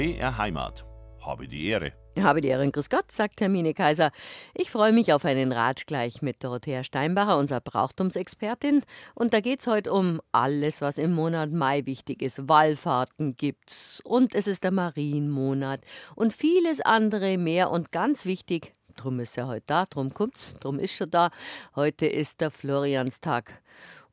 BR 0.00 0.38
Heimat. 0.38 0.86
Habe 1.20 1.46
die 1.46 1.66
Ehre. 1.66 1.92
Habe 2.18 2.40
die 2.40 2.48
Ehre, 2.48 2.70
grüß 2.70 2.88
Gott, 2.88 3.12
sagt 3.12 3.38
Hermine 3.42 3.74
Kaiser. 3.74 4.12
Ich 4.54 4.70
freue 4.70 4.94
mich 4.94 5.12
auf 5.12 5.26
einen 5.26 5.52
Ratsch 5.52 5.84
gleich 5.84 6.22
mit 6.22 6.42
Dorothea 6.42 6.84
Steinbacher, 6.84 7.36
unserer 7.36 7.60
Brauchtumsexpertin. 7.60 8.82
Und 9.14 9.34
da 9.34 9.40
geht 9.40 9.60
es 9.60 9.66
heute 9.66 9.92
um 9.92 10.22
alles, 10.32 10.80
was 10.80 10.96
im 10.96 11.12
Monat 11.12 11.52
Mai 11.52 11.84
wichtig 11.84 12.22
ist. 12.22 12.48
Wallfahrten 12.48 13.36
gibt's 13.36 14.00
und 14.02 14.34
es 14.34 14.46
ist 14.46 14.64
der 14.64 14.70
Marienmonat 14.70 15.82
und 16.14 16.32
vieles 16.32 16.80
andere 16.80 17.36
mehr. 17.36 17.70
Und 17.70 17.92
ganz 17.92 18.24
wichtig, 18.24 18.72
drum 18.96 19.20
ist 19.20 19.36
er 19.36 19.48
heute 19.48 19.64
da, 19.66 19.84
drum 19.84 20.14
kommt's, 20.14 20.54
drum 20.54 20.78
ist 20.78 20.94
schon 20.94 21.10
da. 21.10 21.28
Heute 21.76 22.06
ist 22.06 22.40
der 22.40 22.50
Florianstag. 22.50 23.60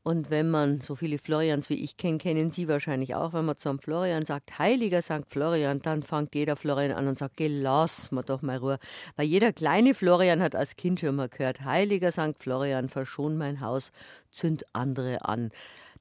Und 0.07 0.29
wenn 0.29 0.49
man 0.49 0.79
so 0.79 0.95
viele 0.95 1.17
Florians 1.17 1.69
wie 1.69 1.83
ich 1.83 1.97
kenne, 1.97 2.17
kennen 2.17 2.49
Sie 2.49 2.69
wahrscheinlich 2.69 3.13
auch, 3.13 3.33
wenn 3.33 3.43
man 3.43 3.57
zum 3.57 3.77
Florian 3.77 4.25
sagt, 4.25 4.57
heiliger 4.57 5.01
St. 5.01 5.25
Florian, 5.27 5.81
dann 5.81 6.01
fängt 6.01 6.33
jeder 6.33 6.55
Florian 6.55 6.93
an 6.93 7.09
und 7.09 7.19
sagt, 7.19 7.35
geh, 7.35 7.49
lass 7.49 8.09
mir 8.09 8.23
doch 8.23 8.41
mal 8.41 8.55
Ruhe. 8.55 8.79
Weil 9.17 9.25
jeder 9.25 9.51
kleine 9.51 9.93
Florian 9.93 10.41
hat 10.41 10.55
als 10.55 10.77
Kind 10.77 11.01
schon 11.01 11.17
mal 11.17 11.27
gehört, 11.27 11.65
heiliger 11.65 12.13
St. 12.13 12.39
Florian, 12.39 12.87
verschon 12.87 13.37
mein 13.37 13.59
Haus, 13.59 13.91
zünd 14.31 14.63
andere 14.71 15.25
an. 15.25 15.51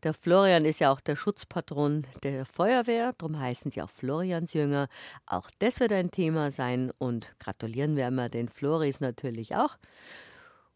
Der 0.05 0.15
Florian 0.15 0.67
ist 0.67 0.79
ja 0.79 0.93
auch 0.93 1.01
der 1.01 1.17
Schutzpatron 1.17 2.07
der 2.23 2.47
Feuerwehr, 2.47 3.13
darum 3.19 3.41
heißen 3.41 3.73
sie 3.73 3.83
auch 3.83 3.91
Floriansjünger. 3.91 4.87
Auch 5.27 5.51
das 5.59 5.81
wird 5.81 5.91
ein 5.91 6.13
Thema 6.13 6.53
sein 6.53 6.93
und 6.99 7.35
gratulieren 7.41 7.97
werden 7.97 8.15
wir 8.15 8.29
den 8.29 8.49
Floris 8.49 9.01
natürlich 9.01 9.57
auch 9.57 9.77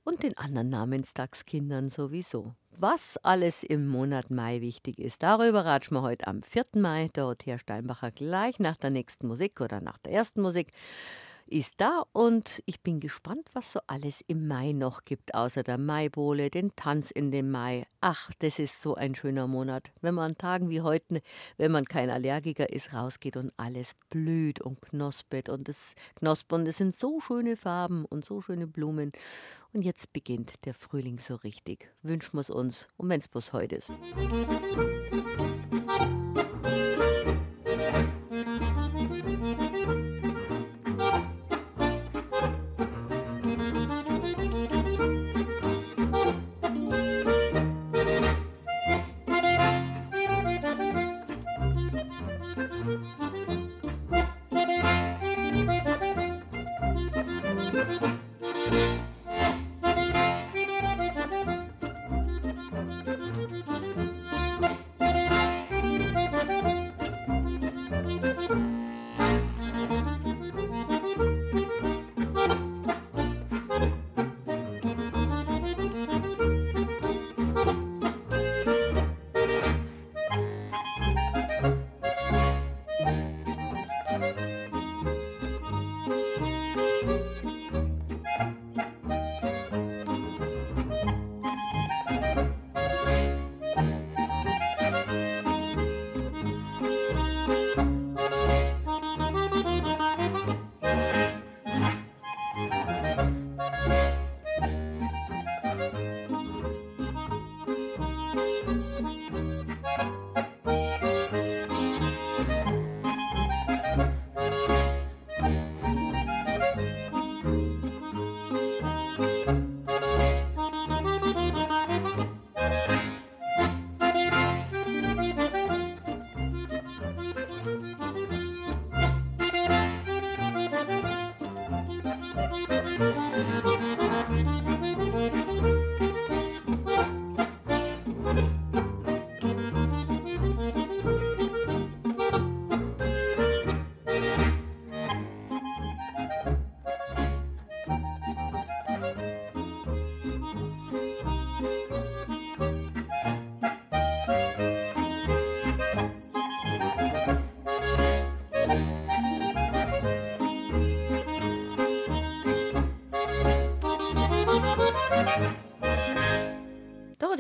und 0.05 0.23
den 0.23 0.37
anderen 0.37 0.71
Namenstagskindern 0.71 1.91
sowieso. 1.91 2.55
Was 2.79 3.19
alles 3.19 3.63
im 3.63 3.87
Monat 3.89 4.31
Mai 4.31 4.61
wichtig 4.61 4.99
ist, 4.99 5.23
darüber 5.23 5.65
ratschen 5.65 5.97
wir 5.97 6.03
heute 6.03 6.27
am 6.27 6.43
4. 6.43 6.65
Mai. 6.77 7.11
Dorothea 7.13 7.59
Steinbacher 7.59 8.11
gleich 8.11 8.59
nach 8.59 8.77
der 8.77 8.91
nächsten 8.91 9.27
Musik 9.27 9.61
oder 9.61 9.81
nach 9.81 9.99
der 9.99 10.13
ersten 10.13 10.41
Musik 10.41 10.73
ist 11.47 11.81
da 11.81 12.05
und 12.13 12.63
ich 12.67 12.81
bin 12.81 13.01
gespannt, 13.01 13.49
was 13.53 13.73
so 13.73 13.81
alles 13.87 14.23
im 14.27 14.47
Mai 14.47 14.73
noch 14.73 15.05
gibt, 15.05 15.35
außer 15.35 15.63
der 15.63 15.79
Maibowle, 15.79 16.51
den 16.51 16.75
Tanz 16.77 17.11
in 17.11 17.31
dem 17.31 17.51
Mai. 17.51 17.87
Ach, 18.01 18.31
das 18.39 18.59
ist 18.59 18.81
so 18.81 18.95
ein 18.95 19.15
schöner 19.15 19.47
Monat, 19.47 19.93
wenn 20.01 20.15
man 20.15 20.31
an 20.31 20.39
Tagen 20.39 20.71
wie 20.71 20.81
heute, 20.81 21.23
wenn 21.57 21.73
man 21.73 21.85
kein 21.85 22.11
Allergiker 22.11 22.71
ist, 22.73 22.93
rausgeht 22.95 23.37
und 23.37 23.53
alles 23.57 23.95
blüht 24.09 24.61
und 24.61 24.81
knospet 24.81 25.49
und 25.49 25.69
es 25.69 25.95
knospt 26.17 26.53
und 26.53 26.67
es 26.67 26.79
sind 26.79 26.95
so 26.95 27.21
schöne 27.21 27.57
Farben 27.57 28.05
und 28.05 28.25
so 28.25 28.41
schöne 28.41 28.67
Blumen. 28.67 29.13
Und 29.73 29.83
jetzt 29.83 30.13
beginnt 30.13 30.65
der 30.65 30.75
Frühling 30.75 31.21
so 31.21 31.37
richtig. 31.37 31.91
Wünschen 32.03 32.35
wir 32.37 32.41
es 32.41 32.51
uns 32.51 32.89
und 32.97 33.09
wenn 33.09 33.21
es 33.21 33.29
bloß 33.29 33.53
heute 33.53 33.77
ist. 33.77 33.93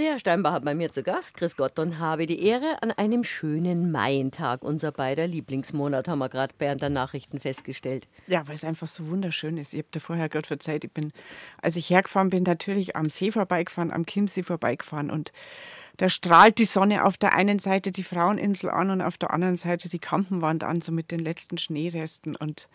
Dorothea 0.00 0.18
Steinbach 0.18 0.60
bei 0.60 0.74
mir 0.74 0.90
zu 0.90 1.02
Gast. 1.02 1.34
Chris 1.36 1.58
Gott 1.58 1.78
und 1.78 1.98
habe 1.98 2.24
die 2.26 2.42
Ehre 2.42 2.82
an 2.82 2.90
einem 2.90 3.22
schönen 3.22 3.92
Maientag. 3.92 4.62
Unser 4.62 4.92
beider 4.92 5.26
Lieblingsmonat 5.26 6.08
haben 6.08 6.20
wir 6.20 6.30
gerade 6.30 6.54
während 6.58 6.80
der 6.80 6.88
Nachrichten 6.88 7.38
festgestellt. 7.38 8.08
Ja, 8.26 8.48
weil 8.48 8.54
es 8.54 8.64
einfach 8.64 8.86
so 8.86 9.08
wunderschön 9.08 9.58
ist. 9.58 9.74
Ich 9.74 9.80
habe 9.80 9.90
dir 9.92 10.00
vorher 10.00 10.30
gerade 10.30 10.46
verzeiht, 10.46 10.84
ich 10.84 10.90
bin, 10.90 11.12
als 11.60 11.76
ich 11.76 11.90
hergefahren 11.90 12.30
bin, 12.30 12.44
natürlich 12.44 12.96
am 12.96 13.10
See 13.10 13.30
vorbeigefahren, 13.30 13.90
am 13.90 14.06
Chiemsee 14.06 14.42
vorbeigefahren 14.42 15.10
und 15.10 15.32
da 15.98 16.08
strahlt 16.08 16.56
die 16.56 16.64
Sonne 16.64 17.04
auf 17.04 17.18
der 17.18 17.34
einen 17.34 17.58
Seite 17.58 17.92
die 17.92 18.02
Fraueninsel 18.02 18.70
an 18.70 18.88
und 18.88 19.02
auf 19.02 19.18
der 19.18 19.34
anderen 19.34 19.58
Seite 19.58 19.90
die 19.90 19.98
Kampenwand 19.98 20.64
an, 20.64 20.80
so 20.80 20.92
mit 20.92 21.10
den 21.10 21.20
letzten 21.20 21.58
Schneeresten 21.58 22.36
und 22.36 22.70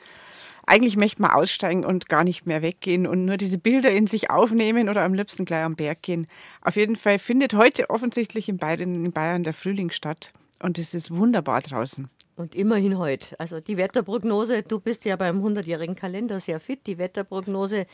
eigentlich 0.67 0.97
möchte 0.97 1.21
man 1.21 1.31
aussteigen 1.31 1.85
und 1.85 2.09
gar 2.09 2.23
nicht 2.23 2.45
mehr 2.45 2.61
weggehen 2.61 3.07
und 3.07 3.25
nur 3.25 3.37
diese 3.37 3.57
Bilder 3.57 3.91
in 3.91 4.07
sich 4.07 4.29
aufnehmen 4.29 4.89
oder 4.89 5.03
am 5.03 5.13
liebsten 5.13 5.45
gleich 5.45 5.63
am 5.63 5.75
Berg 5.75 6.01
gehen. 6.01 6.27
Auf 6.61 6.75
jeden 6.75 6.95
Fall 6.95 7.19
findet 7.19 7.53
heute 7.53 7.89
offensichtlich 7.89 8.49
in 8.49 8.57
Bayern, 8.57 9.05
in 9.05 9.11
Bayern 9.11 9.43
der 9.43 9.53
Frühling 9.53 9.91
statt 9.91 10.31
und 10.61 10.79
es 10.79 10.93
ist 10.93 11.11
wunderbar 11.11 11.61
draußen. 11.61 12.09
Und 12.35 12.53
immerhin 12.53 12.97
heute. 12.97 13.39
Also 13.39 13.61
die 13.61 13.77
Wetterprognose, 13.77 14.63
du 14.63 14.79
bist 14.79 15.05
ja 15.05 15.15
beim 15.15 15.45
100-jährigen 15.45 15.95
Kalender 15.95 16.41
sehr 16.41 16.59
fit. 16.59 16.85
Die 16.85 16.97
Wetterprognose 16.97 17.85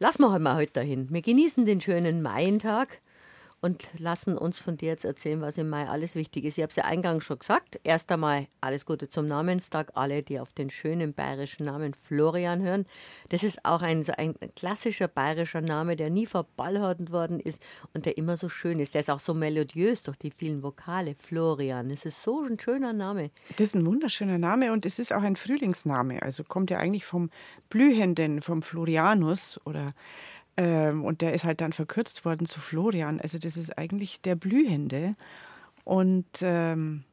lassen 0.00 0.22
wir 0.22 0.32
heute 0.32 0.42
mal 0.42 0.56
heute 0.56 0.72
dahin. 0.72 1.08
Wir 1.10 1.22
genießen 1.22 1.64
den 1.64 1.80
schönen 1.80 2.20
Maientag 2.22 3.00
und 3.60 3.90
lassen 3.98 4.38
uns 4.38 4.58
von 4.58 4.76
dir 4.76 4.88
jetzt 4.88 5.04
erzählen, 5.04 5.40
was 5.40 5.58
im 5.58 5.68
Mai 5.68 5.88
alles 5.88 6.14
wichtig 6.14 6.44
ist. 6.44 6.58
Ich 6.58 6.62
habe 6.62 6.70
es 6.70 6.76
ja 6.76 6.84
eingangs 6.84 7.24
schon 7.24 7.40
gesagt. 7.40 7.80
Erst 7.82 8.10
einmal 8.12 8.46
alles 8.60 8.86
Gute 8.86 9.08
zum 9.08 9.26
Namenstag, 9.26 9.90
alle, 9.94 10.22
die 10.22 10.38
auf 10.38 10.52
den 10.52 10.70
schönen 10.70 11.12
bayerischen 11.12 11.66
Namen 11.66 11.92
Florian 11.94 12.62
hören. 12.62 12.86
Das 13.30 13.42
ist 13.42 13.64
auch 13.64 13.82
ein, 13.82 14.04
so 14.04 14.12
ein 14.16 14.34
klassischer 14.54 15.08
bayerischer 15.08 15.60
Name, 15.60 15.96
der 15.96 16.08
nie 16.08 16.26
verballhornt 16.26 17.10
worden 17.10 17.40
ist 17.40 17.60
und 17.94 18.06
der 18.06 18.16
immer 18.16 18.36
so 18.36 18.48
schön 18.48 18.78
ist. 18.78 18.94
Der 18.94 19.00
ist 19.00 19.10
auch 19.10 19.20
so 19.20 19.34
melodiös 19.34 20.02
durch 20.02 20.18
die 20.18 20.30
vielen 20.30 20.62
Vokale. 20.62 21.16
Florian, 21.16 21.88
das 21.88 22.04
ist 22.04 22.22
so 22.22 22.42
ein 22.42 22.60
schöner 22.60 22.92
Name. 22.92 23.30
Das 23.50 23.68
ist 23.68 23.74
ein 23.74 23.84
wunderschöner 23.84 24.38
Name 24.38 24.72
und 24.72 24.86
es 24.86 25.00
ist 25.00 25.12
auch 25.12 25.22
ein 25.22 25.34
Frühlingsname. 25.34 26.22
Also 26.22 26.44
kommt 26.44 26.70
ja 26.70 26.78
eigentlich 26.78 27.06
vom 27.06 27.30
Blühenden, 27.70 28.40
vom 28.40 28.62
Florianus 28.62 29.60
oder 29.64 29.86
ähm, 30.58 31.04
und 31.04 31.20
der 31.20 31.34
ist 31.34 31.44
halt 31.44 31.60
dann 31.60 31.72
verkürzt 31.72 32.24
worden 32.24 32.44
zu 32.44 32.58
Florian. 32.58 33.20
Also 33.20 33.38
das 33.38 33.56
ist 33.56 33.78
eigentlich 33.78 34.20
der 34.22 34.34
Blühende. 34.34 35.14
Und 35.84 36.26
ähm, 36.42 37.04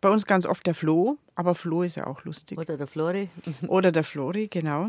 bei 0.00 0.08
uns 0.08 0.24
ganz 0.24 0.46
oft 0.46 0.66
der 0.66 0.74
Flo, 0.74 1.18
aber 1.34 1.54
Flo 1.54 1.82
ist 1.82 1.96
ja 1.96 2.06
auch 2.06 2.24
lustig. 2.24 2.58
Oder 2.58 2.78
der 2.78 2.86
Flori. 2.86 3.28
Oder 3.68 3.92
der 3.92 4.02
Flori, 4.02 4.48
genau. 4.48 4.88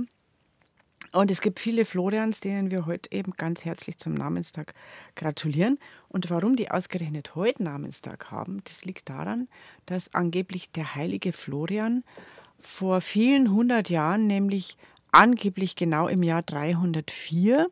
Und 1.12 1.32
es 1.32 1.42
gibt 1.42 1.60
viele 1.60 1.84
Florians, 1.84 2.40
denen 2.40 2.72
wir 2.72 2.86
heute 2.86 3.12
eben 3.12 3.34
ganz 3.34 3.66
herzlich 3.66 3.98
zum 3.98 4.14
Namenstag 4.14 4.74
gratulieren. 5.16 5.78
Und 6.08 6.30
warum 6.30 6.56
die 6.56 6.72
ausgerechnet 6.72 7.36
heute 7.36 7.64
Namenstag 7.64 8.32
haben, 8.32 8.62
das 8.64 8.86
liegt 8.86 9.10
daran, 9.10 9.50
dass 9.86 10.14
angeblich 10.14 10.72
der 10.72 10.96
heilige 10.96 11.34
Florian 11.34 12.06
vor 12.62 13.02
vielen 13.02 13.52
hundert 13.52 13.90
Jahren, 13.90 14.28
nämlich 14.28 14.78
angeblich 15.12 15.76
genau 15.76 16.08
im 16.08 16.24
Jahr 16.24 16.42
304 16.42 17.68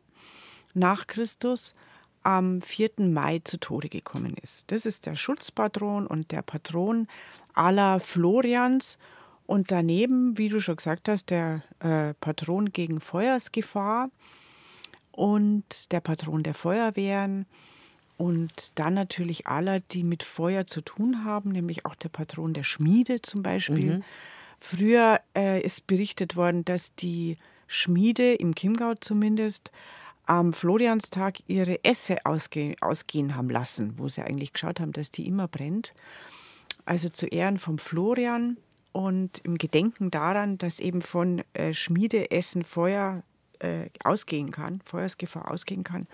nach 0.76 1.06
Christus, 1.06 1.74
am 2.22 2.60
4. 2.60 2.90
Mai 2.98 3.40
zu 3.44 3.58
Tode 3.58 3.88
gekommen 3.88 4.34
ist. 4.42 4.70
Das 4.70 4.84
ist 4.84 5.06
der 5.06 5.14
Schutzpatron 5.14 6.06
und 6.06 6.32
der 6.32 6.42
Patron 6.42 7.06
aller 7.54 8.00
Florians 8.00 8.98
und 9.46 9.70
daneben, 9.70 10.36
wie 10.36 10.48
du 10.48 10.60
schon 10.60 10.76
gesagt 10.76 11.08
hast, 11.08 11.30
der 11.30 11.62
äh, 11.78 12.14
Patron 12.14 12.72
gegen 12.72 13.00
Feuersgefahr 13.00 14.10
und 15.12 15.92
der 15.92 16.00
Patron 16.00 16.42
der 16.42 16.54
Feuerwehren 16.54 17.46
und 18.16 18.78
dann 18.78 18.94
natürlich 18.94 19.46
aller, 19.46 19.80
die 19.80 20.02
mit 20.02 20.22
Feuer 20.22 20.66
zu 20.66 20.80
tun 20.80 21.24
haben, 21.24 21.52
nämlich 21.52 21.86
auch 21.86 21.94
der 21.94 22.08
Patron 22.08 22.54
der 22.54 22.64
Schmiede 22.64 23.22
zum 23.22 23.42
Beispiel. 23.42 23.96
Mhm. 23.96 24.04
Früher 24.58 25.20
äh, 25.36 25.60
ist 25.60 25.86
berichtet 25.86 26.34
worden, 26.34 26.64
dass 26.64 26.94
die 26.96 27.36
Schmiede, 27.66 28.34
im 28.34 28.54
Chiemgau 28.54 28.94
zumindest, 28.94 29.70
am 30.26 30.52
Florianstag 30.52 31.38
ihre 31.46 31.82
Esse 31.84 32.24
ausge 32.24 32.74
ausgehen 32.80 33.36
haben 33.36 33.48
lassen, 33.48 33.94
wo 33.96 34.08
sie 34.08 34.22
eigentlich 34.22 34.52
geschaut 34.52 34.80
haben, 34.80 34.92
dass 34.92 35.10
die 35.10 35.26
immer 35.26 35.48
brennt. 35.48 35.94
Also 36.84 37.08
zu 37.08 37.26
Ehren 37.26 37.58
vom 37.58 37.78
Florian 37.78 38.58
und 38.92 39.40
im 39.44 39.58
Gedenken 39.58 40.10
daran, 40.10 40.58
dass 40.58 40.80
eben 40.80 41.02
von 41.02 41.42
äh, 41.54 41.74
Schmiedeessen 41.74 42.64
Feuer 42.64 43.22
äh, 43.60 43.88
ausgehen 44.04 44.50
kann, 44.50 44.80
Feuersgefahr 44.84 45.50
ausgehen 45.50 45.84
kann. 45.84 46.06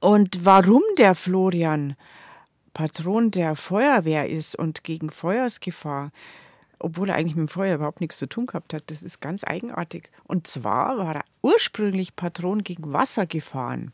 Und 0.00 0.44
warum 0.44 0.82
der 0.98 1.14
Florian 1.14 1.96
Patron 2.74 3.30
der 3.30 3.56
Feuerwehr 3.56 4.28
ist 4.28 4.56
und 4.56 4.84
gegen 4.84 5.10
Feuersgefahr, 5.10 6.10
obwohl 6.78 7.08
er 7.08 7.16
eigentlich 7.16 7.36
mit 7.36 7.48
dem 7.48 7.52
Feuer 7.52 7.76
überhaupt 7.76 8.00
nichts 8.00 8.18
zu 8.18 8.28
tun 8.28 8.46
gehabt 8.46 8.74
hat, 8.74 8.84
das 8.86 9.02
ist 9.02 9.20
ganz 9.20 9.44
eigenartig. 9.44 10.10
Und 10.24 10.46
zwar 10.46 10.98
war 10.98 11.16
er 11.16 11.24
ursprünglich 11.42 12.16
Patron 12.16 12.62
gegen 12.62 12.92
Wassergefahren, 12.92 13.92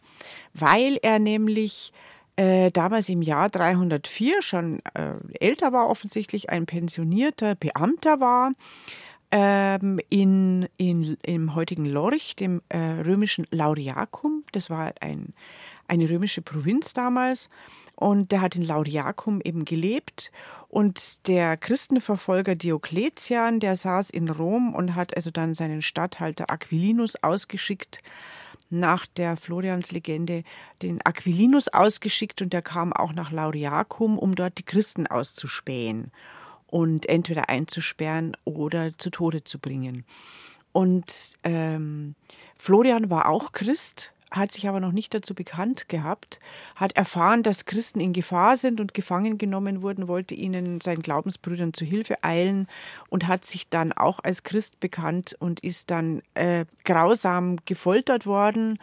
weil 0.55 0.99
er 1.02 1.19
nämlich 1.19 1.93
äh, 2.37 2.70
damals 2.70 3.08
im 3.08 3.23
Jahr 3.23 3.50
304 3.50 4.43
schon 4.43 4.81
äh, 4.94 5.14
älter 5.38 5.73
war, 5.73 5.88
offensichtlich 5.88 6.50
ein 6.50 6.67
pensionierter 6.67 7.55
Beamter 7.55 8.20
war, 8.20 8.52
ähm, 9.31 9.99
in, 10.08 10.69
in, 10.76 11.17
im 11.25 11.55
heutigen 11.55 11.87
Lorch, 11.87 12.37
dem 12.37 12.62
äh, 12.69 12.78
römischen 12.78 13.46
Lauriacum. 13.50 14.44
Das 14.52 14.70
war 14.70 14.93
ein, 15.00 15.35
eine 15.88 16.08
römische 16.08 16.43
Provinz 16.43 16.93
damals. 16.93 17.49
Und 17.94 18.33
der 18.33 18.41
hat 18.41 18.56
in 18.56 18.62
Lauriacum 18.62 19.41
eben 19.43 19.65
gelebt. 19.65 20.33
Und 20.69 21.27
der 21.29 21.56
Christenverfolger 21.56 22.55
Diokletian, 22.55 23.61
der 23.61 23.77
saß 23.77 24.11
in 24.11 24.29
Rom 24.29 24.75
und 24.75 24.94
hat 24.94 25.15
also 25.15 25.31
dann 25.31 25.55
seinen 25.55 25.83
Statthalter 25.83 26.50
Aquilinus 26.50 27.17
ausgeschickt, 27.23 28.03
nach 28.73 29.06
der 29.06 29.37
Florians-Legende 29.37 30.44
den 30.81 31.05
Aquilinus 31.05 31.69
ausgeschickt 31.69 32.41
und 32.41 32.55
der 32.55 32.62
kam 32.62 32.93
auch 32.94 33.12
nach 33.12 33.31
Lauriacum, 33.31 34.19
um 34.19 34.35
dort 34.35 34.56
die 34.59 34.62
Christen 34.65 35.06
auszuspähen 35.06 36.11
und 36.67 37.06
entweder 37.06 37.50
einzusperren 37.50 38.35
oder 38.45 38.97
zu 38.97 39.11
Tode 39.11 39.45
zu 39.45 39.59
bringen. 39.59 40.06
Und 40.73 41.35
ähm, 41.45 42.15
Florian 42.56 43.11
war 43.11 43.29
auch 43.29 43.53
Christ, 43.53 44.15
hat 44.32 44.50
sich 44.50 44.69
aber 44.69 44.81
noch 44.81 44.93
nicht 44.93 45.14
dazu 45.14 45.34
bekannt 45.34 45.88
gehabt, 45.88 46.40
hat 46.75 46.96
erfahren, 46.96 47.43
dass 47.43 47.67
Christen 47.67 48.00
in 48.00 48.12
Gefahr 48.12 48.56
sind 48.56 48.81
und 48.81 48.94
gefangen 48.94 49.38
genommen 49.38 49.82
wurden, 49.82 50.08
wollte 50.08 50.34
ihnen, 50.34 50.81
seinen 50.81 51.02
Glaubensbrüdern 51.02 51.75
zu 51.75 51.84
Hilfe 51.84 52.25
eilen 52.25 52.67
und 53.08 53.29
hat 53.29 53.44
sich 53.44 53.69
dann 53.69 53.93
auch 53.93 54.20
als 54.23 54.43
Christ 54.43 54.81
bekannt 54.81 55.37
und 55.38 55.61
ist 55.61 55.90
dann 55.90 56.23
äh, 56.34 56.64
grausam 56.84 57.58
gefoltert 57.67 58.26
worden. 58.26 58.79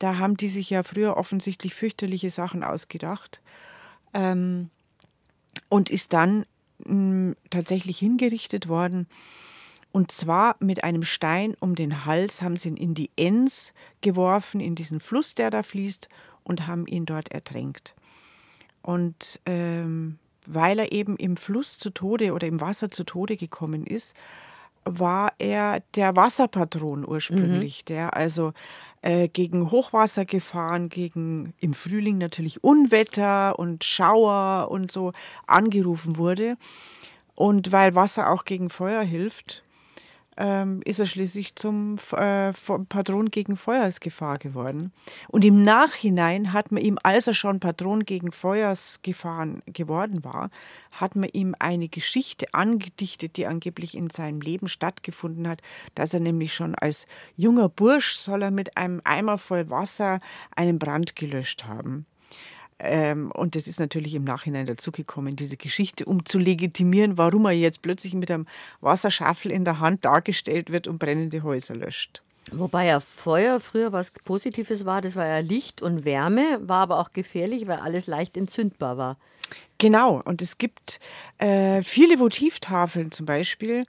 Da 0.00 0.18
haben 0.18 0.36
die 0.36 0.48
sich 0.48 0.70
ja 0.70 0.82
früher 0.82 1.16
offensichtlich 1.16 1.74
fürchterliche 1.74 2.30
Sachen 2.30 2.64
ausgedacht. 2.64 3.40
Ähm, 4.12 4.70
und 5.68 5.88
ist 5.88 6.12
dann 6.12 6.44
mh, 6.84 6.94
mm, 6.94 7.36
tatsächlich 7.50 7.98
hingerichtet 7.98 8.68
worden. 8.68 9.06
Und 9.92 10.12
zwar 10.12 10.56
mit 10.60 10.84
einem 10.84 11.02
Stein 11.02 11.56
um 11.60 11.74
den 11.74 12.04
Hals 12.04 12.42
haben 12.42 12.56
sie 12.56 12.68
ihn 12.68 12.76
in 12.76 12.94
die 12.94 13.10
Enns 13.16 13.72
geworfen, 14.00 14.60
in 14.60 14.74
diesen 14.74 15.00
Fluss, 15.00 15.34
der 15.34 15.50
da 15.50 15.62
fließt, 15.62 16.08
und 16.44 16.66
haben 16.66 16.86
ihn 16.86 17.06
dort 17.06 17.32
ertränkt. 17.32 17.94
Und 18.82 19.40
ähm, 19.46 20.18
weil 20.46 20.78
er 20.78 20.92
eben 20.92 21.16
im 21.16 21.36
Fluss 21.36 21.78
zu 21.78 21.90
Tode 21.90 22.32
oder 22.32 22.46
im 22.46 22.60
Wasser 22.60 22.90
zu 22.90 23.04
Tode 23.04 23.36
gekommen 23.36 23.86
ist, 23.86 24.14
war 24.84 25.32
er 25.38 25.82
der 25.94 26.16
Wasserpatron 26.16 27.06
ursprünglich, 27.06 27.82
mhm. 27.82 27.86
der 27.86 28.16
also 28.16 28.52
äh, 29.02 29.28
gegen 29.28 29.70
Hochwassergefahren, 29.70 30.88
gegen 30.88 31.52
im 31.58 31.74
Frühling 31.74 32.18
natürlich 32.18 32.64
Unwetter 32.64 33.58
und 33.58 33.84
Schauer 33.84 34.70
und 34.70 34.90
so 34.90 35.12
angerufen 35.46 36.16
wurde. 36.16 36.56
Und 37.34 37.72
weil 37.72 37.94
Wasser 37.94 38.30
auch 38.30 38.44
gegen 38.44 38.70
Feuer 38.70 39.02
hilft, 39.02 39.62
ähm, 40.36 40.80
ist 40.84 41.00
er 41.00 41.06
schließlich 41.06 41.56
zum 41.56 41.98
äh, 42.12 42.52
Patron 42.88 43.30
gegen 43.30 43.56
Feuersgefahr 43.56 44.38
geworden. 44.38 44.92
Und 45.28 45.44
im 45.44 45.62
Nachhinein 45.62 46.52
hat 46.52 46.72
man 46.72 46.82
ihm, 46.82 46.98
als 47.02 47.26
er 47.26 47.34
schon 47.34 47.60
Patron 47.60 48.04
gegen 48.04 48.32
Feuersgefahren 48.32 49.62
geworden 49.66 50.24
war, 50.24 50.50
hat 50.92 51.16
man 51.16 51.28
ihm 51.32 51.54
eine 51.58 51.88
Geschichte 51.88 52.46
angedichtet, 52.52 53.36
die 53.36 53.46
angeblich 53.46 53.96
in 53.96 54.10
seinem 54.10 54.40
Leben 54.40 54.68
stattgefunden 54.68 55.48
hat, 55.48 55.60
dass 55.94 56.14
er 56.14 56.20
nämlich 56.20 56.54
schon 56.54 56.74
als 56.74 57.06
junger 57.36 57.68
Bursch 57.68 58.14
soll 58.14 58.42
er 58.42 58.50
mit 58.50 58.76
einem 58.76 59.00
Eimer 59.04 59.38
voll 59.38 59.68
Wasser 59.70 60.20
einen 60.54 60.78
Brand 60.78 61.16
gelöscht 61.16 61.64
haben. 61.64 62.04
Ähm, 62.82 63.30
und 63.32 63.56
das 63.56 63.68
ist 63.68 63.78
natürlich 63.78 64.14
im 64.14 64.24
Nachhinein 64.24 64.66
dazugekommen, 64.66 65.36
diese 65.36 65.58
Geschichte, 65.58 66.06
um 66.06 66.24
zu 66.24 66.38
legitimieren, 66.38 67.18
warum 67.18 67.44
er 67.44 67.52
jetzt 67.52 67.82
plötzlich 67.82 68.14
mit 68.14 68.30
einem 68.30 68.46
Wasserschaffel 68.80 69.50
in 69.50 69.64
der 69.64 69.80
Hand 69.80 70.04
dargestellt 70.06 70.70
wird 70.70 70.86
und 70.86 70.98
brennende 70.98 71.42
Häuser 71.42 71.76
löscht. 71.76 72.22
Wobei 72.52 72.86
ja 72.86 73.00
Feuer 73.00 73.60
früher 73.60 73.92
was 73.92 74.10
Positives 74.10 74.86
war, 74.86 75.02
das 75.02 75.14
war 75.14 75.26
ja 75.26 75.38
Licht 75.38 75.82
und 75.82 76.04
Wärme, 76.06 76.58
war 76.62 76.82
aber 76.82 76.98
auch 76.98 77.12
gefährlich, 77.12 77.68
weil 77.68 77.78
alles 77.78 78.06
leicht 78.06 78.36
entzündbar 78.36 78.96
war. 78.96 79.18
Genau, 79.76 80.22
und 80.24 80.40
es 80.40 80.56
gibt 80.56 81.00
äh, 81.38 81.82
viele 81.82 82.18
Votivtafeln 82.18 83.12
zum 83.12 83.26
Beispiel, 83.26 83.84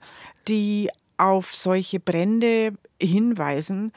die 0.48 0.90
auf 1.16 1.54
solche 1.54 1.98
Brände 1.98 2.74
hinweisen 3.00 3.92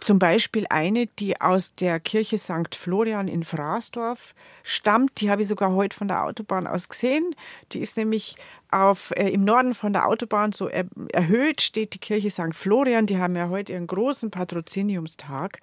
zum 0.00 0.18
Beispiel 0.18 0.66
eine, 0.70 1.06
die 1.06 1.40
aus 1.40 1.74
der 1.74 2.00
Kirche 2.00 2.38
St. 2.38 2.74
Florian 2.74 3.28
in 3.28 3.44
Fraßdorf 3.44 4.34
stammt. 4.62 5.20
Die 5.20 5.30
habe 5.30 5.42
ich 5.42 5.48
sogar 5.48 5.72
heute 5.72 5.96
von 5.96 6.08
der 6.08 6.24
Autobahn 6.24 6.66
aus 6.66 6.88
gesehen. 6.88 7.34
Die 7.72 7.80
ist 7.80 7.96
nämlich 7.96 8.36
auf, 8.70 9.12
äh, 9.16 9.28
im 9.28 9.44
Norden 9.44 9.74
von 9.74 9.92
der 9.92 10.06
Autobahn 10.06 10.52
so 10.52 10.68
er, 10.68 10.84
erhöht, 11.12 11.60
steht 11.60 11.94
die 11.94 11.98
Kirche 11.98 12.30
St. 12.30 12.54
Florian. 12.54 13.06
Die 13.06 13.18
haben 13.18 13.36
ja 13.36 13.48
heute 13.48 13.72
ihren 13.72 13.86
großen 13.86 14.30
Patroziniumstag. 14.30 15.60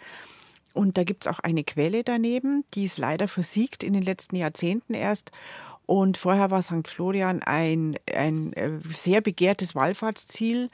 Und 0.74 0.98
da 0.98 1.04
gibt 1.04 1.26
es 1.26 1.32
auch 1.32 1.40
eine 1.40 1.64
Quelle 1.64 2.04
daneben, 2.04 2.66
die 2.74 2.84
ist 2.84 2.98
leider 2.98 3.30
versiegt 3.30 3.82
in 3.82 3.94
den 3.94 4.04
letzten 4.04 4.36
Jahrzehnten 4.36 4.94
erst. 4.94 5.32
Und 5.86 6.18
vorher 6.18 6.52
war 6.52 6.62
St. 6.62 6.88
Florian 6.88 7.42
ein, 7.44 7.98
ein 8.14 8.54
äh, 8.54 8.72
sehr 8.90 9.22
begehrtes 9.22 9.76
Wallfahrtsziel. 9.76 10.70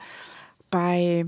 Bei 0.70 1.24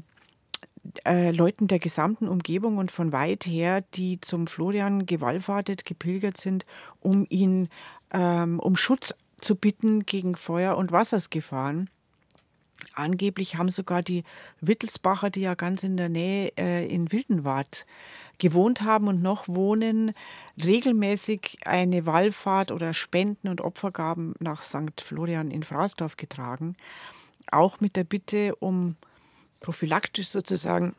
äh, 1.06 1.30
Leuten 1.30 1.68
der 1.68 1.78
gesamten 1.78 2.28
Umgebung 2.28 2.78
und 2.78 2.90
von 2.90 3.12
weit 3.12 3.46
her, 3.46 3.82
die 3.94 4.20
zum 4.20 4.46
Florian 4.46 5.06
gewallfahrtet, 5.06 5.84
gepilgert 5.84 6.36
sind, 6.36 6.64
um 7.00 7.26
ihn 7.28 7.68
ähm, 8.12 8.60
um 8.60 8.76
Schutz 8.76 9.14
zu 9.40 9.56
bitten 9.56 10.06
gegen 10.06 10.36
Feuer- 10.36 10.76
und 10.76 10.92
Wassersgefahren. 10.92 11.90
Angeblich 12.94 13.56
haben 13.56 13.70
sogar 13.70 14.02
die 14.02 14.24
Wittelsbacher, 14.60 15.30
die 15.30 15.40
ja 15.40 15.54
ganz 15.54 15.82
in 15.82 15.96
der 15.96 16.08
Nähe 16.08 16.52
äh, 16.56 16.86
in 16.86 17.10
Wildenwart 17.10 17.86
gewohnt 18.38 18.82
haben 18.82 19.08
und 19.08 19.22
noch 19.22 19.48
wohnen, 19.48 20.12
regelmäßig 20.62 21.58
eine 21.64 22.06
Wallfahrt 22.06 22.72
oder 22.72 22.92
Spenden 22.94 23.48
und 23.48 23.60
Opfergaben 23.60 24.34
nach 24.38 24.62
St. 24.62 25.00
Florian 25.00 25.50
in 25.50 25.62
Fraßdorf 25.62 26.16
getragen. 26.16 26.76
Auch 27.50 27.80
mit 27.80 27.96
der 27.96 28.04
Bitte 28.04 28.54
um 28.56 28.96
prophylaktisch 29.60 30.28
sozusagen 30.28 30.94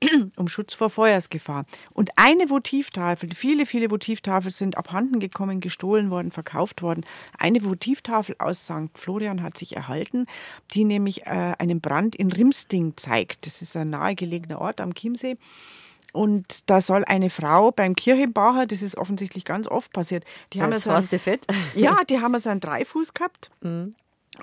um 0.36 0.48
Schutz 0.48 0.74
vor 0.74 0.90
Feuersgefahr. 0.90 1.64
Und 1.92 2.10
eine 2.16 2.50
Votivtafel, 2.50 3.30
viele, 3.34 3.66
viele 3.66 3.90
Votivtafeln 3.90 4.52
sind 4.52 4.76
abhanden 4.76 5.20
gekommen, 5.20 5.60
gestohlen 5.60 6.10
worden, 6.10 6.30
verkauft 6.30 6.82
worden. 6.82 7.04
Eine 7.38 7.62
Votivtafel 7.62 8.36
aus 8.38 8.64
St. 8.64 8.90
Florian 8.94 9.42
hat 9.42 9.56
sich 9.56 9.76
erhalten, 9.76 10.26
die 10.72 10.84
nämlich 10.84 11.26
äh, 11.26 11.54
einen 11.58 11.80
Brand 11.80 12.14
in 12.14 12.30
Rimsting 12.30 12.94
zeigt. 12.96 13.46
Das 13.46 13.62
ist 13.62 13.76
ein 13.76 13.88
nahegelegener 13.88 14.60
Ort 14.60 14.80
am 14.80 14.94
Chiemsee. 14.94 15.36
Und 16.12 16.70
da 16.70 16.80
soll 16.80 17.04
eine 17.04 17.28
Frau 17.28 17.72
beim 17.72 17.94
Kirchenbacher, 17.94 18.66
das 18.66 18.80
ist 18.80 18.96
offensichtlich 18.96 19.44
ganz 19.44 19.66
oft 19.66 19.92
passiert, 19.92 20.24
die 20.52 20.62
haben 20.62 20.70
das 20.70 20.84
so 20.84 20.90
einen, 20.90 21.06
Fett. 21.06 21.46
ja, 21.74 22.04
die 22.08 22.20
haben 22.20 22.38
so 22.38 22.48
einen 22.48 22.60
Dreifuß 22.60 23.12
gehabt. 23.12 23.50
Mhm. 23.60 23.92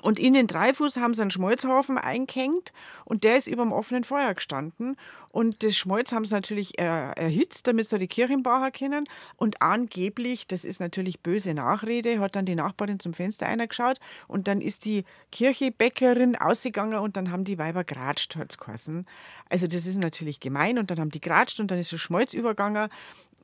Und 0.02 0.18
in 0.18 0.34
den 0.34 0.46
Dreifuß 0.46 0.96
haben 0.96 1.14
sie 1.14 1.22
einen 1.22 1.30
Schmolzhaufen 1.30 1.98
eingehängt 1.98 2.72
und 3.04 3.24
der 3.24 3.36
ist 3.36 3.46
über 3.46 3.62
dem 3.62 3.72
offenen 3.72 4.04
Feuer 4.04 4.34
gestanden. 4.34 4.96
Und 5.30 5.62
das 5.62 5.76
Schmolz 5.76 6.12
haben 6.12 6.24
sie 6.24 6.34
natürlich 6.34 6.78
äh, 6.78 6.84
erhitzt, 6.84 7.66
damit 7.66 7.88
sie 7.88 7.98
die 7.98 8.08
Kirchenbacher 8.08 8.70
kennen. 8.70 9.08
Und 9.36 9.62
angeblich, 9.62 10.46
das 10.46 10.64
ist 10.64 10.80
natürlich 10.80 11.20
böse 11.20 11.54
Nachrede, 11.54 12.20
hat 12.20 12.36
dann 12.36 12.46
die 12.46 12.54
Nachbarin 12.54 13.00
zum 13.00 13.14
Fenster 13.14 13.46
eingeschaut 13.46 13.98
und 14.28 14.48
dann 14.48 14.60
ist 14.60 14.84
die 14.84 15.04
Kirchebäckerin 15.32 16.36
ausgegangen 16.36 16.98
und 16.98 17.16
dann 17.16 17.30
haben 17.30 17.44
die 17.44 17.58
Weiber 17.58 17.84
geratscht, 17.84 18.36
hat 18.36 18.52
es 18.52 18.88
Also 19.48 19.66
das 19.66 19.86
ist 19.86 20.02
natürlich 20.02 20.40
gemein 20.40 20.78
und 20.78 20.90
dann 20.90 21.00
haben 21.00 21.10
die 21.10 21.20
geratscht 21.20 21.60
und 21.60 21.70
dann 21.70 21.78
ist 21.78 21.92
das 21.92 22.00
Schmolz 22.00 22.32
übergegangen 22.32 22.88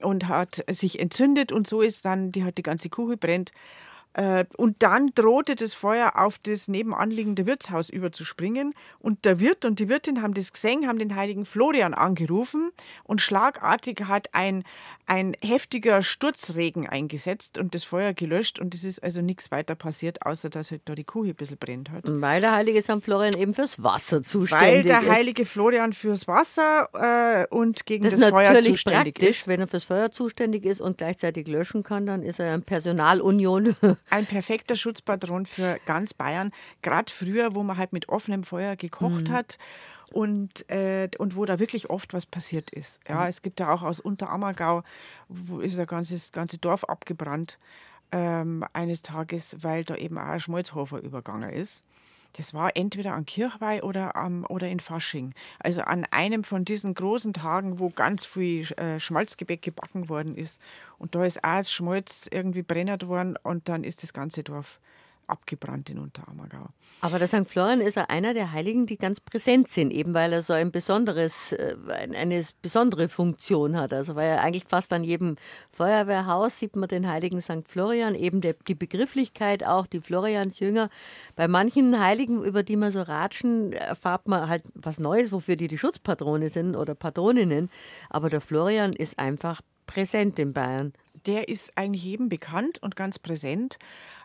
und 0.00 0.28
hat 0.28 0.64
sich 0.70 0.98
entzündet 0.98 1.52
und 1.52 1.66
so 1.66 1.80
ist 1.82 2.04
dann, 2.04 2.32
die 2.32 2.44
hat 2.44 2.58
die 2.58 2.62
ganze 2.62 2.88
Kuche 2.88 3.16
brennt. 3.16 3.52
Äh, 4.14 4.44
und 4.56 4.82
dann 4.82 5.12
drohte 5.14 5.54
das 5.54 5.72
Feuer 5.72 6.12
auf 6.16 6.38
das 6.38 6.66
nebenanliegende 6.66 7.46
Wirtshaus 7.46 7.88
überzuspringen. 7.88 8.74
Und 8.98 9.24
der 9.24 9.38
Wirt 9.38 9.64
und 9.64 9.78
die 9.78 9.88
Wirtin 9.88 10.20
haben 10.20 10.34
das 10.34 10.52
gesehen, 10.52 10.88
haben 10.88 10.98
den 10.98 11.14
heiligen 11.14 11.44
Florian 11.44 11.94
angerufen 11.94 12.72
und 13.04 13.20
schlagartig 13.20 14.02
hat 14.06 14.28
ein, 14.32 14.64
ein 15.06 15.36
heftiger 15.42 16.02
Sturzregen 16.02 16.88
eingesetzt 16.88 17.56
und 17.56 17.74
das 17.74 17.84
Feuer 17.84 18.12
gelöscht. 18.12 18.58
Und 18.58 18.74
es 18.74 18.82
ist 18.82 19.00
also 19.02 19.22
nichts 19.22 19.52
weiter 19.52 19.76
passiert, 19.76 20.26
außer 20.26 20.50
dass 20.50 20.72
halt 20.72 20.82
da 20.86 20.96
die 20.96 21.04
Kuh 21.04 21.24
ein 21.24 21.34
bisschen 21.36 21.58
brennt 21.58 21.90
hat. 21.90 22.02
Weil 22.06 22.40
der 22.40 22.52
heilige 22.52 22.82
St. 22.82 23.02
Florian 23.02 23.36
eben 23.36 23.54
fürs 23.54 23.80
Wasser 23.82 24.24
zuständig 24.24 24.86
ist. 24.86 24.90
Weil 24.90 25.02
der 25.02 25.08
heilige 25.08 25.46
Florian 25.46 25.92
fürs 25.92 26.26
Wasser 26.26 26.88
äh, 26.94 27.54
und 27.54 27.86
gegen 27.86 28.04
das, 28.04 28.16
das 28.16 28.30
Feuer 28.30 28.54
zuständig 28.54 29.14
praktisch, 29.14 29.28
ist. 29.28 29.48
Wenn 29.48 29.60
er 29.60 29.68
fürs 29.68 29.84
Feuer 29.84 30.10
zuständig 30.10 30.64
ist 30.64 30.80
und 30.80 30.98
gleichzeitig 30.98 31.46
löschen 31.46 31.84
kann, 31.84 32.06
dann 32.06 32.22
ist 32.24 32.40
er 32.40 32.54
in 32.54 32.62
Personalunion 32.64 33.76
ein 34.08 34.26
perfekter 34.26 34.76
Schutzpatron 34.76 35.46
für 35.46 35.78
ganz 35.86 36.14
Bayern. 36.14 36.52
Gerade 36.82 37.12
früher, 37.12 37.54
wo 37.54 37.62
man 37.62 37.76
halt 37.76 37.92
mit 37.92 38.08
offenem 38.08 38.44
Feuer 38.44 38.76
gekocht 38.76 39.28
mhm. 39.28 39.32
hat 39.32 39.58
und, 40.12 40.68
äh, 40.70 41.08
und 41.18 41.36
wo 41.36 41.44
da 41.44 41.58
wirklich 41.58 41.90
oft 41.90 42.12
was 42.14 42.26
passiert 42.26 42.70
ist. 42.70 42.98
Ja, 43.08 43.22
mhm. 43.22 43.28
es 43.28 43.42
gibt 43.42 43.60
ja 43.60 43.72
auch 43.72 43.82
aus 43.82 44.00
Unterammergau, 44.00 44.82
wo 45.28 45.60
ist 45.60 45.78
das 45.78 45.86
ganze, 45.86 46.18
ganze 46.32 46.58
Dorf 46.58 46.84
abgebrannt 46.84 47.58
ähm, 48.12 48.64
eines 48.72 49.02
Tages, 49.02 49.56
weil 49.60 49.84
da 49.84 49.96
eben 49.96 50.18
auch 50.18 50.22
ein 50.22 50.40
Schmalzhofer 50.40 51.00
übergangen 51.00 51.50
ist. 51.50 51.82
Das 52.34 52.54
war 52.54 52.76
entweder 52.76 53.14
an 53.14 53.26
Kirchweih 53.26 53.82
oder, 53.82 54.16
am, 54.16 54.44
oder 54.48 54.68
in 54.68 54.80
Fasching. 54.80 55.34
Also 55.58 55.82
an 55.82 56.06
einem 56.10 56.44
von 56.44 56.64
diesen 56.64 56.94
großen 56.94 57.32
Tagen, 57.32 57.78
wo 57.78 57.90
ganz 57.90 58.24
viel 58.24 58.70
äh, 58.72 59.00
Schmalzgebäck 59.00 59.62
gebacken 59.62 60.08
worden 60.08 60.36
ist. 60.36 60.60
Und 60.98 61.14
da 61.14 61.24
ist 61.24 61.42
auch 61.44 61.58
das 61.58 61.72
Schmalz 61.72 62.28
irgendwie 62.30 62.62
brennert 62.62 63.08
worden 63.08 63.36
und 63.42 63.68
dann 63.68 63.84
ist 63.84 64.02
das 64.02 64.12
ganze 64.12 64.42
Dorf 64.42 64.80
abgebrannt 65.30 65.88
in 65.90 65.98
Unterammergau. 65.98 66.68
Aber 67.02 67.18
der 67.18 67.28
St. 67.28 67.46
Florian 67.46 67.80
ist 67.80 67.96
ja 67.96 68.04
einer 68.08 68.34
der 68.34 68.52
Heiligen, 68.52 68.84
die 68.84 68.98
ganz 68.98 69.20
präsent 69.20 69.68
sind, 69.68 69.90
eben 69.90 70.12
weil 70.12 70.34
er 70.34 70.42
so 70.42 70.52
ein 70.52 70.70
besonderes, 70.70 71.52
äh, 71.52 71.76
eine 72.14 72.44
besondere 72.60 73.08
Funktion 73.08 73.76
hat. 73.76 73.94
Also 73.94 74.16
weil 74.16 74.28
er 74.28 74.42
eigentlich 74.42 74.64
fast 74.64 74.92
an 74.92 75.02
jedem 75.02 75.36
Feuerwehrhaus 75.70 76.58
sieht 76.58 76.76
man 76.76 76.88
den 76.88 77.08
Heiligen 77.08 77.40
St. 77.40 77.66
Florian, 77.66 78.14
eben 78.14 78.42
der, 78.42 78.54
die 78.68 78.74
Begrifflichkeit 78.74 79.64
auch, 79.64 79.86
die 79.86 80.00
Floriansjünger. 80.00 80.90
Bei 81.36 81.48
manchen 81.48 81.98
Heiligen, 81.98 82.44
über 82.44 82.62
die 82.62 82.76
man 82.76 82.92
so 82.92 83.00
ratschen, 83.00 83.72
erfahrt 83.72 84.28
man 84.28 84.48
halt 84.48 84.64
was 84.74 84.98
Neues, 84.98 85.32
wofür 85.32 85.56
die 85.56 85.68
die 85.68 85.78
Schutzpatrone 85.78 86.50
sind 86.50 86.76
oder 86.76 86.94
Patroninnen. 86.94 87.70
Aber 88.10 88.28
der 88.28 88.42
Florian 88.42 88.92
ist 88.92 89.18
einfach 89.18 89.62
präsent 89.86 90.38
in 90.38 90.52
Bayern. 90.52 90.92
Der 91.26 91.48
ist 91.48 91.76
eigentlich 91.76 92.04
jedem 92.04 92.28
bekannt 92.28 92.78
und 92.80 92.94
ganz 92.94 93.18
präsent. 93.18 93.78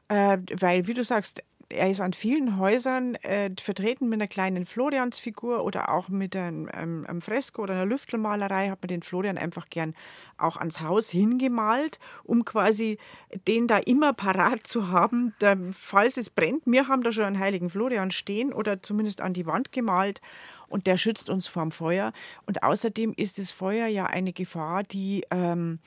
Äh, 0.07 0.38
weil, 0.59 0.88
wie 0.88 0.93
du 0.93 1.03
sagst, 1.03 1.41
er 1.69 1.89
ist 1.89 2.01
an 2.01 2.13
vielen 2.13 2.57
Häusern 2.57 3.15
äh, 3.15 3.50
vertreten 3.59 4.07
mit 4.07 4.19
einer 4.19 4.27
kleinen 4.27 4.65
Floriansfigur 4.65 5.63
oder 5.63 5.89
auch 5.89 6.09
mit 6.09 6.35
einem, 6.35 6.69
einem, 6.69 7.05
einem, 7.05 7.21
Fresko 7.21 7.63
oder 7.63 7.74
einer 7.74 7.85
Lüftelmalerei 7.85 8.69
hat 8.69 8.81
man 8.81 8.88
den 8.88 9.01
Florian 9.01 9.38
einfach 9.38 9.65
gern 9.69 9.95
auch 10.38 10.57
ans 10.57 10.81
Haus 10.81 11.09
hingemalt, 11.09 12.00
um 12.24 12.45
quasi 12.45 13.00
den 13.47 13.67
da 13.67 13.77
immer 13.77 14.13
parat 14.13 14.67
zu 14.67 14.89
haben, 14.89 15.33
da, 15.39 15.55
falls 15.71 16.17
es 16.17 16.29
brennt. 16.29 16.63
Wir 16.65 16.88
haben 16.88 17.03
da 17.03 17.12
schon 17.12 17.25
einen 17.25 17.39
heiligen 17.39 17.69
Florian 17.69 18.12
stehen 18.12 18.53
oder 18.53 18.83
zumindest 18.83 19.21
an 19.21 19.33
die 19.33 19.47
Wand 19.47 19.71
gemalt 19.71 20.21
und 20.67 20.85
der 20.88 20.97
schützt 20.97 21.29
uns 21.29 21.47
vorm 21.47 21.71
Feuer. 21.71 22.13
Und 22.45 22.63
außerdem 22.63 23.13
ist 23.17 23.39
das 23.39 23.51
Feuer 23.51 23.88
ja 23.88 24.05
eine 24.05 24.33
Gefahr, 24.33 24.83
die, 24.83 25.24
ähm, 25.31 25.79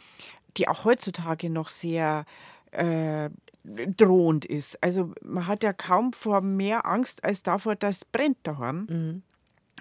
die 0.57 0.67
auch 0.67 0.85
heutzutage 0.85 1.53
noch 1.53 1.69
sehr 1.69 2.25
äh, 2.73 3.31
drohend 3.97 4.45
ist. 4.45 4.83
Also 4.83 5.13
man 5.23 5.47
hat 5.47 5.63
ja 5.63 5.73
kaum 5.73 6.13
vor 6.13 6.41
mehr 6.41 6.87
Angst 6.87 7.25
als 7.25 7.43
davor, 7.43 7.77
dass 7.77 8.05
brennt 8.05 8.39
daheim. 8.43 8.87
Mhm. 8.89 9.23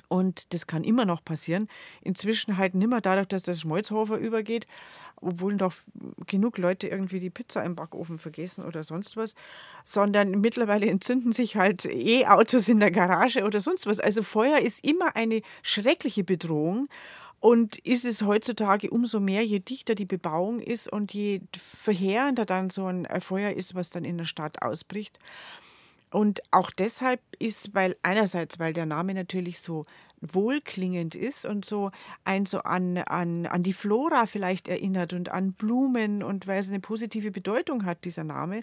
Und 0.10 0.53
das 0.53 0.67
kann 0.67 0.84
immer 0.84 1.06
noch 1.06 1.24
passieren. 1.24 1.67
Inzwischen 2.01 2.58
halt 2.58 2.75
nimmer 2.75 3.01
dadurch, 3.01 3.27
dass 3.27 3.44
das 3.44 3.62
Schmolzhofer 3.62 4.17
übergeht, 4.17 4.67
obwohl 5.20 5.58
doch 5.58 5.74
genug 6.27 6.58
Leute 6.58 6.88
irgendwie 6.88 7.20
die 7.20 7.29
Pizza 7.29 7.63
im 7.63 7.75
Backofen 7.75 8.20
vergessen 8.20 8.63
oder 8.63 8.84
sonst 8.84 9.17
was, 9.17 9.36
sondern 9.84 10.32
mittlerweile 10.39 10.88
entzünden 10.88 11.34
sich 11.34 11.56
halt 11.56 11.86
E-Autos 11.86 12.67
in 12.67 12.79
der 12.79 12.91
Garage 12.91 13.44
oder 13.44 13.60
sonst 13.60 13.88
was. 13.88 14.00
Also 14.00 14.22
Feuer 14.22 14.60
ist 14.60 14.86
immer 14.86 15.15
eine 15.15 15.41
schreckliche 15.63 16.24
Bedrohung. 16.24 16.88
Und 17.39 17.77
ist 17.79 18.03
es 18.03 18.24
heutzutage 18.24 18.89
umso 18.89 19.20
mehr, 19.20 19.46
je 19.46 19.60
dichter 19.60 19.94
die 19.94 20.06
Bebauung 20.06 20.60
ist 20.60 20.91
und 20.91 21.13
je 21.13 21.41
verheerender 21.56 22.46
dann 22.46 22.70
so 22.70 22.86
ein 22.88 23.08
Feuer 23.22 23.51
ist, 23.51 23.75
was 23.75 23.89
dann 23.89 24.06
in 24.06 24.17
der 24.17 24.25
Stadt 24.25 24.62
ausbricht. 24.62 25.20
Und 26.10 26.41
auch 26.51 26.72
deshalb 26.72 27.20
ist, 27.38 27.75
weil 27.75 27.96
einerseits, 28.01 28.60
weil 28.60 28.74
der 28.74 28.86
Name 28.86 29.13
natürlich 29.13 29.60
so 29.60 29.84
wohlklingend 30.22 31.15
ist 31.15 31.46
und 31.46 31.65
so 31.65 31.89
ein 32.24 32.46
so 32.46 32.60
an, 32.60 32.98
an, 32.98 33.46
an 33.46 33.62
die 33.62 33.74
Flora 33.74 34.25
vielleicht 34.25 34.67
erinnert 34.67 35.13
und 35.13 35.29
an 35.29 35.51
Blumen 35.51 36.24
und 36.24 36.48
weil 36.48 36.60
es 36.60 36.70
eine 36.70 36.79
positive 36.79 37.32
Bedeutung 37.32 37.86
hat, 37.86 38.06
dieser 38.06 38.24
Name, 38.24 38.62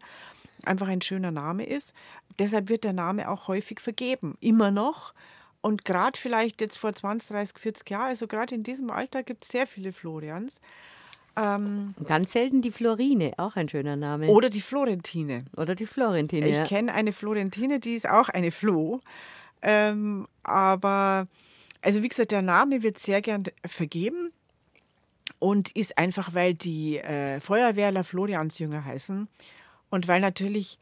einfach 0.64 0.88
ein 0.88 1.02
schöner 1.02 1.30
Name 1.30 1.64
ist. 1.64 1.92
Deshalb 2.38 2.68
wird 2.68 2.84
der 2.84 2.92
Name 2.92 3.30
auch 3.30 3.46
häufig 3.46 3.78
vergeben. 3.78 4.36
Immer 4.40 4.70
noch 4.70 5.14
und 5.64 5.86
gerade 5.86 6.20
vielleicht 6.20 6.60
jetzt 6.60 6.76
vor 6.76 6.92
20, 6.92 7.30
30, 7.30 7.58
40 7.58 7.88
Jahren, 7.88 8.10
also 8.10 8.26
gerade 8.26 8.54
in 8.54 8.64
diesem 8.64 8.90
Alter 8.90 9.22
gibt 9.22 9.44
es 9.44 9.50
sehr 9.50 9.66
viele 9.66 9.94
Florians. 9.94 10.60
Ähm, 11.36 11.94
Ganz 12.06 12.32
selten 12.32 12.60
die 12.60 12.70
Florine, 12.70 13.32
auch 13.38 13.56
ein 13.56 13.70
schöner 13.70 13.96
Name. 13.96 14.26
Oder 14.26 14.50
die 14.50 14.60
Florentine. 14.60 15.46
Oder 15.56 15.74
die 15.74 15.86
Florentine. 15.86 16.46
Ich 16.46 16.56
ja. 16.58 16.64
kenne 16.66 16.92
eine 16.92 17.14
Florentine, 17.14 17.80
die 17.80 17.94
ist 17.94 18.06
auch 18.06 18.28
eine 18.28 18.50
Flo. 18.50 19.00
Ähm, 19.62 20.28
aber, 20.42 21.24
also 21.80 22.02
wie 22.02 22.08
gesagt, 22.08 22.32
der 22.32 22.42
Name 22.42 22.82
wird 22.82 22.98
sehr 22.98 23.22
gern 23.22 23.44
vergeben 23.64 24.32
und 25.38 25.74
ist 25.74 25.96
einfach, 25.96 26.34
weil 26.34 26.52
die 26.52 26.98
äh, 26.98 27.40
Feuerwehrler 27.40 28.04
Floriansjünger 28.04 28.84
heißen 28.84 29.28
und 29.88 30.08
weil 30.08 30.20
natürlich 30.20 30.78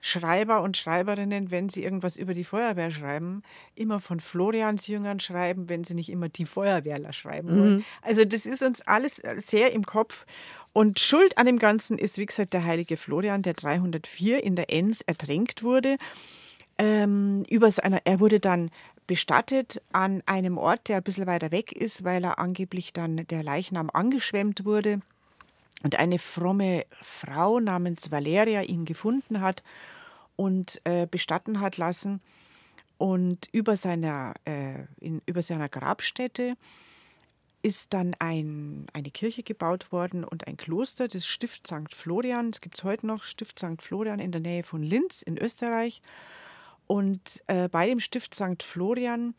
Schreiber 0.00 0.62
und 0.62 0.78
Schreiberinnen, 0.78 1.50
wenn 1.50 1.68
sie 1.68 1.84
irgendwas 1.84 2.16
über 2.16 2.32
die 2.32 2.44
Feuerwehr 2.44 2.90
schreiben, 2.90 3.42
immer 3.74 4.00
von 4.00 4.18
Florians 4.18 4.86
Jüngern 4.86 5.20
schreiben, 5.20 5.68
wenn 5.68 5.84
sie 5.84 5.94
nicht 5.94 6.08
immer 6.08 6.30
die 6.30 6.46
Feuerwehrler 6.46 7.12
schreiben 7.12 7.48
wollen. 7.50 7.76
Mhm. 7.76 7.84
Also 8.00 8.24
das 8.24 8.46
ist 8.46 8.62
uns 8.62 8.80
alles 8.82 9.20
sehr 9.36 9.72
im 9.72 9.84
Kopf. 9.84 10.24
Und 10.72 11.00
Schuld 11.00 11.36
an 11.36 11.44
dem 11.44 11.58
Ganzen 11.58 11.98
ist, 11.98 12.16
wie 12.16 12.24
gesagt, 12.24 12.54
der 12.54 12.64
heilige 12.64 12.96
Florian, 12.96 13.42
der 13.42 13.52
304 13.52 14.42
in 14.42 14.56
der 14.56 14.72
Enns 14.72 15.02
ertränkt 15.02 15.62
wurde. 15.62 15.98
Ähm, 16.78 17.44
über 17.50 17.70
seiner, 17.70 18.00
er 18.04 18.20
wurde 18.20 18.40
dann 18.40 18.70
bestattet 19.06 19.82
an 19.92 20.22
einem 20.24 20.56
Ort, 20.56 20.88
der 20.88 20.96
ein 20.96 21.02
bisschen 21.02 21.26
weiter 21.26 21.50
weg 21.50 21.72
ist, 21.72 22.04
weil 22.04 22.24
er 22.24 22.38
angeblich 22.38 22.94
dann 22.94 23.26
der 23.26 23.42
Leichnam 23.42 23.90
angeschwemmt 23.92 24.64
wurde 24.64 25.02
und 25.82 25.98
eine 25.98 26.18
fromme 26.18 26.84
Frau 27.00 27.60
namens 27.60 28.10
Valeria 28.10 28.62
ihn 28.62 28.84
gefunden 28.84 29.40
hat 29.40 29.62
und 30.36 30.80
äh, 30.84 31.06
bestatten 31.06 31.60
hat 31.60 31.76
lassen. 31.76 32.20
Und 32.98 33.48
über 33.52 33.76
seiner, 33.76 34.34
äh, 34.44 34.84
in, 35.00 35.22
über 35.26 35.42
seiner 35.42 35.68
Grabstätte 35.68 36.54
ist 37.62 37.94
dann 37.94 38.14
ein, 38.18 38.86
eine 38.92 39.10
Kirche 39.10 39.42
gebaut 39.42 39.92
worden 39.92 40.24
und 40.24 40.46
ein 40.46 40.56
Kloster, 40.56 41.08
das 41.08 41.26
Stift 41.26 41.66
St. 41.66 41.94
Florian. 41.94 42.50
Es 42.50 42.60
gibt 42.60 42.78
es 42.78 42.84
heute 42.84 43.06
noch, 43.06 43.22
Stift 43.22 43.58
St. 43.58 43.80
Florian 43.80 44.18
in 44.18 44.32
der 44.32 44.40
Nähe 44.40 44.62
von 44.62 44.82
Linz 44.82 45.22
in 45.22 45.38
Österreich. 45.38 46.02
Und 46.86 47.42
äh, 47.46 47.68
bei 47.68 47.86
dem 47.86 48.00
Stift 48.00 48.34
St. 48.34 48.62
Florian 48.62 49.34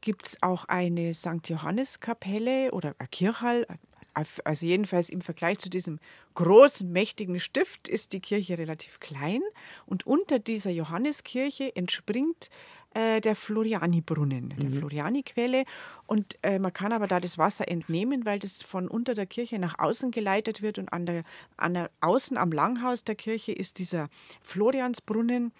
gibt 0.00 0.26
es 0.26 0.42
auch 0.42 0.66
eine 0.66 1.14
St. 1.14 1.48
Johannes-Kapelle 1.48 2.70
oder 2.72 2.94
ein 2.98 3.10
Kirchhall. 3.10 3.66
Also 4.14 4.66
jedenfalls 4.66 5.10
im 5.10 5.20
Vergleich 5.20 5.58
zu 5.58 5.68
diesem 5.68 5.98
großen, 6.34 6.90
mächtigen 6.90 7.40
Stift 7.40 7.88
ist 7.88 8.12
die 8.12 8.20
Kirche 8.20 8.56
relativ 8.58 9.00
klein. 9.00 9.42
Und 9.86 10.06
unter 10.06 10.38
dieser 10.38 10.70
Johanneskirche 10.70 11.74
entspringt 11.74 12.48
äh, 12.94 13.20
der 13.20 13.34
Floriani-Brunnen, 13.36 14.54
der 14.56 14.70
mhm. 14.70 14.78
Floriani-Quelle. 14.78 15.64
Und 16.06 16.38
äh, 16.42 16.58
man 16.58 16.72
kann 16.72 16.92
aber 16.92 17.06
da 17.06 17.20
das 17.20 17.38
Wasser 17.38 17.68
entnehmen, 17.68 18.24
weil 18.24 18.38
das 18.38 18.62
von 18.62 18.88
unter 18.88 19.14
der 19.14 19.26
Kirche 19.26 19.58
nach 19.58 19.78
außen 19.78 20.10
geleitet 20.10 20.62
wird. 20.62 20.78
Und 20.78 20.92
an 20.92 21.06
der, 21.06 21.24
an 21.56 21.74
der 21.74 21.90
außen 22.00 22.36
am 22.36 22.52
Langhaus 22.52 23.04
der 23.04 23.16
Kirche 23.16 23.52
ist 23.52 23.78
dieser 23.78 24.08
Floriansbrunnen, 24.42 25.52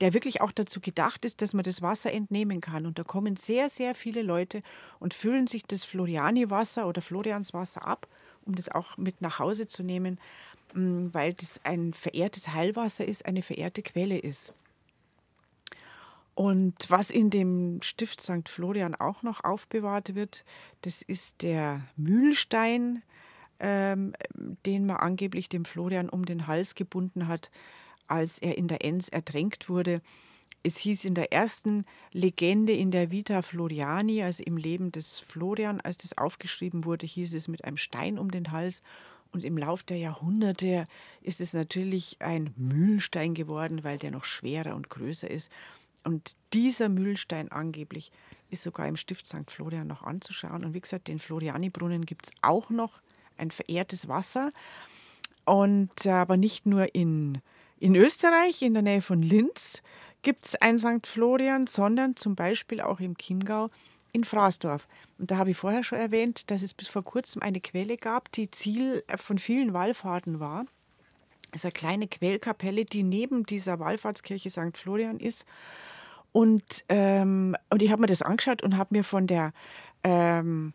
der 0.00 0.14
wirklich 0.14 0.40
auch 0.40 0.52
dazu 0.52 0.80
gedacht 0.80 1.24
ist, 1.24 1.42
dass 1.42 1.54
man 1.54 1.64
das 1.64 1.82
Wasser 1.82 2.12
entnehmen 2.12 2.60
kann. 2.60 2.86
Und 2.86 2.98
da 2.98 3.04
kommen 3.04 3.36
sehr, 3.36 3.68
sehr 3.68 3.94
viele 3.94 4.22
Leute 4.22 4.60
und 4.98 5.14
füllen 5.14 5.46
sich 5.46 5.64
das 5.64 5.84
Floriani-Wasser 5.84 6.86
oder 6.86 7.02
Florianswasser 7.02 7.86
ab, 7.86 8.06
um 8.46 8.54
das 8.54 8.70
auch 8.70 8.96
mit 8.96 9.20
nach 9.20 9.40
Hause 9.40 9.66
zu 9.66 9.82
nehmen, 9.82 10.18
mm, 10.74 11.08
weil 11.12 11.34
das 11.34 11.60
ein 11.64 11.92
verehrtes 11.92 12.48
Heilwasser 12.48 13.04
ist, 13.04 13.26
eine 13.26 13.42
verehrte 13.42 13.82
Quelle 13.82 14.18
ist. 14.18 14.54
Und 16.38 16.88
was 16.88 17.10
in 17.10 17.30
dem 17.30 17.82
Stift 17.82 18.20
St. 18.20 18.48
Florian 18.48 18.94
auch 18.94 19.24
noch 19.24 19.42
aufbewahrt 19.42 20.14
wird, 20.14 20.44
das 20.82 21.02
ist 21.02 21.42
der 21.42 21.82
Mühlstein, 21.96 23.02
ähm, 23.58 24.12
den 24.64 24.86
man 24.86 24.98
angeblich 24.98 25.48
dem 25.48 25.64
Florian 25.64 26.08
um 26.08 26.26
den 26.26 26.46
Hals 26.46 26.76
gebunden 26.76 27.26
hat, 27.26 27.50
als 28.06 28.38
er 28.38 28.56
in 28.56 28.68
der 28.68 28.84
Enns 28.84 29.08
ertränkt 29.08 29.68
wurde. 29.68 30.00
Es 30.62 30.76
hieß 30.76 31.06
in 31.06 31.16
der 31.16 31.32
ersten 31.32 31.84
Legende 32.12 32.72
in 32.72 32.92
der 32.92 33.10
Vita 33.10 33.42
Floriani, 33.42 34.22
also 34.22 34.44
im 34.44 34.58
Leben 34.58 34.92
des 34.92 35.18
Florian, 35.18 35.80
als 35.80 35.98
das 35.98 36.16
aufgeschrieben 36.16 36.84
wurde, 36.84 37.04
hieß 37.04 37.34
es 37.34 37.48
mit 37.48 37.64
einem 37.64 37.78
Stein 37.78 38.16
um 38.16 38.30
den 38.30 38.52
Hals. 38.52 38.84
Und 39.32 39.44
im 39.44 39.58
Lauf 39.58 39.82
der 39.82 39.98
Jahrhunderte 39.98 40.84
ist 41.20 41.40
es 41.40 41.52
natürlich 41.52 42.16
ein 42.20 42.54
Mühlstein 42.56 43.34
geworden, 43.34 43.82
weil 43.82 43.98
der 43.98 44.12
noch 44.12 44.24
schwerer 44.24 44.76
und 44.76 44.88
größer 44.88 45.28
ist. 45.28 45.50
Und 46.04 46.32
dieser 46.52 46.88
Mühlstein 46.88 47.50
angeblich 47.50 48.12
ist 48.50 48.62
sogar 48.62 48.86
im 48.86 48.96
Stift 48.96 49.26
St. 49.26 49.50
Florian 49.50 49.86
noch 49.86 50.02
anzuschauen. 50.02 50.64
Und 50.64 50.74
wie 50.74 50.80
gesagt, 50.80 51.08
den 51.08 51.18
Floriani-Brunnen 51.18 52.06
gibt 52.06 52.26
es 52.26 52.32
auch 52.42 52.70
noch, 52.70 53.00
ein 53.36 53.50
verehrtes 53.50 54.08
Wasser. 54.08 54.52
Und 55.44 56.06
äh, 56.06 56.10
aber 56.10 56.36
nicht 56.36 56.66
nur 56.66 56.94
in, 56.94 57.40
in 57.78 57.94
Österreich, 57.94 58.62
in 58.62 58.74
der 58.74 58.82
Nähe 58.82 59.02
von 59.02 59.22
Linz, 59.22 59.82
gibt 60.22 60.46
es 60.46 60.56
ein 60.56 60.78
St. 60.78 61.06
Florian, 61.06 61.66
sondern 61.66 62.16
zum 62.16 62.34
Beispiel 62.34 62.80
auch 62.80 63.00
im 63.00 63.16
Chiemgau 63.16 63.70
in 64.12 64.24
Fraßdorf. 64.24 64.86
Und 65.18 65.30
da 65.30 65.38
habe 65.38 65.50
ich 65.50 65.56
vorher 65.56 65.84
schon 65.84 65.98
erwähnt, 65.98 66.50
dass 66.50 66.62
es 66.62 66.74
bis 66.74 66.88
vor 66.88 67.04
kurzem 67.04 67.42
eine 67.42 67.60
Quelle 67.60 67.96
gab, 67.96 68.32
die 68.32 68.50
Ziel 68.50 69.04
äh, 69.06 69.16
von 69.16 69.38
vielen 69.38 69.72
Wallfahrten 69.72 70.40
war. 70.40 70.64
Ist 71.52 71.64
eine 71.64 71.72
kleine 71.72 72.08
Quellkapelle, 72.08 72.84
die 72.84 73.02
neben 73.02 73.44
dieser 73.44 73.78
Wallfahrtskirche 73.80 74.50
St. 74.50 74.76
Florian 74.76 75.18
ist. 75.18 75.44
Und, 76.32 76.84
ähm, 76.88 77.56
und 77.70 77.82
ich 77.82 77.90
habe 77.90 78.02
mir 78.02 78.06
das 78.06 78.22
angeschaut 78.22 78.62
und 78.62 78.76
habe 78.76 78.96
mir 78.96 79.04
von 79.04 79.26
der, 79.26 79.52
ähm, 80.04 80.74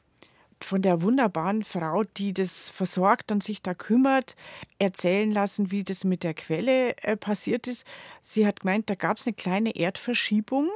von 0.59 0.81
der 0.81 1.01
wunderbaren 1.01 1.63
Frau, 1.63 2.03
die 2.03 2.33
das 2.33 2.69
versorgt 2.69 3.31
und 3.31 3.43
sich 3.43 3.61
da 3.61 3.73
kümmert, 3.73 4.35
erzählen 4.79 5.31
lassen, 5.31 5.71
wie 5.71 5.83
das 5.83 6.03
mit 6.03 6.23
der 6.23 6.33
Quelle 6.33 6.97
äh, 7.03 7.17
passiert 7.17 7.67
ist. 7.67 7.85
Sie 8.21 8.47
hat 8.47 8.61
gemeint, 8.61 8.89
da 8.89 8.95
gab 8.95 9.17
es 9.17 9.27
eine 9.27 9.33
kleine 9.35 9.75
Erdverschiebung. 9.75 10.69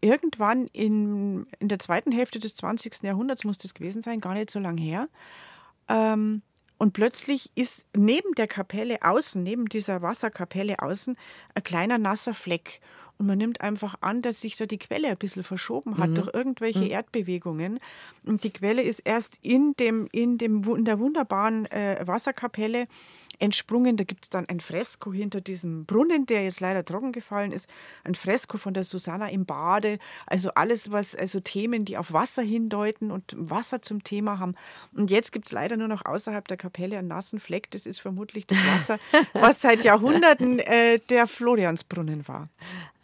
Irgendwann 0.00 0.66
in, 0.68 1.46
in 1.58 1.68
der 1.68 1.78
zweiten 1.78 2.12
Hälfte 2.12 2.38
des 2.38 2.54
20. 2.56 3.02
Jahrhunderts 3.02 3.44
muss 3.44 3.58
das 3.58 3.74
gewesen 3.74 4.02
sein, 4.02 4.20
gar 4.20 4.34
nicht 4.34 4.50
so 4.50 4.58
lange 4.58 4.80
her. 4.80 5.08
Ähm, 5.88 6.42
und 6.78 6.92
plötzlich 6.92 7.50
ist 7.54 7.86
neben 7.94 8.34
der 8.34 8.46
Kapelle 8.46 9.02
außen, 9.02 9.42
neben 9.42 9.66
dieser 9.68 10.02
Wasserkapelle 10.02 10.80
außen, 10.80 11.16
ein 11.54 11.62
kleiner 11.62 11.98
nasser 11.98 12.34
Fleck. 12.34 12.80
Und 13.18 13.26
man 13.26 13.38
nimmt 13.38 13.62
einfach 13.62 13.96
an, 14.02 14.20
dass 14.20 14.42
sich 14.42 14.56
da 14.56 14.66
die 14.66 14.78
Quelle 14.78 15.08
ein 15.08 15.16
bisschen 15.16 15.42
verschoben 15.42 15.96
hat 15.96 16.10
mhm. 16.10 16.14
durch 16.16 16.34
irgendwelche 16.34 16.80
mhm. 16.80 16.90
Erdbewegungen. 16.90 17.80
Und 18.24 18.44
die 18.44 18.52
Quelle 18.52 18.82
ist 18.82 19.00
erst 19.00 19.38
in, 19.40 19.74
dem, 19.78 20.08
in, 20.12 20.36
dem, 20.36 20.62
in 20.64 20.84
der 20.84 20.98
wunderbaren 20.98 21.64
äh, 21.66 22.02
Wasserkapelle 22.06 22.88
entsprungen. 23.38 23.96
Da 23.96 24.04
gibt 24.04 24.24
es 24.24 24.30
dann 24.30 24.48
ein 24.48 24.60
Fresko 24.60 25.12
hinter 25.12 25.40
diesem 25.40 25.84
Brunnen, 25.84 26.26
der 26.26 26.44
jetzt 26.44 26.60
leider 26.60 26.84
trocken 26.84 27.12
gefallen 27.12 27.52
ist. 27.52 27.68
Ein 28.04 28.14
Fresko 28.14 28.58
von 28.58 28.74
der 28.74 28.84
Susanna 28.84 29.28
im 29.28 29.46
Bade. 29.46 29.98
Also 30.26 30.50
alles, 30.54 30.90
was, 30.90 31.14
also 31.14 31.40
Themen, 31.40 31.84
die 31.84 31.96
auf 31.96 32.12
Wasser 32.12 32.42
hindeuten 32.42 33.10
und 33.10 33.34
Wasser 33.36 33.82
zum 33.82 34.04
Thema 34.04 34.38
haben. 34.38 34.54
Und 34.94 35.10
jetzt 35.10 35.32
gibt 35.32 35.46
es 35.46 35.52
leider 35.52 35.76
nur 35.76 35.88
noch 35.88 36.04
außerhalb 36.04 36.46
der 36.48 36.56
Kapelle 36.56 36.98
einen 36.98 37.08
nassen 37.08 37.40
Fleck. 37.40 37.70
Das 37.70 37.86
ist 37.86 38.00
vermutlich 38.00 38.46
das 38.46 38.58
Wasser, 38.58 38.98
was 39.34 39.60
seit 39.60 39.84
Jahrhunderten 39.84 40.58
äh, 40.58 40.98
der 41.08 41.26
Floriansbrunnen 41.26 42.26
war. 42.28 42.48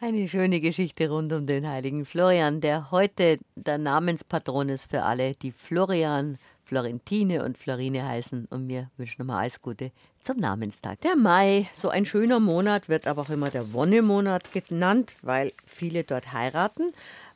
Eine 0.01 0.29
schöne 0.29 0.61
Geschichte 0.61 1.09
rund 1.09 1.33
um 1.33 1.47
den 1.47 1.69
heiligen 1.69 2.05
Florian, 2.05 2.61
der 2.61 2.91
heute 2.91 3.39
der 3.55 3.79
Namenspatron 3.79 4.69
ist 4.69 4.91
für 4.91 5.05
alle, 5.05 5.33
die 5.33 5.53
Florian 5.53 6.39
Florentine 6.65 7.45
und 7.45 7.59
Florine 7.59 8.07
heißen 8.07 8.47
und 8.51 8.69
wir 8.69 8.91
wünschen 8.97 9.23
nochmal 9.23 9.41
alles 9.41 9.61
Gute 9.61 9.93
zum 10.21 10.39
Namenstag. 10.39 11.01
Der 11.01 11.17
Mai, 11.17 11.69
so 11.75 11.89
ein 11.89 12.07
schöner 12.07 12.41
Monat, 12.41 12.89
wird 12.89 13.07
aber 13.07 13.23
auch 13.23 13.31
immer 13.31 13.51
der 13.51 13.73
Wonnemonat 13.73 14.53
genannt, 14.53 15.15
weil 15.23 15.53
viele 15.67 16.05
dort 16.05 16.33
heiraten. 16.33 16.93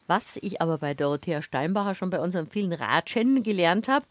Was 0.06 0.36
ich 0.36 0.62
aber 0.62 0.78
bei 0.78 0.94
Dorothea 0.94 1.42
Steinbacher 1.42 1.94
schon 1.94 2.10
bei 2.10 2.20
unseren 2.20 2.46
vielen 2.46 2.72
Ratschen 2.72 3.42
gelernt 3.42 3.88
habe, 3.88 4.06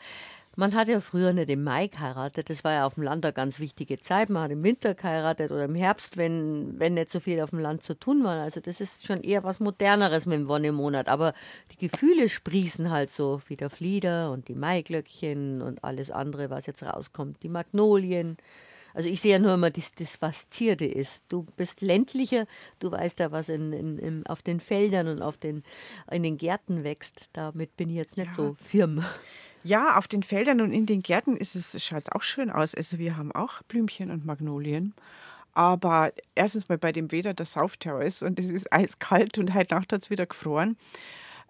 man 0.56 0.74
hat 0.74 0.88
ja 0.88 1.02
früher 1.02 1.34
nicht 1.34 1.50
im 1.50 1.64
Mai 1.64 1.88
geheiratet. 1.88 2.50
Das 2.50 2.64
war 2.64 2.72
ja 2.72 2.86
auf 2.86 2.96
dem 2.96 3.04
Land 3.04 3.26
eine 3.26 3.34
ganz 3.34 3.60
wichtige 3.60 3.98
Zeit. 3.98 4.30
Man 4.30 4.44
hat 4.44 4.52
im 4.52 4.64
Winter 4.64 4.96
geheiratet 4.96 5.52
oder 5.52 5.66
im 5.66 5.76
Herbst, 5.76 6.18
wenn, 6.18 6.80
wenn 6.80 6.94
nicht 6.94 7.12
so 7.12 7.20
viel 7.20 7.42
auf 7.42 7.50
dem 7.50 7.60
Land 7.60 7.84
zu 7.84 7.94
tun 7.94 8.24
war. 8.24 8.42
Also 8.42 8.62
das 8.62 8.80
ist 8.80 9.06
schon 9.06 9.22
eher 9.22 9.44
was 9.44 9.60
Moderneres 9.60 10.26
mit 10.26 10.40
dem 10.40 10.48
Wonnemonat. 10.48 11.10
Aber 11.10 11.34
die 11.72 11.88
Gefühle 11.88 12.30
sprießen 12.30 12.90
halt 12.90 13.12
so 13.12 13.42
wie 13.48 13.58
der 13.58 13.70
Flieder 13.70 14.32
und 14.32 14.48
die 14.48 14.56
Maiglöckchen 14.56 15.62
und 15.62 15.84
alles 15.84 16.10
andere, 16.10 16.50
was 16.50 16.66
jetzt 16.66 16.84
rauskommt. 16.84 17.44
Die 17.44 17.50
Magnolien. 17.50 18.38
Also 18.94 19.10
ich 19.10 19.20
sehe 19.20 19.34
ja 19.34 19.40
nur 19.40 19.56
immer 19.56 19.72
das, 19.72 19.92
das 19.92 20.22
was 20.22 20.48
Zierde 20.48 20.86
ist. 20.86 21.26
Du 21.28 21.46
bist 21.58 21.82
ländlicher, 21.82 22.46
du 22.80 22.92
weißt 22.92 23.20
ja, 23.20 23.30
was 23.34 23.50
in, 23.50 23.74
in, 23.74 23.98
in, 23.98 24.26
auf 24.26 24.42
den 24.42 24.62
Feldern 24.62 25.10
und 25.10 25.22
auf 25.22 25.36
den, 25.36 25.64
in 26.10 26.24
den 26.24 26.38
Gärten 26.38 26.86
wächst. 26.86 27.26
Damit 27.34 27.76
bin 27.76 27.90
ich 27.90 27.98
jetzt 27.98 28.16
nicht 28.16 28.30
ja. 28.30 28.36
so 28.36 28.56
firm. 28.58 29.04
Ja, 29.66 29.98
auf 29.98 30.08
den 30.08 30.22
Feldern 30.22 30.62
und 30.62 30.72
in 30.72 30.86
den 30.86 31.02
Gärten 31.02 31.36
ist 31.36 31.56
es, 31.56 31.84
schaut 31.84 32.04
es 32.04 32.12
auch 32.12 32.22
schön 32.22 32.52
aus. 32.52 32.76
Also 32.76 33.00
wir 33.00 33.18
haben 33.18 33.32
auch 33.32 33.64
Blümchen 33.64 34.12
und 34.12 34.24
Magnolien. 34.24 34.94
Aber 35.54 36.14
erstens 36.36 36.70
mal 36.70 36.78
bei 36.78 36.92
dem 36.92 37.12
Wetter, 37.12 37.34
das 37.34 37.54
sauft 37.54 37.84
ja 37.84 37.96
alles 37.96 38.22
und 38.22 38.38
es 38.38 38.52
ist 38.52 38.72
eiskalt 38.72 39.40
und 39.40 39.56
heute 39.56 39.74
Nacht 39.74 39.92
hat 39.92 40.04
es 40.04 40.12
wieder 40.12 40.28
gefroren. 40.28 40.78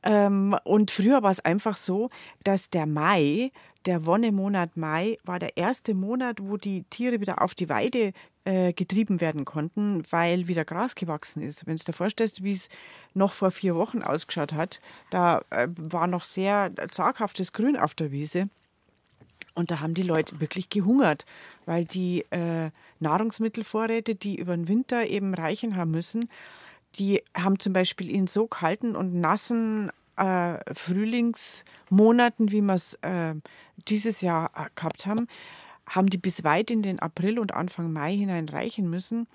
Ähm, 0.05 0.55
und 0.63 0.91
früher 0.91 1.23
war 1.23 1.31
es 1.31 1.43
einfach 1.43 1.77
so, 1.77 2.09
dass 2.43 2.69
der 2.69 2.87
Mai, 2.87 3.51
der 3.85 4.05
Wonnemonat 4.05 4.77
Mai, 4.77 5.17
war 5.23 5.39
der 5.39 5.57
erste 5.57 5.93
Monat, 5.95 6.37
wo 6.41 6.57
die 6.57 6.83
Tiere 6.83 7.19
wieder 7.19 7.41
auf 7.41 7.55
die 7.55 7.69
Weide 7.69 8.13
äh, 8.45 8.73
getrieben 8.73 9.19
werden 9.19 9.43
konnten, 9.43 10.03
weil 10.11 10.47
wieder 10.47 10.63
Gras 10.63 10.93
gewachsen 10.93 11.41
ist. 11.41 11.65
Wenn 11.65 11.77
du 11.77 11.83
dir 11.83 11.93
vorstellst, 11.93 12.43
wie 12.43 12.51
es 12.51 12.69
noch 13.15 13.33
vor 13.33 13.49
vier 13.49 13.75
Wochen 13.75 14.03
ausgeschaut 14.03 14.53
hat, 14.53 14.79
da 15.09 15.41
äh, 15.49 15.67
war 15.75 16.05
noch 16.05 16.23
sehr 16.23 16.71
zaghaftes 16.91 17.51
Grün 17.51 17.75
auf 17.75 17.95
der 17.95 18.11
Wiese. 18.11 18.49
Und 19.55 19.71
da 19.71 19.79
haben 19.79 19.95
die 19.95 20.03
Leute 20.03 20.39
wirklich 20.39 20.69
gehungert, 20.69 21.25
weil 21.65 21.85
die 21.85 22.25
äh, 22.29 22.69
Nahrungsmittelvorräte, 22.99 24.13
die 24.13 24.37
über 24.37 24.55
den 24.55 24.67
Winter 24.67 25.07
eben 25.07 25.33
reichen 25.33 25.77
haben 25.77 25.91
müssen, 25.91 26.29
die 26.95 27.23
haben 27.35 27.59
zum 27.59 27.73
Beispiel 27.73 28.09
in 28.09 28.27
so 28.27 28.47
kalten 28.47 28.95
und 28.95 29.13
nassen 29.13 29.91
äh, 30.17 30.57
Frühlingsmonaten, 30.73 32.51
wie 32.51 32.61
wir 32.61 32.73
es 32.73 32.95
äh, 33.01 33.35
dieses 33.87 34.21
Jahr 34.21 34.51
äh, 34.55 34.69
gehabt 34.75 35.05
haben, 35.05 35.27
haben 35.87 36.09
die 36.09 36.17
bis 36.17 36.43
weit 36.43 36.71
in 36.71 36.81
den 36.81 36.99
April 36.99 37.39
und 37.39 37.53
Anfang 37.53 37.91
Mai 37.91 38.15
hinein 38.15 38.49
reichen 38.49 38.89
müssen, 38.89 39.27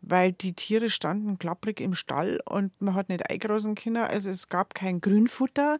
weil 0.00 0.32
die 0.32 0.52
Tiere 0.52 0.90
standen 0.90 1.38
klapprig 1.38 1.80
im 1.80 1.94
Stall 1.94 2.40
und 2.44 2.78
man 2.80 2.94
hat 2.94 3.08
nicht 3.08 3.28
eingrasen 3.28 3.74
können. 3.74 3.96
Also 3.96 4.30
es 4.30 4.48
gab 4.48 4.74
kein 4.74 5.00
Grünfutter, 5.00 5.78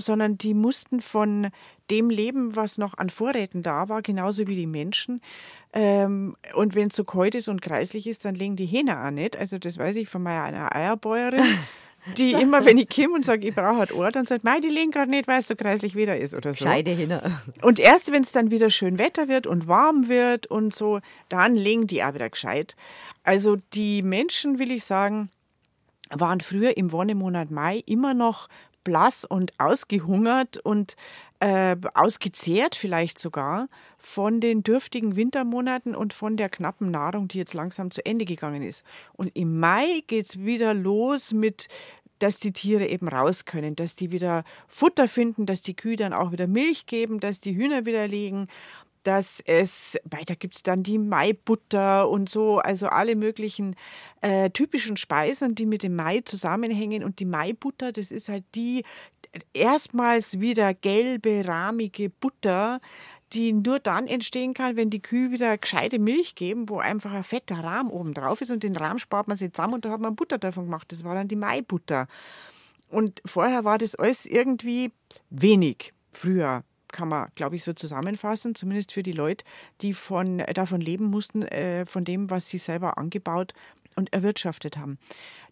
sondern 0.00 0.38
die 0.38 0.54
mussten 0.54 1.00
von 1.00 1.48
dem 1.90 2.10
leben, 2.10 2.56
was 2.56 2.78
noch 2.78 2.96
an 2.96 3.10
Vorräten 3.10 3.62
da 3.62 3.88
war, 3.88 4.02
genauso 4.02 4.46
wie 4.46 4.56
die 4.56 4.66
Menschen. 4.66 5.20
Ähm, 5.72 6.36
und 6.54 6.74
wenn 6.74 6.88
es 6.88 6.96
so 6.96 7.04
kalt 7.04 7.34
ist 7.34 7.48
und 7.48 7.62
kreislich 7.62 8.06
ist, 8.06 8.24
dann 8.24 8.34
legen 8.34 8.56
die 8.56 8.66
Hähner 8.66 9.06
auch 9.06 9.10
nicht. 9.10 9.36
Also 9.36 9.58
das 9.58 9.78
weiß 9.78 9.96
ich 9.96 10.08
von 10.08 10.22
meiner 10.22 10.74
Eierbäuerin. 10.74 11.42
die 12.16 12.32
immer, 12.32 12.64
wenn 12.64 12.78
ich 12.78 12.88
komme 12.88 13.14
und 13.14 13.24
sage, 13.24 13.48
ich 13.48 13.54
brauche 13.54 13.78
halt 13.78 13.94
Ohr, 13.94 14.10
dann 14.10 14.26
sagt, 14.26 14.44
die 14.62 14.68
legen 14.68 14.90
gerade 14.90 15.10
nicht, 15.10 15.28
weil 15.28 15.38
es 15.38 15.46
so 15.46 15.54
kreislich 15.54 15.94
wieder 15.94 16.16
ist 16.16 16.34
oder 16.34 16.52
so. 16.52 16.64
Scheide 16.64 16.90
hin. 16.90 17.16
Und 17.62 17.78
erst 17.78 18.10
wenn 18.10 18.22
es 18.22 18.32
dann 18.32 18.50
wieder 18.50 18.70
schön 18.70 18.98
Wetter 18.98 19.28
wird 19.28 19.46
und 19.46 19.68
warm 19.68 20.08
wird 20.08 20.46
und 20.46 20.74
so, 20.74 21.00
dann 21.28 21.54
legen 21.54 21.86
die 21.86 22.02
auch 22.02 22.14
wieder 22.14 22.28
gescheit. 22.28 22.76
Also 23.22 23.56
die 23.72 24.02
Menschen, 24.02 24.58
will 24.58 24.72
ich 24.72 24.84
sagen, 24.84 25.30
waren 26.10 26.40
früher 26.40 26.76
im 26.76 26.92
Wonnemonat 26.92 27.50
Mai 27.50 27.82
immer 27.86 28.14
noch 28.14 28.48
blass 28.84 29.24
und 29.24 29.52
ausgehungert 29.58 30.58
und 30.58 30.96
äh, 31.40 31.76
ausgezehrt 31.94 32.74
vielleicht 32.74 33.18
sogar 33.18 33.68
von 33.98 34.40
den 34.40 34.62
dürftigen 34.62 35.16
Wintermonaten 35.16 35.94
und 35.94 36.12
von 36.12 36.36
der 36.36 36.48
knappen 36.48 36.90
Nahrung, 36.90 37.28
die 37.28 37.38
jetzt 37.38 37.54
langsam 37.54 37.90
zu 37.90 38.04
Ende 38.04 38.24
gegangen 38.24 38.62
ist. 38.62 38.84
Und 39.12 39.30
im 39.34 39.58
Mai 39.58 40.02
geht 40.06 40.26
es 40.26 40.38
wieder 40.38 40.74
los 40.74 41.32
mit 41.32 41.68
dass 42.22 42.38
die 42.38 42.52
Tiere 42.52 42.86
eben 42.86 43.08
raus 43.08 43.46
können, 43.46 43.74
dass 43.74 43.96
die 43.96 44.12
wieder 44.12 44.44
Futter 44.68 45.08
finden, 45.08 45.44
dass 45.44 45.60
die 45.60 45.74
Kühe 45.74 45.96
dann 45.96 46.12
auch 46.12 46.30
wieder 46.30 46.46
Milch 46.46 46.86
geben, 46.86 47.18
dass 47.18 47.40
die 47.40 47.56
Hühner 47.56 47.84
wieder 47.84 48.06
legen, 48.06 48.46
dass 49.02 49.40
es, 49.44 49.98
weiter 50.04 50.36
gibt 50.36 50.56
es 50.56 50.62
dann 50.62 50.82
die 50.82 50.98
Maibutter 50.98 52.08
und 52.08 52.28
so, 52.28 52.58
also 52.58 52.86
alle 52.86 53.16
möglichen 53.16 53.76
äh, 54.20 54.50
typischen 54.50 54.96
Speisen, 54.96 55.54
die 55.54 55.66
mit 55.66 55.82
dem 55.82 55.96
Mai 55.96 56.20
zusammenhängen. 56.24 57.04
Und 57.04 57.18
die 57.18 57.24
Maibutter, 57.24 57.92
das 57.92 58.10
ist 58.10 58.28
halt 58.28 58.44
die 58.54 58.84
erstmals 59.52 60.40
wieder 60.40 60.74
gelbe, 60.74 61.46
rahmige 61.46 62.10
Butter, 62.10 62.80
die 63.32 63.52
nur 63.52 63.80
dann 63.80 64.06
entstehen 64.06 64.52
kann, 64.52 64.76
wenn 64.76 64.90
die 64.90 65.00
Kühe 65.00 65.30
wieder 65.30 65.56
gescheite 65.56 65.98
Milch 65.98 66.34
geben, 66.34 66.68
wo 66.68 66.78
einfach 66.78 67.12
ein 67.12 67.24
fetter 67.24 67.64
Rahm 67.64 67.90
oben 67.90 68.12
drauf 68.12 68.40
ist 68.40 68.50
und 68.50 68.62
den 68.62 68.76
Rahm 68.76 68.98
spart 68.98 69.28
man 69.28 69.36
sich 69.36 69.52
zusammen 69.52 69.74
und 69.74 69.84
da 69.84 69.90
hat 69.90 70.00
man 70.00 70.16
Butter 70.16 70.38
davon 70.38 70.64
gemacht. 70.64 70.92
Das 70.92 71.02
war 71.02 71.14
dann 71.14 71.28
die 71.28 71.36
Maibutter. 71.36 72.08
Und 72.88 73.22
vorher 73.24 73.64
war 73.64 73.78
das 73.78 73.94
alles 73.94 74.26
irgendwie 74.26 74.92
wenig. 75.30 75.94
Früher 76.12 76.62
kann 76.92 77.08
man, 77.08 77.28
glaube 77.34 77.56
ich, 77.56 77.64
so 77.64 77.72
zusammenfassen, 77.72 78.54
zumindest 78.54 78.92
für 78.92 79.02
die 79.02 79.12
Leute, 79.12 79.44
die 79.80 79.94
von, 79.94 80.38
davon 80.54 80.80
leben 80.80 81.06
mussten, 81.06 81.42
äh, 81.42 81.86
von 81.86 82.04
dem, 82.04 82.30
was 82.30 82.48
sie 82.48 82.58
selber 82.58 82.98
angebaut 82.98 83.54
und 83.96 84.12
erwirtschaftet 84.12 84.76
haben. 84.76 84.98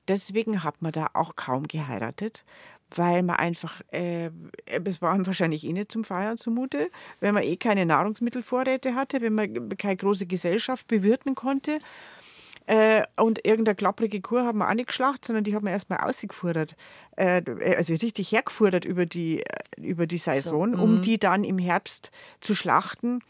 Deswegen 0.08 0.64
hat 0.64 0.82
man 0.82 0.92
da 0.92 1.08
auch 1.14 1.36
kaum 1.36 1.68
geheiratet, 1.68 2.44
weil 2.94 3.22
man 3.22 3.36
einfach, 3.36 3.80
äh, 3.92 4.30
es 4.66 5.00
war 5.00 5.24
wahrscheinlich 5.26 5.64
eh 5.64 5.72
nicht 5.72 5.92
zum 5.92 6.04
Feiern 6.04 6.36
zumute, 6.36 6.90
wenn 7.20 7.34
man 7.34 7.42
eh 7.42 7.56
keine 7.56 7.86
Nahrungsmittelvorräte 7.86 8.94
hatte, 8.94 9.20
wenn 9.20 9.34
man 9.34 9.68
keine 9.76 9.96
große 9.96 10.26
Gesellschaft 10.26 10.88
bewirten 10.88 11.34
konnte. 11.34 11.78
Äh, 12.66 13.02
und 13.16 13.44
irgendeine 13.44 13.74
klapprige 13.74 14.20
Kuh 14.20 14.38
haben 14.38 14.58
wir 14.58 14.68
auch 14.68 14.74
nicht 14.74 14.88
geschlacht, 14.88 15.24
sondern 15.24 15.44
die 15.44 15.54
haben 15.54 15.64
wir 15.64 15.72
erstmal 15.72 16.00
ausgefordert. 16.00 16.76
Äh, 17.16 17.42
also 17.76 17.94
richtig 17.94 18.30
hergefordert 18.30 18.84
über 18.84 19.06
die, 19.06 19.40
äh, 19.40 19.80
über 19.80 20.06
die 20.06 20.18
Saison, 20.18 20.76
so, 20.76 20.82
um 20.82 20.96
mhm. 20.96 21.02
die 21.02 21.18
dann 21.18 21.44
im 21.44 21.58
Herbst 21.58 22.10
zu 22.40 22.54
schlachten 22.54 23.20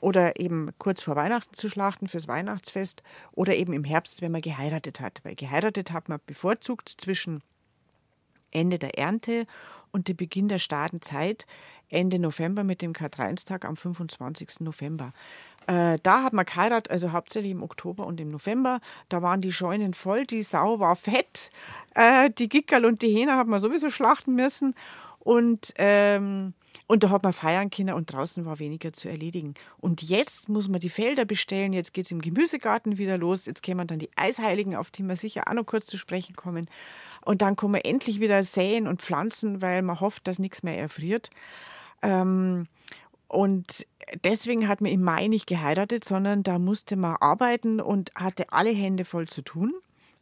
oder 0.00 0.38
eben 0.38 0.70
kurz 0.78 1.02
vor 1.02 1.16
Weihnachten 1.16 1.54
zu 1.54 1.68
schlachten 1.68 2.08
fürs 2.08 2.28
Weihnachtsfest 2.28 3.02
oder 3.32 3.54
eben 3.54 3.72
im 3.72 3.84
Herbst, 3.84 4.22
wenn 4.22 4.32
man 4.32 4.40
geheiratet 4.40 5.00
hat. 5.00 5.20
Weil 5.24 5.34
geheiratet 5.34 5.90
hat 5.90 6.08
man 6.08 6.20
bevorzugt 6.26 6.88
zwischen 6.96 7.42
Ende 8.50 8.78
der 8.78 8.98
Ernte 8.98 9.46
und 9.90 10.08
dem 10.08 10.16
Beginn 10.16 10.48
der 10.48 10.58
Stadenzeit 10.58 11.46
Ende 11.88 12.18
November 12.18 12.64
mit 12.64 12.82
dem 12.82 12.92
Karl-Heinz-Tag 12.92 13.64
am 13.64 13.76
25. 13.76 14.60
November. 14.60 15.12
Äh, 15.66 15.98
da 16.02 16.22
hat 16.22 16.32
man 16.32 16.44
geheiratet, 16.44 16.90
also 16.90 17.12
hauptsächlich 17.12 17.52
im 17.52 17.62
Oktober 17.62 18.06
und 18.06 18.20
im 18.20 18.30
November. 18.30 18.80
Da 19.08 19.22
waren 19.22 19.40
die 19.40 19.52
Scheunen 19.52 19.94
voll, 19.94 20.26
die 20.26 20.42
Sau 20.42 20.78
war 20.78 20.96
fett. 20.96 21.50
Äh, 21.94 22.30
die 22.30 22.48
Gickerl 22.48 22.84
und 22.84 23.02
die 23.02 23.08
Hähner 23.08 23.36
hat 23.36 23.46
man 23.46 23.60
sowieso 23.60 23.90
schlachten 23.90 24.34
müssen. 24.34 24.74
Und 25.18 25.74
ähm, 25.76 26.54
und 26.88 27.02
da 27.02 27.10
hat 27.10 27.24
man 27.24 27.32
feiern 27.32 27.70
können 27.70 27.94
und 27.94 28.12
draußen 28.12 28.44
war 28.44 28.60
weniger 28.60 28.92
zu 28.92 29.08
erledigen. 29.08 29.54
Und 29.78 30.02
jetzt 30.02 30.48
muss 30.48 30.68
man 30.68 30.78
die 30.78 30.88
Felder 30.88 31.24
bestellen, 31.24 31.72
jetzt 31.72 31.92
geht 31.92 32.04
es 32.04 32.12
im 32.12 32.20
Gemüsegarten 32.20 32.96
wieder 32.96 33.18
los, 33.18 33.46
jetzt 33.46 33.62
kämen 33.62 33.88
dann 33.88 33.98
die 33.98 34.10
Eisheiligen, 34.14 34.76
auf 34.76 34.90
die 34.90 35.02
wir 35.02 35.16
sicher 35.16 35.44
auch 35.48 35.54
noch 35.54 35.66
kurz 35.66 35.86
zu 35.86 35.98
sprechen 35.98 36.36
kommen. 36.36 36.68
Und 37.24 37.42
dann 37.42 37.56
kann 37.56 37.72
man 37.72 37.80
endlich 37.80 38.20
wieder 38.20 38.42
säen 38.44 38.86
und 38.86 39.02
pflanzen, 39.02 39.62
weil 39.62 39.82
man 39.82 39.98
hofft, 39.98 40.28
dass 40.28 40.38
nichts 40.38 40.62
mehr 40.62 40.78
erfriert. 40.78 41.30
Ähm, 42.02 42.66
und 43.28 43.86
deswegen 44.24 44.68
hat 44.68 44.80
man 44.80 44.92
im 44.92 45.02
Mai 45.02 45.26
nicht 45.26 45.46
geheiratet, 45.46 46.04
sondern 46.04 46.42
da 46.42 46.58
musste 46.58 46.96
man 46.96 47.16
arbeiten 47.20 47.80
und 47.80 48.12
hatte 48.14 48.52
alle 48.52 48.70
Hände 48.70 49.04
voll 49.04 49.28
zu 49.28 49.42
tun. 49.42 49.74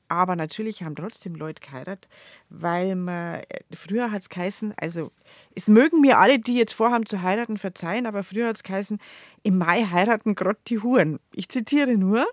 Aber 0.08 0.36
natürlich 0.36 0.82
haben 0.82 0.96
trotzdem 0.96 1.34
Leute 1.34 1.62
geheiratet, 1.62 2.08
weil 2.50 2.94
man, 2.94 3.40
früher 3.72 4.10
hat 4.10 4.22
es 4.22 4.28
geheißen, 4.28 4.74
also 4.76 5.10
es 5.54 5.66
mögen 5.66 6.02
mir 6.02 6.18
alle, 6.18 6.38
die 6.38 6.56
jetzt 6.56 6.74
vorhaben 6.74 7.06
zu 7.06 7.22
heiraten, 7.22 7.56
verzeihen, 7.56 8.06
aber 8.06 8.22
früher 8.22 8.48
hat 8.48 8.56
es 8.56 8.62
geheißen, 8.62 8.98
im 9.42 9.58
Mai 9.58 9.86
heiraten 9.90 10.34
gerade 10.34 10.58
die 10.68 10.78
Huren. 10.78 11.20
Ich 11.32 11.48
zitiere 11.48 11.96
nur. 11.96 12.26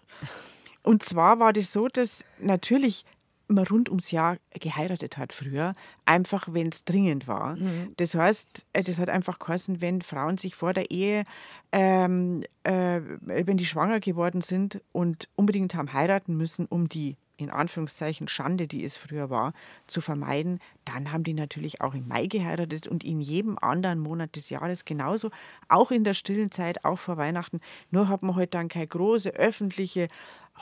Und 0.84 1.04
zwar 1.04 1.40
war 1.40 1.54
das 1.54 1.72
so, 1.72 1.88
dass 1.88 2.26
natürlich 2.40 3.06
man 3.54 3.68
rund 3.68 3.90
ums 3.90 4.12
Jahr 4.12 4.38
geheiratet 4.60 5.18
hat 5.18 5.34
früher, 5.34 5.74
einfach 6.06 6.48
wenn 6.52 6.70
es 6.70 6.86
dringend 6.86 7.28
war. 7.28 7.56
Mhm. 7.56 7.94
Das 7.98 8.16
heißt, 8.16 8.66
äh, 8.74 8.84
das 8.84 9.00
hat 9.00 9.10
einfach 9.10 9.40
geheißen, 9.40 9.82
wenn 9.82 10.02
Frauen 10.02 10.38
sich 10.38 10.56
vor 10.56 10.74
der 10.74 10.92
Ehe, 10.92 11.24
ähm, 11.72 12.44
äh, 12.64 13.02
wenn 13.22 13.58
die 13.58 13.66
schwanger 13.66 14.00
geworden 14.00 14.42
sind 14.42 14.82
und 14.92 15.28
unbedingt 15.36 15.76
haben 15.76 15.94
heiraten 15.94 16.36
müssen, 16.36 16.66
um 16.66 16.90
die 16.90 17.16
in 17.38 17.50
Anführungszeichen 17.50 18.28
Schande, 18.28 18.68
die 18.68 18.84
es 18.84 18.98
früher 18.98 19.30
war, 19.30 19.54
zu 19.88 20.00
vermeiden, 20.00 20.60
dann 20.86 21.12
haben 21.12 21.24
die 21.24 21.34
natürlich 21.34 21.82
auch 21.82 21.96
im 21.96 22.08
Mai 22.08 22.28
geheiratet 22.28 22.86
und 22.86 23.04
in 23.04 23.20
jedem 23.20 23.58
anderen 23.58 24.00
Monat 24.00 24.36
des 24.36 24.50
Jahres 24.50 24.86
genauso, 24.86 25.32
auch 25.68 25.90
in 25.90 26.04
der 26.04 26.14
stillen 26.14 26.52
Zeit, 26.52 26.86
auch 26.86 27.00
vor 27.00 27.18
Weihnachten. 27.18 27.60
Nur 27.90 28.08
hat 28.10 28.22
man 28.22 28.36
heute 28.36 28.52
dann 28.52 28.70
keine 28.70 28.88
große 28.88 29.32
öffentliche 29.32 30.08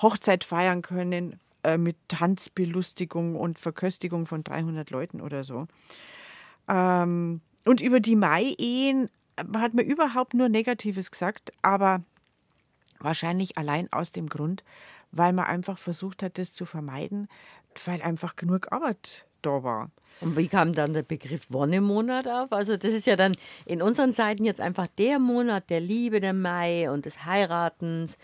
Hochzeit 0.01 0.45
feiern 0.45 0.81
können 0.81 1.39
äh, 1.63 1.77
mit 1.77 1.97
Tanzbelustigung 2.07 3.35
und 3.35 3.59
Verköstigung 3.59 4.25
von 4.25 4.43
300 4.43 4.89
Leuten 4.91 5.21
oder 5.21 5.43
so. 5.43 5.67
Ähm, 6.67 7.41
und 7.65 7.81
über 7.81 7.99
die 7.99 8.15
Mai-Ehen 8.15 9.09
hat 9.55 9.73
man 9.73 9.85
überhaupt 9.85 10.33
nur 10.33 10.49
Negatives 10.49 11.11
gesagt, 11.11 11.51
aber 11.61 11.99
wahrscheinlich 12.99 13.57
allein 13.57 13.91
aus 13.91 14.11
dem 14.11 14.27
Grund, 14.27 14.63
weil 15.11 15.33
man 15.33 15.45
einfach 15.45 15.77
versucht 15.77 16.23
hat, 16.23 16.37
das 16.37 16.53
zu 16.53 16.65
vermeiden, 16.65 17.27
weil 17.85 18.01
einfach 18.01 18.35
genug 18.35 18.71
Arbeit 18.71 19.25
da 19.41 19.63
war. 19.63 19.91
Und 20.21 20.35
wie 20.35 20.47
kam 20.47 20.73
dann 20.73 20.93
der 20.93 21.03
Begriff 21.03 21.51
Wonnemonat 21.51 22.27
auf? 22.27 22.51
Also 22.51 22.75
das 22.75 22.93
ist 22.93 23.07
ja 23.07 23.15
dann 23.15 23.35
in 23.65 23.81
unseren 23.81 24.13
Zeiten 24.13 24.43
jetzt 24.43 24.59
einfach 24.59 24.87
der 24.97 25.17
Monat 25.17 25.69
der 25.69 25.79
Liebe, 25.79 26.19
der 26.19 26.33
Mai 26.33 26.91
und 26.91 27.05
des 27.05 27.25
Heiratens 27.25 28.17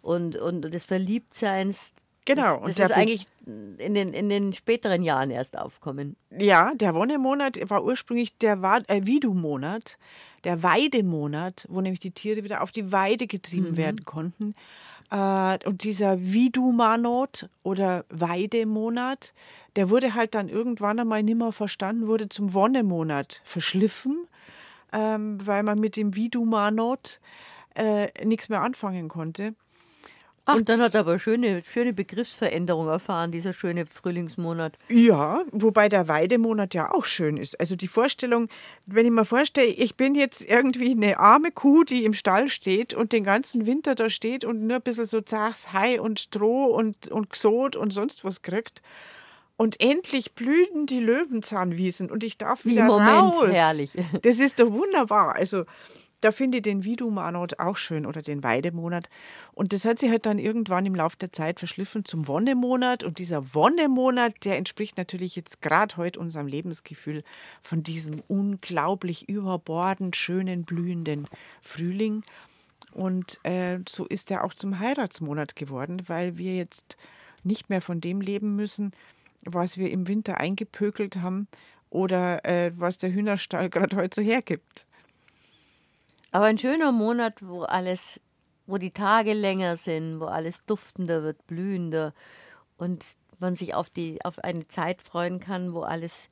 und, 0.00 0.36
und 0.36 0.62
des 0.62 0.86
Verliebtseins. 0.86 1.92
Genau. 2.24 2.60
Das, 2.66 2.76
das 2.76 2.90
ist 2.90 2.96
eigentlich 2.96 3.26
in 3.46 3.94
den, 3.94 4.14
in 4.14 4.28
den 4.28 4.52
späteren 4.54 5.02
Jahren 5.02 5.30
erst 5.30 5.58
aufkommen. 5.58 6.16
Ja, 6.30 6.72
der 6.74 6.94
Wonnemonat 6.94 7.58
war 7.68 7.84
ursprünglich 7.84 8.36
der 8.38 8.58
äh, 8.88 9.04
Vidu-Monat, 9.04 9.98
der 10.44 10.62
Weidemonat, 10.62 11.66
wo 11.68 11.80
nämlich 11.80 12.00
die 12.00 12.12
Tiere 12.12 12.44
wieder 12.44 12.62
auf 12.62 12.70
die 12.70 12.92
Weide 12.92 13.26
getrieben 13.26 13.72
mhm. 13.72 13.76
werden 13.76 14.04
konnten. 14.04 14.54
Äh, 15.10 15.58
und 15.66 15.84
dieser 15.84 16.20
Vidu-Manot 16.20 17.48
oder 17.62 18.04
Weidemonat, 18.08 19.34
der 19.76 19.90
wurde 19.90 20.14
halt 20.14 20.34
dann 20.34 20.48
irgendwann 20.48 20.98
einmal 20.98 21.22
nimmer 21.22 21.52
verstanden, 21.52 22.06
wurde 22.06 22.28
zum 22.28 22.54
Wonnemonat 22.54 23.42
verschliffen, 23.44 24.26
ähm, 24.92 25.38
weil 25.44 25.62
man 25.62 25.78
mit 25.78 25.96
dem 25.96 26.14
Vidu-Manot 26.14 27.20
äh, 27.74 28.08
nichts 28.24 28.48
mehr 28.48 28.62
anfangen 28.62 29.08
konnte. 29.08 29.54
Ach, 30.46 30.56
und 30.56 30.68
dann 30.68 30.80
hat 30.80 30.94
er 30.94 31.00
aber 31.00 31.18
schöne, 31.18 31.62
schöne 31.66 31.94
Begriffsveränderung 31.94 32.88
erfahren, 32.88 33.32
dieser 33.32 33.54
schöne 33.54 33.86
Frühlingsmonat. 33.86 34.78
Ja, 34.90 35.42
wobei 35.52 35.88
der 35.88 36.06
Weidemonat 36.06 36.74
ja 36.74 36.92
auch 36.92 37.06
schön 37.06 37.38
ist. 37.38 37.58
Also 37.60 37.76
die 37.76 37.88
Vorstellung, 37.88 38.48
wenn 38.84 39.06
ich 39.06 39.12
mir 39.12 39.24
vorstelle, 39.24 39.68
ich 39.68 39.96
bin 39.96 40.14
jetzt 40.14 40.42
irgendwie 40.42 40.90
eine 40.90 41.18
arme 41.18 41.50
Kuh, 41.50 41.84
die 41.84 42.04
im 42.04 42.12
Stall 42.12 42.50
steht 42.50 42.92
und 42.92 43.12
den 43.12 43.24
ganzen 43.24 43.64
Winter 43.64 43.94
da 43.94 44.10
steht 44.10 44.44
und 44.44 44.66
nur 44.66 44.76
ein 44.76 44.82
bisschen 44.82 45.06
so 45.06 45.22
Zachs, 45.22 45.72
Hai 45.72 45.98
und 45.98 46.20
Stroh 46.20 46.66
und, 46.66 47.08
und 47.08 47.30
Xot 47.30 47.74
und 47.74 47.92
sonst 47.92 48.22
was 48.22 48.42
kriegt. 48.42 48.82
Und 49.56 49.80
endlich 49.80 50.32
blühen 50.32 50.86
die 50.86 50.98
Löwenzahnwiesen 50.98 52.10
und 52.10 52.24
ich 52.24 52.36
darf 52.36 52.64
wieder 52.64 52.84
Moment, 52.84 53.34
raus. 53.34 53.48
herrlich. 53.50 53.92
Das 54.22 54.40
ist 54.40 54.58
doch 54.58 54.70
wunderbar. 54.70 55.36
Also 55.36 55.64
da 56.24 56.32
finde 56.32 56.58
ich 56.58 56.62
den 56.62 56.84
Vidu-Monat 56.84 57.58
auch 57.58 57.76
schön 57.76 58.06
oder 58.06 58.22
den 58.22 58.42
Weidemonat. 58.42 59.10
Und 59.52 59.74
das 59.74 59.84
hat 59.84 59.98
sich 59.98 60.10
halt 60.10 60.24
dann 60.24 60.38
irgendwann 60.38 60.86
im 60.86 60.94
Laufe 60.94 61.18
der 61.18 61.32
Zeit 61.32 61.58
verschliffen 61.58 62.06
zum 62.06 62.26
Wonnemonat. 62.26 63.04
Und 63.04 63.18
dieser 63.18 63.54
Wonnemonat, 63.54 64.42
der 64.46 64.56
entspricht 64.56 64.96
natürlich 64.96 65.36
jetzt 65.36 65.60
gerade 65.60 65.98
heute 65.98 66.18
unserem 66.18 66.46
Lebensgefühl 66.46 67.24
von 67.60 67.82
diesem 67.82 68.22
unglaublich 68.26 69.28
überbordend 69.28 70.16
schönen, 70.16 70.64
blühenden 70.64 71.28
Frühling. 71.60 72.22
Und 72.92 73.38
äh, 73.42 73.80
so 73.86 74.06
ist 74.06 74.30
er 74.30 74.44
auch 74.44 74.54
zum 74.54 74.78
Heiratsmonat 74.78 75.56
geworden, 75.56 76.04
weil 76.06 76.38
wir 76.38 76.56
jetzt 76.56 76.96
nicht 77.42 77.68
mehr 77.68 77.82
von 77.82 78.00
dem 78.00 78.22
leben 78.22 78.56
müssen, 78.56 78.92
was 79.44 79.76
wir 79.76 79.90
im 79.90 80.08
Winter 80.08 80.38
eingepökelt 80.38 81.16
haben 81.16 81.48
oder 81.90 82.42
äh, 82.46 82.72
was 82.76 82.96
der 82.96 83.12
Hühnerstall 83.12 83.68
gerade 83.68 83.96
heute 83.96 84.22
so 84.22 84.22
hergibt. 84.22 84.86
Aber 86.34 86.46
ein 86.46 86.58
schöner 86.58 86.90
Monat, 86.90 87.46
wo 87.46 87.62
alles, 87.62 88.20
wo 88.66 88.76
die 88.76 88.90
Tage 88.90 89.34
länger 89.34 89.76
sind, 89.76 90.18
wo 90.18 90.24
alles 90.24 90.64
duftender 90.66 91.22
wird, 91.22 91.46
blühender 91.46 92.12
und 92.76 93.04
man 93.38 93.54
sich 93.54 93.72
auf, 93.72 93.88
die, 93.88 94.18
auf 94.24 94.40
eine 94.40 94.66
Zeit 94.66 95.00
freuen 95.00 95.38
kann, 95.38 95.74
wo 95.74 95.82
alles 95.82 96.28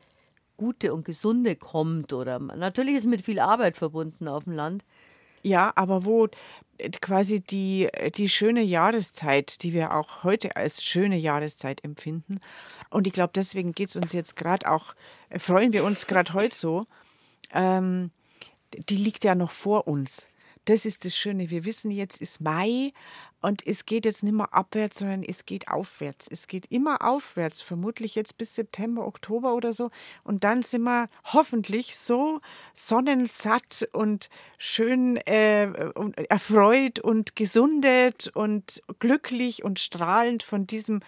Gute 0.56 0.92
und 0.92 1.04
Gesunde 1.04 1.54
kommt. 1.54 2.12
Oder 2.12 2.40
natürlich 2.40 2.96
ist 2.96 3.06
mit 3.06 3.22
viel 3.22 3.38
Arbeit 3.38 3.76
verbunden 3.76 4.26
auf 4.26 4.42
dem 4.42 4.54
Land. 4.54 4.84
Ja, 5.42 5.70
aber 5.76 6.04
wo 6.04 6.26
quasi 7.00 7.38
die, 7.38 7.88
die 8.16 8.28
schöne 8.28 8.62
Jahreszeit, 8.62 9.62
die 9.62 9.72
wir 9.72 9.94
auch 9.94 10.24
heute 10.24 10.56
als 10.56 10.82
schöne 10.82 11.16
Jahreszeit 11.16 11.84
empfinden. 11.84 12.40
Und 12.90 13.06
ich 13.06 13.12
glaube, 13.12 13.34
deswegen 13.36 13.70
geht 13.70 13.90
es 13.90 13.94
uns 13.94 14.12
jetzt 14.12 14.34
gerade 14.34 14.68
auch, 14.68 14.96
freuen 15.38 15.72
wir 15.72 15.84
uns 15.84 16.08
gerade 16.08 16.32
heute 16.34 16.56
so, 16.56 16.86
ähm, 17.52 18.10
die 18.88 18.96
liegt 18.96 19.24
ja 19.24 19.34
noch 19.34 19.50
vor 19.50 19.86
uns. 19.86 20.26
Das 20.64 20.86
ist 20.86 21.04
das 21.04 21.16
Schöne. 21.16 21.50
Wir 21.50 21.64
wissen, 21.64 21.90
jetzt 21.90 22.20
ist 22.20 22.40
Mai 22.40 22.92
und 23.40 23.66
es 23.66 23.84
geht 23.84 24.04
jetzt 24.04 24.22
nicht 24.22 24.34
mehr 24.34 24.54
abwärts, 24.54 25.00
sondern 25.00 25.24
es 25.24 25.44
geht 25.44 25.66
aufwärts. 25.66 26.28
Es 26.30 26.46
geht 26.46 26.66
immer 26.70 27.02
aufwärts, 27.02 27.60
vermutlich 27.60 28.14
jetzt 28.14 28.38
bis 28.38 28.54
September, 28.54 29.04
Oktober 29.04 29.54
oder 29.54 29.72
so. 29.72 29.88
Und 30.22 30.44
dann 30.44 30.62
sind 30.62 30.82
wir 30.82 31.08
hoffentlich 31.24 31.96
so 31.96 32.38
sonnensatt 32.74 33.88
und 33.92 34.30
schön 34.58 35.16
äh, 35.16 35.64
erfreut 36.28 37.00
und 37.00 37.34
gesundet 37.34 38.30
und 38.32 38.80
glücklich 39.00 39.64
und 39.64 39.80
strahlend 39.80 40.44
von 40.44 40.68
diesem 40.68 41.00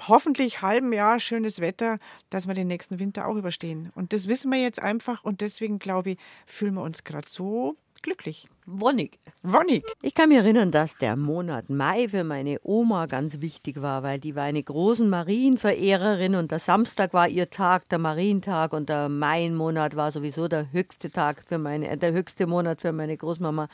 hoffentlich 0.00 0.62
halben 0.62 0.92
Jahr 0.92 1.20
schönes 1.20 1.60
Wetter, 1.60 1.98
dass 2.30 2.46
wir 2.46 2.54
den 2.54 2.68
nächsten 2.68 2.98
Winter 2.98 3.26
auch 3.26 3.36
überstehen. 3.36 3.90
Und 3.94 4.12
das 4.12 4.28
wissen 4.28 4.50
wir 4.50 4.60
jetzt 4.60 4.80
einfach 4.82 5.24
und 5.24 5.40
deswegen 5.40 5.78
glaube 5.78 6.10
ich, 6.12 6.18
fühlen 6.46 6.74
wir 6.74 6.82
uns 6.82 7.04
gerade 7.04 7.28
so 7.28 7.76
glücklich. 8.04 8.48
Wonnig. 8.66 9.18
Wonnig. 9.42 9.84
Ich 10.00 10.14
kann 10.14 10.28
mich 10.28 10.38
erinnern, 10.38 10.70
dass 10.70 10.96
der 10.96 11.16
Monat 11.16 11.68
Mai 11.68 12.08
für 12.08 12.24
meine 12.24 12.58
Oma 12.62 13.06
ganz 13.06 13.40
wichtig 13.40 13.82
war, 13.82 14.02
weil 14.02 14.20
die 14.20 14.34
war 14.34 14.44
eine 14.44 14.62
große 14.62 15.04
Marienverehrerin 15.04 16.34
und 16.34 16.50
der 16.50 16.58
Samstag 16.58 17.12
war 17.12 17.28
ihr 17.28 17.50
Tag, 17.50 17.88
der 17.88 17.98
Marientag 17.98 18.72
und 18.72 18.88
der 18.88 19.08
Mai-Monat 19.08 19.96
war 19.96 20.12
sowieso 20.12 20.48
der 20.48 20.72
höchste 20.72 21.10
Tag 21.10 21.44
für 21.46 21.58
meine, 21.58 21.88
äh, 21.88 21.96
der 21.96 22.12
höchste 22.12 22.46
Monat 22.46 22.80
für 22.80 22.92
meine 22.92 23.16
Großmama. 23.16 23.68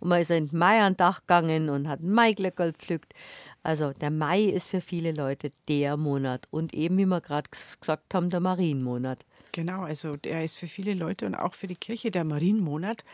Und 0.00 0.08
man 0.08 0.20
ist 0.20 0.30
in 0.30 0.48
Mai 0.52 0.80
an 0.80 0.96
Dach 0.96 1.20
gegangen 1.20 1.68
und 1.68 1.88
hat 1.88 2.00
Maiglöckerl 2.02 2.72
pflückt. 2.72 3.14
Also 3.62 3.92
der 3.92 4.10
Mai 4.10 4.44
ist 4.44 4.66
für 4.66 4.80
viele 4.80 5.12
Leute 5.12 5.52
der 5.68 5.96
Monat 5.96 6.46
und 6.50 6.74
eben, 6.74 6.96
wie 6.96 7.06
wir 7.06 7.20
gerade 7.20 7.50
gesagt 7.80 8.14
haben, 8.14 8.30
der 8.30 8.40
Marienmonat. 8.40 9.24
Genau, 9.52 9.82
also 9.82 10.16
der 10.16 10.44
ist 10.44 10.56
für 10.56 10.66
viele 10.68 10.94
Leute 10.94 11.26
und 11.26 11.34
auch 11.34 11.54
für 11.54 11.66
die 11.66 11.76
Kirche 11.76 12.10
der 12.10 12.24
Marienmonat. 12.24 13.04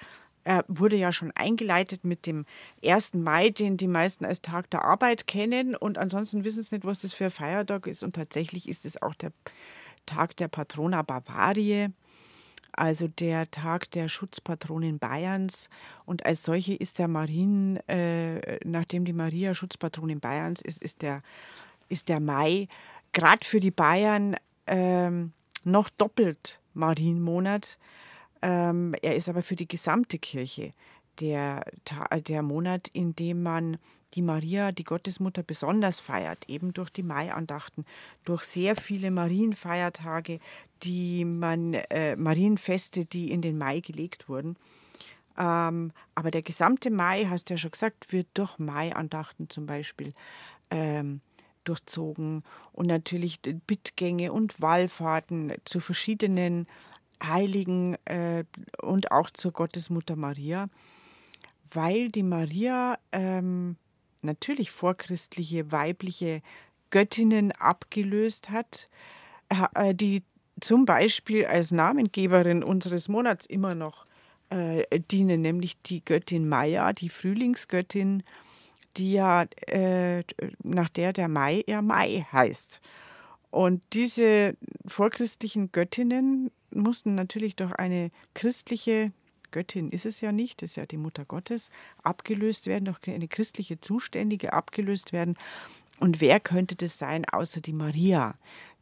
Er 0.45 0.65
wurde 0.69 0.95
ja 0.95 1.13
schon 1.13 1.33
eingeleitet 1.33 2.05
mit 2.05 2.25
dem 2.27 2.47
1. 2.85 3.15
Mai, 3.15 3.51
den 3.51 3.77
die 3.77 3.89
meisten 3.89 4.25
als 4.25 4.41
Tag 4.41 4.71
der 4.71 4.85
Arbeit 4.85 5.27
kennen. 5.27 5.75
Und 5.75 5.99
ansonsten 5.99 6.45
wissen 6.45 6.63
sie 6.63 6.77
nicht, 6.77 6.85
was 6.85 7.01
das 7.01 7.15
für 7.15 7.25
ein 7.25 7.31
Feiertag 7.33 7.89
ist. 7.89 8.05
Und 8.05 8.15
tatsächlich 8.15 8.69
ist 8.69 8.87
es 8.87 9.03
auch 9.03 9.15
der 9.15 9.33
Tag 10.07 10.37
der 10.37 10.47
Patrona 10.47 11.03
Bavaria, 11.03 11.89
also 12.77 13.09
der 13.09 13.51
Tag 13.51 13.91
der 13.91 14.09
Schutzpatronin 14.09 14.99
Bayerns. 14.99 15.69
Und 16.05 16.25
als 16.27 16.43
solche 16.43 16.75
ist 16.75 16.99
der 16.99 17.09
Marien, 17.09 17.77
äh, 17.89 18.59
nachdem 18.65 19.05
die 19.05 19.12
Maria 19.12 19.55
Schutzpatronin 19.55 20.21
Bayerns 20.21 20.62
ist, 20.62 20.83
ist 20.83 21.03
der, 21.03 21.21
ist 21.89 22.09
der 22.09 22.21
Mai 22.21 22.69
gerade 23.12 23.45
für 23.45 23.61
die 23.61 23.71
Bayern 23.71 24.37
äh, 24.67 25.11
noch 25.65 25.89
doppelt 25.91 26.61
Marienmonat 26.75 27.79
ähm, 28.43 28.95
er 29.03 29.17
ist 29.17 29.29
aber 29.29 29.43
für 29.43 29.57
die 29.57 29.67
gesamte 29.67 30.19
Kirche 30.19 30.71
der, 31.21 31.65
der 32.27 32.43
Monat, 32.43 32.89
in 32.93 33.15
dem 33.15 33.43
man 33.43 33.79
die 34.15 34.23
Maria, 34.23 34.73
die 34.73 34.85
Gottesmutter, 34.85 35.43
besonders 35.43 36.01
feiert, 36.01 36.49
eben 36.49 36.73
durch 36.73 36.91
die 36.91 37.03
Maiandachten, 37.03 37.85
durch 38.25 38.43
sehr 38.45 38.77
viele 38.77 39.11
Marienfeiertage, 39.11 40.39
die 40.83 41.25
man, 41.25 41.75
äh, 41.75 42.17
Marienfeste, 42.17 43.05
die 43.05 43.31
in 43.31 43.43
den 43.43 43.59
Mai 43.59 43.81
gelegt 43.81 44.29
wurden. 44.29 44.57
Ähm, 45.39 45.93
aber 46.15 46.31
der 46.31 46.43
gesamte 46.43 46.91
Mai, 46.91 47.27
hast 47.29 47.51
du 47.51 47.55
ja 47.55 47.59
schon 47.59 47.73
gesagt, 47.73 48.13
wird 48.13 48.29
durch 48.35 48.59
Maiandachten 48.59 49.51
zum 49.51 49.67
Beispiel 49.67 50.15
ähm, 50.71 51.21
durchzogen 51.65 52.43
und 52.73 52.87
natürlich 52.87 53.41
Bittgänge 53.67 54.33
und 54.33 54.61
Wallfahrten 54.63 55.53
zu 55.65 55.81
verschiedenen 55.81 56.67
Heiligen 57.23 57.97
äh, 58.07 58.45
und 58.81 59.11
auch 59.11 59.31
zur 59.31 59.53
Gottesmutter 59.53 60.17
Maria, 60.17 60.67
weil 61.77 62.09
die 62.09 62.25
Maria 62.25 62.99
ähm, 63.12 63.77
natürlich 64.23 64.71
vorchristliche 64.73 65.71
weibliche 65.71 66.43
Göttinnen 66.91 67.53
abgelöst 67.53 68.51
hat, 68.51 68.89
äh, 69.75 69.95
die 69.95 70.25
zum 70.61 70.87
Beispiel 70.87 71.45
als 71.45 71.71
Namengeberin 71.71 72.65
unseres 72.65 73.09
Monats 73.09 73.47
immer 73.47 73.75
noch 73.75 74.07
äh, 74.51 74.85
dienen, 75.11 75.43
nämlich 75.43 75.81
die 75.83 76.05
Göttin 76.05 76.49
Maya, 76.49 76.93
die 76.93 77.11
Frühlingsgöttin, 77.11 78.23
die 78.97 79.12
ja 79.12 79.43
äh, 79.67 80.25
nach 80.62 80.89
der 80.89 81.12
der 81.12 81.29
Mai 81.29 81.62
ja 81.67 81.83
Mai 81.83 82.27
heißt. 82.33 82.81
Und 83.51 83.83
diese 83.93 84.57
vorchristlichen 84.87 85.73
Göttinnen 85.73 86.51
mussten 86.71 87.15
natürlich 87.15 87.57
durch 87.57 87.73
eine 87.75 88.11
christliche 88.35 89.12
Göttin 89.57 89.90
ist 89.90 90.05
es 90.05 90.21
ja 90.21 90.33
nicht, 90.33 90.61
ist 90.62 90.77
ja 90.77 90.85
die 90.85 90.99
Mutter 90.99 91.25
Gottes, 91.25 91.71
abgelöst 92.03 92.66
werden, 92.66 92.85
durch 92.85 92.99
eine 93.09 93.27
christliche 93.27 93.81
Zuständige 93.81 94.53
abgelöst 94.53 95.14
werden. 95.14 95.35
Und 95.99 96.21
wer 96.21 96.40
könnte 96.40 96.77
das 96.77 96.99
sein, 96.99 97.25
außer 97.25 97.62
die 97.62 97.73
Maria, 97.73 98.35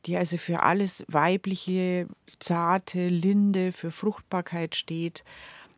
die 0.05 0.17
also 0.17 0.37
für 0.37 0.65
alles 0.65 1.05
Weibliche, 1.07 2.09
Zarte, 2.41 3.09
Linde, 3.09 3.71
für 3.71 3.93
Fruchtbarkeit 3.93 4.75
steht 4.75 5.23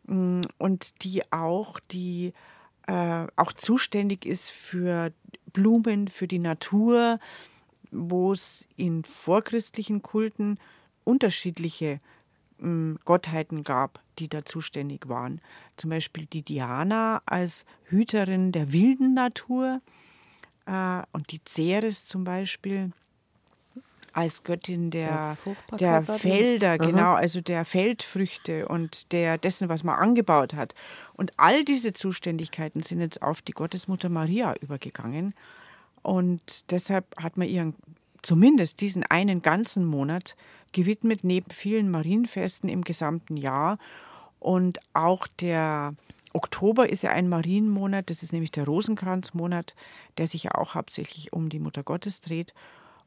mm, 0.07 0.41
und 0.57 1.03
die 1.03 1.31
auch, 1.31 1.79
die 1.91 2.33
äh, 2.87 3.27
auch 3.35 3.53
zuständig 3.53 4.25
ist 4.25 4.49
für 4.49 5.13
Blumen, 5.53 6.07
für 6.07 6.27
die 6.27 6.39
Natur, 6.39 7.19
wo 7.91 8.33
es 8.33 8.65
in 8.77 9.03
vorchristlichen 9.03 10.01
Kulten 10.01 10.57
unterschiedliche 11.03 11.99
Gottheiten 13.05 13.63
gab, 13.63 13.99
die 14.19 14.27
da 14.27 14.43
zuständig 14.45 15.07
waren. 15.07 15.41
Zum 15.75 15.89
Beispiel 15.89 16.25
die 16.25 16.41
Diana 16.41 17.21
als 17.25 17.65
Hüterin 17.85 18.51
der 18.51 18.73
wilden 18.73 19.13
Natur 19.13 19.81
äh, 20.65 21.01
und 21.11 21.31
die 21.31 21.41
Ceres 21.47 22.05
zum 22.05 22.23
Beispiel 22.23 22.91
als 24.17 24.41
Göttin 24.41 24.89
der, 24.89 25.37
der, 25.79 26.01
der 26.01 26.17
Felder, 26.17 26.69
Aha. 26.69 26.77
genau, 26.77 27.13
also 27.13 27.39
der 27.39 27.65
Feldfrüchte 27.65 28.67
und 28.67 29.11
der 29.11 29.37
dessen, 29.37 29.69
was 29.69 29.83
man 29.83 29.99
angebaut 29.99 30.55
hat. 30.55 30.73
Und 31.13 31.33
all 31.37 31.63
diese 31.63 31.93
Zuständigkeiten 31.93 32.81
sind 32.81 32.99
jetzt 32.99 33.21
auf 33.21 33.43
die 33.43 33.51
Gottesmutter 33.51 34.09
Maria 34.09 34.55
übergegangen. 34.59 35.35
Und 36.01 36.71
deshalb 36.71 37.05
hat 37.21 37.37
man 37.37 37.47
ihren 37.47 37.75
zumindest 38.23 38.81
diesen 38.81 39.03
einen 39.03 39.43
ganzen 39.43 39.85
Monat 39.85 40.35
gewidmet, 40.71 41.23
neben 41.23 41.51
vielen 41.51 41.89
Marienfesten 41.89 42.69
im 42.69 42.83
gesamten 42.83 43.37
Jahr. 43.37 43.77
Und 44.39 44.79
auch 44.93 45.27
der 45.39 45.93
Oktober 46.33 46.89
ist 46.89 47.03
ja 47.03 47.11
ein 47.11 47.29
Marienmonat, 47.29 48.09
das 48.09 48.21
ist 48.21 48.33
nämlich 48.33 48.51
der 48.51 48.65
Rosenkranzmonat, 48.65 49.75
der 50.17 50.27
sich 50.27 50.43
ja 50.43 50.55
auch 50.55 50.75
hauptsächlich 50.75 51.33
um 51.33 51.49
die 51.49 51.59
Mutter 51.59 51.83
Gottes 51.83 52.21
dreht. 52.21 52.53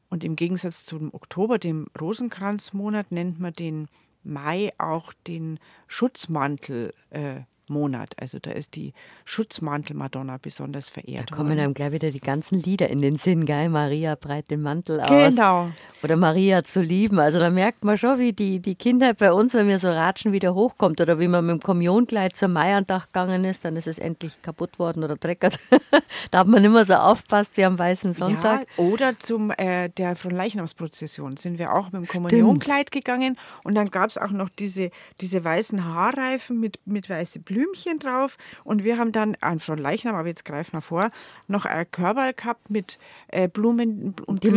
Und 0.09 0.25
im 0.25 0.35
Gegensatz 0.35 0.83
zum 0.85 1.13
Oktober, 1.13 1.57
dem 1.57 1.87
Rosenkranzmonat, 1.99 3.11
nennt 3.11 3.39
man 3.39 3.53
den 3.53 3.87
Mai 4.23 4.73
auch 4.77 5.13
den 5.27 5.59
Schutzmantel. 5.87 6.93
Äh, 7.09 7.41
Monat. 7.71 8.13
Also 8.19 8.37
da 8.39 8.51
ist 8.51 8.75
die 8.75 8.93
Schutzmantel-Madonna 9.25 10.37
besonders 10.41 10.89
verehrt 10.89 11.31
Da 11.31 11.35
kommen 11.35 11.49
worden. 11.49 11.59
einem 11.59 11.73
gleich 11.73 11.91
wieder 11.91 12.11
die 12.11 12.19
ganzen 12.19 12.61
Lieder 12.61 12.89
in 12.89 13.01
den 13.01 13.17
Sinn, 13.17 13.45
geil, 13.45 13.69
Maria 13.69 14.15
breit 14.15 14.51
den 14.51 14.61
Mantel 14.61 15.01
aus. 15.01 15.07
Genau. 15.09 15.71
Oder 16.03 16.15
Maria 16.15 16.63
zu 16.63 16.81
lieben. 16.81 17.19
Also 17.19 17.39
da 17.39 17.49
merkt 17.49 17.83
man 17.83 17.97
schon, 17.97 18.19
wie 18.19 18.33
die, 18.33 18.59
die 18.59 18.75
Kindheit 18.75 19.17
bei 19.17 19.31
uns, 19.31 19.53
wenn 19.53 19.67
wir 19.67 19.79
so 19.79 19.89
ratschen, 19.89 20.31
wieder 20.31 20.53
hochkommt. 20.53 21.01
Oder 21.01 21.19
wie 21.19 21.27
man 21.27 21.45
mit 21.45 21.53
dem 21.53 21.61
Kommunionkleid 21.61 22.35
zum 22.35 22.53
Maiandach 22.53 23.07
gegangen 23.07 23.45
ist, 23.45 23.65
dann 23.65 23.75
ist 23.75 23.87
es 23.87 23.99
endlich 23.99 24.41
kaputt 24.41 24.79
worden 24.79 25.03
oder 25.03 25.15
dreckert. 25.15 25.59
da 26.31 26.39
hat 26.39 26.47
man 26.47 26.63
immer 26.63 26.85
so 26.85 26.95
aufpasst 26.95 27.57
wie 27.57 27.65
am 27.65 27.79
Weißen 27.79 28.13
Sonntag. 28.13 28.67
Ja, 28.77 28.83
oder 28.83 29.19
zum 29.19 29.51
äh, 29.51 29.89
der 29.89 30.15
Fronleichnamsprozession 30.15 31.37
sind 31.37 31.57
wir 31.57 31.73
auch 31.73 31.91
mit 31.91 32.01
dem 32.01 32.07
Kommunionkleid 32.07 32.91
gegangen 32.91 33.37
und 33.63 33.75
dann 33.75 33.89
gab 33.89 34.09
es 34.09 34.17
auch 34.17 34.31
noch 34.31 34.49
diese, 34.49 34.91
diese 35.21 35.43
weißen 35.43 35.85
Haarreifen 35.85 36.59
mit, 36.59 36.79
mit 36.85 37.09
weißen 37.09 37.43
Blüten 37.43 37.60
Blümchen 37.61 37.99
drauf. 37.99 38.37
Und 38.63 38.83
wir 38.83 38.97
haben 38.97 39.11
dann 39.11 39.37
an 39.41 39.59
Frau 39.59 39.75
Leichnam, 39.75 40.15
aber 40.15 40.27
jetzt 40.27 40.45
greifen 40.45 40.73
wir 40.73 40.81
vor, 40.81 41.11
noch 41.47 41.65
ein 41.65 41.89
Körperl 41.91 42.33
gehabt 42.33 42.69
mit 42.69 42.97
äh, 43.27 43.47
Blumen 43.47 44.15
und 44.25 44.43
die 44.43 44.51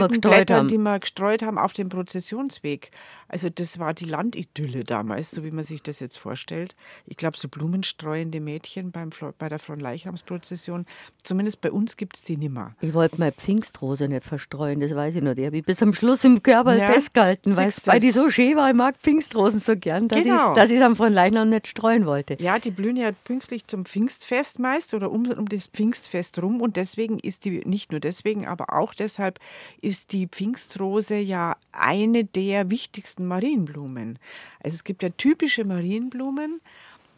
haben. 0.51 0.69
die 0.69 0.79
wir 0.79 0.99
gestreut 0.99 1.43
haben 1.43 1.59
auf 1.59 1.73
dem 1.73 1.88
Prozessionsweg. 1.88 2.90
Also 3.35 3.49
das 3.51 3.81
war 3.81 3.94
die 3.94 4.05
Landidylle 4.05 4.85
damals, 4.85 5.33
so 5.33 5.42
wie 5.42 5.51
man 5.51 5.64
sich 5.64 5.83
das 5.83 5.99
jetzt 5.99 6.18
vorstellt. 6.18 6.77
Ich 7.05 7.16
glaube, 7.16 7.37
so 7.37 7.49
blumenstreuende 7.49 8.38
Mädchen 8.38 8.92
beim, 8.92 9.11
bei 9.38 9.49
der 9.49 9.59
Fronleichnamsprozession, 9.59 10.87
zumindest 11.20 11.61
bei 11.61 11.73
uns 11.73 11.97
gibt 11.97 12.14
es 12.14 12.23
die 12.23 12.37
nimmer. 12.37 12.77
Ich 12.81 12.94
wollte 12.94 13.18
meine 13.18 13.33
Pfingstrose 13.33 14.07
nicht 14.07 14.23
verstreuen, 14.23 14.79
das 14.79 14.94
weiß 14.94 15.16
ich 15.16 15.23
noch. 15.23 15.35
Die 15.35 15.44
habe 15.47 15.57
ich 15.57 15.64
bis 15.64 15.83
am 15.83 15.94
Schluss 15.94 16.23
im 16.23 16.44
Körper 16.44 16.77
ja, 16.77 16.87
festgehalten, 16.87 17.57
weil 17.57 17.99
die 17.99 18.12
so 18.12 18.31
schön 18.31 18.57
war. 18.57 18.70
Ich 18.70 18.77
mag 18.77 18.99
Pfingstrosen 18.99 19.59
so 19.59 19.77
gern, 19.77 20.07
dass 20.07 20.23
genau. 20.23 20.55
ich 20.57 20.70
es 20.70 20.81
am 20.81 20.94
Fronleichnam 20.94 21.51
nicht 21.51 21.66
streuen 21.66 22.07
wollte. 22.07 22.37
Ja, 22.38 22.61
die 22.61 22.70
blühen 22.70 22.97
ja 22.97 23.11
pünktlich 23.25 23.66
zum 23.66 23.85
Pfingstfest 23.85 24.61
meist 24.61 24.94
oder 24.94 25.11
um, 25.11 25.29
um 25.33 25.49
das 25.49 25.66
Pfingstfest 25.66 26.40
rum 26.40 26.61
und 26.61 26.77
deswegen 26.77 27.18
ist 27.18 27.47
die, 27.47 27.62
nicht 27.64 27.90
nur 27.90 27.99
deswegen, 27.99 28.47
aber 28.47 28.73
auch 28.73 28.94
deshalb 28.94 29.40
ist 29.81 30.12
die 30.12 30.29
Pfingstrose 30.29 31.16
ja 31.16 31.57
eine 31.73 32.25
der 32.25 32.70
wichtigsten 32.70 33.24
Marienblumen. 33.27 34.19
Also 34.63 34.75
es 34.75 34.85
gibt 34.85 35.03
ja 35.03 35.11
typische 35.11 35.65
Marienblumen, 35.65 36.61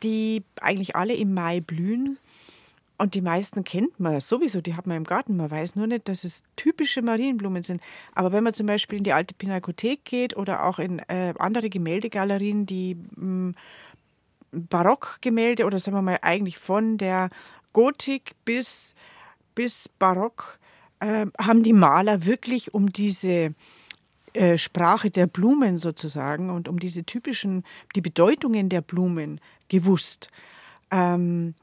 die 0.03 0.43
eigentlich 0.61 0.97
alle 0.97 1.15
im 1.15 1.35
Mai 1.35 1.61
blühen. 1.61 2.19
Und 2.99 3.15
die 3.15 3.21
meisten 3.21 3.63
kennt 3.63 4.01
man 4.01 4.21
sowieso, 4.21 4.63
die 4.63 4.75
hat 4.75 4.87
man 4.87 4.97
im 4.97 5.05
Garten. 5.05 5.37
Man 5.37 5.51
weiß 5.51 5.77
nur 5.77 5.87
nicht, 5.87 6.09
dass 6.09 6.25
es 6.25 6.43
typische 6.57 7.03
Marienblumen 7.03 7.63
sind. 7.63 7.83
Aber 8.15 8.33
wenn 8.33 8.43
man 8.43 8.55
zum 8.55 8.67
Beispiel 8.67 8.99
in 8.99 9.05
die 9.05 9.13
alte 9.13 9.35
Pinakothek 9.35 10.05
geht 10.05 10.37
oder 10.37 10.65
auch 10.65 10.79
in 10.79 11.01
äh, 11.01 11.35
andere 11.39 11.69
Gemäldegalerien, 11.69 12.65
die 12.65 12.97
mh, 13.17 13.51
mm, 13.51 13.55
Barockgemälde 14.53 15.67
oder 15.67 15.79
sagen 15.79 15.97
wir 15.97 16.03
mal 16.03 16.19
eigentlich 16.23 16.57
von 16.57 16.97
der 16.97 17.29
Gotik 17.75 18.35
bis, 18.47 18.95
bis 19.55 19.91
Barock, 19.99 20.59
äh, 21.01 21.27
haben 21.39 21.63
die 21.63 21.75
Maler 21.75 22.25
wirklich 22.25 22.73
um 22.73 22.91
diese 22.91 23.55
äh, 24.37 24.59
Sprache 24.59 25.11
der 25.11 25.27
Blumen 25.27 25.79
sozusagen 25.79 26.51
und 26.51 26.69
um 26.69 26.79
diese 26.79 27.05
typischen, 27.05 27.65
die 27.95 28.01
Bedeutungen 28.01 28.69
der 28.69 28.83
Blumen 28.83 29.41
gewusst. 29.69 30.29
Ähm, 30.91 31.55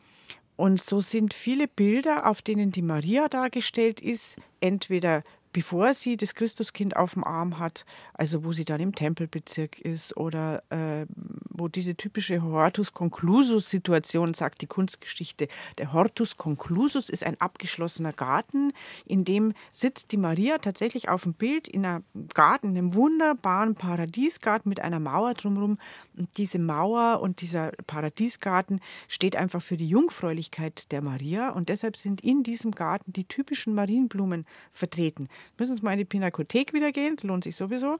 und 0.56 0.82
so 0.82 1.00
sind 1.00 1.34
viele 1.34 1.68
Bilder, 1.68 2.28
auf 2.28 2.42
denen 2.42 2.72
die 2.72 2.82
Maria 2.82 3.28
dargestellt 3.28 4.02
ist, 4.02 4.38
entweder 4.60 5.24
bevor 5.54 5.94
sie 5.94 6.18
das 6.18 6.34
Christuskind 6.34 6.98
auf 6.98 7.14
dem 7.14 7.24
Arm 7.24 7.60
hat, 7.60 7.86
also 8.14 8.44
wo 8.44 8.52
sie 8.52 8.66
dann 8.66 8.82
im 8.82 8.96
Tempelbezirk 8.96 9.80
ist 9.80 10.18
oder 10.18 10.64
äh, 10.72 11.06
wo 11.50 11.68
diese 11.68 11.96
typische 11.96 12.42
Hortus 12.42 12.94
Conclusus-Situation 12.94 14.34
sagt 14.34 14.62
die 14.62 14.68
Kunstgeschichte. 14.68 15.48
Der 15.78 15.94
Hortus 15.94 16.38
Conclusus 16.38 17.10
ist 17.10 17.24
ein 17.24 17.40
abgeschlossener 17.40 18.12
Garten, 18.12 18.74
in 19.06 19.24
dem 19.24 19.54
sitzt 19.72 20.12
die 20.12 20.18
Maria 20.18 20.58
tatsächlich 20.58 21.08
auf 21.10 21.24
dem 21.24 21.36
Bild 21.36 21.68
in 21.68 21.86
einem 21.86 22.04
Garten, 22.34 22.72
in 22.72 22.78
einem 22.78 22.94
wunderbaren 22.96 23.76
Paradiesgarten 23.76 24.68
mit 24.68 24.80
einer 24.80 25.00
Mauer 25.00 25.36
drumherum. 25.36 25.78
Und 26.18 26.30
diese 26.38 26.58
Mauer 26.58 27.22
und 27.22 27.42
dieser 27.42 27.72
Paradiesgarten 27.86 28.82
steht 29.08 29.36
einfach 29.36 29.62
für 29.62 29.78
die 29.78 29.88
Jungfräulichkeit 29.88 30.92
der 30.92 31.02
Maria 31.02 31.52
und 31.52 31.70
deshalb 31.70 31.96
sind 31.96 32.22
in 32.22 32.42
diesem 32.42 32.72
Garten 32.72 33.14
die 33.14 33.26
typischen 33.26 33.76
Marienblumen 33.76 34.46
vertreten 34.72 35.30
müssen 35.58 35.76
Sie 35.76 35.82
mal 35.82 35.94
in 35.94 36.00
die 36.00 36.06
Pinakothek 36.06 36.74
wieder 36.74 36.92
gehen, 36.92 37.18
lohnt 37.24 37.44
sich 37.44 37.56
sowieso, 37.56 38.00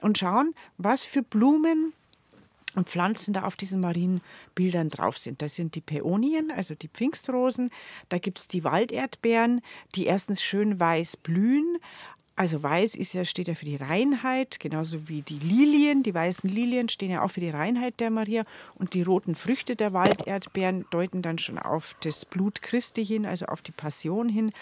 und 0.00 0.18
schauen, 0.18 0.54
was 0.78 1.02
für 1.02 1.22
Blumen 1.22 1.92
und 2.76 2.88
Pflanzen 2.88 3.32
da 3.32 3.44
auf 3.44 3.56
diesen 3.56 3.80
Marienbildern 3.80 4.90
drauf 4.90 5.18
sind. 5.18 5.42
Da 5.42 5.48
sind 5.48 5.74
die 5.74 5.80
Päonien, 5.80 6.50
also 6.50 6.74
die 6.74 6.88
Pfingstrosen, 6.88 7.70
da 8.08 8.18
gibt 8.18 8.38
es 8.38 8.48
die 8.48 8.64
Walderdbeeren, 8.64 9.62
die 9.94 10.06
erstens 10.06 10.42
schön 10.42 10.78
weiß 10.78 11.16
blühen. 11.16 11.78
Also 12.38 12.62
weiß 12.62 12.96
ist 12.96 13.14
ja, 13.14 13.24
steht 13.24 13.48
ja 13.48 13.54
für 13.54 13.64
die 13.64 13.76
Reinheit, 13.76 14.60
genauso 14.60 15.08
wie 15.08 15.22
die 15.22 15.38
Lilien. 15.38 16.02
Die 16.02 16.12
weißen 16.12 16.50
Lilien 16.50 16.90
stehen 16.90 17.10
ja 17.10 17.22
auch 17.22 17.30
für 17.30 17.40
die 17.40 17.48
Reinheit 17.48 17.98
der 17.98 18.10
Maria. 18.10 18.42
Und 18.74 18.92
die 18.92 19.00
roten 19.00 19.34
Früchte 19.34 19.74
der 19.74 19.94
Walderdbeeren 19.94 20.84
deuten 20.90 21.22
dann 21.22 21.38
schon 21.38 21.58
auf 21.58 21.96
das 22.02 22.26
Blut 22.26 22.60
Christi 22.60 23.06
hin, 23.06 23.24
also 23.24 23.46
auf 23.46 23.62
die 23.62 23.72
Passion 23.72 24.28
hin. 24.28 24.52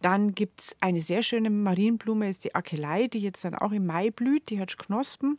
Dann 0.00 0.34
gibt 0.34 0.60
es 0.60 0.76
eine 0.80 1.00
sehr 1.00 1.22
schöne 1.22 1.50
Marienblume, 1.50 2.28
ist 2.28 2.44
die 2.44 2.54
Akelei, 2.54 3.08
die 3.08 3.20
jetzt 3.20 3.44
dann 3.44 3.54
auch 3.54 3.72
im 3.72 3.86
Mai 3.86 4.10
blüht, 4.10 4.48
die 4.48 4.58
hat 4.58 4.78
Knospen. 4.78 5.38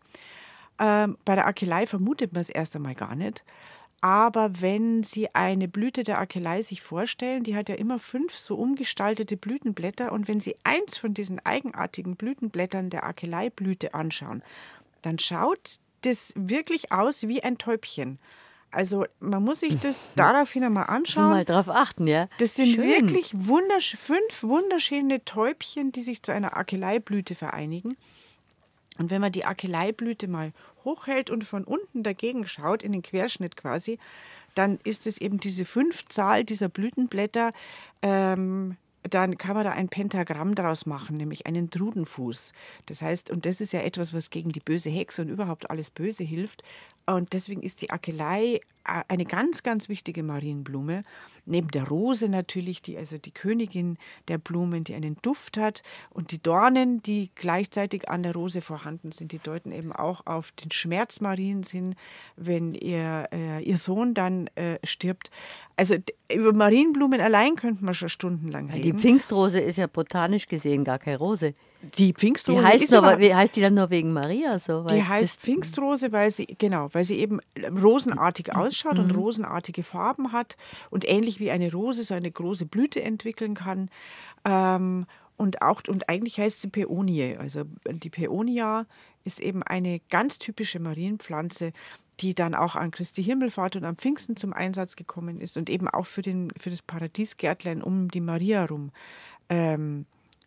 Ähm, 0.79 1.17
bei 1.25 1.35
der 1.35 1.47
Akelei 1.47 1.85
vermutet 1.87 2.33
man 2.33 2.41
es 2.41 2.49
erst 2.49 2.75
einmal 2.75 2.95
gar 2.95 3.15
nicht. 3.15 3.43
Aber 4.01 4.59
wenn 4.59 5.01
Sie 5.01 5.33
eine 5.33 5.69
Blüte 5.69 6.03
der 6.03 6.19
Akelei 6.19 6.61
sich 6.61 6.81
vorstellen, 6.81 7.43
die 7.43 7.55
hat 7.55 7.69
ja 7.69 7.75
immer 7.75 7.99
fünf 7.99 8.35
so 8.35 8.55
umgestaltete 8.55 9.37
Blütenblätter. 9.37 10.11
Und 10.11 10.27
wenn 10.27 10.41
Sie 10.41 10.57
eins 10.65 10.97
von 10.97 11.13
diesen 11.13 11.39
eigenartigen 11.45 12.17
Blütenblättern 12.17 12.89
der 12.89 13.05
Akelei-Blüte 13.05 13.93
anschauen, 13.93 14.43
dann 15.03 15.19
schaut 15.19 15.77
das 16.01 16.33
wirklich 16.35 16.91
aus 16.91 17.23
wie 17.23 17.43
ein 17.43 17.57
Täubchen. 17.57 18.19
Also 18.73 19.05
man 19.19 19.43
muss 19.43 19.59
sich 19.59 19.79
das 19.79 20.09
daraufhin 20.15 20.63
einmal 20.63 20.87
anschauen. 20.87 21.29
mal 21.29 21.45
drauf 21.45 21.69
achten, 21.69 22.07
ja. 22.07 22.27
Das 22.39 22.55
sind 22.55 22.73
Schön. 22.73 22.87
wirklich 22.87 23.31
wundersch 23.33 23.95
fünf 23.95 24.41
wunderschöne 24.41 25.23
Täubchen, 25.23 25.91
die 25.91 26.01
sich 26.01 26.23
zu 26.23 26.31
einer 26.31 26.57
Akeleieblüte 26.57 27.35
vereinigen. 27.35 27.95
Und 28.97 29.11
wenn 29.11 29.21
man 29.21 29.31
die 29.31 29.45
Akeleieblüte 29.45 30.27
mal 30.27 30.53
hochhält 30.83 31.29
und 31.29 31.43
von 31.43 31.63
unten 31.63 32.03
dagegen 32.03 32.47
schaut, 32.47 32.83
in 32.83 32.91
den 32.91 33.01
Querschnitt 33.01 33.55
quasi, 33.55 33.99
dann 34.55 34.79
ist 34.83 35.07
es 35.07 35.19
eben 35.19 35.39
diese 35.39 35.65
Fünfzahl 35.65 36.43
dieser 36.43 36.69
Blütenblätter, 36.69 37.53
ähm, 38.01 38.77
dann 39.09 39.37
kann 39.37 39.55
man 39.55 39.65
da 39.65 39.71
ein 39.71 39.89
Pentagramm 39.89 40.55
daraus 40.55 40.85
machen, 40.85 41.17
nämlich 41.17 41.45
einen 41.45 41.69
Drudenfuß. 41.69 42.53
Das 42.85 43.01
heißt, 43.01 43.29
und 43.29 43.45
das 43.45 43.61
ist 43.61 43.73
ja 43.73 43.81
etwas, 43.81 44.13
was 44.13 44.29
gegen 44.29 44.51
die 44.51 44.59
böse 44.59 44.89
Hexe 44.89 45.21
und 45.21 45.29
überhaupt 45.29 45.69
alles 45.69 45.91
Böse 45.91 46.23
hilft. 46.23 46.63
Und 47.05 47.33
deswegen 47.33 47.61
ist 47.61 47.81
die 47.81 47.89
Akelei 47.89 48.59
eine 48.83 49.25
ganz, 49.25 49.63
ganz 49.63 49.89
wichtige 49.89 50.23
Marienblume. 50.23 51.03
Neben 51.45 51.69
der 51.69 51.87
Rose 51.87 52.29
natürlich, 52.29 52.81
die 52.81 52.97
also 52.97 53.17
die 53.17 53.31
Königin 53.31 53.97
der 54.27 54.37
Blumen, 54.37 54.83
die 54.83 54.95
einen 54.95 55.17
Duft 55.21 55.57
hat. 55.57 55.83
Und 56.09 56.31
die 56.31 56.41
Dornen, 56.41 57.01
die 57.03 57.31
gleichzeitig 57.35 58.09
an 58.09 58.23
der 58.23 58.33
Rose 58.33 58.61
vorhanden 58.61 59.11
sind, 59.11 59.31
die 59.31 59.39
deuten 59.39 59.71
eben 59.71 59.91
auch 59.91 60.25
auf 60.25 60.51
den 60.51 60.71
Schmerz 60.71 61.21
Mariens 61.21 61.71
hin, 61.71 61.95
wenn 62.35 62.73
ihr, 62.73 63.27
äh, 63.31 63.63
ihr 63.63 63.77
Sohn 63.77 64.13
dann 64.13 64.47
äh, 64.55 64.77
stirbt. 64.83 65.31
Also 65.75 65.95
über 66.33 66.53
Marienblumen 66.53 67.21
allein 67.21 67.55
könnte 67.55 67.83
man 67.83 67.93
schon 67.93 68.09
stundenlang 68.09 68.69
reden. 68.69 68.83
Die 68.83 68.93
Pfingstrose 68.93 69.59
ist 69.59 69.77
ja 69.77 69.87
botanisch 69.87 70.47
gesehen 70.47 70.83
gar 70.83 70.99
keine 70.99 71.17
Rose. 71.17 71.55
Die 71.97 72.13
Pfingstrose 72.13 72.59
die 72.59 72.65
heißt, 72.65 72.91
nur, 72.91 73.03
aber, 73.03 73.21
heißt 73.21 73.55
die 73.55 73.61
dann 73.61 73.73
nur 73.73 73.89
wegen 73.89 74.13
Maria 74.13 74.57
so? 74.57 74.85
die 74.87 75.03
heißt 75.03 75.41
Pfingstrose, 75.41 76.11
weil 76.11 76.31
sie 76.31 76.45
genau, 76.45 76.89
weil 76.93 77.03
sie 77.03 77.19
eben 77.19 77.39
rosenartig 77.81 78.55
ausschaut 78.55 78.95
mhm. 78.97 79.03
und 79.03 79.15
rosenartige 79.15 79.83
Farben 79.83 80.31
hat 80.31 80.55
und 80.89 81.07
ähnlich 81.07 81.39
wie 81.39 81.51
eine 81.51 81.71
Rose 81.71 82.03
so 82.03 82.13
eine 82.13 82.31
große 82.31 82.65
Blüte 82.65 83.03
entwickeln 83.03 83.53
kann. 83.53 83.89
Ähm, 84.45 85.05
und 85.35 85.61
auch 85.61 85.81
und 85.87 86.09
eigentlich 86.09 86.39
heißt 86.39 86.61
sie 86.61 86.69
Päonie. 86.69 87.35
Also 87.37 87.63
die 87.85 88.09
Päonia 88.09 88.85
ist 89.23 89.39
eben 89.39 89.63
eine 89.63 89.99
ganz 90.09 90.39
typische 90.39 90.79
Marienpflanze, 90.79 91.73
die 92.19 92.35
dann 92.35 92.53
auch 92.53 92.75
an 92.75 92.91
Christi 92.91 93.23
Himmelfahrt 93.23 93.75
und 93.75 93.83
am 93.83 93.97
Pfingsten 93.97 94.35
zum 94.35 94.53
Einsatz 94.53 94.95
gekommen 94.95 95.41
ist 95.41 95.57
und 95.57 95.69
eben 95.69 95.87
auch 95.87 96.05
für, 96.05 96.21
den, 96.21 96.51
für 96.57 96.69
das 96.69 96.81
Paradiesgärtlein 96.81 97.81
um 97.81 98.09
die 98.09 98.21
Maria 98.21 98.61
herum 98.61 98.91
ähm, 99.49 100.05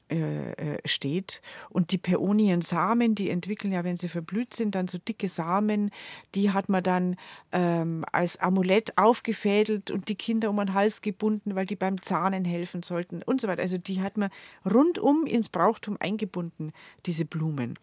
äh, 0.08 0.52
äh, 0.52 0.78
steht. 0.84 1.42
Und 1.68 1.90
die 1.90 1.98
Päoniensamen, 1.98 3.16
die 3.16 3.28
entwickeln 3.28 3.72
ja, 3.72 3.82
wenn 3.82 3.96
sie 3.96 4.08
verblüht 4.08 4.54
sind, 4.54 4.76
dann 4.76 4.86
so 4.86 4.98
dicke 4.98 5.28
Samen, 5.28 5.90
die 6.34 6.52
hat 6.52 6.68
man 6.68 6.84
dann 6.84 7.16
ähm, 7.50 8.04
als 8.12 8.38
Amulett 8.38 8.96
aufgefädelt 8.98 9.90
und 9.90 10.08
die 10.08 10.14
Kinder 10.14 10.50
um 10.50 10.58
den 10.58 10.74
Hals 10.74 11.02
gebunden, 11.02 11.56
weil 11.56 11.66
die 11.66 11.74
beim 11.74 12.00
Zahnen 12.02 12.44
helfen 12.44 12.84
sollten 12.84 13.22
und 13.22 13.40
so 13.40 13.48
weiter. 13.48 13.62
Also 13.62 13.78
die 13.78 14.00
hat 14.00 14.16
man 14.16 14.30
rundum 14.64 15.26
ins 15.26 15.48
Brauchtum 15.48 15.96
eingebunden, 15.98 16.72
diese 17.04 17.24
Blumen. 17.24 17.76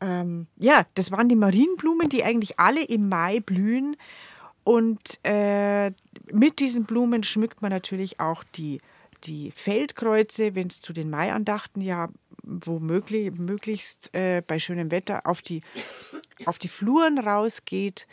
Ähm, 0.00 0.48
ja, 0.56 0.84
das 0.94 1.10
waren 1.10 1.28
die 1.28 1.36
Marienblumen, 1.36 2.08
die 2.08 2.24
eigentlich 2.24 2.58
alle 2.58 2.84
im 2.84 3.08
Mai 3.08 3.40
blühen. 3.40 3.96
Und 4.64 5.20
äh, 5.22 5.92
mit 6.32 6.58
diesen 6.58 6.86
Blumen 6.86 7.22
schmückt 7.22 7.62
man 7.62 7.70
natürlich 7.70 8.18
auch 8.18 8.42
die 8.42 8.80
die 9.26 9.50
Feldkreuze, 9.50 10.54
wenn 10.54 10.68
es 10.68 10.80
zu 10.80 10.92
den 10.92 11.10
Maiandachten 11.10 11.80
ja 11.80 12.08
womöglich 12.42 13.32
möglichst 13.32 14.14
äh, 14.14 14.42
bei 14.46 14.58
schönem 14.58 14.90
Wetter 14.90 15.26
auf 15.26 15.42
die, 15.42 15.62
auf 16.44 16.58
die 16.58 16.68
Fluren 16.68 17.18
rausgeht. 17.18 18.06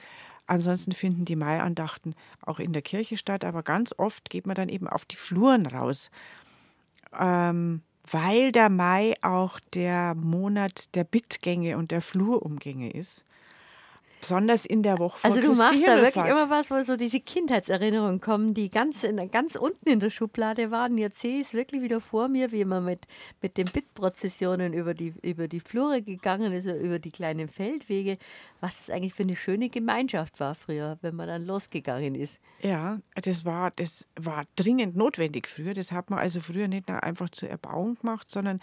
Ansonsten 0.47 0.91
finden 0.91 1.25
die 1.25 1.35
Maiandachten 1.35 2.15
auch 2.41 2.59
in 2.59 2.73
der 2.73 2.81
Kirche 2.81 3.15
statt, 3.15 3.45
aber 3.45 3.63
ganz 3.63 3.93
oft 3.97 4.29
geht 4.29 4.45
man 4.45 4.55
dann 4.55 4.69
eben 4.69 4.87
auf 4.87 5.05
die 5.05 5.15
Fluren 5.15 5.65
raus, 5.65 6.11
ähm, 7.17 7.81
weil 8.11 8.51
der 8.51 8.69
Mai 8.69 9.13
auch 9.21 9.59
der 9.73 10.15
Monat 10.15 10.93
der 10.95 11.05
Bittgänge 11.05 11.77
und 11.77 11.91
der 11.91 12.01
Flurumgänge 12.01 12.91
ist. 12.91 13.23
Besonders 14.23 14.65
in 14.65 14.83
der 14.83 14.99
Woche 14.99 15.19
vor 15.19 15.29
Also 15.29 15.41
du 15.41 15.53
machst 15.53 15.85
da 15.85 16.01
wirklich 16.01 16.25
immer 16.25 16.49
was, 16.49 16.71
wo 16.71 16.81
so 16.83 16.95
diese 16.95 17.19
Kindheitserinnerungen 17.19 18.21
kommen, 18.21 18.53
die 18.53 18.69
ganz, 18.69 19.03
in, 19.03 19.17
ganz 19.29 19.55
unten 19.55 19.89
in 19.89 19.99
der 19.99 20.09
Schublade 20.09 20.71
waren. 20.71 20.97
Jetzt 20.97 21.19
sehe 21.19 21.41
ich 21.41 21.47
es 21.47 21.53
wirklich 21.53 21.81
wieder 21.81 21.99
vor 21.99 22.29
mir, 22.29 22.53
wie 22.53 22.63
man 22.63 22.85
mit, 22.85 23.01
mit 23.41 23.57
den 23.57 23.65
Bittprozessionen 23.65 24.73
über 24.73 24.93
die, 24.93 25.13
über 25.21 25.49
die 25.49 25.59
Flure 25.59 26.01
gegangen 26.01 26.53
ist, 26.53 26.65
über 26.65 26.99
die 26.99 27.11
kleinen 27.11 27.49
Feldwege. 27.49 28.17
Was 28.61 28.77
das 28.77 28.89
eigentlich 28.89 29.13
für 29.13 29.23
eine 29.23 29.35
schöne 29.35 29.69
Gemeinschaft 29.69 30.39
war 30.39 30.55
früher, 30.55 30.97
wenn 31.01 31.15
man 31.15 31.27
dann 31.27 31.45
losgegangen 31.45 32.15
ist. 32.15 32.39
Ja, 32.61 32.99
das 33.15 33.43
war, 33.43 33.71
das 33.71 34.07
war 34.15 34.45
dringend 34.55 34.95
notwendig 34.95 35.47
früher. 35.47 35.73
Das 35.73 35.91
hat 35.91 36.09
man 36.09 36.19
also 36.19 36.39
früher 36.39 36.69
nicht 36.69 36.87
nur 36.87 37.03
einfach 37.03 37.29
zur 37.29 37.49
Erbauung 37.49 37.95
gemacht, 37.95 38.31
sondern 38.31 38.61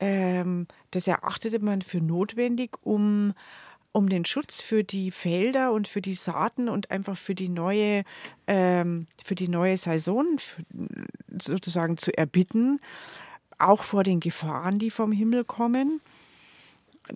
ähm, 0.00 0.66
das 0.90 1.06
erachtete 1.06 1.60
man 1.60 1.82
für 1.82 1.98
notwendig, 1.98 2.76
um 2.82 3.34
um 3.98 4.08
den 4.08 4.24
Schutz 4.24 4.60
für 4.60 4.84
die 4.84 5.10
Felder 5.10 5.72
und 5.72 5.88
für 5.88 6.00
die 6.00 6.14
Saaten 6.14 6.68
und 6.68 6.92
einfach 6.92 7.18
für 7.18 7.34
die 7.34 7.48
neue, 7.48 8.04
ähm, 8.46 9.08
für 9.24 9.34
die 9.34 9.48
neue 9.48 9.76
Saison 9.76 10.38
sozusagen 11.36 11.98
zu 11.98 12.16
erbitten, 12.16 12.80
auch 13.58 13.82
vor 13.82 14.04
den 14.04 14.20
Gefahren, 14.20 14.78
die 14.78 14.90
vom 14.90 15.10
Himmel 15.10 15.44
kommen. 15.44 16.00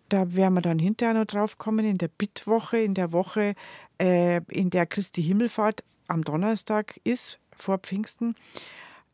Da 0.08 0.34
werden 0.34 0.54
wir 0.54 0.60
dann 0.60 0.80
hinterher 0.80 1.14
noch 1.14 1.26
drauf 1.26 1.56
kommen, 1.56 1.84
in 1.84 1.98
der 1.98 2.08
Bittwoche, 2.08 2.78
in 2.78 2.94
der 2.94 3.12
Woche, 3.12 3.54
äh, 4.00 4.40
in 4.48 4.70
der 4.70 4.86
Christi 4.86 5.22
Himmelfahrt 5.22 5.84
am 6.08 6.24
Donnerstag 6.24 6.98
ist, 7.04 7.38
vor 7.56 7.78
Pfingsten 7.78 8.34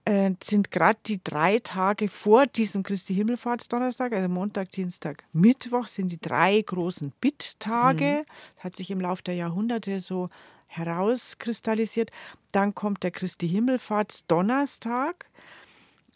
äh, 0.09 0.35
sind 0.43 0.71
gerade 0.71 0.99
die 1.05 1.23
drei 1.23 1.59
Tage 1.59 2.09
vor 2.09 2.47
diesem 2.47 2.83
Christi 2.83 3.15
Himmelfahrtsdonnerstag, 3.15 4.15
also 4.15 4.29
Montag, 4.29 4.73
Dienstag, 4.73 5.25
Mittwoch, 5.33 5.87
sind 5.87 6.09
die 6.09 6.21
drei 6.21 6.63
großen 6.63 7.13
Bitttage. 7.21 8.23
Mhm. 8.23 8.25
Das 8.57 8.65
hat 8.65 8.77
sich 8.77 8.91
im 8.91 9.03
Laufe 9.03 9.23
der 9.23 9.35
Jahrhunderte 9.35 10.01
so 10.01 10.31
herauskristallisiert. 10.67 12.11
Dann 12.53 12.75
kommt 12.75 13.03
der 13.03 13.11
Christi 13.11 13.49
Himmelfahrtsdonnerstag. 13.49 15.27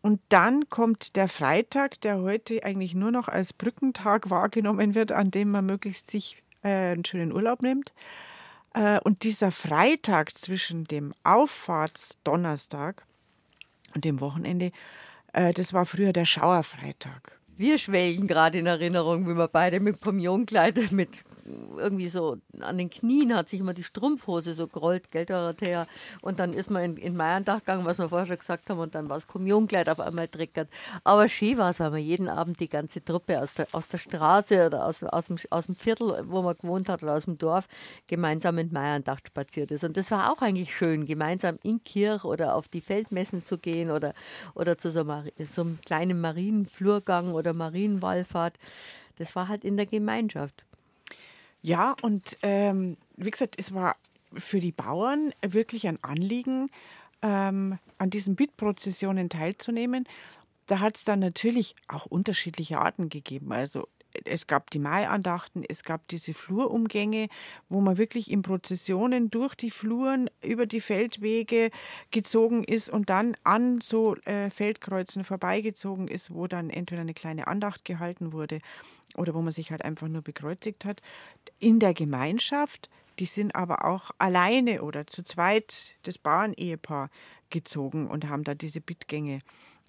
Und 0.01 0.21
dann 0.31 0.71
kommt 0.71 1.15
der 1.15 1.29
Freitag, 1.29 2.01
der 2.01 2.19
heute 2.23 2.65
eigentlich 2.65 2.95
nur 2.95 3.11
noch 3.11 3.29
als 3.29 3.53
Brückentag 3.53 4.31
wahrgenommen 4.31 4.95
wird, 4.95 5.13
an 5.13 5.31
dem 5.31 5.51
man 5.51 5.67
möglichst 5.67 6.11
sich 6.11 6.43
äh, 6.63 6.93
einen 6.93 7.05
schönen 7.05 7.31
Urlaub 7.31 7.61
nimmt. 7.61 7.93
Äh, 8.73 9.01
und 9.01 9.23
dieser 9.23 9.53
Freitag 9.53 10.37
zwischen 10.37 10.85
dem 10.85 11.13
Auffahrtsdonnerstag 11.25 13.05
und 13.95 14.05
dem 14.05 14.21
Wochenende, 14.21 14.73
äh, 15.33 15.53
das 15.53 15.73
war 15.73 15.87
früher 15.87 16.13
der 16.13 16.25
Schauerfreitag. 16.25 17.39
Wir 17.63 17.79
schwelgen 17.79 18.27
gerade 18.27 18.59
in 18.59 18.67
Erinnerung, 18.67 19.29
wie 19.29 19.37
wir 19.37 19.47
beide 19.47 19.79
mit 19.79 20.01
Kommunionkleid 20.01 20.91
mit 20.91 21.23
irgendwie 21.77 22.09
so 22.09 22.37
an 22.61 22.79
den 22.79 22.91
Knien 22.91 23.35
hat 23.35 23.49
sich 23.49 23.61
immer 23.61 23.75
die 23.75 23.83
Strumpfhose 23.83 24.55
so 24.55 24.69
gerollt, 24.69 25.11
gell, 25.11 25.27
Dorothea. 25.27 25.87
Und 26.21 26.39
dann 26.39 26.53
ist 26.53 26.71
man 26.71 26.83
in, 26.83 26.97
in 26.97 27.17
Meierndag 27.17 27.61
gegangen, 27.61 27.85
was 27.85 27.99
wir 27.99 28.09
vorher 28.09 28.27
schon 28.27 28.39
gesagt 28.39 28.71
haben, 28.71 28.79
und 28.79 28.95
dann 28.95 29.09
war 29.09 29.17
das 29.17 29.27
Kommunionkleid 29.27 29.89
auf 29.89 30.01
einmal 30.01 30.29
dreckert. 30.29 30.69
Aber 31.05 31.29
schön 31.29 31.59
war 31.59 31.71
es, 31.71 31.81
weil 31.81 31.91
man 31.91 32.01
jeden 32.01 32.29
Abend 32.29 32.61
die 32.61 32.69
ganze 32.69 33.05
Truppe 33.05 33.41
aus 33.41 33.55
der, 33.55 33.67
aus 33.73 33.89
der 33.89 33.99
Straße 33.99 34.67
oder 34.67 34.87
aus, 34.87 35.03
aus, 35.03 35.27
dem, 35.27 35.37
aus 35.51 35.67
dem 35.67 35.77
Viertel, 35.77 36.25
wo 36.27 36.43
man 36.43 36.57
gewohnt 36.57 36.89
hat, 36.89 37.03
oder 37.03 37.15
aus 37.15 37.25
dem 37.25 37.39
Dorf, 37.39 37.67
gemeinsam 38.07 38.59
in 38.59 38.73
Meierndag 38.73 39.19
spaziert 39.27 39.71
ist. 39.71 39.85
Und 39.85 39.97
das 39.97 40.11
war 40.11 40.33
auch 40.33 40.43
eigentlich 40.43 40.75
schön, 40.75 41.07
gemeinsam 41.07 41.59
in 41.63 41.83
Kirch 41.83 42.25
oder 42.25 42.55
auf 42.55 42.69
die 42.69 42.81
Feldmessen 42.81 43.45
zu 43.45 43.59
gehen 43.59 43.91
oder, 43.91 44.15
oder 44.55 44.79
zu 44.79 44.91
so, 44.91 45.05
so 45.05 45.63
einem 45.63 45.79
kleinen 45.85 46.21
Marienflurgang 46.21 47.33
oder 47.33 47.52
Marienwallfahrt. 47.55 48.59
Das 49.17 49.37
war 49.37 49.49
halt 49.49 49.65
in 49.65 49.77
der 49.77 49.87
Gemeinschaft. 49.87 50.65
Ja, 51.63 51.95
und 52.03 52.39
ähm, 52.43 52.97
wie 53.17 53.31
gesagt, 53.31 53.55
es 53.59 53.73
war 53.73 53.97
für 54.35 54.61
die 54.61 54.73
Bauern 54.73 55.33
wirklich 55.43 55.87
ein 55.87 56.03
Anliegen, 56.03 56.71
ähm, 57.23 57.79
an 57.99 58.11
diesen 58.11 58.35
Bittprozessionen 58.35 59.29
teilzunehmen. 59.29 60.09
Da 60.67 60.81
hat 60.81 60.97
es 60.97 61.05
dann 61.05 61.21
natürlich 61.21 61.77
auch 61.89 62.07
unterschiedliche 62.07 62.79
Arten 62.79 63.09
gegeben. 63.09 63.53
Also 63.53 63.89
es 64.25 64.47
gab 64.47 64.71
die 64.71 64.79
Maiandachten, 64.79 65.65
es 65.69 65.83
gab 65.83 66.07
diese 66.09 66.35
Flurumgänge, 66.35 67.29
wo 67.69 67.81
man 67.81 67.99
wirklich 67.99 68.31
in 68.31 68.43
Prozessionen 68.43 69.31
durch 69.31 69.55
die 69.55 69.71
Fluren 69.71 70.31
über 70.43 70.67
die 70.67 70.81
Feldwege 70.81 71.71
gezogen 72.11 72.65
ist 72.65 72.89
und 72.91 73.11
dann 73.11 73.37
an 73.45 73.81
so 73.81 74.17
äh, 74.25 74.51
Feldkreuzen 74.51 75.25
vorbeigezogen 75.25 76.09
ist, 76.09 76.33
wo 76.33 76.47
dann 76.47 76.71
entweder 76.71 77.03
eine 77.03 77.15
kleine 77.15 77.47
Andacht 77.47 77.85
gehalten 77.85 78.33
wurde 78.33 78.61
oder 79.17 79.35
wo 79.35 79.43
man 79.43 79.53
sich 79.53 79.71
halt 79.71 79.85
einfach 79.85 80.09
nur 80.09 80.23
bekreuzigt 80.23 80.85
hat. 80.85 81.03
In 81.59 81.81
der 81.81 81.95
Gemeinschaft, 81.95 82.89
die 83.19 83.27
sind 83.27 83.55
aber 83.55 83.85
auch 83.85 84.11
alleine 84.19 84.83
oder 84.83 85.07
zu 85.07 85.23
zweit 85.23 85.97
das 86.03 86.19
Bauernehepaar 86.19 87.11
gezogen 87.51 88.09
und 88.09 88.29
haben 88.29 88.45
da 88.45 88.55
diese 88.55 88.81
Bittgänge 88.81 89.41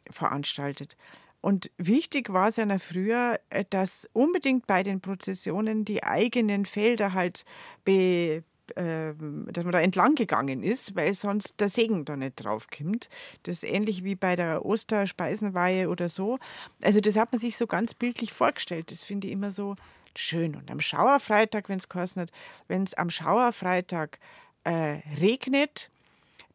veranstaltet. 0.10 0.98
Und 1.44 1.72
wichtig 1.78 2.32
war 2.32 2.48
es 2.48 2.56
ja 2.56 2.80
früher, 2.80 3.38
äh, 3.50 3.66
dass 3.70 4.10
unbedingt 4.14 4.66
bei 4.66 4.82
den 4.82 5.02
Prozessionen 5.02 5.84
die 5.84 6.02
eigenen 6.02 6.66
Felder 6.66 7.12
halt 7.12 7.44
be, 7.84 8.44
äh, 8.76 9.14
dass 9.52 9.66
man 9.66 9.74
da 9.74 9.82
entlang 9.82 10.16
gegangen 10.16 10.64
ist, 10.64 10.96
weil 10.96 11.14
sonst 11.14 11.60
der 11.60 11.68
Segen 11.68 12.06
da 12.06 12.16
nicht 12.16 12.38
draufkommt. 12.38 13.10
Das 13.44 13.58
ist 13.58 13.70
ähnlich 13.70 14.06
wie 14.06 14.16
bei 14.16 14.38
der 14.38 14.66
Osterspeisenweihe 14.66 15.90
oder 15.90 16.08
so. 16.08 16.40
Also 16.82 17.02
das 17.02 17.18
hat 17.18 17.34
man 17.34 17.42
sich 17.42 17.58
so 17.58 17.68
ganz 17.68 17.94
bildlich 17.94 18.32
vorgestellt. 18.32 18.90
Das 18.90 19.04
finde 19.04 19.28
ich 19.28 19.34
immer 19.34 19.52
so 19.52 19.76
schön. 20.16 20.56
Und 20.56 20.72
am 20.72 20.80
Schauerfreitag, 20.80 21.68
wenn 21.68 21.78
es 21.78 21.90
geheißen 21.90 22.22
hat, 22.22 22.32
wenn 22.70 22.84
es 22.84 22.94
am 22.94 23.10
Schauerfreitag 23.10 24.18
äh, 24.64 25.00
regnet, 25.20 25.92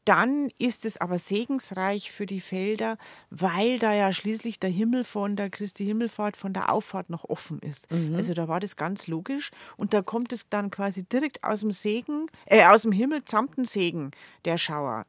dann 0.09 0.51
ist 0.57 0.87
es 0.87 0.97
aber 0.97 1.19
segensreich 1.19 2.11
für 2.11 2.25
die 2.25 2.41
Felder, 2.41 2.97
weil 3.29 3.79
da 3.79 3.93
ja 3.93 4.11
schließlich 4.11 4.59
der 4.59 4.71
Himmel 4.71 5.05
von 5.05 5.37
der 5.37 5.51
Christi 5.51 5.85
Himmelfahrt, 5.85 6.35
von 6.35 6.55
der 6.55 6.73
Auffahrt 6.73 7.11
noch 7.11 7.25
offen 7.25 7.59
ist. 7.59 7.91
Mhm. 7.93 8.15
Also 8.17 8.33
da 8.33 8.49
war 8.49 8.59
das 8.59 8.77
ganz 8.77 9.07
logisch. 9.07 9.51
Und 9.77 9.93
da 9.93 10.01
kommt 10.01 10.33
es 10.33 10.49
dann 10.49 10.71
quasi 10.71 11.05
direkt 11.05 11.45
aus 11.45 11.61
dem 11.61 11.73
Segen, 11.73 12.31
äh, 12.47 12.65
aus 12.65 12.83
dem 12.83 12.93
Himmel 12.93 13.21
samt 13.27 13.55
Segen, 13.67 14.13
der 14.47 14.57
Schauer. 14.57 15.03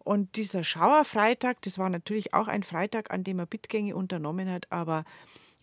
Und 0.00 0.34
dieser 0.34 0.64
Schauerfreitag, 0.64 1.58
das 1.62 1.78
war 1.78 1.88
natürlich 1.88 2.34
auch 2.34 2.48
ein 2.48 2.64
Freitag, 2.64 3.12
an 3.12 3.22
dem 3.22 3.38
er 3.38 3.46
Bittgänge 3.46 3.94
unternommen 3.94 4.50
hat, 4.50 4.66
aber 4.70 5.04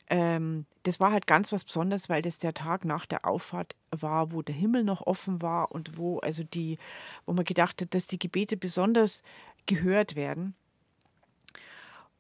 ähm, 0.09 0.65
das 0.83 0.99
war 0.99 1.11
halt 1.11 1.27
ganz 1.27 1.51
was 1.51 1.65
Besonderes, 1.65 2.09
weil 2.09 2.21
das 2.21 2.39
der 2.39 2.53
Tag 2.53 2.83
nach 2.83 3.05
der 3.05 3.25
Auffahrt 3.25 3.75
war, 3.91 4.31
wo 4.31 4.41
der 4.41 4.55
Himmel 4.55 4.83
noch 4.83 5.05
offen 5.05 5.41
war 5.41 5.71
und 5.71 5.97
wo 5.97 6.19
also 6.19 6.43
die, 6.43 6.77
wo 7.25 7.33
man 7.33 7.45
gedacht 7.45 7.81
hat, 7.81 7.93
dass 7.93 8.07
die 8.07 8.19
Gebete 8.19 8.57
besonders 8.57 9.21
gehört 9.65 10.15
werden. 10.15 10.55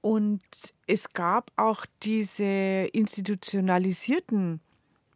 Und 0.01 0.41
es 0.87 1.11
gab 1.13 1.51
auch 1.57 1.85
diese 2.03 2.87
institutionalisierten 2.93 4.61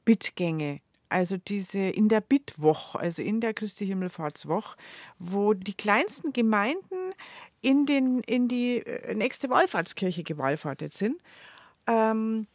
Bittgänge, 0.04 0.82
also 1.10 1.38
diese 1.38 1.80
in 1.80 2.10
der 2.10 2.22
Bittwoche, 2.22 3.00
also 3.00 3.22
in 3.22 3.40
der 3.40 3.54
Christi 3.54 3.86
Himmelfahrtswoche, 3.86 4.76
wo 5.20 5.54
die 5.54 5.76
kleinsten 5.76 6.34
Gemeinden 6.34 7.14
in, 7.62 7.86
den, 7.86 8.20
in 8.22 8.48
die 8.48 8.80
äh, 8.80 9.14
nächste 9.14 9.50
Wallfahrtskirche 9.50 10.24
gewallfahrtet 10.24 10.92
sind. 10.92 11.22
Ähm, 11.88 12.48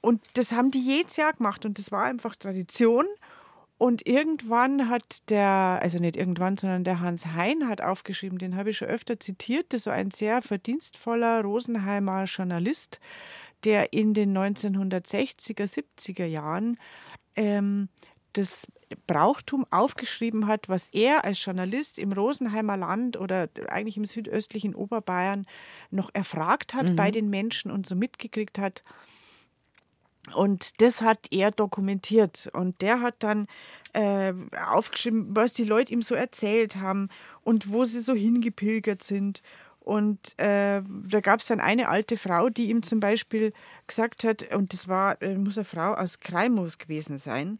und 0.00 0.22
das 0.34 0.52
haben 0.52 0.70
die 0.70 0.80
jedes 0.80 1.16
Jahr 1.16 1.32
gemacht 1.32 1.64
und 1.64 1.78
das 1.78 1.92
war 1.92 2.04
einfach 2.04 2.36
Tradition. 2.36 3.06
Und 3.78 4.06
irgendwann 4.06 4.90
hat 4.90 5.30
der, 5.30 5.78
also 5.80 5.98
nicht 6.00 6.16
irgendwann, 6.16 6.58
sondern 6.58 6.84
der 6.84 7.00
Hans 7.00 7.28
Hein 7.28 7.66
hat 7.66 7.80
aufgeschrieben, 7.80 8.38
den 8.38 8.54
habe 8.54 8.70
ich 8.70 8.76
schon 8.76 8.88
öfter 8.88 9.18
zitiert, 9.18 9.72
das 9.72 9.86
war 9.86 9.94
ein 9.94 10.10
sehr 10.10 10.42
verdienstvoller 10.42 11.40
Rosenheimer 11.42 12.24
Journalist, 12.24 13.00
der 13.64 13.94
in 13.94 14.12
den 14.12 14.36
1960er, 14.36 15.64
70er 15.64 16.26
Jahren 16.26 16.78
ähm, 17.36 17.88
das 18.34 18.66
Brauchtum 19.06 19.64
aufgeschrieben 19.70 20.46
hat, 20.46 20.68
was 20.68 20.88
er 20.88 21.24
als 21.24 21.42
Journalist 21.44 21.98
im 21.98 22.12
Rosenheimer 22.12 22.76
Land 22.76 23.16
oder 23.16 23.48
eigentlich 23.68 23.96
im 23.96 24.04
südöstlichen 24.04 24.74
Oberbayern 24.74 25.46
noch 25.90 26.10
erfragt 26.12 26.74
hat 26.74 26.90
mhm. 26.90 26.96
bei 26.96 27.10
den 27.10 27.30
Menschen 27.30 27.70
und 27.70 27.86
so 27.86 27.94
mitgekriegt 27.94 28.58
hat, 28.58 28.82
und 30.34 30.80
das 30.80 31.02
hat 31.02 31.26
er 31.30 31.50
dokumentiert. 31.50 32.50
Und 32.52 32.80
der 32.82 33.00
hat 33.00 33.16
dann 33.20 33.46
äh, 33.92 34.32
aufgeschrieben, 34.70 35.34
was 35.34 35.54
die 35.54 35.64
Leute 35.64 35.92
ihm 35.92 36.02
so 36.02 36.14
erzählt 36.14 36.76
haben 36.76 37.08
und 37.42 37.72
wo 37.72 37.84
sie 37.84 38.00
so 38.00 38.14
hingepilgert 38.14 39.02
sind. 39.02 39.42
Und 39.80 40.38
äh, 40.38 40.82
da 40.82 41.20
gab 41.20 41.40
es 41.40 41.46
dann 41.46 41.58
eine 41.58 41.88
alte 41.88 42.16
Frau, 42.16 42.50
die 42.50 42.70
ihm 42.70 42.82
zum 42.82 43.00
Beispiel 43.00 43.52
gesagt 43.86 44.24
hat, 44.24 44.54
und 44.54 44.72
das 44.72 44.88
war, 44.88 45.20
äh, 45.22 45.36
muss 45.36 45.58
eine 45.58 45.64
Frau 45.64 45.94
aus 45.94 46.20
Kreimos 46.20 46.78
gewesen 46.78 47.18
sein, 47.18 47.58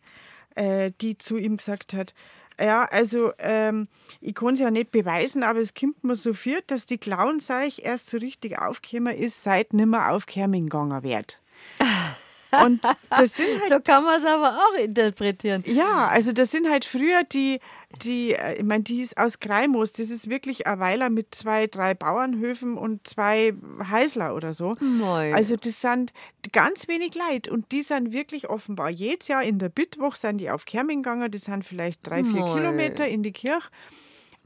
äh, 0.54 0.92
die 1.00 1.16
zu 1.16 1.38
ihm 1.38 1.56
gesagt 1.56 1.94
hat, 1.94 2.14
ja, 2.60 2.84
also 2.84 3.32
ähm, 3.38 3.88
ich 4.20 4.34
kann 4.34 4.52
es 4.52 4.60
ja 4.60 4.70
nicht 4.70 4.90
beweisen, 4.90 5.42
aber 5.42 5.60
es 5.60 5.72
kommt 5.72 6.04
mir 6.04 6.14
so 6.14 6.34
viel, 6.34 6.60
dass 6.66 6.84
die 6.84 6.98
Klauenseich 6.98 7.80
erst 7.82 8.10
so 8.10 8.18
richtig 8.18 8.58
aufgekommen 8.58 9.16
ist, 9.16 9.42
seit 9.42 9.72
nimmer 9.72 10.10
auf 10.10 10.26
Kerming 10.26 10.64
gegangen 10.64 11.02
wird. 11.02 11.40
Und 12.64 12.82
das 13.10 13.36
sind 13.36 13.60
halt, 13.60 13.70
so 13.70 13.80
kann 13.80 14.04
man 14.04 14.18
es 14.18 14.24
aber 14.26 14.56
auch 14.56 14.78
interpretieren. 14.78 15.62
Ja, 15.66 16.08
also 16.08 16.32
das 16.32 16.50
sind 16.50 16.68
halt 16.68 16.84
früher 16.84 17.22
die, 17.24 17.60
die, 18.02 18.32
äh, 18.34 18.54
ich 18.54 18.64
meine, 18.64 18.82
die 18.82 19.02
ist 19.02 19.16
aus 19.16 19.40
Greimos. 19.40 19.92
Das 19.92 20.10
ist 20.10 20.28
wirklich 20.28 20.66
ein 20.66 20.78
Weiler 20.78 21.10
mit 21.10 21.34
zwei, 21.34 21.66
drei 21.66 21.94
Bauernhöfen 21.94 22.76
und 22.76 23.06
zwei 23.06 23.54
Heisler 23.88 24.34
oder 24.34 24.52
so. 24.52 24.76
Moi. 24.80 25.32
Also 25.34 25.56
das 25.56 25.80
sind 25.80 26.12
ganz 26.52 26.88
wenig 26.88 27.14
Leid 27.14 27.48
und 27.48 27.72
die 27.72 27.82
sind 27.82 28.12
wirklich 28.12 28.48
offenbar 28.48 28.90
jedes 28.90 29.28
Jahr 29.28 29.42
in 29.42 29.58
der 29.58 29.68
Bittwoch 29.68 30.14
sind 30.14 30.38
die 30.38 30.50
auf 30.50 30.64
Kerming 30.64 31.02
gegangen. 31.02 31.30
Das 31.30 31.42
sind 31.42 31.64
vielleicht 31.64 32.06
drei, 32.06 32.22
vier 32.22 32.40
Moi. 32.40 32.54
Kilometer 32.54 33.06
in 33.06 33.22
die 33.22 33.32
Kirche. 33.32 33.68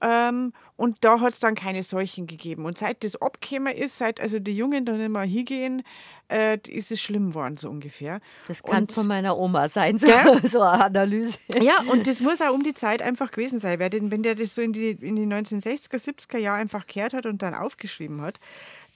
Ähm, 0.06 0.52
und 0.76 0.98
da 1.00 1.20
hat 1.20 1.32
es 1.32 1.40
dann 1.40 1.54
keine 1.54 1.82
Seuchen 1.82 2.26
gegeben. 2.26 2.66
Und 2.66 2.76
seit 2.76 3.04
das 3.04 3.16
abgekommen 3.22 3.74
ist, 3.74 3.96
seit 3.96 4.20
also 4.20 4.38
die 4.38 4.54
Jungen 4.54 4.84
dann 4.84 5.00
immer 5.00 5.22
hingehen, 5.22 5.82
äh, 6.28 6.58
ist 6.68 6.90
es 6.90 7.00
schlimm 7.00 7.28
geworden, 7.30 7.56
so 7.56 7.70
ungefähr. 7.70 8.20
Das 8.46 8.62
kann 8.62 8.82
Und- 8.82 8.92
von 8.92 9.06
meiner 9.06 9.38
Oma 9.38 9.68
sein, 9.70 9.98
so, 9.98 10.08
so 10.44 10.60
eine 10.60 10.84
Analyse. 10.84 11.38
Ja, 11.62 11.80
und 11.90 12.06
das 12.06 12.20
muss 12.20 12.42
auch 12.42 12.52
um 12.52 12.62
die 12.62 12.74
Zeit 12.74 13.00
einfach 13.00 13.30
gewesen 13.30 13.60
sein. 13.60 13.78
Wer 13.78 13.88
den, 13.88 14.10
wenn 14.10 14.22
der 14.22 14.34
das 14.34 14.54
so 14.54 14.60
in 14.60 14.74
die, 14.74 14.90
in 14.90 15.16
die 15.16 15.26
1960er, 15.26 15.96
70er 15.96 16.38
Jahre 16.38 16.58
einfach 16.60 16.86
gehört 16.86 17.14
hat 17.14 17.24
und 17.24 17.40
dann 17.40 17.54
aufgeschrieben 17.54 18.20
hat, 18.20 18.38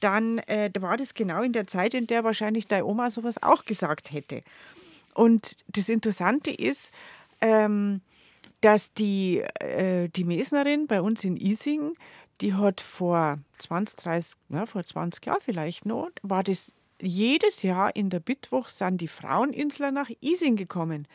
dann 0.01 0.39
äh, 0.41 0.71
war 0.81 0.97
das 0.99 1.15
genau 1.15 1.43
in 1.43 1.53
der 1.55 1.67
Zeit, 1.67 1.95
in 1.95 2.07
der 2.07 2.23
wahrscheinlich 2.23 2.67
deine 2.67 2.85
Oma 2.85 3.11
sowas 3.11 3.43
auch 3.43 3.65
gesagt 3.65 4.13
hätte. 4.13 4.43
Und 5.15 5.57
das 5.69 5.89
Interessante 5.89 6.51
ist, 6.51 6.93
ähm, 7.41 8.01
dass 8.61 8.93
die, 8.93 9.41
äh, 9.61 10.09
die 10.09 10.25
Mesnerin 10.25 10.87
bei 10.87 11.01
uns 11.01 11.25
in 11.25 11.37
Ising, 11.37 11.95
die 12.41 12.55
hat 12.55 12.81
vor 12.81 13.39
20, 13.59 13.97
30, 13.97 14.33
ja, 14.51 14.67
vor 14.67 14.85
20 14.85 15.25
Jahren 15.27 15.41
vielleicht 15.41 15.87
noch, 15.87 16.11
war 16.23 16.43
das 16.43 16.73
jedes 17.01 17.63
Jahr 17.63 17.95
in 17.95 18.11
der 18.11 18.21
Bittwoch 18.21 18.69
sind 18.69 19.01
die 19.01 19.09
Fraueninsler 19.09 19.93
nach 19.93 20.11
Ising 20.21 20.57
gekommen. 20.57 21.07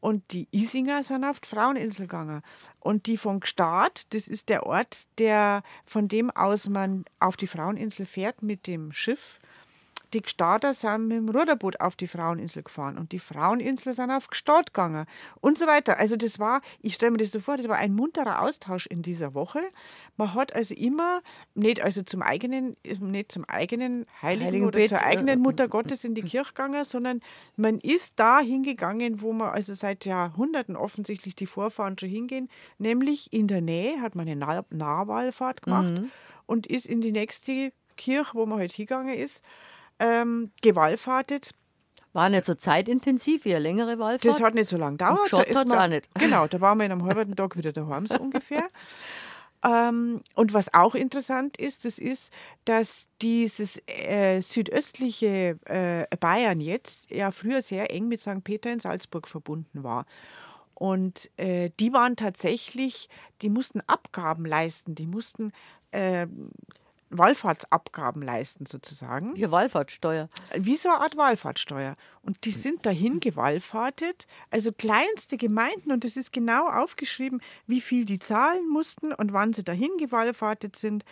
Und 0.00 0.32
die 0.32 0.48
Isinger 0.50 1.02
sind 1.02 1.24
auf 1.24 1.40
die 1.40 1.48
Fraueninsel 1.48 2.06
gegangen. 2.06 2.42
Und 2.78 3.06
die 3.06 3.16
von 3.16 3.40
Gstaad, 3.40 4.12
das 4.12 4.28
ist 4.28 4.50
der 4.50 4.66
Ort, 4.66 5.04
der, 5.16 5.62
von 5.86 6.08
dem 6.08 6.30
aus 6.30 6.68
man 6.68 7.06
auf 7.20 7.38
die 7.38 7.46
Fraueninsel 7.46 8.04
fährt 8.04 8.42
mit 8.42 8.66
dem 8.66 8.92
Schiff. 8.92 9.38
Die 10.14 10.22
Gstader 10.22 10.72
sind 10.72 11.08
mit 11.08 11.16
dem 11.16 11.28
Ruderboot 11.28 11.80
auf 11.80 11.96
die 11.96 12.06
Fraueninsel 12.06 12.62
gefahren 12.62 12.98
und 12.98 13.10
die 13.10 13.18
Fraueninsel 13.18 13.92
sind 13.94 14.12
auf 14.12 14.28
Gstaad 14.28 14.72
gegangen 14.72 15.06
und 15.40 15.58
so 15.58 15.66
weiter. 15.66 15.98
Also 15.98 16.14
das 16.14 16.38
war, 16.38 16.60
ich 16.80 16.94
stelle 16.94 17.10
mir 17.10 17.18
das 17.18 17.32
so 17.32 17.40
vor, 17.40 17.56
das 17.56 17.66
war 17.66 17.76
ein 17.76 17.94
munterer 17.94 18.40
Austausch 18.40 18.86
in 18.86 19.02
dieser 19.02 19.34
Woche. 19.34 19.60
Man 20.16 20.32
hat 20.34 20.54
also 20.54 20.72
immer, 20.72 21.20
nicht 21.54 21.82
also 21.82 22.04
zum 22.04 22.22
eigenen, 22.22 22.76
nicht 23.00 23.32
zum 23.32 23.44
eigenen 23.46 24.06
Heiligen, 24.22 24.46
Heiligen 24.46 24.66
oder 24.66 24.78
Bett, 24.78 24.90
zur 24.90 24.98
äh, 24.98 25.02
eigenen 25.02 25.40
Mutter 25.40 25.66
Gottes 25.66 26.04
in 26.04 26.14
die 26.14 26.22
Kirche 26.22 26.54
gegangen, 26.54 26.84
sondern 26.84 27.18
man 27.56 27.80
ist 27.80 28.20
da 28.20 28.38
hingegangen, 28.38 29.20
wo 29.20 29.32
man 29.32 29.48
also 29.48 29.74
seit 29.74 30.04
Jahrhunderten 30.04 30.76
offensichtlich 30.76 31.34
die 31.34 31.46
Vorfahren 31.46 31.98
schon 31.98 32.08
hingehen, 32.08 32.48
nämlich 32.78 33.32
in 33.32 33.48
der 33.48 33.60
Nähe 33.60 34.00
hat 34.00 34.14
man 34.14 34.28
eine 34.28 34.36
Nah 34.36 34.64
Nahwallfahrt 34.70 35.62
gemacht 35.62 36.02
und 36.46 36.68
ist 36.68 36.86
in 36.86 37.00
die 37.00 37.10
nächste 37.10 37.72
Kirche, 37.96 38.34
wo 38.34 38.46
man 38.46 38.58
halt 38.58 38.72
hingegangen 38.72 39.14
ist, 39.14 39.42
ähm, 39.98 40.50
gewallfahrtet. 40.62 41.52
War 42.12 42.28
nicht 42.28 42.44
so 42.44 42.54
zeitintensiv 42.54 43.44
wie 43.44 43.54
eine 43.54 43.62
längere 43.64 43.98
Wallfahrt. 43.98 44.24
Das 44.24 44.40
hat 44.40 44.54
nicht 44.54 44.68
so 44.68 44.76
lange 44.76 44.96
gedauert. 44.96 45.22
geschaut 45.24 45.46
Da 45.52 45.64
man- 45.64 45.78
auch 45.78 45.88
nicht. 45.88 46.08
Genau, 46.18 46.46
da 46.46 46.60
waren 46.60 46.78
wir 46.78 46.86
in 46.86 46.92
einem 46.92 47.04
halben 47.04 47.34
Tag 47.34 47.56
wieder 47.56 47.72
daheim, 47.72 48.06
so 48.06 48.18
ungefähr. 48.18 48.68
Ähm, 49.66 50.20
und 50.34 50.52
was 50.52 50.74
auch 50.74 50.94
interessant 50.94 51.56
ist, 51.56 51.86
das 51.86 51.98
ist, 51.98 52.30
dass 52.66 53.08
dieses 53.22 53.80
äh, 53.86 54.42
südöstliche 54.42 55.58
äh, 55.64 56.16
Bayern 56.18 56.60
jetzt 56.60 57.10
ja 57.10 57.30
früher 57.30 57.62
sehr 57.62 57.90
eng 57.90 58.08
mit 58.08 58.20
St. 58.20 58.44
Peter 58.44 58.70
in 58.70 58.78
Salzburg 58.80 59.26
verbunden 59.26 59.82
war. 59.82 60.04
Und 60.74 61.30
äh, 61.38 61.70
die 61.80 61.94
waren 61.94 62.16
tatsächlich, 62.16 63.08
die 63.40 63.48
mussten 63.48 63.80
Abgaben 63.86 64.44
leisten, 64.44 64.94
die 64.96 65.06
mussten 65.06 65.50
äh, 65.92 66.26
Wallfahrtsabgaben 67.10 68.22
leisten 68.22 68.66
sozusagen 68.66 69.34
Hier 69.34 69.50
Wallfahrtsteuer. 69.50 70.28
wie 70.56 70.76
so 70.76 70.88
eine 70.88 71.00
Art 71.00 71.16
Wallfahrtsteuer. 71.16 71.94
Und 72.22 72.44
die 72.44 72.52
sind 72.52 72.86
dahin 72.86 73.20
gewallfahrtet, 73.20 74.26
also 74.50 74.72
kleinste 74.72 75.36
Gemeinden, 75.36 75.92
und 75.92 76.04
es 76.04 76.16
ist 76.16 76.32
genau 76.32 76.68
aufgeschrieben, 76.68 77.40
wie 77.66 77.80
viel 77.80 78.04
die 78.04 78.18
zahlen 78.18 78.68
mussten 78.68 79.12
und 79.12 79.32
wann 79.32 79.52
sie 79.52 79.62
dahin 79.64 79.90
gewallfahrtet 79.98 80.76
sind. 80.76 81.04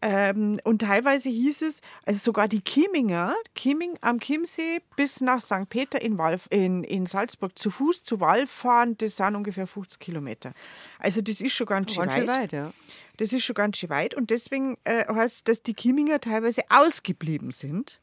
Ähm, 0.00 0.60
und 0.62 0.82
teilweise 0.82 1.28
hieß 1.28 1.62
es, 1.62 1.80
also 2.06 2.20
sogar 2.20 2.46
die 2.46 2.62
Chieminger, 2.62 3.34
Chieming 3.56 3.98
am 4.00 4.20
Chiemsee 4.20 4.80
bis 4.94 5.20
nach 5.20 5.40
St. 5.40 5.68
Peter 5.68 6.00
in, 6.00 6.18
Wallf 6.18 6.46
in, 6.50 6.84
in 6.84 7.06
Salzburg 7.06 7.58
zu 7.58 7.70
Fuß 7.70 8.04
zu 8.04 8.20
Wall 8.20 8.46
fahren, 8.46 8.96
das 8.98 9.16
sind 9.16 9.34
ungefähr 9.34 9.66
50 9.66 9.98
Kilometer. 9.98 10.52
Also 11.00 11.20
das 11.20 11.40
ist 11.40 11.52
schon 11.52 11.66
ganz 11.66 11.92
schön 11.92 12.02
Ganz 12.02 12.14
schön 12.14 12.28
weit. 12.28 12.36
weit, 12.36 12.52
ja. 12.52 12.72
Das 13.16 13.32
ist 13.32 13.44
schon 13.44 13.54
ganz 13.54 13.76
schön 13.76 13.90
weit 13.90 14.14
und 14.14 14.30
deswegen 14.30 14.78
äh, 14.84 15.04
heißt 15.12 15.36
es, 15.38 15.44
dass 15.44 15.62
die 15.64 15.74
Chieminger 15.74 16.20
teilweise 16.20 16.62
ausgeblieben 16.68 17.50
sind. 17.50 18.00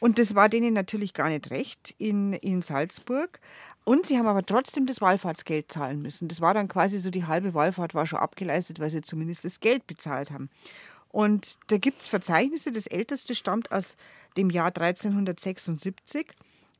Und 0.00 0.18
das 0.18 0.34
war 0.34 0.48
denen 0.48 0.72
natürlich 0.72 1.12
gar 1.12 1.28
nicht 1.28 1.50
recht 1.50 1.94
in, 1.98 2.32
in 2.32 2.62
Salzburg. 2.62 3.38
Und 3.84 4.06
sie 4.06 4.18
haben 4.18 4.26
aber 4.26 4.44
trotzdem 4.44 4.86
das 4.86 5.02
Wallfahrtsgeld 5.02 5.70
zahlen 5.70 6.00
müssen. 6.00 6.26
Das 6.26 6.40
war 6.40 6.54
dann 6.54 6.68
quasi 6.68 6.98
so, 6.98 7.10
die 7.10 7.26
halbe 7.26 7.52
Wallfahrt 7.52 7.94
war 7.94 8.06
schon 8.06 8.18
abgeleistet, 8.18 8.80
weil 8.80 8.88
sie 8.88 9.02
zumindest 9.02 9.44
das 9.44 9.60
Geld 9.60 9.86
bezahlt 9.86 10.30
haben. 10.30 10.48
Und 11.10 11.58
da 11.68 11.78
gibt 11.78 12.02
es 12.02 12.08
Verzeichnisse, 12.08 12.72
das 12.72 12.86
älteste 12.86 13.34
stammt 13.34 13.72
aus 13.72 13.96
dem 14.36 14.48
Jahr 14.50 14.68
1376, 14.68 16.26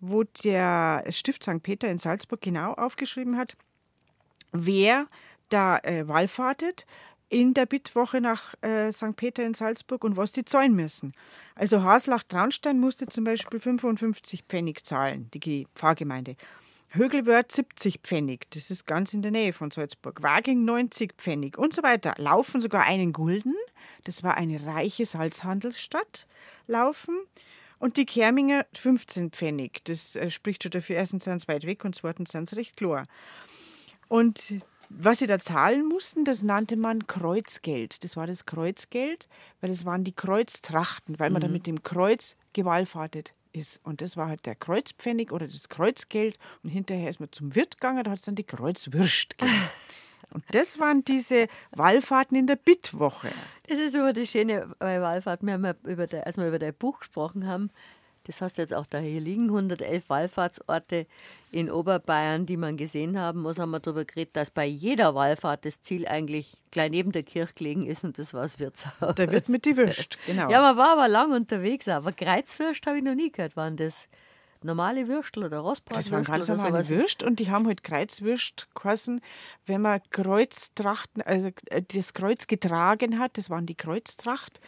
wo 0.01 0.23
der 0.45 1.05
Stift 1.11 1.43
St. 1.43 1.63
Peter 1.63 1.89
in 1.91 1.99
Salzburg 1.99 2.41
genau 2.41 2.73
aufgeschrieben 2.75 3.37
hat, 3.37 3.57
wer 4.53 5.07
da 5.49 5.79
äh, 5.79 6.07
wallfahrtet 6.07 6.87
in 7.29 7.55
der 7.55 7.67
Bittwoche 7.67 8.21
nach 8.21 8.55
äh, 8.63 8.93
St. 8.93 9.15
Peter 9.17 9.45
in 9.45 9.55
Salzburg 9.55 10.03
und 10.05 10.17
was 10.17 10.33
die 10.33 10.45
zahlen 10.45 10.75
müssen. 10.75 11.13
Also 11.55 11.83
Haslach-Traunstein 11.83 12.79
musste 12.81 13.07
zum 13.07 13.25
Beispiel 13.25 13.61
55 13.61 14.45
Pfennig 14.49 14.85
zahlen, 14.85 15.29
die 15.35 15.41
Ge- 15.41 15.67
Pfarrgemeinde. 15.75 16.37
Högelwörth 16.93 17.53
70 17.53 18.01
Pfennig, 18.03 18.51
das 18.51 18.69
ist 18.69 18.85
ganz 18.85 19.15
in 19.15 19.23
der 19.23 19.31
Nähe 19.31 19.53
von 19.53 19.71
Salzburg. 19.71 20.25
Waging 20.25 20.65
90 20.65 21.13
Pfennig 21.17 21.57
und 21.57 21.73
so 21.73 21.85
weiter. 21.85 22.15
Laufen 22.19 22.61
sogar 22.61 22.83
einen 22.83 23.13
Gulden, 23.13 23.55
das 24.03 24.25
war 24.25 24.37
eine 24.37 24.67
reiche 24.67 25.07
Salzhandelsstadt, 25.07 26.27
laufen. 26.67 27.17
Und 27.79 27.97
die 27.97 28.07
Kerminger 28.07 28.67
15 28.75 29.31
Pfennig, 29.31 29.85
das 29.85 30.17
äh, 30.17 30.33
spricht 30.33 30.65
schon 30.65 30.73
dafür, 30.73 30.97
erstens 30.97 31.25
sind 31.25 31.41
sie 31.41 31.47
weit 31.47 31.65
weg 31.65 31.85
und 31.85 31.95
zweitens 31.95 32.33
sind 32.33 32.49
sie 32.49 32.57
recht 32.57 32.77
klar. 32.77 33.05
Und 34.09 34.55
was 34.89 35.21
sie 35.21 35.29
da 35.29 35.39
zahlen 35.39 35.87
mussten, 35.87 36.25
das 36.25 36.43
nannte 36.43 36.77
man 36.77 37.07
Kreuzgeld. 37.07 38.03
Das 38.03 38.17
war 38.17 38.27
das 38.27 38.47
Kreuzgeld, 38.47 39.29
weil 39.61 39.71
das 39.71 39.85
waren 39.85 40.03
die 40.03 40.13
Kreuztrachten, 40.13 41.21
weil 41.21 41.31
man 41.31 41.41
da 41.41 41.47
mit 41.47 41.69
dem 41.69 41.85
Kreuz 41.85 42.35
gewallfahrtet 42.53 43.33
ist. 43.53 43.81
Und 43.85 44.01
das 44.01 44.17
war 44.17 44.29
halt 44.29 44.47
der 44.47 44.55
Kreuzpfennig 44.55 45.33
oder 45.33 45.49
das 45.49 45.69
Kreuzgeld. 45.69 46.39
Und 46.63 46.71
hinterher 46.71 47.11
ist 47.11 47.21
man 47.21 47.31
zum 47.33 47.55
Wirt 47.55 47.81
gegangen, 47.81 48.05
da 48.05 48.11
hat 48.11 48.19
es 48.19 48.25
dann 48.25 48.35
die 48.37 48.45
Kreuzwürst 48.45 49.39
gegeben. 49.39 49.61
Und 50.33 50.45
das 50.53 50.79
waren 50.79 51.05
diese 51.05 51.49
Wallfahrten 51.73 52.37
in 52.37 52.47
der 52.47 52.55
Bittwoche. 52.55 53.29
Das 53.67 53.79
ist 53.79 53.97
immer 53.97 54.13
das 54.13 54.31
Schöne 54.31 54.73
bei 54.79 55.01
Wallfahrt. 55.01 55.43
Wir 55.43 55.55
haben 55.55 55.65
ja 55.65 55.75
über 55.83 56.07
der, 56.07 56.25
als 56.25 56.37
wir 56.37 56.47
über 56.47 56.61
dein 56.61 56.75
Buch 56.75 57.01
gesprochen 57.01 57.49
haben, 57.49 57.71
das 58.25 58.41
hast 58.43 58.59
du 58.59 58.63
jetzt 58.63 58.75
auch 58.75 58.87
da 58.87 58.99
hier 58.99 59.21
liegen, 59.21 59.47
111 59.47 60.09
Wallfahrtsorte 60.09 61.07
in 61.51 61.71
Oberbayern, 61.71 62.47
die 62.47 62.57
man 62.57 62.77
gesehen 62.77 63.19
haben. 63.19 63.45
Was 63.45 63.59
haben 63.59 63.71
wir 63.71 63.81
darüber 63.81 64.05
geredet, 64.05 64.37
dass 64.37 64.51
bei 64.51 64.67
jeder 64.67 65.15
Wallfahrt 65.15 65.65
das 65.65 65.83
Ziel 65.83 66.07
eigentlich 66.07 66.57
gleich 66.71 66.91
neben 66.91 67.13
der 67.13 67.23
Kirche 67.23 67.55
gelegen 67.55 67.87
ist 67.87 68.05
und 68.05 68.19
das 68.19 68.35
war 68.35 68.43
das 68.43 68.59
Wirtshaus. 68.59 69.15
Da 69.15 69.31
wird 69.31 69.49
mit 69.49 69.65
die 69.65 69.77
Würst, 69.77 70.19
genau. 70.27 70.51
Ja, 70.51 70.61
man 70.61 70.77
war 70.77 70.93
aber 70.93 71.09
lang 71.09 71.33
unterwegs. 71.33 71.89
Aber 71.89 72.13
Kreuzwürst 72.13 72.87
habe 72.87 72.99
ich 72.99 73.05
noch 73.05 73.15
nie 73.15 73.33
gehört. 73.33 73.57
Waren 73.57 73.77
das 73.77 74.09
normale 74.63 75.09
Würstel 75.09 75.45
oder 75.45 75.59
Rostbratwürstel? 75.59 76.19
Das 76.19 76.29
waren 76.29 76.39
ganz 76.39 76.49
normale 76.49 76.85
sowas? 76.85 76.91
Würst 76.91 77.23
und 77.23 77.39
die 77.39 77.51
haben 77.51 77.67
halt 77.67 77.83
Kreuzwürst 77.83 78.69
geheißen, 78.75 79.21
wenn 79.67 79.83
man 79.83 80.01
Kreuztrachten, 80.11 81.23
also 81.23 81.51
äh, 81.67 81.83
das 81.83 82.13
Kreuz 82.13 82.47
getragen 82.47 83.19
hat, 83.19 83.39
das 83.39 83.51
waren 83.51 83.67
die 83.67 83.75
Kreuztracht. 83.77 84.61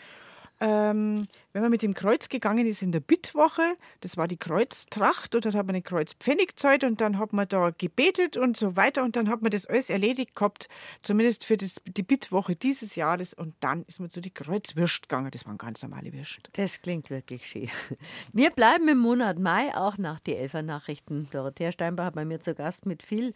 Ähm, 0.65 1.27
wenn 1.53 1.63
man 1.63 1.73
mit 1.73 1.83
dem 1.83 1.93
Kreuz 1.93 2.29
gegangen 2.29 2.69
ist 2.69 2.83
in 2.83 2.93
der 2.93 3.01
Bittwoche, 3.01 3.63
das 4.01 4.17
war 4.17 4.29
die 4.29 4.37
Kreuztracht 4.37 5.35
und 5.35 5.45
dann 5.45 5.55
hat 5.55 5.67
man 5.67 5.75
den 5.75 5.83
Kreuzpfennig 5.83 6.51
gezahlt 6.51 6.85
und 6.85 7.01
dann 7.01 7.19
hat 7.19 7.33
man 7.33 7.49
da 7.49 7.71
gebetet 7.77 8.37
und 8.37 8.57
so 8.57 8.77
weiter 8.77 9.03
und 9.03 9.17
dann 9.17 9.29
hat 9.29 9.43
man 9.43 9.51
das 9.51 9.67
alles 9.67 9.91
erledigt 9.91 10.37
gehabt, 10.37 10.69
zumindest 11.03 11.45
für 11.45 11.57
das, 11.57 11.83
die 11.85 12.05
Bittwoche 12.05 12.55
dieses 12.55 12.95
Jahres 12.95 13.35
und 13.35 13.57
dann 13.59 13.83
ist 13.89 13.99
man 13.99 14.09
zu 14.09 14.21
die 14.21 14.31
Kreuzwürst 14.31 15.09
gegangen, 15.09 15.33
das 15.33 15.47
waren 15.47 15.59
ganz 15.59 15.83
normale 15.83 16.13
Würst. 16.13 16.49
Das 16.53 16.81
klingt 16.81 17.11
wirklich 17.11 17.45
schön. 17.45 17.69
Wir 18.33 18.51
bleiben 18.51 18.87
im 18.87 18.99
Monat 18.99 19.41
Mai, 19.41 19.77
auch 19.77 19.99
nach 19.99 20.21
die 20.21 20.37
Elfer 20.37 20.63
Nachrichten. 20.63 21.27
Dorothea 21.33 21.73
Steinbach 21.73 22.05
hat 22.05 22.15
bei 22.15 22.25
mir 22.25 22.41
zu 22.41 22.55
Gast 22.55 22.87
mit 22.87 23.03
viel 23.03 23.35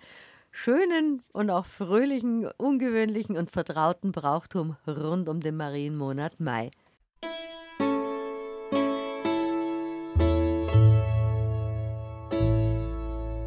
schönen 0.52 1.24
und 1.32 1.50
auch 1.50 1.66
fröhlichen, 1.66 2.46
ungewöhnlichen 2.56 3.36
und 3.36 3.50
vertrauten 3.50 4.12
Brauchtum 4.12 4.76
rund 4.86 5.28
um 5.28 5.40
den 5.40 5.56
Marienmonat 5.56 6.38
Mai. 6.38 6.70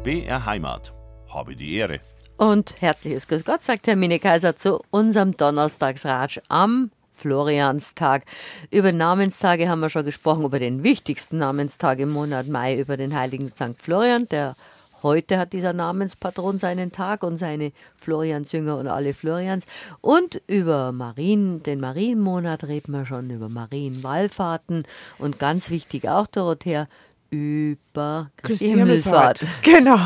BR 0.02 0.46
Heimat. 0.46 0.94
Habe 1.28 1.54
die 1.54 1.74
Ehre. 1.74 2.00
Und 2.38 2.80
herzliches 2.80 3.28
Grüß 3.28 3.44
Gott, 3.44 3.62
sagt 3.62 3.86
Hermine 3.86 4.18
Kaiser 4.18 4.56
zu 4.56 4.82
unserem 4.90 5.36
Donnerstagsratsch 5.36 6.40
am 6.48 6.90
Florianstag. 7.12 8.24
Über 8.70 8.92
Namenstage 8.92 9.68
haben 9.68 9.80
wir 9.80 9.90
schon 9.90 10.06
gesprochen, 10.06 10.44
über 10.44 10.58
den 10.58 10.82
wichtigsten 10.82 11.36
Namenstag 11.36 11.98
im 11.98 12.08
Monat 12.08 12.48
Mai, 12.48 12.78
über 12.78 12.96
den 12.96 13.14
heiligen 13.14 13.50
St. 13.50 13.76
Florian, 13.78 14.26
der 14.30 14.56
Heute 15.02 15.38
hat 15.38 15.52
dieser 15.52 15.72
Namenspatron 15.72 16.58
seinen 16.58 16.92
Tag 16.92 17.22
und 17.22 17.38
seine 17.38 17.72
Floriansjünger 17.96 18.76
und 18.76 18.88
alle 18.88 19.14
Florians. 19.14 19.64
Und 20.00 20.42
über 20.46 20.92
Marien, 20.92 21.62
den 21.62 21.80
Marienmonat 21.80 22.64
reden 22.64 22.92
wir 22.92 23.06
schon, 23.06 23.30
über 23.30 23.48
Marienwallfahrten 23.48 24.84
und 25.18 25.38
ganz 25.38 25.70
wichtig 25.70 26.08
auch, 26.08 26.26
Dorothea, 26.26 26.88
über 27.30 28.30
Christi, 28.36 28.66
Christi 28.66 28.68
Himmelfahrt. 28.68 29.38
Himmelfahrt. 29.38 29.62
Genau. 29.62 29.98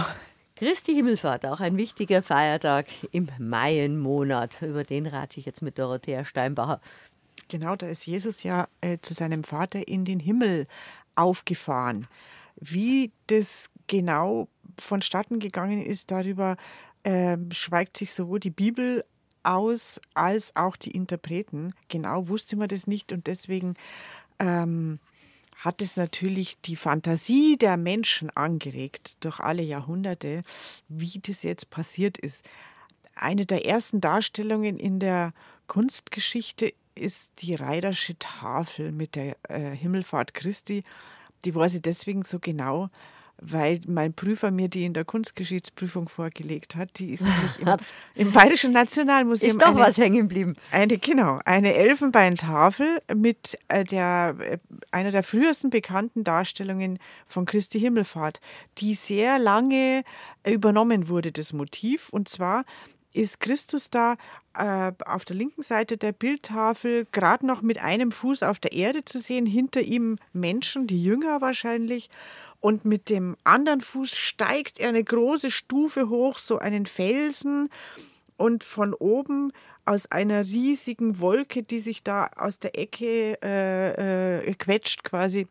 Christi 0.57 0.95
Himmelfahrt, 0.95 1.47
auch 1.47 1.59
ein 1.59 1.76
wichtiger 1.76 2.22
Feiertag 2.22 2.86
im 3.11 3.28
Maienmonat. 3.38 4.62
Über 4.62 4.84
den 4.84 5.07
rate 5.07 5.40
ich 5.40 5.47
jetzt 5.47 5.62
mit 5.62 5.78
Dorothea 5.78 6.24
Steinbacher. 6.24 6.80
Genau, 7.49 7.74
da 7.74 7.86
ist 7.88 8.07
Jesus 8.07 8.45
ja 8.45 8.68
äh, 8.80 8.99
zu 9.03 9.14
seinem 9.14 9.42
Vater 9.42 9.88
in 9.88 10.05
den 10.05 10.20
Himmel 10.20 10.66
aufgefahren. 11.16 12.07
Wie 12.57 13.11
das 13.26 13.68
genau 13.88 14.49
vonstatten 14.79 15.39
gegangen 15.39 15.83
ist, 15.83 16.11
darüber 16.11 16.57
äh, 17.03 17.37
schweigt 17.53 17.97
sich 17.97 18.12
sowohl 18.12 18.41
die 18.41 18.51
Bibel 18.51 19.05
aus 19.43 20.01
als 20.14 20.57
auch 20.57 20.77
die 20.77 20.91
Interpreten. 20.91 21.75
Genau 21.89 22.29
wusste 22.29 22.57
man 22.57 22.68
das 22.68 22.87
nicht 22.87 23.12
und 23.12 23.27
deswegen 23.27 23.75
ähm, 24.39 24.99
hat 25.57 25.81
es 25.81 25.97
natürlich 25.97 26.61
die 26.62 26.77
Fantasie 26.77 27.57
der 27.57 27.77
Menschen 27.77 28.31
angeregt 28.31 29.16
durch 29.20 29.41
alle 29.41 29.62
Jahrhunderte, 29.62 30.43
wie 30.89 31.20
das 31.22 31.43
jetzt 31.43 31.70
passiert 31.70 32.18
ist. 32.18 32.45
Eine 33.14 33.47
der 33.47 33.64
ersten 33.64 34.01
Darstellungen 34.01 34.77
in 34.77 34.99
der 34.99 35.33
Kunstgeschichte 35.66 36.75
ist 36.95 37.33
die 37.43 37.55
Reidersche 37.55 38.18
Tafel 38.18 38.93
mit 38.93 39.14
der 39.14 39.37
äh, 39.49 39.75
Himmelfahrt 39.75 40.35
Christi. 40.35 40.85
Die 41.45 41.55
weiß 41.55 41.75
ich 41.75 41.83
deswegen 41.83 42.25
so 42.25 42.39
genau, 42.39 42.89
weil 43.41 43.80
mein 43.87 44.14
Prüfer 44.14 44.51
mir 44.51 44.68
die 44.68 44.85
in 44.85 44.95
der 44.95 45.05
Kunstgeschichtsprüfung 45.05 46.09
vorgelegt 46.09 46.76
hat. 46.76 46.99
Die 46.99 47.12
ist 47.12 47.22
nämlich 47.22 47.61
im, 47.61 47.76
im 48.26 48.32
Bayerischen 48.32 48.72
Nationalmuseum. 48.72 49.53
Ist 49.53 49.62
doch 49.62 49.68
eine, 49.68 49.80
was 49.80 49.99
hängen 49.99 50.28
geblieben. 50.28 50.57
Eine, 50.70 50.99
genau, 50.99 51.41
eine 51.45 51.74
Elfenbeintafel 51.74 53.03
mit 53.14 53.59
äh, 53.68 53.85
der, 53.85 54.37
äh, 54.41 54.59
einer 54.93 55.11
der 55.11 55.22
frühesten 55.22 55.70
bekannten 55.70 56.24
Darstellungen 56.24 56.99
von 57.26 57.45
Christi 57.45 57.80
Himmelfahrt, 57.80 58.41
die 58.78 58.95
sehr 58.95 59.39
lange 59.39 60.03
übernommen 60.47 61.09
wurde, 61.09 61.32
das 61.32 61.53
Motiv. 61.53 62.09
Und 62.11 62.28
zwar 62.28 62.64
ist 63.14 63.41
Christus 63.41 63.91
da 63.91 64.16
äh, 64.55 64.93
auf 65.07 65.24
der 65.24 65.37
linken 65.37 65.62
Seite 65.62 65.97
der 65.97 66.12
Bildtafel 66.12 67.07
gerade 67.12 67.47
noch 67.47 67.62
mit 67.62 67.82
einem 67.82 68.12
Fuß 68.12 68.43
auf 68.43 68.59
der 68.59 68.72
Erde 68.72 69.05
zu 69.05 69.18
sehen, 69.18 69.47
hinter 69.47 69.80
ihm 69.80 70.18
Menschen, 70.32 70.87
die 70.87 71.03
Jünger 71.03 71.41
wahrscheinlich, 71.41 72.11
und 72.65 72.87
mit 72.87 73.11
dem 73.11 73.37
anderen 73.45 73.83
Fuß 73.83 74.17
steigt 74.17 74.81
er 74.81 74.89
eine 74.89 75.05
große 75.05 75.51
Stufe 75.51 76.09
hoch, 76.09 76.39
so 76.39 76.57
einen 76.57 76.87
Felsen. 76.87 77.69
Und 78.39 78.65
von 78.65 78.95
oben 78.95 79.53
aus 79.85 80.11
einer 80.11 80.45
riesigen 80.45 81.21
Wolke, 81.21 81.62
die 81.62 81.81
sich 81.81 82.03
da 82.03 82.31
aus 82.37 82.59
der 82.59 82.79
Ecke 82.79 83.37
äh, 83.45 84.39
äh, 84.49 84.55
quetscht 84.55 85.05
quasi, 85.05 85.47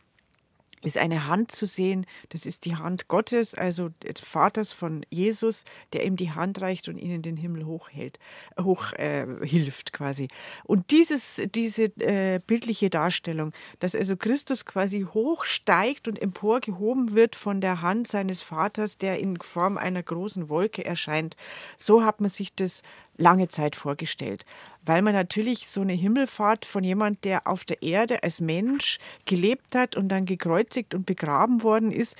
ist 0.83 0.97
eine 0.97 1.27
Hand 1.27 1.51
zu 1.51 1.65
sehen. 1.65 2.05
Das 2.29 2.45
ist 2.45 2.65
die 2.65 2.75
Hand 2.75 3.07
Gottes, 3.07 3.55
also 3.55 3.89
des 4.03 4.21
Vaters 4.21 4.73
von 4.73 5.05
Jesus, 5.09 5.63
der 5.93 6.05
ihm 6.05 6.15
die 6.15 6.31
Hand 6.31 6.61
reicht 6.61 6.87
und 6.87 6.97
ihnen 6.97 7.21
den 7.21 7.37
Himmel 7.37 7.65
hochhält, 7.65 8.19
hoch 8.59 8.93
äh, 8.93 9.25
hilft 9.43 9.93
quasi. 9.93 10.27
Und 10.63 10.91
dieses, 10.91 11.41
diese 11.53 11.85
äh, 11.99 12.39
bildliche 12.45 12.89
Darstellung, 12.89 13.53
dass 13.79 13.95
also 13.95 14.17
Christus 14.17 14.65
quasi 14.65 15.05
hochsteigt 15.13 16.07
und 16.07 16.21
emporgehoben 16.21 17.15
wird 17.15 17.35
von 17.35 17.61
der 17.61 17.81
Hand 17.81 18.07
seines 18.07 18.41
Vaters, 18.41 18.97
der 18.97 19.19
in 19.19 19.39
Form 19.39 19.77
einer 19.77 20.03
großen 20.03 20.49
Wolke 20.49 20.85
erscheint, 20.85 21.35
so 21.77 22.03
hat 22.03 22.21
man 22.21 22.29
sich 22.29 22.53
das 22.53 22.81
lange 23.17 23.47
Zeit 23.47 23.75
vorgestellt, 23.75 24.45
weil 24.83 25.01
man 25.01 25.13
natürlich 25.13 25.69
so 25.69 25.81
eine 25.81 25.93
Himmelfahrt 25.93 26.65
von 26.65 26.83
jemand, 26.83 27.23
der 27.25 27.47
auf 27.47 27.65
der 27.65 27.83
Erde 27.83 28.23
als 28.23 28.41
Mensch 28.41 28.99
gelebt 29.25 29.75
hat 29.75 29.95
und 29.95 30.09
dann 30.09 30.25
gekreuzigt 30.25 30.95
und 30.95 31.05
begraben 31.05 31.63
worden 31.63 31.91
ist, 31.91 32.15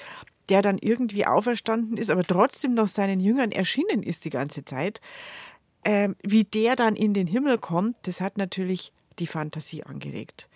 der 0.50 0.62
dann 0.62 0.78
irgendwie 0.78 1.26
auferstanden 1.26 1.98
ist, 1.98 2.10
aber 2.10 2.24
trotzdem 2.24 2.74
noch 2.74 2.88
seinen 2.88 3.20
Jüngern 3.20 3.52
erschienen 3.52 4.04
ist 4.04 4.26
die 4.26 4.30
ganze 4.30 4.66
Zeit, 4.66 5.00
äh, 5.84 6.10
wie 6.22 6.44
der 6.44 6.76
dann 6.76 6.96
in 6.96 7.14
den 7.14 7.28
Himmel 7.28 7.58
kommt, 7.58 7.96
das 8.04 8.22
hat 8.22 8.38
natürlich 8.38 8.92
die 9.20 9.28
Fantasie 9.28 9.84
angeregt. 9.84 10.50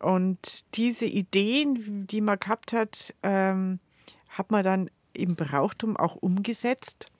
Und 0.00 0.64
diese 0.74 1.06
Ideen, 1.06 2.06
die 2.06 2.20
man 2.20 2.38
gehabt 2.38 2.72
hat, 2.72 3.14
ähm, 3.22 3.78
hat 4.28 4.50
man 4.50 4.64
dann 4.64 4.90
im 5.12 5.36
Brauchtum 5.36 5.96
auch 5.96 6.16
umgesetzt 6.16 7.10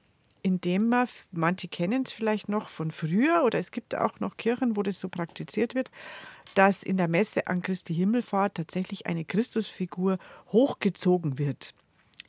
indem 0.44 0.90
man, 0.90 1.08
manche 1.32 1.68
kennen 1.68 2.02
es 2.04 2.12
vielleicht 2.12 2.50
noch 2.50 2.68
von 2.68 2.90
früher 2.90 3.44
oder 3.44 3.58
es 3.58 3.70
gibt 3.70 3.94
auch 3.94 4.20
noch 4.20 4.36
Kirchen, 4.36 4.76
wo 4.76 4.82
das 4.82 5.00
so 5.00 5.08
praktiziert 5.08 5.74
wird, 5.74 5.90
dass 6.54 6.82
in 6.82 6.98
der 6.98 7.08
Messe 7.08 7.46
an 7.46 7.62
Christi 7.62 7.94
Himmelfahrt 7.94 8.54
tatsächlich 8.54 9.06
eine 9.06 9.24
Christusfigur 9.24 10.18
hochgezogen 10.52 11.38
wird 11.38 11.72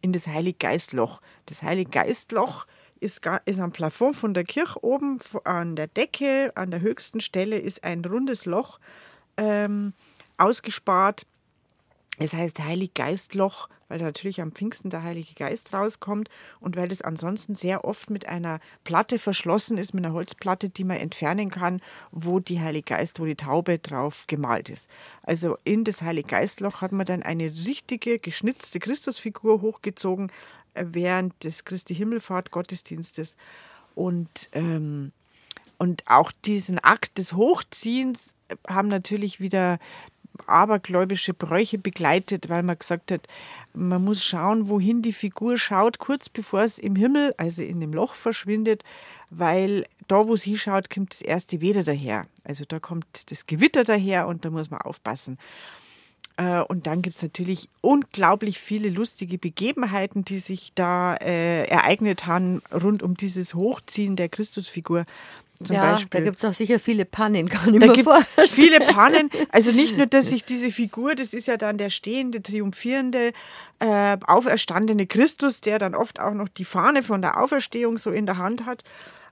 in 0.02 0.14
das 0.14 0.28
Heiliggeistloch. 0.28 1.22
Das 1.46 1.62
Heiliggeistloch 1.62 2.66
ist, 3.02 3.28
ist 3.44 3.60
am 3.60 3.72
Plafond 3.74 4.16
von 4.16 4.34
der 4.34 4.46
Kirche 4.46 4.82
oben 4.82 5.20
an 5.44 5.76
der 5.76 5.88
Decke, 5.88 6.54
an 6.56 6.72
der 6.72 6.80
höchsten 6.80 7.20
Stelle 7.20 7.58
ist 7.58 7.84
ein 7.84 8.06
rundes 8.06 8.46
Loch 8.46 8.80
ähm, 9.36 9.94
ausgespart. 10.38 11.28
Es 12.18 12.34
heißt 12.34 12.60
Heiliggeistloch 12.64 13.70
weil 13.88 14.00
natürlich 14.00 14.42
am 14.42 14.52
Pfingsten 14.52 14.90
der 14.90 15.04
Heilige 15.04 15.34
Geist 15.36 15.74
rauskommt 15.74 16.30
und 16.60 16.76
weil 16.76 16.88
das 16.88 17.02
ansonsten 17.02 17.56
sehr 17.56 17.86
oft 17.86 18.10
mit 18.10 18.28
einer 18.28 18.60
Platte 18.84 19.20
verschlossen 19.20 19.78
ist, 19.78 19.94
mit 19.94 20.06
einer 20.06 20.14
Holzplatte, 20.14 20.70
die 20.70 20.84
man 20.84 20.98
entfernen 20.98 21.50
kann, 21.50 21.82
wo 22.12 22.40
die 22.40 22.60
Heilige 22.60 22.96
Geist, 22.96 23.20
wo 23.20 23.26
die 23.26 23.36
Taube 23.36 23.80
drauf 23.80 24.26
gemalt 24.28 24.70
ist. 24.70 24.90
Also 25.24 25.58
in 25.64 25.84
das 25.84 26.02
Heilige 26.02 26.30
Geistloch 26.30 26.82
hat 26.82 26.92
man 26.92 27.06
dann 27.06 27.24
eine 27.24 27.46
richtige 27.66 28.20
geschnitzte 28.20 28.80
Christusfigur 28.80 29.62
hochgezogen 29.62 30.32
äh, 30.74 30.86
während 30.88 31.44
des 31.44 31.66
Christi 31.66 31.96
Himmelfahrt 31.96 32.52
Gottesdienstes 32.52 33.36
und 33.94 34.50
ähm, 34.54 35.12
und 35.78 36.04
auch 36.08 36.32
diesen 36.32 36.80
Akt 36.80 37.18
des 37.18 37.34
Hochziehens 37.34 38.34
haben 38.66 38.88
natürlich 38.88 39.42
wieder 39.42 39.78
abergläubische 40.48 41.34
Bräuche 41.34 41.78
begleitet, 41.78 42.50
weil 42.50 42.64
man 42.64 42.78
gesagt 42.78 43.12
hat, 43.12 43.28
man 43.74 44.04
muss 44.04 44.24
schauen, 44.24 44.70
wohin 44.70 45.02
die 45.02 45.14
Figur 45.14 45.58
schaut, 45.58 46.00
kurz 46.00 46.30
bevor 46.30 46.62
es 46.62 46.80
im 46.80 46.96
Himmel, 46.96 47.34
also 47.38 47.62
in 47.62 47.80
dem 47.80 47.94
Loch 47.94 48.14
verschwindet, 48.14 48.84
weil 49.30 49.86
da, 50.08 50.28
wo 50.28 50.36
sie 50.36 50.58
schaut, 50.58 50.90
kommt 50.90 51.14
das 51.14 51.22
erste 51.22 51.62
Wetter 51.62 51.84
daher. 51.84 52.28
Also 52.44 52.64
da 52.66 52.80
kommt 52.80 53.32
das 53.32 53.46
Gewitter 53.48 53.84
daher 53.84 54.28
und 54.28 54.46
da 54.46 54.50
muss 54.50 54.70
man 54.70 54.82
aufpassen. 54.82 55.38
Äh, 56.38 56.62
und 56.62 56.88
dann 56.88 57.02
gibt 57.02 57.16
es 57.16 57.24
natürlich 57.24 57.70
unglaublich 57.82 58.60
viele 58.60 58.90
lustige 58.90 59.38
Begebenheiten, 59.38 60.26
die 60.26 60.40
sich 60.40 60.72
da 60.76 61.16
äh, 61.16 61.66
ereignet 61.66 62.26
haben 62.26 62.62
rund 62.72 63.04
um 63.04 63.16
dieses 63.16 63.54
Hochziehen 63.54 64.16
der 64.16 64.30
Christusfigur. 64.30 65.06
Zum 65.64 65.76
ja, 65.76 65.92
Beispiel. 65.92 66.20
da 66.20 66.26
gibt 66.26 66.38
es 66.38 66.46
auch 66.46 66.54
sicher 66.54 66.80
viele 66.80 67.06
Pannen, 67.06 67.48
kann 67.50 67.74
ich 67.74 67.80
da 67.80 67.88
mir 67.88 68.04
vorstellen. 68.04 68.48
Viele 68.48 68.80
Pannen, 68.80 69.30
also 69.50 69.72
nicht 69.72 69.98
nur, 69.98 70.06
dass 70.06 70.26
sich 70.30 70.44
diese 70.44 70.72
Figur, 70.72 71.16
das 71.16 71.34
ist 71.34 71.48
ja 71.48 71.58
dann 71.58 71.78
der 71.78 71.90
stehende, 71.90 72.42
triumphierende, 72.42 73.32
äh, 73.80 74.18
auferstandene 74.26 75.08
Christus, 75.08 75.62
der 75.62 75.80
dann 75.80 75.96
oft 75.96 76.20
auch 76.20 76.34
noch 76.34 76.50
die 76.50 76.66
Fahne 76.66 77.04
von 77.04 77.22
der 77.22 77.42
Auferstehung 77.42 77.98
so 77.98 78.12
in 78.12 78.26
der 78.26 78.38
Hand 78.38 78.66
hat. 78.66 78.84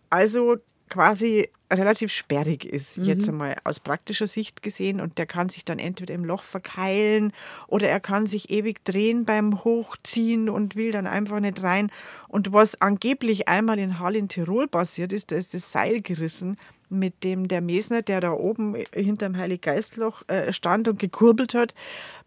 Also 0.10 0.58
quasi 0.94 1.50
relativ 1.72 2.12
sperrig 2.12 2.66
ist, 2.66 3.00
mhm. 3.00 3.06
jetzt 3.06 3.28
einmal 3.28 3.56
aus 3.64 3.80
praktischer 3.80 4.28
Sicht 4.28 4.62
gesehen. 4.62 5.02
Und 5.02 5.18
der 5.18 5.26
kann 5.26 5.50
sich 5.50 5.66
dann 5.66 5.80
entweder 5.80 6.14
im 6.14 6.24
Loch 6.24 6.44
verkeilen 6.44 7.34
oder 7.68 7.90
er 7.90 8.00
kann 8.00 8.28
sich 8.28 8.52
ewig 8.52 8.86
drehen 8.86 9.26
beim 9.26 9.64
Hochziehen 9.64 10.50
und 10.50 10.76
will 10.76 10.92
dann 10.92 11.08
einfach 11.08 11.40
nicht 11.40 11.64
rein. 11.64 11.92
Und 12.28 12.54
was 12.54 12.80
angeblich 12.80 13.48
einmal 13.48 13.80
in 13.80 13.98
Hall 13.98 14.16
in 14.16 14.28
Tirol 14.30 14.68
passiert 14.68 15.14
ist, 15.14 15.32
da 15.32 15.36
ist 15.36 15.56
das 15.56 15.72
Seil 15.72 16.02
gerissen, 16.02 16.58
mit 16.90 17.24
dem 17.24 17.48
der 17.48 17.62
Mesner, 17.62 18.04
der 18.04 18.22
da 18.22 18.34
oben 18.34 18.76
hinterm 18.94 19.36
Heiliggeistloch 19.36 20.22
äh, 20.28 20.54
stand 20.54 20.88
und 20.88 21.00
gekurbelt 21.00 21.56
hat, 21.56 21.74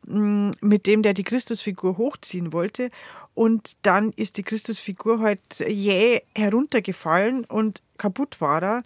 mm, 0.06 0.50
mit 0.60 0.88
dem 0.88 1.04
der 1.04 1.14
die 1.14 1.22
Christusfigur 1.22 1.98
hochziehen 1.98 2.52
wollte. 2.52 2.90
Und 3.34 3.76
dann 3.82 4.12
ist 4.16 4.38
die 4.38 4.42
Christusfigur 4.42 5.20
halt 5.20 5.60
jäh 5.60 6.22
heruntergefallen 6.34 7.44
und 7.44 7.80
kaputt 7.98 8.40
war 8.40 8.62
er. 8.62 8.82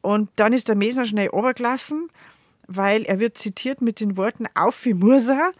Und 0.00 0.30
dann 0.36 0.52
ist 0.52 0.68
der 0.68 0.74
Mesner 0.74 1.04
schnell 1.04 1.28
runtergelaufen, 1.28 2.10
weil 2.66 3.02
er 3.04 3.18
wird 3.18 3.38
zitiert 3.38 3.82
mit 3.82 4.00
den 4.00 4.16
Worten 4.16 4.46
auf 4.54 4.84
wie 4.84 4.94
Mursa 4.94 5.50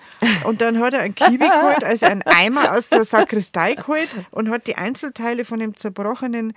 und 0.44 0.60
dann 0.60 0.78
hat 0.78 0.94
er 0.94 1.00
ein 1.00 1.14
Kiwi 1.14 1.38
geholt, 1.48 1.84
also 1.84 2.06
einen 2.06 2.22
Eimer 2.22 2.76
aus 2.76 2.88
der 2.88 3.04
Sakristei 3.04 3.74
geholt 3.74 4.08
und 4.30 4.50
hat 4.50 4.66
die 4.66 4.76
Einzelteile 4.76 5.44
von 5.44 5.60
dem 5.60 5.76
zerbrochenen 5.76 6.54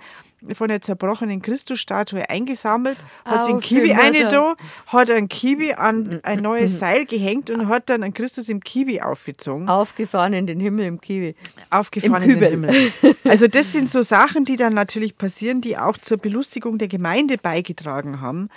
von 0.54 0.68
der 0.68 0.80
zerbrochenen 0.80 1.42
Christusstatue 1.42 2.28
eingesammelt, 2.28 2.98
hat 3.24 3.44
sich 3.44 3.54
ein 3.54 3.60
Kiwi 3.60 3.92
eine 3.92 4.28
da, 4.28 4.54
hat 4.86 5.10
ein 5.10 5.28
Kiwi 5.28 5.72
an 5.72 6.20
ein 6.22 6.40
neues 6.40 6.78
Seil 6.78 7.06
gehängt 7.06 7.50
und 7.50 7.68
hat 7.68 7.88
dann 7.88 8.02
einen 8.02 8.14
Christus 8.14 8.48
im 8.48 8.60
Kiwi 8.60 9.00
aufgezogen. 9.00 9.68
Aufgefahren 9.68 10.32
in 10.34 10.46
den 10.46 10.60
Himmel 10.60 10.86
im 10.86 11.00
Kiwi. 11.00 11.34
Aufgefahren 11.70 12.22
Im 12.22 12.30
in 12.30 12.40
den 12.40 12.50
Himmel. 12.50 12.90
Also 13.24 13.48
das 13.48 13.72
sind 13.72 13.90
so 13.90 14.02
Sachen, 14.02 14.44
die 14.44 14.56
dann 14.56 14.74
natürlich 14.74 15.16
passieren, 15.16 15.60
die 15.60 15.78
auch 15.78 15.98
zur 15.98 16.18
Belustigung 16.18 16.78
der 16.78 16.88
Gemeinde 16.88 17.38
beigetragen 17.38 18.20
haben 18.20 18.50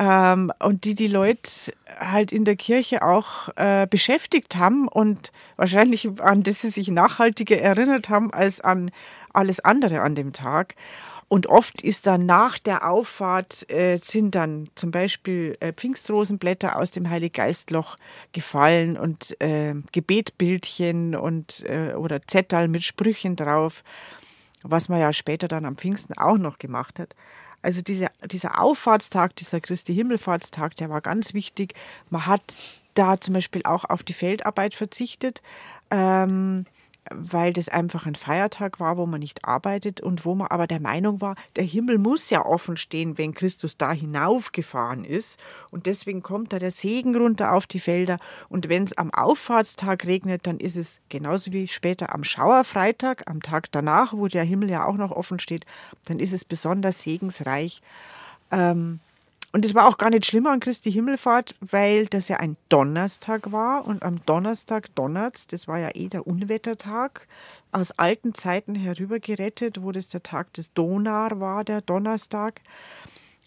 ähm, 0.00 0.50
und 0.58 0.84
die 0.84 0.94
die 0.94 1.08
Leute 1.08 1.50
halt 1.98 2.32
in 2.32 2.44
der 2.44 2.56
Kirche 2.56 3.02
auch 3.02 3.50
äh, 3.56 3.86
beschäftigt 3.88 4.56
haben 4.56 4.88
und 4.88 5.30
wahrscheinlich 5.56 6.08
an 6.20 6.42
das 6.42 6.62
sie 6.62 6.70
sich 6.70 6.88
nachhaltiger 6.88 7.60
erinnert 7.60 8.08
haben 8.08 8.32
als 8.32 8.60
an 8.60 8.90
alles 9.32 9.60
andere 9.60 10.00
an 10.00 10.14
dem 10.14 10.32
Tag. 10.32 10.74
Und 11.32 11.46
oft 11.46 11.82
ist 11.82 12.08
dann 12.08 12.26
nach 12.26 12.58
der 12.58 12.90
Auffahrt 12.90 13.70
äh, 13.70 13.98
sind 13.98 14.34
dann 14.34 14.68
zum 14.74 14.90
Beispiel 14.90 15.56
äh, 15.60 15.72
Pfingstrosenblätter 15.72 16.74
aus 16.74 16.90
dem 16.90 17.08
Heiliggeistloch 17.08 17.98
gefallen 18.32 18.98
und 18.98 19.40
äh, 19.40 19.76
Gebetbildchen 19.92 21.14
und 21.14 21.64
äh, 21.68 21.94
oder 21.94 22.20
Zettel 22.26 22.66
mit 22.66 22.82
Sprüchen 22.82 23.36
drauf, 23.36 23.84
was 24.64 24.88
man 24.88 24.98
ja 24.98 25.12
später 25.12 25.46
dann 25.46 25.66
am 25.66 25.76
Pfingsten 25.76 26.18
auch 26.18 26.36
noch 26.36 26.58
gemacht 26.58 26.98
hat. 26.98 27.14
Also 27.62 27.80
diese, 27.80 28.08
dieser 28.24 28.60
Auffahrtstag, 28.60 29.36
dieser 29.36 29.60
Christi 29.60 29.94
Himmelfahrtstag, 29.94 30.74
der 30.74 30.90
war 30.90 31.00
ganz 31.00 31.32
wichtig. 31.32 31.74
Man 32.08 32.26
hat 32.26 32.60
da 32.94 33.20
zum 33.20 33.34
Beispiel 33.34 33.62
auch 33.62 33.84
auf 33.84 34.02
die 34.02 34.14
Feldarbeit 34.14 34.74
verzichtet. 34.74 35.42
Ähm, 35.92 36.66
weil 37.10 37.52
das 37.52 37.68
einfach 37.68 38.06
ein 38.06 38.14
Feiertag 38.14 38.78
war, 38.78 38.96
wo 38.96 39.06
man 39.06 39.20
nicht 39.20 39.44
arbeitet 39.44 40.00
und 40.00 40.24
wo 40.24 40.34
man 40.34 40.48
aber 40.48 40.66
der 40.66 40.80
Meinung 40.80 41.20
war, 41.20 41.34
der 41.56 41.64
Himmel 41.64 41.98
muss 41.98 42.30
ja 42.30 42.44
offen 42.44 42.76
stehen, 42.76 43.18
wenn 43.18 43.34
Christus 43.34 43.76
da 43.76 43.92
hinaufgefahren 43.92 45.04
ist. 45.04 45.38
Und 45.70 45.86
deswegen 45.86 46.22
kommt 46.22 46.52
da 46.52 46.58
der 46.58 46.70
Segen 46.70 47.16
runter 47.16 47.52
auf 47.52 47.66
die 47.66 47.80
Felder. 47.80 48.18
Und 48.48 48.68
wenn 48.68 48.84
es 48.84 48.96
am 48.96 49.12
Auffahrtstag 49.12 50.06
regnet, 50.06 50.46
dann 50.46 50.58
ist 50.58 50.76
es 50.76 51.00
genauso 51.08 51.52
wie 51.52 51.68
später 51.68 52.14
am 52.14 52.24
Schauerfreitag, 52.24 53.22
am 53.26 53.42
Tag 53.42 53.72
danach, 53.72 54.12
wo 54.12 54.26
der 54.28 54.44
Himmel 54.44 54.70
ja 54.70 54.84
auch 54.84 54.96
noch 54.96 55.10
offen 55.10 55.40
steht, 55.40 55.64
dann 56.06 56.20
ist 56.20 56.32
es 56.32 56.44
besonders 56.44 57.02
segensreich. 57.02 57.80
Ähm, 58.50 59.00
und 59.52 59.64
es 59.64 59.74
war 59.74 59.88
auch 59.88 59.98
gar 59.98 60.10
nicht 60.10 60.26
schlimmer 60.26 60.52
an 60.52 60.60
Christi 60.60 60.92
Himmelfahrt, 60.92 61.56
weil 61.60 62.06
das 62.06 62.28
ja 62.28 62.36
ein 62.36 62.56
Donnerstag 62.68 63.50
war 63.50 63.84
und 63.84 64.02
am 64.02 64.24
Donnerstag 64.24 64.94
donnert's, 64.94 65.48
das 65.48 65.66
war 65.66 65.78
ja 65.78 65.90
eh 65.94 66.08
der 66.08 66.26
Unwettertag, 66.26 67.26
aus 67.72 67.92
alten 67.92 68.34
Zeiten 68.34 68.74
herübergerettet, 68.76 69.82
wo 69.82 69.90
das 69.90 70.08
der 70.08 70.22
Tag 70.22 70.52
des 70.52 70.72
Donar 70.72 71.40
war, 71.40 71.64
der 71.64 71.80
Donnerstag. 71.80 72.60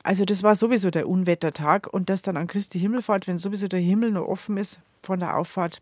Also 0.03 0.25
das 0.25 0.43
war 0.43 0.55
sowieso 0.55 0.91
der 0.91 1.07
Unwettertag 1.07 1.87
und 1.87 2.09
das 2.09 2.21
dann 2.21 2.35
an 2.35 2.47
Christi 2.47 2.79
Himmelfahrt, 2.79 3.27
wenn 3.27 3.37
sowieso 3.37 3.69
der 3.69 3.79
Himmel 3.79 4.11
nur 4.11 4.27
offen 4.27 4.57
ist 4.57 4.79
von 5.01 5.21
der 5.21 5.37
Auffahrt, 5.37 5.81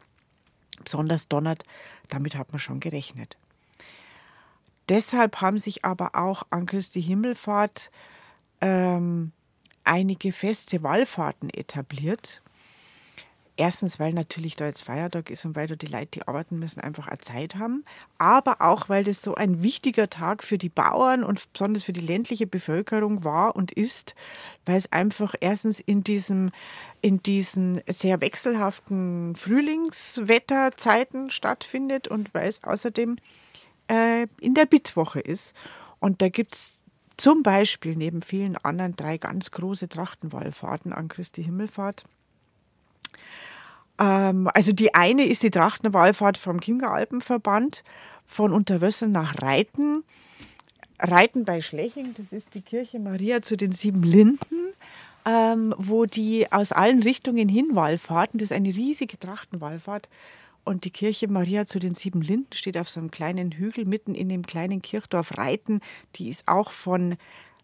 besonders 0.83 1.27
donnert, 1.27 1.63
damit 2.09 2.35
hat 2.35 2.51
man 2.51 2.59
schon 2.59 2.79
gerechnet. 2.79 3.37
Deshalb 4.89 5.41
haben 5.41 5.57
sich 5.57 5.83
aber 5.83 6.15
auch 6.15 6.43
an 6.51 6.67
Christi 6.67 7.01
Himmelfahrt 7.01 7.89
ähm, 8.59 9.31
einige 9.83 10.31
feste 10.31 10.83
Wallfahrten 10.83 11.49
etabliert. 11.49 12.41
Erstens, 13.57 13.99
weil 13.99 14.13
natürlich 14.13 14.55
da 14.55 14.65
jetzt 14.65 14.81
Feiertag 14.81 15.29
ist 15.29 15.45
und 15.45 15.55
weil 15.55 15.67
da 15.67 15.75
die 15.75 15.85
Leute, 15.85 16.07
die 16.13 16.27
arbeiten 16.27 16.57
müssen, 16.57 16.79
einfach 16.79 17.07
eine 17.07 17.19
Zeit 17.19 17.55
haben. 17.57 17.83
Aber 18.17 18.61
auch, 18.61 18.89
weil 18.89 19.03
das 19.03 19.21
so 19.21 19.35
ein 19.35 19.61
wichtiger 19.61 20.09
Tag 20.09 20.41
für 20.41 20.57
die 20.57 20.69
Bauern 20.69 21.23
und 21.23 21.51
besonders 21.53 21.83
für 21.83 21.93
die 21.93 22.01
ländliche 22.01 22.47
Bevölkerung 22.47 23.23
war 23.23 23.55
und 23.55 23.71
ist, 23.71 24.15
weil 24.65 24.77
es 24.77 24.91
einfach 24.91 25.35
erstens 25.41 25.79
in 25.79 26.03
diesem, 26.03 26.51
in 27.01 27.21
diesen 27.21 27.81
sehr 27.87 28.19
wechselhaften 28.21 29.35
Frühlingswetterzeiten 29.35 31.29
stattfindet 31.29 32.07
und 32.07 32.33
weil 32.33 32.47
es 32.47 32.63
außerdem 32.63 33.17
äh, 33.89 34.25
in 34.39 34.55
der 34.55 34.65
Bittwoche 34.65 35.19
ist. 35.19 35.53
Und 35.99 36.23
da 36.23 36.29
gibt 36.29 36.55
es 36.55 36.80
zum 37.21 37.43
Beispiel 37.43 37.95
neben 37.95 38.23
vielen 38.23 38.57
anderen 38.57 38.95
drei 38.95 39.19
ganz 39.19 39.51
große 39.51 39.87
Trachtenwallfahrten 39.87 40.91
an 40.91 41.07
Christi 41.07 41.43
Himmelfahrt. 41.43 42.03
Ähm, 43.99 44.49
also 44.55 44.71
die 44.73 44.95
eine 44.95 45.25
ist 45.25 45.43
die 45.43 45.51
Trachtenwallfahrt 45.51 46.39
vom 46.39 46.59
Kingeralpenverband 46.59 47.83
von 48.25 48.51
Unterwössen 48.51 49.11
nach 49.11 49.39
Reiten. 49.39 50.03
Reiten 50.99 51.45
bei 51.45 51.61
Schleching, 51.61 52.15
das 52.17 52.33
ist 52.33 52.55
die 52.55 52.61
Kirche 52.61 52.97
Maria 52.97 53.43
zu 53.43 53.55
den 53.55 53.71
sieben 53.71 54.01
Linden, 54.01 54.73
ähm, 55.23 55.75
wo 55.77 56.05
die 56.05 56.51
aus 56.51 56.71
allen 56.71 57.03
Richtungen 57.03 57.49
hin 57.49 57.69
Wallfahrten, 57.73 58.39
das 58.39 58.49
ist 58.49 58.57
eine 58.57 58.69
riesige 58.69 59.19
Trachtenwallfahrt, 59.19 60.09
und 60.63 60.85
die 60.85 60.91
Kirche 60.91 61.27
Maria 61.27 61.65
zu 61.65 61.79
den 61.79 61.95
sieben 61.95 62.21
Linden 62.21 62.53
steht 62.53 62.77
auf 62.77 62.89
so 62.89 62.99
einem 62.99 63.11
kleinen 63.11 63.51
Hügel 63.51 63.85
mitten 63.85 64.15
in 64.15 64.29
dem 64.29 64.45
kleinen 64.45 64.81
Kirchdorf 64.81 65.37
Reiten. 65.37 65.81
Die 66.15 66.29
ist 66.29 66.47
auch 66.47 66.71
von, 66.71 67.17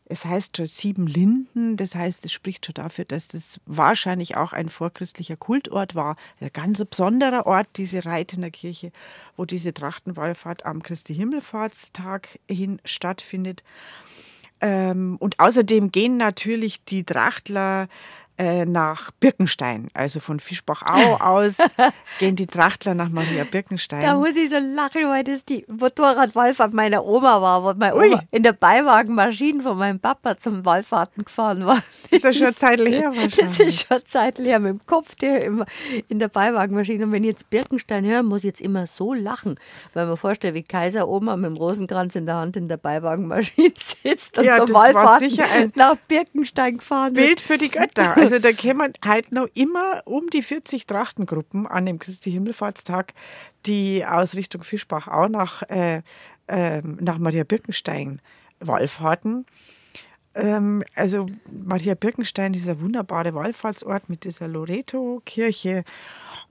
es 0.06 0.26
heißt 0.26 0.58
schon 0.58 0.68
sieben 0.68 1.06
Linden, 1.06 1.78
das 1.78 1.96
heißt, 1.96 2.26
es 2.26 2.32
spricht 2.32 2.66
schon 2.66 2.74
dafür, 2.74 3.06
dass 3.06 3.28
das 3.28 3.60
wahrscheinlich 3.66 4.38
auch 4.38 4.54
ein 4.54 4.70
vorchristlicher 4.70 5.36
Kultort 5.36 5.96
war. 5.96 6.16
Ein 6.40 6.50
ganz 6.54 6.84
besonderer 6.84 7.46
Ort, 7.46 7.68
diese 7.76 8.06
Reitener 8.06 8.50
Kirche, 8.50 8.92
wo 9.36 9.46
diese 9.46 9.74
Trachtenwallfahrt 9.74 10.66
am 10.66 10.82
Christi 10.82 11.14
Himmelfahrtstag 11.14 12.40
hin 12.50 12.82
stattfindet. 12.84 13.64
Ähm, 14.60 15.18
und 15.20 15.40
außerdem 15.40 15.92
gehen 15.92 16.18
natürlich 16.18 16.84
die 16.86 17.04
Trachtler 17.04 17.88
äh, 18.38 18.66
nach 18.66 19.12
Birkenstein. 19.12 19.90
Also 19.94 20.20
von 20.20 20.40
Fischbachau 20.40 21.16
aus 21.20 21.56
gehen 22.20 22.36
die 22.36 22.48
Trachtler 22.48 22.94
nach 22.94 23.10
Maria 23.10 23.44
Birkenstein. 23.44 24.02
Da 24.02 24.16
muss 24.16 24.36
ich 24.36 24.50
so 24.50 24.58
lachen, 24.58 25.08
weil 25.10 25.24
das 25.24 25.44
die 25.46 25.66
Motorradwallfahrt 25.68 26.74
meiner 26.74 27.06
Oma 27.06 27.42
war, 27.42 27.64
wo 27.64 27.74
meine 27.78 27.96
Oma 27.96 28.24
in 28.32 28.44
der 28.44 28.54
Beiwagenmaschine 28.54 29.64
von 29.64 29.78
meinem 29.78 30.00
Papa 30.00 30.38
zum 30.38 30.66
Wallfahrten 30.66 31.26
gefahren 31.26 31.66
war. 31.66 31.82
Das 32.12 32.20
ist 32.20 32.24
ja 32.24 32.34
schon 32.34 32.56
Zeit 32.56 32.80
her 32.80 33.10
wahrscheinlich. 33.10 33.36
Das 33.38 33.60
ist 33.60 33.88
schon 33.88 34.06
Zeit 34.06 34.40
her 34.40 34.60
mit 34.60 34.72
dem 34.72 34.86
Kopf, 34.86 35.16
der 35.16 35.44
immer 35.44 35.66
in 36.08 36.20
der 36.20 36.28
Beiwagenmaschine. 36.28 37.06
Und 37.06 37.12
wenn 37.12 37.24
ich 37.24 37.30
jetzt 37.30 37.50
Birkenstein 37.50 38.06
höre, 38.06 38.24
muss 38.24 38.40
ich 38.40 38.46
jetzt 38.46 38.62
immer 38.62 38.88
so 38.88 39.14
lachen, 39.14 39.60
weil 39.94 40.06
man 40.06 40.18
vorstellt, 40.18 40.54
wie 40.54 40.64
Kaiser 40.64 41.08
Oma 41.08 41.36
mit 41.36 41.52
dem 41.52 41.58
Rosenkranz 41.58 42.16
in 42.16 42.26
der 42.26 42.36
Hand 42.36 42.56
in 42.56 42.68
der 42.68 42.78
Beiwagenmaschine 42.78 43.74
sitzt 43.76 44.38
und 44.38 44.46
ja, 44.46 44.58
zum 44.58 44.76
Wallfahrten 44.76 45.74
nach 45.76 45.96
Birkenstein 46.08 46.78
gefahren 46.78 47.14
Bild 47.14 47.42
für 47.42 47.58
die 47.58 47.70
Götter. 47.70 48.16
Also 48.32 48.40
da 48.40 48.52
kämen 48.52 48.94
halt 49.04 49.32
noch 49.32 49.48
immer 49.54 50.02
um 50.06 50.30
die 50.30 50.42
40 50.42 50.86
Trachtengruppen 50.88 51.68
an 51.68 51.86
dem 51.86 52.00
Christi 52.00 52.32
Himmelfahrtstag, 52.32 53.14
die 53.66 54.06
aus 54.06 54.36
Richtung 54.36 54.64
Fischbach 54.64 55.08
auch 55.08 55.30
nach, 55.30 55.64
äh, 55.70 56.02
äh, 56.48 56.82
nach 56.82 57.18
Maria 57.18 57.44
Birkenstein 57.44 58.22
Wallfahrten. 58.60 59.46
Ähm, 60.38 60.84
also 60.96 61.28
Maria 61.52 61.96
Birkenstein, 61.96 62.54
dieser 62.54 62.80
wunderbare 62.80 63.34
Wallfahrtsort 63.34 64.08
mit 64.10 64.24
dieser 64.24 64.48
Loreto-Kirche, 64.48 65.84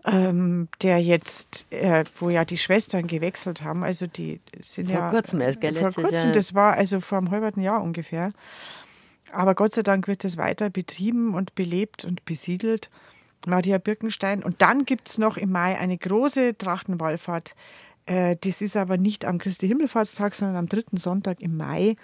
ähm, 0.05 0.69
der 0.83 0.99
jetzt, 0.99 1.67
äh, 1.71 2.05
wo 2.19 2.31
ja 2.31 2.45
die 2.45 2.59
Schwestern 2.59 3.07
gewechselt 3.07 3.63
haben, 3.63 3.85
also 3.85 4.07
die 4.07 4.41
sind 4.61 4.87
vor 4.87 5.01
ja 5.01 5.11
kurzem 5.11 5.41
erst, 5.41 5.61
gell, 5.61 5.75
vor 5.75 5.93
kurzem, 5.93 6.33
das 6.33 6.55
war 6.55 6.75
also 6.75 7.01
vor 7.01 7.19
einem 7.19 7.31
halben 7.31 7.61
Jahr 7.61 7.83
ungefähr. 7.83 8.33
Aber 9.33 9.55
Gott 9.55 9.75
sei 9.75 9.83
Dank 9.83 10.09
wird 10.09 10.25
es 10.25 10.37
weiter 10.37 10.71
betrieben 10.71 11.35
und 11.35 11.55
belebt 11.55 12.05
und 12.05 12.25
besiedelt. 12.25 12.91
Maria 13.47 13.79
Birkenstein. 13.79 14.43
Und 14.43 14.63
dann 14.63 14.85
gibt 14.85 15.09
es 15.09 15.19
noch 15.19 15.37
im 15.37 15.53
Mai 15.53 15.79
eine 15.79 15.97
große 15.97 16.57
Trachtenwallfahrt. 16.59 17.55
Äh, 18.07 18.37
das 18.41 18.63
ist 18.63 18.77
aber 18.77 18.97
nicht 18.97 19.25
am 19.25 19.39
Christi 19.39 19.69
Himmelfahrtstag, 19.69 20.35
sondern 20.35 20.57
am 20.57 20.69
dritten 20.69 20.97
Sonntag 20.97 21.41
im 21.41 21.57
Mai 21.57 21.95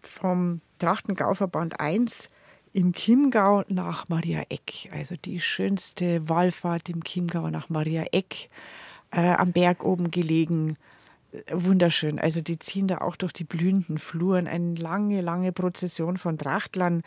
vom 0.00 0.60
Trachtengauverband 0.78 1.78
1 1.78 2.30
im 2.72 2.92
Chiemgau 2.92 3.64
nach 3.68 4.08
Maria 4.08 4.42
Eck. 4.48 4.90
Also 4.92 5.16
die 5.16 5.40
schönste 5.40 6.28
Wallfahrt 6.28 6.88
im 6.88 7.04
Chiemgau 7.04 7.50
nach 7.50 7.68
Maria 7.68 8.04
Eck, 8.12 8.48
äh, 9.10 9.34
am 9.34 9.52
Berg 9.52 9.84
oben 9.84 10.10
gelegen 10.10 10.76
wunderschön. 11.50 12.18
Also 12.18 12.40
die 12.40 12.58
ziehen 12.58 12.88
da 12.88 12.98
auch 12.98 13.16
durch 13.16 13.32
die 13.32 13.44
blühenden 13.44 13.98
Fluren 13.98 14.46
eine 14.46 14.74
lange, 14.74 15.20
lange 15.20 15.52
Prozession 15.52 16.16
von 16.16 16.38
Trachtlern. 16.38 17.02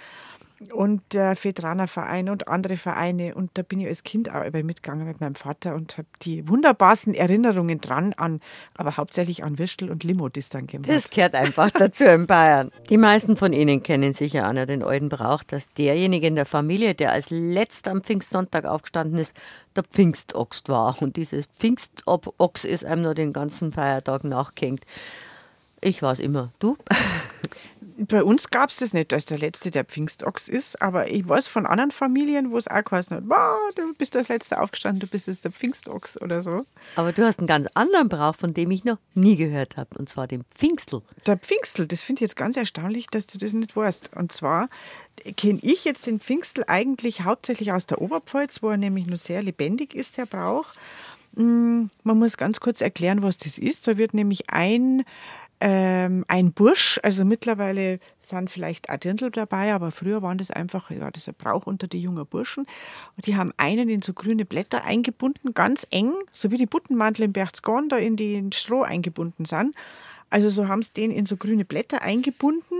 Und 0.71 1.01
der 1.13 1.35
Veteranerverein 1.41 2.29
und 2.29 2.47
andere 2.47 2.77
Vereine. 2.77 3.35
Und 3.35 3.51
da 3.55 3.61
bin 3.61 3.79
ich 3.79 3.87
als 3.87 4.03
Kind 4.03 4.33
auch 4.33 4.45
über 4.45 4.63
mitgegangen 4.63 5.07
mit 5.07 5.21
meinem 5.21 5.35
Vater 5.35 5.75
und 5.75 5.97
habe 5.97 6.07
die 6.21 6.47
wunderbarsten 6.47 7.13
Erinnerungen 7.13 7.79
dran 7.79 8.13
an, 8.13 8.41
aber 8.75 8.97
hauptsächlich 8.97 9.43
an 9.43 9.59
Würstel 9.59 9.89
und 9.89 10.03
Limo, 10.03 10.29
das 10.29 10.49
dann 10.49 10.67
gemacht. 10.67 10.89
Das 10.89 11.09
gehört 11.09 11.35
einfach 11.35 11.71
dazu 11.71 12.05
in 12.05 12.27
Bayern. 12.27 12.71
Die 12.89 12.97
meisten 12.97 13.37
von 13.37 13.53
Ihnen 13.53 13.83
kennen 13.83 14.13
sicher 14.13 14.45
an 14.45 14.55
den 14.55 14.83
alten 14.83 15.09
Brauch, 15.09 15.43
dass 15.43 15.71
derjenige 15.73 16.27
in 16.27 16.35
der 16.35 16.45
Familie, 16.45 16.95
der 16.95 17.11
als 17.11 17.29
letzter 17.29 17.91
am 17.91 18.01
Pfingstsonntag 18.01 18.65
aufgestanden 18.65 19.19
ist, 19.19 19.33
der 19.75 19.83
Pfingstochs 19.83 20.63
war. 20.67 21.01
Und 21.01 21.15
dieses 21.15 21.47
Pfingstochs 21.47 22.63
ist 22.63 22.85
einem 22.85 23.03
nur 23.03 23.15
den 23.15 23.33
ganzen 23.33 23.71
Feiertag 23.71 24.23
nachgehängt. 24.23 24.85
Ich 25.81 26.01
war 26.01 26.13
es 26.13 26.19
immer. 26.19 26.51
Du? 26.59 26.77
Bei 27.97 28.23
uns 28.23 28.49
gab 28.49 28.69
es 28.69 28.77
das 28.77 28.93
nicht, 28.93 29.11
dass 29.11 29.25
der 29.25 29.37
Letzte 29.37 29.71
der 29.71 29.85
Pfingstochs 29.85 30.49
ist, 30.49 30.81
aber 30.81 31.09
ich 31.09 31.27
weiß 31.27 31.47
von 31.47 31.65
anderen 31.65 31.91
Familien, 31.91 32.51
wo 32.51 32.57
es 32.57 32.67
auch 32.67 32.83
geheißen 32.83 33.17
hat, 33.17 33.23
wow, 33.27 33.57
du 33.75 33.93
bist 33.93 34.15
als 34.15 34.27
Letzter 34.27 34.61
aufgestanden, 34.61 34.99
du 34.99 35.07
bist 35.07 35.27
jetzt 35.27 35.45
der 35.45 35.51
Pfingstochs 35.51 36.21
oder 36.21 36.41
so. 36.41 36.65
Aber 36.95 37.13
du 37.13 37.23
hast 37.23 37.39
einen 37.39 37.47
ganz 37.47 37.67
anderen 37.73 38.09
Brauch, 38.09 38.35
von 38.35 38.53
dem 38.53 38.71
ich 38.71 38.83
noch 38.83 38.97
nie 39.13 39.37
gehört 39.37 39.77
habe, 39.77 39.97
und 39.97 40.09
zwar 40.09 40.27
den 40.27 40.43
Pfingstl. 40.55 41.01
Der 41.25 41.37
Pfingstl, 41.37 41.87
das 41.87 42.01
finde 42.01 42.19
ich 42.19 42.29
jetzt 42.29 42.35
ganz 42.35 42.57
erstaunlich, 42.57 43.07
dass 43.07 43.27
du 43.27 43.37
das 43.37 43.53
nicht 43.53 43.75
weißt. 43.75 44.11
Und 44.15 44.31
zwar 44.31 44.69
kenne 45.37 45.59
ich 45.61 45.85
jetzt 45.85 46.05
den 46.05 46.19
Pfingstl 46.19 46.63
eigentlich 46.67 47.21
hauptsächlich 47.21 47.71
aus 47.71 47.85
der 47.85 48.01
Oberpfalz, 48.01 48.61
wo 48.61 48.69
er 48.69 48.77
nämlich 48.77 49.07
nur 49.07 49.17
sehr 49.17 49.41
lebendig 49.41 49.95
ist, 49.95 50.17
der 50.17 50.25
Brauch. 50.25 50.65
Mm, 51.35 51.85
man 52.03 52.19
muss 52.19 52.37
ganz 52.37 52.59
kurz 52.59 52.81
erklären, 52.81 53.23
was 53.23 53.37
das 53.37 53.57
ist. 53.57 53.87
Da 53.87 53.97
wird 53.97 54.13
nämlich 54.13 54.49
ein 54.49 55.03
ähm, 55.61 56.25
ein 56.27 56.51
Bursch, 56.51 56.99
also 57.01 57.23
mittlerweile 57.23 57.99
sind 58.19 58.49
vielleicht 58.49 58.89
auch 58.89 58.97
Dirndl 58.97 59.31
dabei, 59.31 59.73
aber 59.73 59.91
früher 59.91 60.21
waren 60.21 60.37
das 60.37 60.51
einfach, 60.51 60.91
ja, 60.91 61.09
das 61.09 61.29
ein 61.29 61.35
Brauch 61.37 61.65
unter 61.65 61.87
die 61.87 62.01
jungen 62.01 62.25
Burschen. 62.25 62.65
Und 63.15 63.25
die 63.25 63.37
haben 63.37 63.53
einen 63.57 63.87
in 63.87 64.01
so 64.01 64.13
grüne 64.13 64.45
Blätter 64.45 64.83
eingebunden, 64.83 65.53
ganz 65.53 65.87
eng, 65.91 66.13
so 66.31 66.51
wie 66.51 66.57
die 66.57 66.65
Buttenmantel 66.65 67.25
im 67.25 67.33
Berchtesgaden 67.33 67.89
da 67.89 67.97
in 67.97 68.17
den 68.17 68.51
Stroh 68.51 68.81
eingebunden 68.81 69.45
sind. 69.45 69.75
Also 70.29 70.49
so 70.49 70.67
haben 70.67 70.81
sie 70.81 70.93
den 70.93 71.11
in 71.11 71.25
so 71.25 71.37
grüne 71.37 71.63
Blätter 71.63 72.01
eingebunden 72.01 72.75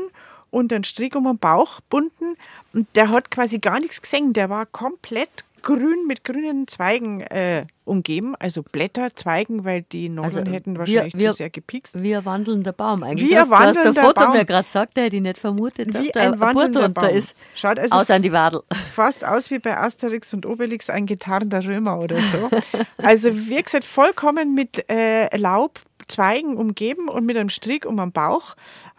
und 0.52 0.74
einen 0.74 0.84
Strick 0.84 1.16
um 1.16 1.24
den 1.24 1.38
Bauch 1.38 1.80
bunden. 1.90 2.36
Und 2.74 2.88
der 2.96 3.10
hat 3.10 3.32
quasi 3.32 3.60
gar 3.60 3.80
nichts 3.80 4.02
gesehen, 4.02 4.34
der 4.34 4.50
war 4.50 4.66
komplett 4.66 5.46
grün 5.66 6.06
mit 6.08 6.24
grünen 6.24 6.68
Zweigen 6.68 7.22
äh, 7.22 7.66
umgeben, 7.86 8.36
also 8.40 8.64
Blätter, 8.64 9.16
Zweigen, 9.16 9.66
weil 9.66 9.82
die 9.82 10.10
Norden 10.10 10.38
also 10.38 10.52
hätten 10.52 10.78
wahrscheinlich 10.78 11.18
wir, 11.18 11.32
zu 11.32 11.38
sehr 11.38 11.50
gepikst. 11.50 12.02
Wie 12.02 12.16
ein 12.16 12.24
wandelnder 12.24 12.72
Baum 12.72 13.04
eigentlich. 13.04 13.30
Wie 13.30 13.36
ein 13.36 13.50
wandelnder 13.50 13.92
der 13.92 14.04
Foto, 14.04 14.32
wer 14.32 14.46
gerade 14.46 14.70
sagt, 14.70 14.96
der 14.96 15.06
hätte 15.06 15.18
ich 15.18 15.22
nicht 15.24 15.40
vermutet, 15.40 15.94
dass 15.94 16.06
wie 16.06 16.12
da 16.12 16.22
ein, 16.22 16.42
ein 16.42 16.72
drunter 16.72 17.10
ist. 17.10 17.36
Schaut 17.56 17.80
also 17.80 17.96
aus 17.96 18.10
an 18.12 18.22
die 18.22 18.32
Wadel. 18.32 18.62
Fast 18.94 19.26
aus 19.26 19.50
wie 19.50 19.58
bei 19.58 19.76
Asterix 19.76 20.34
und 20.34 20.46
Obelix 20.46 20.90
ein 20.90 21.08
getarnter 21.08 21.66
Römer 21.66 22.00
oder 22.00 22.18
so. 22.18 22.50
also 22.98 23.36
wie 23.36 23.62
gesagt, 23.62 23.86
vollkommen 23.86 24.54
mit 24.54 24.88
äh, 24.90 25.36
Laub, 25.36 25.80
Zweigen 26.08 26.58
umgeben 26.58 27.10
und 27.10 27.26
mit 27.26 27.36
einem 27.36 27.50
Strick 27.50 27.88
um 27.88 27.98
den 27.98 28.12
Bauch 28.12 28.56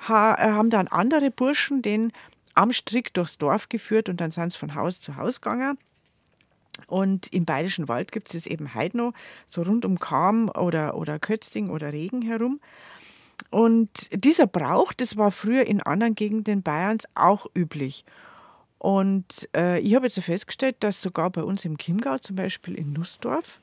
ha, 0.08 0.34
äh, 0.34 0.50
haben 0.50 0.70
dann 0.70 0.88
andere 0.88 1.30
Burschen 1.30 1.80
den 1.80 2.12
am 2.54 2.72
Strick 2.72 3.14
durchs 3.14 3.38
Dorf 3.38 3.68
geführt 3.68 4.08
und 4.08 4.20
dann 4.20 4.32
sind 4.32 4.52
sie 4.52 4.58
von 4.58 4.74
Haus 4.74 4.98
zu 4.98 5.16
Haus 5.16 5.40
gegangen. 5.40 5.78
Und 6.86 7.32
im 7.32 7.44
Bayerischen 7.44 7.88
Wald 7.88 8.12
gibt 8.12 8.34
es 8.34 8.46
eben 8.46 8.74
heute 8.74 8.96
noch, 8.96 9.12
so 9.46 9.62
rund 9.62 9.84
um 9.84 9.98
Kam 9.98 10.48
oder, 10.50 10.96
oder 10.96 11.18
Kötzting 11.18 11.70
oder 11.70 11.92
Regen 11.92 12.22
herum. 12.22 12.60
Und 13.50 13.90
dieser 14.12 14.46
Brauch, 14.46 14.92
das 14.92 15.16
war 15.16 15.30
früher 15.30 15.66
in 15.66 15.82
anderen 15.82 16.14
Gegenden 16.14 16.62
Bayerns 16.62 17.06
auch 17.14 17.46
üblich. 17.56 18.04
Und 18.78 19.48
äh, 19.56 19.78
ich 19.80 19.94
habe 19.94 20.06
jetzt 20.06 20.20
festgestellt, 20.20 20.76
dass 20.80 21.00
sogar 21.00 21.30
bei 21.30 21.42
uns 21.42 21.64
im 21.64 21.78
Chiemgau, 21.78 22.18
zum 22.18 22.36
Beispiel 22.36 22.74
in 22.74 22.92
Nussdorf, 22.92 23.60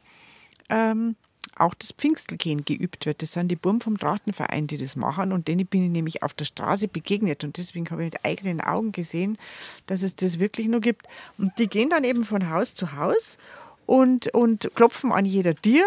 ähm, 0.70 1.16
auch 1.58 1.74
das 1.74 1.92
Pfingstelgehen 1.92 2.66
geübt 2.66 3.06
wird. 3.06 3.22
Das 3.22 3.34
sind 3.34 3.50
die 3.50 3.56
Burm 3.56 3.82
vom 3.82 3.98
Trachtenverein, 3.98 4.68
die 4.68 4.78
das 4.78 4.96
machen. 4.96 5.32
Und 5.32 5.48
denen 5.48 5.66
bin 5.66 5.86
ich 5.86 5.92
nämlich 5.92 6.24
auf 6.24 6.34
der 6.34 6.46
Straße 6.46 6.88
begegnet. 6.88 7.44
Und 7.44 7.58
deswegen 7.58 7.90
habe 7.90 8.04
ich 8.04 8.14
mit 8.14 8.26
eigenen 8.26 8.62
Augen 8.62 8.92
gesehen, 8.92 9.38
dass 9.88 10.02
es 10.02 10.16
das 10.16 10.40
wirklich 10.40 10.68
nur 10.68 10.82
gibt. 10.82 11.08
Und 11.38 11.52
die 11.58 11.68
gehen 11.68 11.90
dann 11.90 12.04
eben 12.04 12.26
von 12.26 12.50
Haus 12.50 12.74
zu 12.74 12.94
Haus 12.94 13.38
und, 13.86 14.34
und 14.34 14.72
klopfen 14.76 15.12
an 15.12 15.26
jeder 15.26 15.56
Tür 15.56 15.86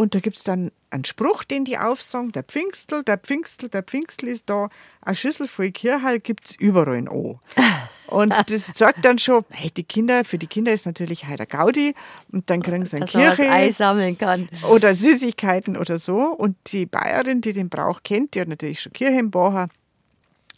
und 0.00 0.14
da 0.14 0.20
gibt 0.20 0.38
es 0.38 0.44
dann 0.44 0.72
einen 0.88 1.04
Spruch, 1.04 1.44
den 1.44 1.66
die 1.66 1.76
aufsagen, 1.76 2.32
der 2.32 2.42
Pfingstl, 2.42 3.02
der 3.02 3.18
Pfingstl, 3.18 3.68
der 3.68 3.82
Pfingstl 3.82 4.28
ist 4.28 4.48
da, 4.48 4.70
eine 5.02 5.14
Schüssel 5.14 5.46
voll 5.46 5.72
Kirchheil 5.72 6.20
gibt 6.20 6.46
es 6.46 6.54
überall 6.54 6.96
in 6.96 7.06
O. 7.06 7.38
Und 8.06 8.32
das 8.46 8.68
sagt 8.68 9.04
dann 9.04 9.18
schon, 9.18 9.44
hey, 9.50 9.70
die 9.70 9.84
Kinder, 9.84 10.24
für 10.24 10.38
die 10.38 10.46
Kinder 10.46 10.72
ist 10.72 10.86
natürlich 10.86 11.28
heute 11.28 11.46
Gaudi 11.46 11.94
und 12.32 12.48
dann 12.48 12.62
kriegen 12.62 12.84
sie 12.86 12.96
eine 12.96 13.04
Kirche. 13.04 13.42
Ei 13.42 13.70
sammeln 13.70 14.16
kann. 14.16 14.48
Oder 14.70 14.94
Süßigkeiten 14.94 15.76
oder 15.76 15.98
so. 15.98 16.16
Und 16.16 16.56
die 16.72 16.86
Bayerin, 16.86 17.42
die 17.42 17.52
den 17.52 17.68
Brauch 17.68 18.02
kennt, 18.02 18.34
die 18.34 18.40
hat 18.40 18.48
natürlich 18.48 18.80
schon 18.80 18.94
Kirche 18.94 19.20
im 19.20 19.30
Bacher, 19.30 19.68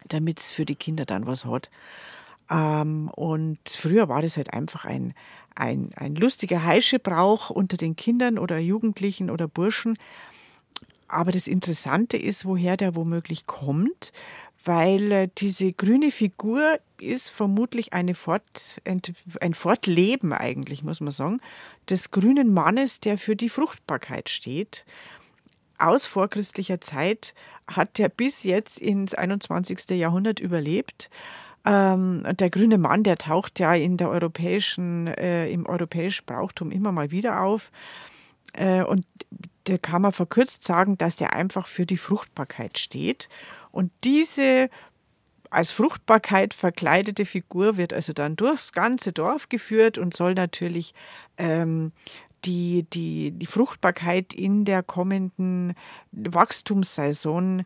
damit 0.08 0.38
es 0.38 0.52
für 0.52 0.64
die 0.64 0.76
Kinder 0.76 1.04
dann 1.04 1.26
was 1.26 1.44
hat. 1.44 1.68
Ähm, 2.48 3.10
und 3.16 3.58
früher 3.68 4.08
war 4.08 4.22
das 4.22 4.36
halt 4.36 4.52
einfach 4.52 4.84
ein, 4.84 5.14
ein, 5.54 5.90
ein 5.96 6.14
lustiger 6.14 6.64
Heischebrauch 6.64 7.50
unter 7.50 7.76
den 7.76 7.96
Kindern 7.96 8.38
oder 8.38 8.58
Jugendlichen 8.58 9.30
oder 9.30 9.48
Burschen. 9.48 9.98
Aber 11.08 11.32
das 11.32 11.46
Interessante 11.46 12.16
ist, 12.16 12.46
woher 12.46 12.76
der 12.76 12.94
womöglich 12.94 13.46
kommt, 13.46 14.12
weil 14.64 15.12
äh, 15.12 15.28
diese 15.38 15.72
grüne 15.72 16.10
Figur 16.10 16.78
ist 17.00 17.30
vermutlich 17.30 17.92
eine 17.92 18.14
Fort, 18.14 18.80
ein 18.84 19.54
Fortleben 19.54 20.32
eigentlich, 20.32 20.82
muss 20.82 21.00
man 21.00 21.12
sagen, 21.12 21.40
des 21.90 22.10
grünen 22.12 22.54
Mannes, 22.54 23.00
der 23.00 23.18
für 23.18 23.36
die 23.36 23.48
Fruchtbarkeit 23.48 24.28
steht. 24.28 24.84
Aus 25.78 26.06
vorchristlicher 26.06 26.80
Zeit 26.80 27.34
hat 27.66 27.98
er 27.98 28.08
bis 28.08 28.44
jetzt 28.44 28.78
ins 28.78 29.14
21. 29.14 29.90
Jahrhundert 29.90 30.38
überlebt 30.38 31.10
ähm, 31.64 32.26
der 32.38 32.50
grüne 32.50 32.78
Mann, 32.78 33.04
der 33.04 33.16
taucht 33.16 33.60
ja 33.60 33.74
in 33.74 33.96
der 33.96 34.08
europäischen, 34.08 35.06
äh, 35.06 35.48
im 35.50 35.66
europäischen 35.66 36.26
Brauchtum 36.26 36.70
immer 36.70 36.92
mal 36.92 37.10
wieder 37.10 37.42
auf. 37.42 37.70
Äh, 38.52 38.82
und 38.82 39.06
da 39.64 39.78
kann 39.78 40.02
man 40.02 40.12
verkürzt 40.12 40.64
sagen, 40.64 40.98
dass 40.98 41.16
der 41.16 41.34
einfach 41.34 41.66
für 41.66 41.86
die 41.86 41.96
Fruchtbarkeit 41.96 42.78
steht. 42.78 43.28
Und 43.70 43.92
diese 44.02 44.68
als 45.50 45.70
Fruchtbarkeit 45.70 46.54
verkleidete 46.54 47.26
Figur 47.26 47.76
wird 47.76 47.92
also 47.92 48.12
dann 48.12 48.36
durchs 48.36 48.72
ganze 48.72 49.12
Dorf 49.12 49.48
geführt 49.48 49.98
und 49.98 50.14
soll 50.14 50.34
natürlich 50.34 50.94
ähm, 51.36 51.92
die, 52.44 52.86
die, 52.92 53.32
die 53.32 53.46
Fruchtbarkeit 53.46 54.32
in 54.34 54.64
der 54.64 54.82
kommenden 54.82 55.74
Wachstumssaison 56.10 57.64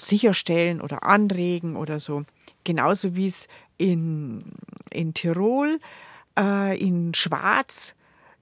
sicherstellen 0.00 0.80
oder 0.80 1.02
anregen 1.02 1.76
oder 1.76 1.98
so. 1.98 2.24
Genauso 2.64 3.14
wie 3.16 3.28
es 3.28 3.48
in, 3.78 4.44
in 4.90 5.14
Tirol, 5.14 5.78
äh, 6.38 6.78
in 6.78 7.14
Schwarz 7.14 7.94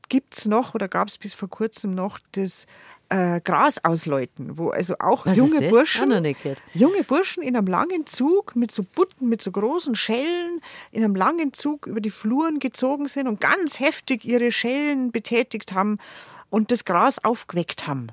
gibt 0.09 0.36
es 0.36 0.46
noch 0.46 0.74
oder 0.74 0.88
gab 0.88 1.09
es 1.09 1.18
bis 1.18 1.34
vor 1.34 1.48
kurzem 1.48 1.94
noch 1.94 2.18
das 2.32 2.66
äh, 3.09 3.40
Gras 3.40 3.84
ausläuten, 3.84 4.57
wo 4.57 4.70
also 4.70 4.96
auch 4.98 5.26
Was 5.26 5.36
junge 5.36 5.68
Burschen, 5.68 6.11
junge 6.72 7.05
Burschen 7.05 7.42
in 7.42 7.57
einem 7.57 7.66
langen 7.66 8.07
Zug 8.07 8.57
mit 8.57 8.72
so 8.72 8.82
Butten, 8.82 9.28
mit 9.28 9.42
so 9.42 9.50
großen 9.50 9.94
Schellen, 9.94 10.61
in 10.90 11.05
einem 11.05 11.14
langen 11.14 11.52
Zug 11.52 11.86
über 11.86 12.00
die 12.00 12.11
Fluren 12.11 12.59
gezogen 12.59 13.09
sind 13.09 13.28
und 13.28 13.40
ganz 13.40 13.80
heftig 13.80 14.24
ihre 14.24 14.52
Schellen 14.52 15.12
betätigt 15.12 15.72
haben 15.72 15.98
und 16.50 16.70
das 16.70 16.84
Gras 16.84 17.22
aufgeweckt 17.24 17.86
haben. 17.86 18.09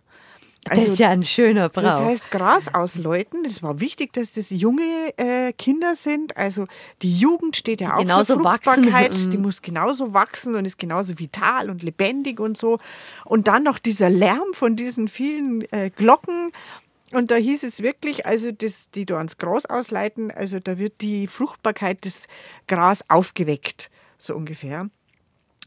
Also, 0.69 0.81
das 0.81 0.91
ist 0.91 0.99
ja 0.99 1.09
ein 1.09 1.23
schöner 1.23 1.69
Brauch. 1.69 1.81
Das 1.81 1.99
heißt, 1.99 2.31
Gras 2.31 2.73
ausläuten. 2.73 3.45
Es 3.45 3.63
war 3.63 3.79
wichtig, 3.79 4.13
dass 4.13 4.31
das 4.31 4.51
junge 4.51 4.83
äh, 5.17 5.53
Kinder 5.53 5.95
sind. 5.95 6.37
Also 6.37 6.67
die 7.01 7.11
Jugend 7.11 7.57
steht 7.57 7.81
ja 7.81 7.87
die 7.87 7.93
auch 7.93 7.99
genauso 7.99 8.37
für 8.37 8.43
Fruchtbarkeit. 8.43 9.11
Wachsen. 9.11 9.31
Die 9.31 9.37
muss 9.37 9.63
genauso 9.63 10.13
wachsen 10.13 10.55
und 10.55 10.65
ist 10.65 10.77
genauso 10.77 11.17
vital 11.17 11.71
und 11.71 11.81
lebendig 11.81 12.39
und 12.39 12.57
so. 12.57 12.77
Und 13.25 13.47
dann 13.47 13.63
noch 13.63 13.79
dieser 13.79 14.11
Lärm 14.11 14.53
von 14.53 14.75
diesen 14.75 15.07
vielen 15.07 15.61
äh, 15.71 15.89
Glocken. 15.89 16.51
Und 17.11 17.31
da 17.31 17.35
hieß 17.35 17.63
es 17.63 17.81
wirklich, 17.81 18.25
also 18.27 18.51
das, 18.51 18.91
die 18.91 19.05
da 19.05 19.17
ans 19.17 19.37
Gras 19.37 19.65
ausleiten, 19.65 20.31
also 20.31 20.59
da 20.59 20.77
wird 20.77 21.01
die 21.01 21.27
Fruchtbarkeit 21.27 22.05
des 22.05 22.27
Gras 22.67 23.03
aufgeweckt, 23.09 23.89
so 24.17 24.35
ungefähr. 24.35 24.89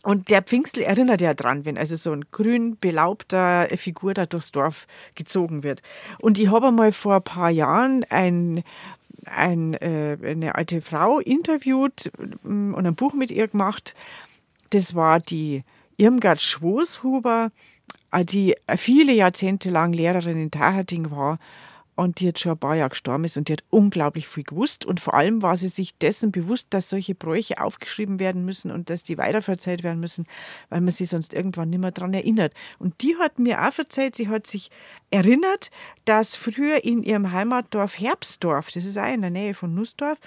Und 0.04 0.28
der 0.28 0.42
Pfingstl 0.42 0.82
erinnert 0.82 1.22
ja 1.22 1.32
dran, 1.32 1.64
wenn 1.64 1.78
also 1.78 1.96
so 1.96 2.12
ein 2.12 2.26
grün 2.30 2.76
belaubter 2.78 3.66
Figur 3.74 4.12
da 4.12 4.26
durchs 4.26 4.52
Dorf 4.52 4.86
gezogen 5.14 5.62
wird. 5.62 5.80
Und 6.18 6.38
ich 6.38 6.50
habe 6.50 6.72
mal 6.72 6.92
vor 6.92 7.16
ein 7.16 7.22
paar 7.22 7.48
Jahren 7.48 8.04
ein, 8.10 8.62
ein, 9.24 9.72
äh, 9.72 10.18
eine 10.22 10.56
alte 10.56 10.82
Frau 10.82 11.20
interviewt 11.20 12.12
mm, 12.42 12.74
und 12.74 12.86
ein 12.86 12.94
Buch 12.94 13.14
mit 13.14 13.30
ihr 13.30 13.48
gemacht. 13.48 13.94
Das 14.68 14.94
war 14.94 15.20
die 15.20 15.62
Irmgard 15.96 16.42
Schwoshuber, 16.42 17.50
äh, 18.12 18.26
die 18.26 18.56
viele 18.76 19.14
Jahrzehnte 19.14 19.70
lang 19.70 19.94
Lehrerin 19.94 20.38
in 20.38 20.50
Taherting 20.50 21.10
war 21.12 21.38
und 21.96 22.18
die 22.18 22.24
jetzt 22.24 22.40
schon 22.40 22.52
ein 22.52 22.58
paar 22.58 22.74
Jahre 22.74 22.90
gestorben 22.90 23.24
ist 23.24 23.36
und 23.36 23.48
die 23.48 23.52
hat 23.54 23.62
unglaublich 23.70 24.26
viel 24.26 24.44
gewusst 24.44 24.84
und 24.84 25.00
vor 25.00 25.14
allem 25.14 25.42
war 25.42 25.56
sie 25.56 25.68
sich 25.68 25.96
dessen 25.98 26.32
bewusst, 26.32 26.68
dass 26.70 26.90
solche 26.90 27.14
Bräuche 27.14 27.60
aufgeschrieben 27.60 28.18
werden 28.18 28.44
müssen 28.44 28.70
und 28.70 28.90
dass 28.90 29.02
die 29.02 29.18
weiterverzählt 29.18 29.82
werden 29.82 30.00
müssen, 30.00 30.26
weil 30.70 30.80
man 30.80 30.92
sich 30.92 31.08
sonst 31.08 31.34
irgendwann 31.34 31.70
nicht 31.70 31.80
mehr 31.80 31.92
daran 31.92 32.14
erinnert. 32.14 32.52
Und 32.78 33.00
die 33.02 33.16
hat 33.16 33.38
mir 33.38 33.62
auch 33.62 33.78
erzählt, 33.78 34.16
sie 34.16 34.28
hat 34.28 34.46
sich 34.46 34.70
erinnert, 35.10 35.70
dass 36.04 36.36
früher 36.36 36.84
in 36.84 37.02
ihrem 37.02 37.32
Heimatdorf 37.32 37.98
Herbstdorf, 37.98 38.70
das 38.72 38.84
ist 38.84 38.98
auch 38.98 39.12
in 39.12 39.20
der 39.20 39.30
Nähe 39.30 39.54
von 39.54 39.74
Nussdorf, 39.74 40.18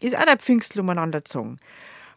ist 0.00 0.16
auch 0.16 0.24
der 0.24 0.38
Pfingstl 0.38 0.80
umeinander 0.80 1.20
gezogen. 1.20 1.58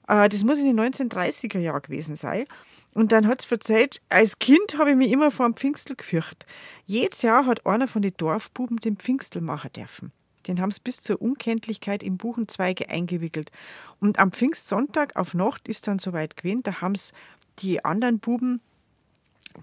Äh, 0.08 0.30
das 0.30 0.44
muss 0.44 0.60
in 0.60 0.66
den 0.66 0.80
1930er 0.80 1.60
Jahren 1.60 1.82
gewesen 1.82 2.16
sein. 2.16 2.46
Und 2.94 3.12
dann 3.12 3.28
hat 3.28 3.44
es 3.44 3.52
erzählt, 3.52 4.02
als 4.10 4.40
Kind 4.40 4.78
habe 4.78 4.92
ich 4.92 4.98
mich 4.98 5.12
immer 5.12 5.32
vor 5.32 5.46
dem 5.46 5.56
Pfingstl 5.56 5.96
gefürchtet. 5.96 6.46
Jedes 6.86 7.22
Jahr 7.22 7.46
hat 7.46 7.66
einer 7.66 7.88
von 7.88 8.02
den 8.02 8.14
Dorfbuben 8.18 8.78
den 8.78 8.98
Pfingstl 8.98 9.42
machen 9.42 9.72
dürfen. 9.74 10.12
Den 10.48 10.60
haben 10.60 10.72
sie 10.72 10.82
bis 10.84 11.02
zur 11.02 11.22
Unkenntlichkeit 11.22 12.02
in 12.02 12.18
Buchenzweige 12.18 12.90
eingewickelt. 12.90 13.52
Und 14.00 14.18
am 14.18 14.32
Pfingstsonntag 14.32 15.16
auf 15.16 15.34
Nacht 15.34 15.68
ist 15.68 15.88
dann 15.88 16.00
soweit 16.00 16.38
gewesen, 16.38 16.64
da 16.64 16.82
haben 16.82 16.96
sie 16.96 17.14
die 17.60 17.86
anderen 17.86 18.20
Buben 18.20 18.62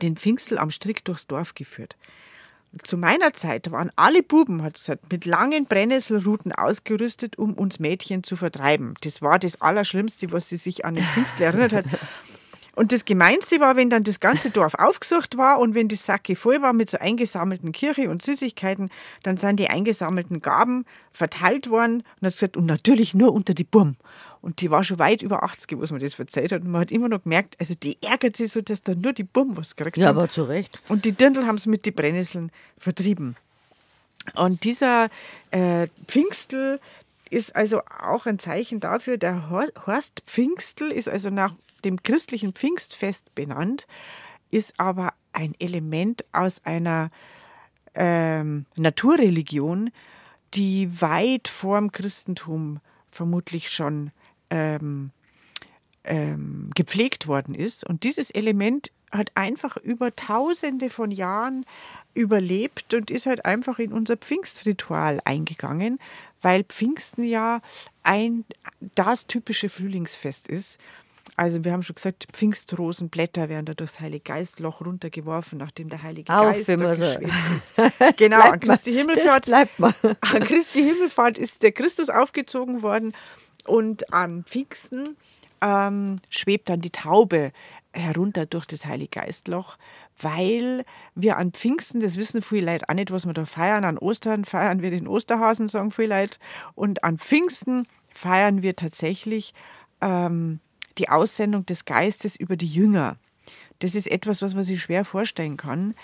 den 0.02 0.16
Pfingstl 0.16 0.58
am 0.58 0.70
Strick 0.70 1.04
durchs 1.04 1.26
Dorf 1.26 1.54
geführt. 1.54 1.96
Zu 2.82 2.98
meiner 2.98 3.32
Zeit 3.32 3.70
waren 3.70 3.90
alle 3.96 4.22
Buben, 4.22 4.62
hat 4.62 4.74
gesagt, 4.74 5.10
mit 5.10 5.24
langen 5.24 5.64
Brennnesselruten 5.66 6.52
ausgerüstet, 6.52 7.38
um 7.38 7.54
uns 7.54 7.78
Mädchen 7.78 8.22
zu 8.22 8.36
vertreiben. 8.36 8.94
Das 9.00 9.22
war 9.22 9.38
das 9.38 9.60
Allerschlimmste, 9.62 10.30
was 10.32 10.48
sie 10.48 10.58
sich 10.58 10.84
an 10.84 10.96
den 10.96 11.04
Pfingstl 11.04 11.42
erinnert 11.42 11.72
hat. 11.72 11.84
Und 12.76 12.92
das 12.92 13.04
Gemeinste 13.04 13.58
war, 13.58 13.74
wenn 13.74 13.90
dann 13.90 14.04
das 14.04 14.20
ganze 14.20 14.50
Dorf 14.50 14.74
aufgesucht 14.78 15.36
war 15.36 15.58
und 15.58 15.74
wenn 15.74 15.88
die 15.88 15.96
Sacke 15.96 16.36
voll 16.36 16.62
war 16.62 16.72
mit 16.72 16.88
so 16.90 16.98
eingesammelten 16.98 17.72
Kirche 17.72 18.08
und 18.10 18.22
Süßigkeiten, 18.22 18.90
dann 19.24 19.38
sind 19.38 19.58
die 19.58 19.68
eingesammelten 19.70 20.40
Gaben 20.42 20.84
verteilt 21.10 21.68
worden 21.70 22.04
und 22.20 22.26
hat 22.26 22.32
gesagt, 22.34 22.56
und 22.56 22.66
natürlich 22.66 23.14
nur 23.14 23.32
unter 23.32 23.54
die 23.54 23.64
Burm. 23.64 23.96
Und 24.42 24.60
die 24.60 24.70
war 24.70 24.84
schon 24.84 24.98
weit 25.00 25.22
über 25.22 25.42
80, 25.42 25.80
was 25.80 25.90
man 25.90 26.00
das 26.00 26.16
erzählt 26.18 26.52
hat. 26.52 26.62
Und 26.62 26.70
man 26.70 26.82
hat 26.82 26.92
immer 26.92 27.08
noch 27.08 27.22
gemerkt, 27.24 27.56
also 27.58 27.74
die 27.74 27.96
ärgert 28.02 28.36
sich 28.36 28.52
so, 28.52 28.60
dass 28.60 28.82
da 28.82 28.94
nur 28.94 29.12
die 29.12 29.24
Burm 29.24 29.56
was 29.56 29.74
gekriegt 29.74 29.96
Ja, 29.96 30.08
haben. 30.08 30.18
aber 30.18 30.28
zu 30.30 30.44
Recht. 30.44 30.80
Und 30.88 31.04
die 31.04 31.12
Dirndl 31.12 31.46
haben 31.46 31.56
es 31.56 31.66
mit 31.66 31.84
den 31.86 31.94
Brennnesseln 31.94 32.52
vertrieben. 32.78 33.34
Und 34.34 34.64
dieser 34.64 35.08
äh, 35.50 35.88
Pfingstl 36.06 36.78
ist 37.30 37.56
also 37.56 37.80
auch 38.00 38.26
ein 38.26 38.38
Zeichen 38.38 38.80
dafür, 38.80 39.16
der 39.16 39.50
Hor- 39.50 39.72
Horst 39.86 40.22
Pfingstl 40.26 40.92
ist 40.92 41.08
also 41.08 41.30
nach 41.30 41.54
dem 41.86 42.02
christlichen 42.02 42.52
Pfingstfest 42.52 43.34
benannt, 43.34 43.86
ist 44.50 44.74
aber 44.78 45.14
ein 45.32 45.54
Element 45.58 46.24
aus 46.32 46.64
einer 46.64 47.10
ähm, 47.94 48.66
Naturreligion, 48.76 49.90
die 50.54 51.00
weit 51.00 51.48
vor 51.48 51.78
dem 51.78 51.92
Christentum 51.92 52.80
vermutlich 53.10 53.70
schon 53.70 54.10
ähm, 54.50 55.10
ähm, 56.04 56.70
gepflegt 56.74 57.26
worden 57.26 57.54
ist. 57.54 57.84
Und 57.84 58.02
dieses 58.02 58.30
Element 58.30 58.90
hat 59.12 59.30
einfach 59.34 59.76
über 59.76 60.14
tausende 60.14 60.90
von 60.90 61.10
Jahren 61.10 61.64
überlebt 62.14 62.92
und 62.94 63.10
ist 63.10 63.26
halt 63.26 63.44
einfach 63.44 63.78
in 63.78 63.92
unser 63.92 64.16
Pfingstritual 64.16 65.20
eingegangen, 65.24 65.98
weil 66.42 66.64
Pfingsten 66.64 67.24
ja 67.24 67.60
ein 68.02 68.44
das 68.94 69.26
typische 69.26 69.68
Frühlingsfest 69.68 70.48
ist. 70.48 70.78
Also 71.36 71.64
wir 71.64 71.72
haben 71.72 71.82
schon 71.82 71.96
gesagt, 71.96 72.26
Pfingstrosenblätter 72.32 73.48
werden 73.48 73.66
da 73.66 73.74
durchs 73.74 74.00
Heilige 74.00 74.24
Geistloch 74.24 74.80
runtergeworfen, 74.80 75.58
nachdem 75.58 75.90
der 75.90 76.02
Heilige 76.02 76.32
Auf, 76.34 76.54
Geist 76.54 76.68
immer 76.68 76.96
so. 76.96 77.04
ist. 77.04 78.16
genau, 78.16 78.40
an 78.40 78.60
Christi 78.60 78.92
Himmelfahrt 78.94 79.44
bleibt 79.46 79.78
mal. 79.78 79.94
an 80.02 80.40
Christi 80.44 80.82
Himmelfahrt 80.82 81.36
ist 81.36 81.62
der 81.62 81.72
Christus 81.72 82.08
aufgezogen 82.08 82.82
worden 82.82 83.12
und 83.66 84.12
an 84.14 84.44
Pfingsten 84.44 85.16
ähm, 85.60 86.20
schwebt 86.30 86.70
dann 86.70 86.80
die 86.80 86.90
Taube 86.90 87.52
herunter 87.92 88.46
durch 88.46 88.66
das 88.66 88.86
Heilige 88.86 89.20
Geistloch, 89.20 89.76
weil 90.20 90.84
wir 91.14 91.36
an 91.36 91.52
Pfingsten, 91.52 92.00
das 92.00 92.16
wissen 92.16 92.42
viele 92.42 92.72
Leute 92.72 92.88
auch 92.88 92.94
nicht, 92.94 93.10
was 93.10 93.26
wir 93.26 93.32
da 93.34 93.44
feiern, 93.44 93.84
an 93.84 93.98
Ostern 93.98 94.44
feiern 94.44 94.82
wir 94.82 94.90
den 94.90 95.08
Osterhasen, 95.08 95.68
sagen 95.68 95.90
viele 95.90 96.20
Leute, 96.20 96.38
und 96.74 97.04
an 97.04 97.18
Pfingsten 97.18 97.86
feiern 98.12 98.62
wir 98.62 98.76
tatsächlich 98.76 99.54
ähm, 100.00 100.60
die 100.98 101.08
Aussendung 101.08 101.66
des 101.66 101.84
Geistes 101.84 102.36
über 102.36 102.56
die 102.56 102.66
Jünger. 102.66 103.16
Das 103.78 103.94
ist 103.94 104.06
etwas, 104.06 104.42
was 104.42 104.54
man 104.54 104.64
sich 104.64 104.80
schwer 104.80 105.04
vorstellen 105.04 105.56
kann. 105.56 105.94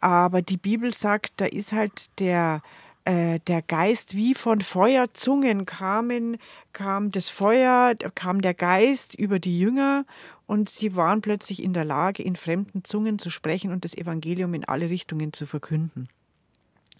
Aber 0.00 0.40
die 0.40 0.56
Bibel 0.56 0.94
sagt, 0.94 1.32
da 1.36 1.44
ist 1.44 1.72
halt 1.72 2.08
der, 2.18 2.62
äh, 3.04 3.38
der 3.46 3.60
Geist 3.62 4.14
wie 4.14 4.34
von 4.34 4.62
Feuerzungen 4.62 5.66
kamen, 5.66 6.38
kam 6.72 7.10
das 7.12 7.28
Feuer, 7.28 7.94
kam 8.14 8.40
der 8.40 8.54
Geist 8.54 9.14
über 9.14 9.38
die 9.38 9.58
Jünger 9.58 10.06
und 10.46 10.70
sie 10.70 10.96
waren 10.96 11.20
plötzlich 11.20 11.62
in 11.62 11.74
der 11.74 11.84
Lage, 11.84 12.22
in 12.22 12.36
fremden 12.36 12.82
Zungen 12.84 13.18
zu 13.18 13.28
sprechen 13.28 13.72
und 13.72 13.84
das 13.84 13.94
Evangelium 13.94 14.54
in 14.54 14.64
alle 14.64 14.88
Richtungen 14.88 15.32
zu 15.32 15.44
verkünden. 15.46 16.08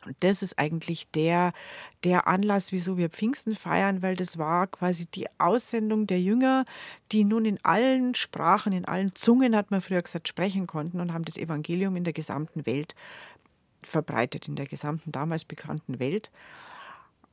Und 0.06 0.16
das 0.20 0.42
ist 0.42 0.58
eigentlich 0.58 1.10
der, 1.10 1.52
der 2.04 2.26
Anlass, 2.26 2.72
wieso 2.72 2.96
wir 2.96 3.10
Pfingsten 3.10 3.54
feiern, 3.54 4.02
weil 4.02 4.16
das 4.16 4.38
war 4.38 4.66
quasi 4.66 5.06
die 5.06 5.26
Aussendung 5.38 6.06
der 6.06 6.20
Jünger, 6.20 6.64
die 7.12 7.24
nun 7.24 7.44
in 7.44 7.58
allen 7.64 8.14
Sprachen, 8.14 8.72
in 8.72 8.86
allen 8.86 9.14
Zungen, 9.14 9.54
hat 9.54 9.70
man 9.70 9.82
früher 9.82 10.00
gesagt, 10.00 10.28
sprechen 10.28 10.66
konnten 10.66 11.00
und 11.00 11.12
haben 11.12 11.24
das 11.24 11.36
Evangelium 11.36 11.96
in 11.96 12.04
der 12.04 12.14
gesamten 12.14 12.64
Welt 12.64 12.94
verbreitet, 13.82 14.48
in 14.48 14.56
der 14.56 14.66
gesamten 14.66 15.12
damals 15.12 15.44
bekannten 15.44 15.98
Welt. 15.98 16.30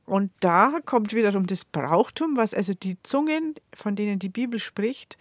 Und 0.04 0.30
da 0.40 0.80
kommt 0.84 1.12
wiederum 1.12 1.46
das 1.46 1.64
Brauchtum, 1.64 2.36
was 2.36 2.54
also 2.54 2.72
die 2.74 2.96
Zungen, 3.02 3.54
von 3.74 3.96
denen 3.96 4.18
die 4.18 4.30
Bibel 4.30 4.58
spricht, 4.58 5.18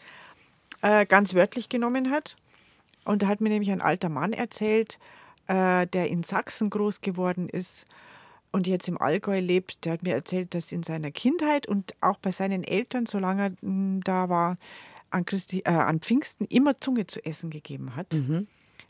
äh, 0.81 1.05
ganz 1.05 1.33
wörtlich 1.33 1.69
genommen 1.69 2.11
hat. 2.11 2.37
Und 3.03 3.21
da 3.21 3.27
hat 3.27 3.41
mir 3.41 3.49
nämlich 3.49 3.71
ein 3.71 3.81
alter 3.81 4.09
Mann 4.09 4.33
erzählt, 4.33 4.99
äh, 5.47 5.87
der 5.87 6.09
in 6.09 6.23
Sachsen 6.23 6.69
groß 6.69 7.01
geworden 7.01 7.49
ist 7.49 7.85
und 8.51 8.67
jetzt 8.67 8.87
im 8.87 8.99
Allgäu 8.99 9.39
lebt. 9.39 9.85
Der 9.85 9.93
hat 9.93 10.03
mir 10.03 10.13
erzählt, 10.13 10.53
dass 10.53 10.71
in 10.71 10.83
seiner 10.83 11.11
Kindheit 11.11 11.67
und 11.67 11.93
auch 12.01 12.17
bei 12.17 12.31
seinen 12.31 12.63
Eltern, 12.63 13.05
solange 13.05 13.43
er 13.43 13.51
mh, 13.61 14.01
da 14.03 14.29
war, 14.29 14.57
an, 15.09 15.25
Christi, 15.25 15.59
äh, 15.59 15.69
an 15.69 15.99
Pfingsten 15.99 16.45
immer 16.45 16.79
Zunge 16.79 17.07
zu 17.07 17.23
essen 17.25 17.49
gegeben 17.49 17.95
hat. 17.95 18.13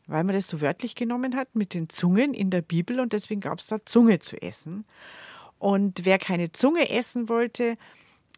Weil 0.07 0.23
man 0.23 0.35
das 0.35 0.47
so 0.47 0.61
wörtlich 0.61 0.95
genommen 0.95 1.35
hat 1.35 1.55
mit 1.55 1.73
den 1.73 1.89
Zungen 1.89 2.33
in 2.33 2.49
der 2.49 2.61
Bibel 2.61 2.99
und 2.99 3.13
deswegen 3.13 3.41
gab 3.41 3.59
es 3.59 3.67
da 3.67 3.85
Zunge 3.85 4.19
zu 4.19 4.41
essen. 4.41 4.85
Und 5.59 6.05
wer 6.05 6.17
keine 6.17 6.51
Zunge 6.51 6.89
essen 6.89 7.29
wollte, 7.29 7.77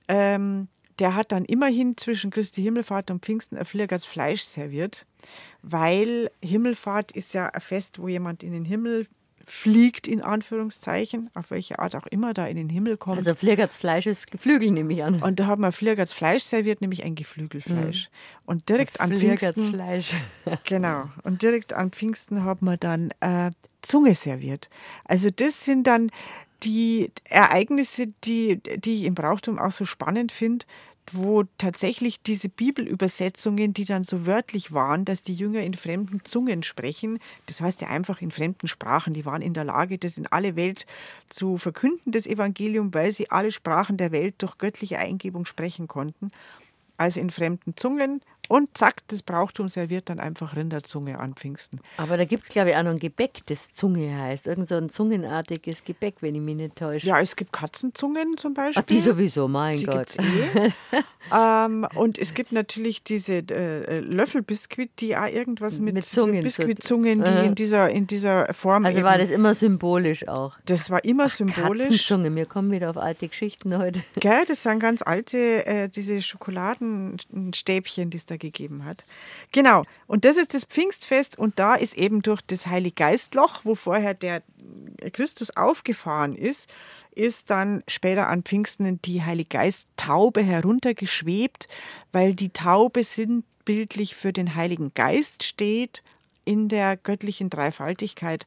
ähm, 0.07 0.67
der 0.99 1.15
hat 1.15 1.31
dann 1.31 1.45
immerhin 1.45 1.97
zwischen 1.97 2.31
Christi 2.31 2.61
Himmelfahrt 2.61 3.09
und 3.11 3.23
Pfingsten 3.23 3.57
ein 3.57 3.65
Flirgerts 3.65 4.05
Fleisch 4.05 4.41
serviert, 4.41 5.05
weil 5.61 6.29
Himmelfahrt 6.43 7.11
ist 7.11 7.33
ja 7.33 7.47
ein 7.47 7.61
Fest, 7.61 7.99
wo 7.99 8.07
jemand 8.07 8.43
in 8.43 8.51
den 8.51 8.65
Himmel 8.65 9.07
fliegt, 9.49 10.07
in 10.07 10.21
Anführungszeichen, 10.21 11.31
auf 11.33 11.49
welche 11.49 11.79
Art 11.79 11.95
auch 11.95 12.05
immer 12.05 12.33
da 12.33 12.45
in 12.45 12.55
den 12.55 12.69
Himmel 12.69 12.97
kommt. 12.97 13.17
Also 13.17 13.33
Flirgerts 13.33 13.77
Fleisch 13.77 14.05
ist 14.05 14.29
Geflügel, 14.29 14.69
nehme 14.69 14.93
ich 14.93 15.03
an. 15.03 15.23
und 15.23 15.39
da 15.39 15.47
haben 15.47 15.63
wir 15.63 15.71
Flirgerts 15.71 16.13
Fleisch 16.13 16.43
serviert, 16.43 16.81
nämlich 16.81 17.03
ein 17.03 17.15
Geflügelfleisch. 17.15 18.09
Und 18.45 18.69
direkt 18.69 19.01
an 19.01 19.15
Pfingsten 19.15 19.71
Fleisch. 19.71 20.13
Genau. 20.65 21.09
Und 21.23 21.41
direkt 21.41 21.73
an 21.73 21.91
Pfingsten 21.91 22.43
haben 22.43 22.65
wir 22.65 22.77
dann 22.77 23.11
äh, 23.21 23.49
Zunge 23.81 24.13
serviert. 24.13 24.69
Also 25.05 25.29
das 25.31 25.65
sind 25.65 25.87
dann 25.87 26.11
die 26.63 27.11
Ereignisse, 27.23 28.07
die, 28.23 28.57
die 28.57 28.95
ich 28.95 29.03
im 29.05 29.15
Brauchtum 29.15 29.57
auch 29.57 29.71
so 29.71 29.85
spannend 29.85 30.31
finde, 30.31 30.65
wo 31.13 31.43
tatsächlich 31.57 32.21
diese 32.21 32.49
Bibelübersetzungen, 32.49 33.73
die 33.73 33.85
dann 33.85 34.03
so 34.03 34.25
wörtlich 34.25 34.71
waren, 34.71 35.05
dass 35.05 35.21
die 35.21 35.35
Jünger 35.35 35.61
in 35.61 35.73
fremden 35.73 36.23
Zungen 36.23 36.63
sprechen, 36.63 37.19
das 37.45 37.61
heißt 37.61 37.81
ja 37.81 37.87
einfach 37.87 38.21
in 38.21 38.31
fremden 38.31 38.67
Sprachen, 38.67 39.13
die 39.13 39.25
waren 39.25 39.41
in 39.41 39.53
der 39.53 39.63
Lage, 39.63 39.97
das 39.97 40.17
in 40.17 40.27
alle 40.27 40.55
Welt 40.55 40.85
zu 41.29 41.57
verkünden, 41.57 42.11
das 42.11 42.27
Evangelium, 42.27 42.93
weil 42.93 43.11
sie 43.11 43.29
alle 43.31 43.51
Sprachen 43.51 43.97
der 43.97 44.11
Welt 44.11 44.35
durch 44.39 44.57
göttliche 44.57 44.99
Eingebung 44.99 45.45
sprechen 45.45 45.87
konnten. 45.87 46.31
Also 46.97 47.19
in 47.19 47.29
fremden 47.29 47.77
Zungen 47.77 48.21
und 48.49 48.77
zack, 48.77 49.03
das 49.07 49.21
Brauchtum 49.21 49.69
serviert 49.69 50.09
dann 50.09 50.19
einfach 50.19 50.55
Rinderzunge 50.55 51.19
an 51.19 51.35
Pfingsten. 51.35 51.79
Aber 51.97 52.17
da 52.17 52.25
gibt 52.25 52.43
es, 52.43 52.49
glaube 52.49 52.71
ich, 52.71 52.75
auch 52.75 52.83
noch 52.83 52.91
ein 52.91 52.99
Gebäck, 52.99 53.41
das 53.45 53.71
Zunge 53.71 54.13
heißt. 54.17 54.47
Irgend 54.47 54.67
so 54.67 54.75
ein 54.75 54.89
zungenartiges 54.89 55.83
Gebäck, 55.83 56.15
wenn 56.21 56.33
ich 56.35 56.41
mich 56.41 56.55
nicht 56.55 56.75
täusche. 56.75 57.07
Ja, 57.07 57.21
es 57.21 57.35
gibt 57.35 57.53
Katzenzungen 57.53 58.37
zum 58.37 58.55
Beispiel. 58.55 58.81
Ach, 58.83 58.87
die 58.87 58.99
sowieso, 58.99 59.47
mein 59.47 59.77
Die 59.77 59.85
Gott. 59.85 60.17
eh. 60.17 60.71
ähm, 61.33 61.87
und 61.95 62.17
es 62.17 62.33
gibt 62.33 62.51
natürlich 62.51 63.03
diese 63.03 63.35
äh, 63.37 63.99
Löffelbiskuit, 63.99 64.89
die 64.99 65.15
auch 65.15 65.27
irgendwas 65.27 65.79
mit, 65.79 65.93
Mit 65.93 66.05
Zungen 66.05 66.43
Biskuitzungen, 66.43 67.23
die 67.23 67.45
in 67.45 67.55
dieser, 67.55 67.89
in 67.89 68.07
dieser 68.07 68.51
Form. 68.53 68.83
Also 68.83 69.03
war 69.03 69.19
das 69.19 69.29
immer 69.29 69.53
symbolisch 69.53 70.27
auch. 70.27 70.57
das 70.65 70.89
war 70.89 71.03
immer 71.05 71.29
symbolisch. 71.29 71.83
Katzenzunge, 71.87 72.35
wir 72.35 72.47
kommen 72.47 72.71
wieder 72.71 72.89
auf 72.89 72.97
alte 72.97 73.27
Geschichten 73.27 73.77
heute. 73.77 74.01
Gell, 74.15 74.45
das 74.47 74.63
sind 74.63 74.79
ganz 74.79 75.03
alte, 75.03 75.65
äh, 75.67 75.87
diese 75.87 76.19
Schokoladenstäbchen, 76.21 78.09
die 78.09 78.17
es 78.17 78.25
da 78.25 78.37
gegeben 78.39 78.85
hat. 78.85 79.05
Genau. 79.51 79.83
Und 80.07 80.25
das 80.25 80.37
ist 80.37 80.53
das 80.53 80.65
Pfingstfest 80.65 81.37
und 81.37 81.59
da 81.59 81.75
ist 81.75 81.95
eben 81.95 82.21
durch 82.21 82.41
das 82.41 82.67
Heiliggeistloch, 82.67 83.61
wo 83.63 83.75
vorher 83.75 84.13
der 84.13 84.41
Christus 85.11 85.55
aufgefahren 85.55 86.35
ist, 86.35 86.69
ist 87.11 87.49
dann 87.49 87.83
später 87.87 88.27
an 88.27 88.43
Pfingsten 88.43 89.01
die 89.01 89.23
Heilige 89.23 89.49
Geist 89.49 89.87
Taube 89.97 90.41
heruntergeschwebt, 90.41 91.67
weil 92.11 92.33
die 92.33 92.49
Taube 92.49 93.03
sinnbildlich 93.03 94.15
für 94.15 94.31
den 94.31 94.55
Heiligen 94.55 94.93
Geist 94.93 95.43
steht 95.43 96.03
in 96.45 96.69
der 96.69 96.97
göttlichen 96.97 97.49
Dreifaltigkeit. 97.49 98.45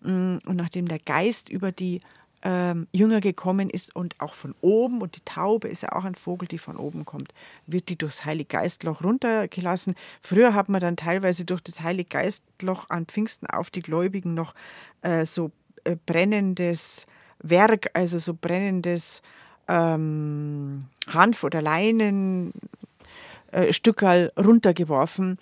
Mm, 0.00 0.38
und 0.46 0.56
nachdem 0.56 0.86
der 0.86 0.98
Geist 0.98 1.48
über 1.48 1.72
die 1.72 2.00
ähm, 2.44 2.86
Jünger 2.92 3.20
gekommen 3.20 3.68
ist 3.70 3.96
und 3.96 4.20
auch 4.20 4.34
von 4.34 4.54
oben, 4.60 5.00
und 5.00 5.16
die 5.16 5.24
Taube 5.24 5.68
ist 5.68 5.82
ja 5.82 5.92
auch 5.92 6.04
ein 6.04 6.14
Vogel, 6.14 6.46
die 6.46 6.58
von 6.58 6.76
oben 6.76 7.06
kommt, 7.06 7.32
wird 7.66 7.88
die 7.88 7.96
durchs 7.96 8.26
Heilige 8.26 8.48
Geistloch 8.48 9.02
runtergelassen. 9.02 9.94
Früher 10.20 10.52
hat 10.54 10.68
man 10.68 10.80
dann 10.80 10.96
teilweise 10.96 11.46
durch 11.46 11.62
das 11.62 11.80
Heilige 11.80 12.10
Geistloch 12.10 12.90
an 12.90 13.06
Pfingsten 13.06 13.46
auf 13.46 13.70
die 13.70 13.80
Gläubigen 13.80 14.34
noch 14.34 14.54
äh, 15.02 15.24
so 15.24 15.52
äh, 15.84 15.96
brennendes 16.06 17.06
Werk, 17.38 17.90
also 17.94 18.18
so 18.18 18.34
brennendes 18.34 19.22
ähm, 19.66 20.84
Hanf- 21.08 21.44
oder 21.44 21.62
Leinenstückerl 21.62 24.32
äh, 24.36 24.40
runtergeworfen 24.40 25.38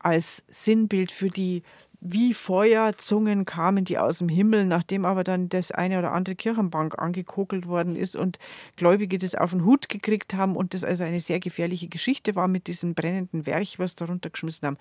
als 0.00 0.42
Sinnbild 0.48 1.12
für 1.12 1.28
die 1.28 1.62
wie 2.00 2.32
Feuerzungen 2.32 3.44
kamen 3.44 3.84
die 3.84 3.98
aus 3.98 4.18
dem 4.18 4.30
Himmel, 4.30 4.64
nachdem 4.64 5.04
aber 5.04 5.22
dann 5.22 5.50
das 5.50 5.70
eine 5.70 5.98
oder 5.98 6.12
andere 6.12 6.34
Kirchenbank 6.34 6.98
angekokelt 6.98 7.66
worden 7.66 7.94
ist 7.94 8.16
und 8.16 8.38
Gläubige 8.76 9.18
das 9.18 9.34
auf 9.34 9.50
den 9.50 9.66
Hut 9.66 9.90
gekriegt 9.90 10.32
haben 10.32 10.56
und 10.56 10.72
das 10.72 10.82
also 10.82 11.04
eine 11.04 11.20
sehr 11.20 11.40
gefährliche 11.40 11.88
Geschichte 11.88 12.34
war 12.34 12.48
mit 12.48 12.68
diesem 12.68 12.94
brennenden 12.94 13.44
Werch, 13.44 13.78
was 13.78 13.96
da 13.96 14.06
runtergeschmissen 14.06 14.66
haben, 14.66 14.78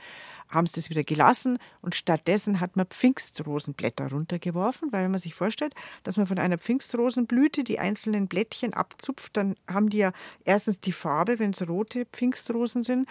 haben 0.48 0.66
sie 0.66 0.76
das 0.76 0.90
wieder 0.90 1.04
gelassen 1.04 1.60
und 1.82 1.94
stattdessen 1.94 2.62
hat 2.62 2.78
man 2.78 2.86
Pfingstrosenblätter 2.86 4.12
runtergeworfen, 4.12 4.94
weil 4.94 5.04
wenn 5.04 5.12
man 5.12 5.20
sich 5.20 5.36
vorstellt, 5.36 5.76
dass 6.04 6.16
man 6.16 6.26
von 6.26 6.40
einer 6.40 6.58
Pfingstrosenblüte 6.58 7.66
die 7.66 7.80
einzelnen 7.80 8.28
Blättchen 8.28 8.74
abzupft, 8.74 9.36
dann 9.36 9.56
haben 9.68 9.90
die 9.90 9.98
ja 9.98 10.14
erstens 10.46 10.80
die 10.80 10.94
Farbe, 10.94 11.38
wenn 11.40 11.52
es 11.52 11.68
rote 11.68 12.06
Pfingstrosen 12.06 12.84
sind, 12.84 13.10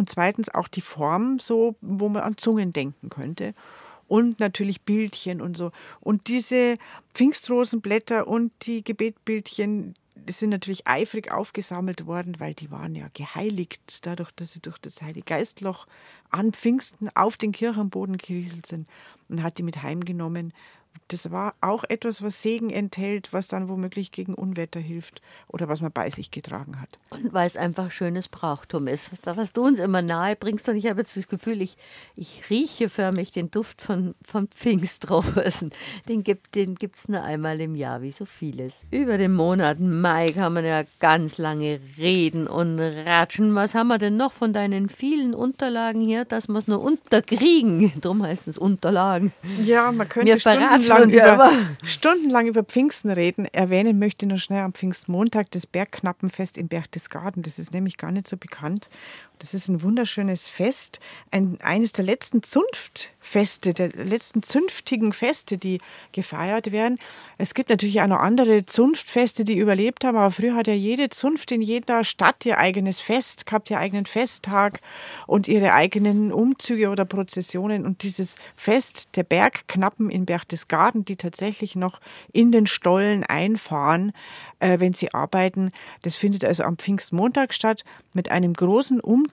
und 0.00 0.08
zweitens 0.08 0.48
auch 0.48 0.66
die 0.66 0.80
Form, 0.80 1.38
so, 1.38 1.76
wo 1.82 2.08
man 2.08 2.22
an 2.22 2.38
Zungen 2.38 2.72
denken 2.72 3.10
könnte. 3.10 3.54
Und 4.08 4.40
natürlich 4.40 4.80
Bildchen 4.80 5.40
und 5.40 5.56
so. 5.56 5.70
Und 6.00 6.26
diese 6.26 6.78
Pfingstrosenblätter 7.14 8.26
und 8.26 8.50
die 8.62 8.82
Gebetbildchen, 8.82 9.94
sind 10.28 10.50
natürlich 10.50 10.86
eifrig 10.86 11.30
aufgesammelt 11.30 12.06
worden, 12.06 12.36
weil 12.38 12.54
die 12.54 12.70
waren 12.70 12.94
ja 12.94 13.08
geheiligt, 13.14 14.06
dadurch, 14.06 14.30
dass 14.32 14.52
sie 14.52 14.60
durch 14.60 14.78
das 14.78 15.02
Heilige 15.02 15.22
Geistloch 15.22 15.86
an 16.30 16.52
Pfingsten 16.52 17.08
auf 17.14 17.36
den 17.36 17.52
Kirchenboden 17.52 18.16
gerieselt 18.16 18.66
sind 18.66 18.88
und 19.28 19.42
hat 19.42 19.58
die 19.58 19.62
mit 19.62 19.82
heimgenommen 19.82 20.52
das 21.12 21.30
war 21.30 21.54
auch 21.60 21.84
etwas, 21.88 22.22
was 22.22 22.42
Segen 22.42 22.70
enthält, 22.70 23.32
was 23.32 23.48
dann 23.48 23.68
womöglich 23.68 24.12
gegen 24.12 24.34
Unwetter 24.34 24.80
hilft 24.80 25.20
oder 25.48 25.68
was 25.68 25.80
man 25.80 25.92
bei 25.92 26.08
sich 26.10 26.30
getragen 26.30 26.80
hat. 26.80 26.88
Und 27.10 27.32
weil 27.32 27.46
es 27.46 27.56
einfach 27.56 27.90
schönes 27.90 28.28
Brauchtum 28.28 28.86
ist. 28.86 29.10
Was 29.24 29.52
du 29.52 29.64
uns 29.64 29.80
immer 29.80 30.02
nahe 30.02 30.36
bringst, 30.36 30.68
und 30.68 30.76
ich 30.76 30.86
habe 30.86 31.00
jetzt 31.00 31.16
das 31.16 31.28
Gefühl, 31.28 31.62
ich, 31.62 31.76
ich 32.14 32.48
rieche 32.48 32.88
förmlich 32.88 33.32
den 33.32 33.50
Duft 33.50 33.82
von, 33.82 34.14
von 34.24 34.48
Pfingstrosen. 34.48 35.72
Den 36.08 36.22
gibt 36.22 36.56
es 36.56 36.66
den 36.66 36.76
nur 37.08 37.22
einmal 37.22 37.60
im 37.60 37.74
Jahr, 37.74 38.02
wie 38.02 38.12
so 38.12 38.24
vieles. 38.24 38.80
Über 38.90 39.18
den 39.18 39.34
Monat 39.34 39.80
Mai 39.80 40.32
kann 40.32 40.52
man 40.52 40.64
ja 40.64 40.84
ganz 41.00 41.38
lange 41.38 41.80
reden 41.98 42.46
und 42.46 42.78
ratschen. 42.78 43.54
Was 43.54 43.74
haben 43.74 43.88
wir 43.88 43.98
denn 43.98 44.16
noch 44.16 44.32
von 44.32 44.52
deinen 44.52 44.88
vielen 44.88 45.34
Unterlagen 45.34 46.00
hier, 46.00 46.24
dass 46.24 46.48
wir 46.48 46.58
es 46.58 46.68
nur 46.68 46.80
unterkriegen? 46.80 47.92
Drum 48.00 48.22
heißt 48.22 48.48
es 48.48 48.58
Unterlagen. 48.58 49.32
Ja, 49.64 49.90
man 49.90 50.08
könnte 50.08 50.26
wir 50.26 50.40
verraten 50.40 50.79
stundenlang, 50.80 51.34
über, 51.34 51.52
stundenlang 51.82 52.46
über 52.46 52.62
Pfingsten 52.64 53.10
reden. 53.10 53.46
Erwähnen 53.46 53.98
möchte 53.98 54.26
ich 54.26 54.32
noch 54.32 54.38
schnell 54.38 54.62
am 54.62 54.72
Pfingstmontag 54.72 55.50
das 55.50 55.66
Bergknappenfest 55.66 56.58
im 56.58 56.68
Berchtesgaden. 56.68 57.42
Das 57.42 57.58
ist 57.58 57.72
nämlich 57.72 57.96
gar 57.96 58.10
nicht 58.12 58.28
so 58.28 58.36
bekannt. 58.36 58.88
Das 59.40 59.54
ist 59.54 59.68
ein 59.68 59.82
wunderschönes 59.82 60.48
Fest, 60.48 61.00
ein, 61.30 61.58
eines 61.62 61.92
der 61.92 62.04
letzten 62.04 62.42
Zunftfeste, 62.42 63.72
der 63.72 63.88
letzten 63.88 64.42
zünftigen 64.42 65.14
Feste, 65.14 65.56
die 65.56 65.80
gefeiert 66.12 66.72
werden. 66.72 66.98
Es 67.38 67.54
gibt 67.54 67.70
natürlich 67.70 68.02
auch 68.02 68.06
noch 68.06 68.18
andere 68.18 68.66
Zunftfeste, 68.66 69.44
die 69.44 69.56
überlebt 69.56 70.04
haben, 70.04 70.18
aber 70.18 70.30
früher 70.30 70.54
hat 70.54 70.66
ja 70.66 70.74
jede 70.74 71.08
Zunft 71.08 71.52
in 71.52 71.62
jeder 71.62 72.04
Stadt 72.04 72.44
ihr 72.44 72.58
eigenes 72.58 73.00
Fest 73.00 73.46
gehabt, 73.46 73.70
ihr 73.70 73.78
eigenen 73.78 74.04
Festtag 74.04 74.80
und 75.26 75.48
ihre 75.48 75.72
eigenen 75.72 76.32
Umzüge 76.32 76.90
oder 76.90 77.06
Prozessionen. 77.06 77.86
Und 77.86 78.02
dieses 78.02 78.36
Fest 78.56 79.08
der 79.16 79.22
Bergknappen 79.22 80.10
in 80.10 80.26
Berchtesgaden, 80.26 81.06
die 81.06 81.16
tatsächlich 81.16 81.76
noch 81.76 81.98
in 82.34 82.52
den 82.52 82.66
Stollen 82.66 83.24
einfahren, 83.24 84.12
äh, 84.58 84.80
wenn 84.80 84.92
sie 84.92 85.14
arbeiten, 85.14 85.72
das 86.02 86.14
findet 86.14 86.44
also 86.44 86.64
am 86.64 86.76
Pfingstmontag 86.76 87.54
statt 87.54 87.84
mit 88.12 88.30
einem 88.30 88.52
großen 88.52 89.00
Umzug 89.00 89.29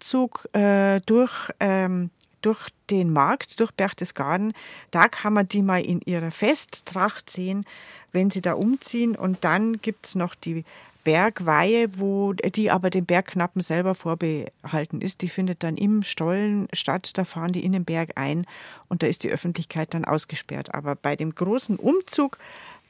äh, 0.53 1.01
durch, 1.05 1.51
ähm, 1.59 2.09
durch 2.41 2.69
den 2.89 3.11
Markt, 3.11 3.59
durch 3.59 3.71
Berchtesgaden. 3.71 4.53
Da 4.91 5.07
kann 5.07 5.33
man 5.33 5.47
die 5.47 5.61
mal 5.61 5.81
in 5.81 6.01
ihrer 6.01 6.31
Festtracht 6.31 7.29
sehen, 7.29 7.65
wenn 8.11 8.29
sie 8.29 8.41
da 8.41 8.53
umziehen. 8.53 9.15
Und 9.15 9.43
dann 9.43 9.81
gibt 9.81 10.07
es 10.07 10.15
noch 10.15 10.35
die 10.35 10.63
Bergweihe, 11.07 11.87
wo 11.97 12.33
die 12.33 12.69
aber 12.69 12.89
dem 12.89 13.05
Bergknappen 13.05 13.61
selber 13.61 13.95
vorbehalten 13.95 14.99
ist. 14.99 15.21
Die 15.21 15.29
findet 15.29 15.63
dann 15.63 15.77
im 15.77 16.03
Stollen 16.03 16.67
statt. 16.73 17.17
Da 17.17 17.23
fahren 17.23 17.53
die 17.53 17.63
in 17.63 17.71
den 17.71 17.85
Berg 17.85 18.11
ein 18.15 18.45
und 18.89 19.03
da 19.03 19.07
ist 19.07 19.23
die 19.23 19.29
Öffentlichkeit 19.29 19.93
dann 19.93 20.03
ausgesperrt. 20.03 20.73
Aber 20.73 20.95
bei 20.95 21.15
dem 21.15 21.33
großen 21.33 21.77
Umzug 21.77 22.39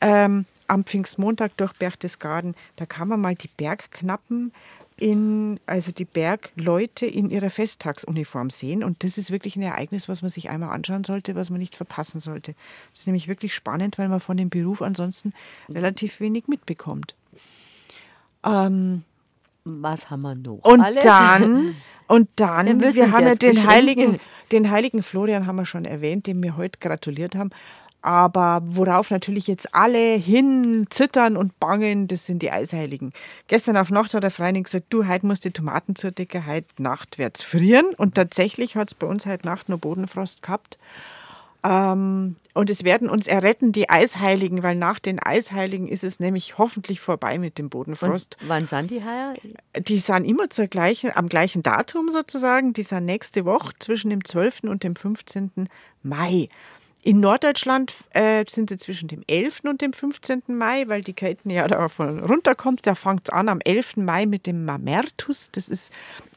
ähm, 0.02 0.46
am 0.68 0.84
Pfingstmontag 0.84 1.56
durch 1.58 1.74
Berchtesgaden, 1.74 2.56
da 2.76 2.88
kann 2.88 3.08
man 3.08 3.22
mal 3.22 3.36
die 3.36 3.50
Bergknappen 3.50 4.52
in, 5.00 5.60
also 5.68 5.92
die 5.92 6.06
Bergleute 6.06 7.06
in 7.06 7.30
ihrer 7.30 7.50
Festtagsuniform 7.50 8.50
sehen. 8.50 8.84
Und 8.84 9.04
das 9.04 9.18
ist 9.18 9.32
wirklich 9.32 9.56
ein 9.56 9.62
Ereignis, 9.62 10.10
was 10.10 10.22
man 10.22 10.32
sich 10.32 10.50
einmal 10.50 10.72
anschauen 10.72 11.04
sollte, 11.04 11.36
was 11.36 11.50
man 11.50 11.60
nicht 11.60 11.76
verpassen 11.76 12.20
sollte. 12.20 12.56
Das 12.92 13.02
ist 13.02 13.08
nämlich 13.08 13.28
wirklich 13.28 13.54
spannend, 13.54 13.98
weil 13.98 14.10
man 14.10 14.20
von 14.20 14.38
dem 14.38 14.50
Beruf 14.50 14.82
ansonsten 14.82 15.34
relativ 15.70 16.20
wenig 16.20 16.48
mitbekommt. 16.48 17.16
Ähm, 18.44 19.04
was 19.64 20.10
haben 20.10 20.22
wir 20.22 20.36
noch? 20.36 20.60
Und 20.64 20.82
Alles? 20.82 21.04
dann, 21.04 21.76
und 22.08 22.30
dann, 22.36 22.80
wir, 22.80 22.96
wir 22.96 23.12
haben 23.12 23.26
ja 23.26 23.36
den 23.36 23.68
heiligen, 23.68 24.20
den 24.52 24.72
heiligen 24.72 25.04
Florian 25.04 25.46
haben 25.46 25.58
wir 25.58 25.66
schon 25.66 25.86
erwähnt, 25.86 26.26
dem 26.26 26.42
wir 26.42 26.58
heute 26.58 26.80
gratuliert 26.80 27.36
haben. 27.36 27.52
Aber 28.02 28.62
worauf 28.64 29.12
natürlich 29.12 29.48
jetzt 29.48 29.74
alle 29.74 30.16
hin 30.16 30.86
zittern 30.90 31.36
und 31.36 31.60
bangen, 31.60 32.08
das 32.08 32.26
sind 32.26 32.42
die 32.42 32.52
Eisheiligen. 32.52 33.12
Gestern 33.48 33.76
auf 33.76 33.90
Nacht 33.90 34.14
hat 34.14 34.24
der 34.24 34.32
Freining 34.32 34.64
gesagt, 34.64 34.86
du, 34.90 35.08
heute 35.08 35.26
musst 35.26 35.46
die 35.46 35.52
Tomaten 35.52 35.96
zur 35.96 36.12
Decke, 36.12 36.46
heute 36.46 36.68
Nacht 36.82 37.18
wird's 37.18 37.44
frieren. 37.44 37.94
Und 37.98 38.16
tatsächlich 38.16 38.76
hat 38.76 38.90
es 38.90 38.96
bei 38.96 39.08
uns 39.08 39.26
heute 39.26 39.46
Nacht 39.46 39.68
nur 39.68 39.80
Bodenfrost 39.80 40.42
gehabt. 40.42 40.78
Ähm, 41.64 42.36
und 42.54 42.70
es 42.70 42.84
werden 42.84 43.10
uns 43.10 43.28
erretten, 43.28 43.72
die 43.72 43.90
Eisheiligen, 43.90 44.64
weil 44.64 44.76
nach 44.76 45.00
den 45.00 45.20
Eisheiligen 45.20 45.88
ist 45.88 46.04
es 46.04 46.20
nämlich 46.20 46.58
hoffentlich 46.58 47.02
vorbei 47.02 47.40
mit 47.40 47.58
dem 47.58 47.70
Bodenfrost. 47.70 48.38
Und 48.42 48.50
wann 48.50 48.68
sind 48.68 48.92
die 48.92 49.04
heuer? 49.04 49.34
Die 49.78 50.00
sind 50.00 50.24
immer 50.24 50.50
zur 50.50 50.68
gleichen, 50.68 51.12
am 51.14 51.30
gleichen 51.30 51.64
Datum 51.64 52.12
sozusagen. 52.12 52.74
Die 52.74 52.84
sind 52.84 53.06
nächste 53.06 53.44
Woche 53.44 53.74
zwischen 53.80 54.12
dem 54.12 54.24
12. 54.24 54.64
und 54.64 54.84
dem 54.84 54.96
15. 54.96 55.68
Mai. 56.04 56.48
In 57.08 57.22
Norddeutschland 57.22 57.94
äh, 58.10 58.44
sind 58.50 58.70
sie 58.70 58.76
zwischen 58.76 59.08
dem 59.08 59.24
11. 59.28 59.62
und 59.64 59.80
dem 59.80 59.94
15. 59.94 60.44
Mai, 60.48 60.90
weil 60.90 61.04
die 61.04 61.14
Kälte 61.14 61.50
ja 61.50 61.66
da 61.66 61.88
von 61.88 62.20
runterkommt. 62.20 62.86
Da 62.86 62.96
fängt 62.96 63.30
es 63.30 63.34
an 63.34 63.48
am 63.48 63.62
11. 63.64 63.96
Mai 63.96 64.26
mit 64.26 64.46
dem 64.46 64.66
Mamertus. 64.66 65.48
Das 65.54 65.70
ist 65.70 65.94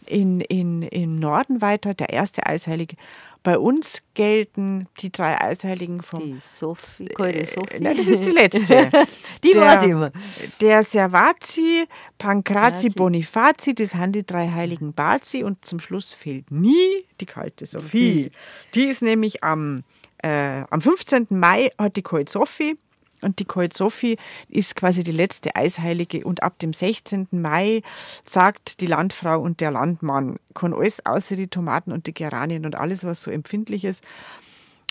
in, 0.06 0.40
in, 0.40 0.82
im 0.82 1.18
Norden 1.18 1.60
weiter 1.60 1.94
der 1.94 2.10
erste 2.10 2.46
Eisheilige. 2.46 2.94
Bei 3.42 3.58
uns 3.58 4.02
gelten 4.14 4.86
die 5.00 5.10
drei 5.10 5.40
Eisheiligen 5.40 6.04
vom. 6.04 6.20
Die 6.20 6.38
Sophie, 6.40 7.08
äh, 7.18 7.46
Sophie. 7.46 7.80
Nein, 7.80 7.96
das 7.96 8.06
ist 8.06 8.24
die 8.24 8.30
letzte. 8.30 8.90
die 9.42 9.50
der, 9.50 9.62
weiß 9.62 9.82
ich 9.82 9.90
immer. 9.90 10.12
Der 10.60 10.84
Servazi, 10.84 11.88
Pankrazi, 12.16 12.90
Bonifazi, 12.90 13.74
das 13.74 13.90
sind 13.90 14.12
die 14.14 14.24
drei 14.24 14.48
heiligen 14.48 14.92
Bazi 14.92 15.42
und 15.42 15.64
zum 15.64 15.80
Schluss 15.80 16.12
fehlt 16.12 16.52
nie 16.52 17.06
die 17.20 17.26
kalte 17.26 17.66
Sophie. 17.66 18.30
Die 18.74 18.84
ist 18.84 19.02
nämlich 19.02 19.42
am 19.42 19.82
äh, 20.22 20.64
am 20.70 20.80
15. 20.80 21.26
Mai 21.30 21.70
hat 21.78 21.96
die 21.96 22.02
Koit 22.02 22.28
Sophie 22.28 22.76
und 23.20 23.38
die 23.38 23.44
Koit 23.44 23.74
Sophie 23.74 24.16
ist 24.48 24.76
quasi 24.76 25.02
die 25.02 25.12
letzte 25.12 25.54
Eisheilige 25.56 26.24
und 26.24 26.42
ab 26.42 26.58
dem 26.58 26.72
16. 26.72 27.28
Mai 27.32 27.82
sagt 28.24 28.80
die 28.80 28.86
Landfrau 28.86 29.40
und 29.40 29.60
der 29.60 29.70
Landmann, 29.70 30.38
kann 30.54 30.72
alles 30.72 31.04
außer 31.04 31.36
die 31.36 31.48
Tomaten 31.48 31.92
und 31.92 32.06
die 32.06 32.14
Geranien 32.14 32.64
und 32.64 32.76
alles, 32.76 33.04
was 33.04 33.22
so 33.22 33.30
empfindlich 33.30 33.84
ist. 33.84 34.02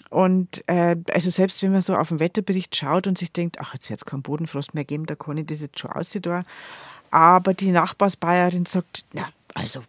Und 0.10 0.64
äh, 0.68 0.96
also 1.12 1.30
selbst 1.30 1.62
wenn 1.62 1.72
man 1.72 1.82
so 1.82 1.96
auf 1.96 2.10
den 2.10 2.20
Wetterbericht 2.20 2.76
schaut 2.76 3.06
und 3.06 3.18
sich 3.18 3.32
denkt, 3.32 3.60
ach, 3.60 3.74
jetzt 3.74 3.90
wird 3.90 4.00
es 4.00 4.06
keinen 4.06 4.24
Bodenfrost 4.24 4.74
mehr 4.74 4.86
geben, 4.86 5.06
da 5.06 5.16
kann 5.16 5.38
ich 5.38 5.46
das 5.46 5.62
jetzt 5.62 5.80
schon 5.80 5.92
aussehen. 5.92 6.44
Aber 7.12 7.54
die 7.54 7.72
Nachbarsbayerin 7.72 8.66
sagt, 8.66 9.06
na, 9.14 9.30
also 9.54 9.82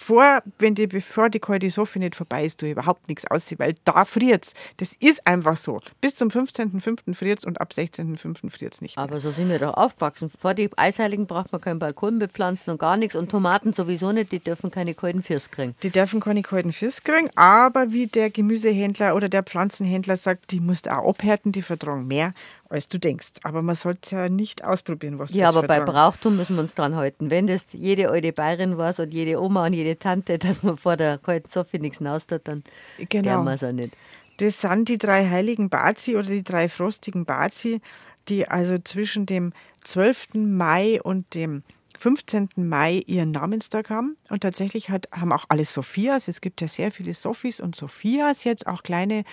vor, 0.00 0.42
wenn 0.58 0.74
die, 0.74 0.86
bevor 0.86 1.30
die 1.30 1.40
kalte 1.40 1.70
Sophie 1.70 1.98
nicht 1.98 2.16
vorbei 2.16 2.44
ist, 2.44 2.62
du 2.62 2.70
überhaupt 2.70 3.08
nichts 3.08 3.30
aussieht, 3.30 3.58
weil 3.58 3.74
da 3.84 4.04
friert's. 4.04 4.54
Das 4.78 4.94
ist 5.00 5.26
einfach 5.26 5.56
so. 5.56 5.80
Bis 6.00 6.16
zum 6.16 6.28
15.05. 6.28 7.14
friert's 7.14 7.44
und 7.44 7.60
ab 7.60 7.72
16.05. 7.72 8.50
friert's 8.50 8.80
nicht. 8.80 8.96
Mehr. 8.96 9.04
Aber 9.04 9.20
so 9.20 9.30
sind 9.30 9.48
wir 9.48 9.58
doch 9.58 9.74
aufgewachsen. 9.74 10.30
Vor 10.38 10.54
die 10.54 10.70
Eisheiligen 10.76 11.26
braucht 11.26 11.52
man 11.52 11.60
keinen 11.60 11.78
Balkon 11.78 12.18
bepflanzen 12.18 12.70
und 12.70 12.78
gar 12.78 12.96
nichts. 12.96 13.14
Und 13.14 13.30
Tomaten 13.30 13.72
sowieso 13.72 14.12
nicht, 14.12 14.32
die 14.32 14.40
dürfen 14.40 14.70
keine 14.70 14.94
kalten 14.94 15.22
Firs 15.22 15.50
kriegen. 15.50 15.74
Die 15.82 15.90
dürfen 15.90 16.20
keine 16.20 16.42
kalten 16.42 16.72
Firs 16.72 17.02
kriegen, 17.02 17.30
aber 17.34 17.92
wie 17.92 18.06
der 18.06 18.30
Gemüsehändler 18.30 19.14
oder 19.14 19.28
der 19.28 19.42
Pflanzenhändler 19.42 20.16
sagt, 20.16 20.50
die 20.50 20.60
musst 20.60 20.90
auch 20.90 21.08
abhärten, 21.08 21.52
die 21.52 21.62
vertragen 21.62 22.06
mehr 22.06 22.32
als 22.74 22.88
du 22.88 22.98
denkst. 22.98 23.32
Aber 23.44 23.62
man 23.62 23.76
sollte 23.76 24.16
ja 24.16 24.28
nicht 24.28 24.64
ausprobieren, 24.64 25.18
was 25.18 25.32
Ja, 25.32 25.48
aber 25.48 25.60
vertragen. 25.60 25.84
bei 25.86 25.92
Brauchtum 25.92 26.36
müssen 26.36 26.56
wir 26.56 26.62
uns 26.62 26.74
dran 26.74 26.96
halten. 26.96 27.30
Wenn 27.30 27.46
das 27.46 27.66
jede 27.72 28.10
alte 28.10 28.32
Bayerin 28.32 28.76
weiß 28.76 28.98
und 29.00 29.14
jede 29.14 29.40
Oma 29.40 29.66
und 29.66 29.72
jede 29.72 29.98
Tante, 29.98 30.38
dass 30.38 30.62
man 30.62 30.76
vor 30.76 30.96
der 30.96 31.18
kalten 31.18 31.48
Sophie 31.48 31.78
nichts 31.78 31.98
tut, 32.26 32.40
dann 32.44 32.64
genau. 33.08 33.42
wir 33.44 33.52
es 33.52 33.62
auch 33.62 33.72
nicht. 33.72 33.96
Das 34.38 34.60
sind 34.60 34.88
die 34.88 34.98
drei 34.98 35.28
heiligen 35.28 35.68
Bazi 35.70 36.16
oder 36.16 36.28
die 36.28 36.42
drei 36.42 36.68
frostigen 36.68 37.24
Bazi, 37.24 37.80
die 38.28 38.48
also 38.48 38.78
zwischen 38.78 39.26
dem 39.26 39.52
12. 39.82 40.34
Mai 40.34 41.00
und 41.00 41.34
dem 41.34 41.62
15. 41.98 42.48
Mai 42.56 43.02
ihren 43.06 43.30
Namenstag 43.30 43.90
haben. 43.90 44.16
Und 44.30 44.40
tatsächlich 44.42 44.90
hat, 44.90 45.08
haben 45.12 45.32
auch 45.32 45.44
alle 45.48 45.64
Sophias, 45.64 46.28
es 46.28 46.40
gibt 46.40 46.60
ja 46.60 46.68
sehr 46.68 46.90
viele 46.90 47.14
Sophies 47.14 47.60
und 47.60 47.76
Sophias 47.76 48.44
jetzt, 48.44 48.66
auch 48.66 48.82
kleine 48.82 49.24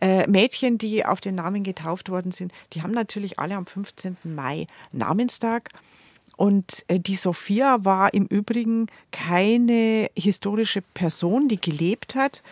äh, 0.00 0.26
Mädchen, 0.28 0.78
die 0.78 1.04
auf 1.04 1.20
den 1.20 1.34
Namen 1.36 1.64
getauft 1.64 2.08
worden 2.08 2.32
sind, 2.32 2.52
die 2.72 2.82
haben 2.82 2.92
natürlich 2.92 3.38
alle 3.38 3.56
am 3.56 3.66
15. 3.66 4.16
Mai 4.24 4.66
Namenstag. 4.92 5.70
Und 6.36 6.84
äh, 6.88 6.98
die 6.98 7.16
Sophia 7.16 7.84
war 7.84 8.14
im 8.14 8.24
Übrigen 8.24 8.86
keine 9.12 10.08
historische 10.16 10.80
Person, 10.80 11.48
die 11.48 11.60
gelebt 11.60 12.14
hat, 12.14 12.42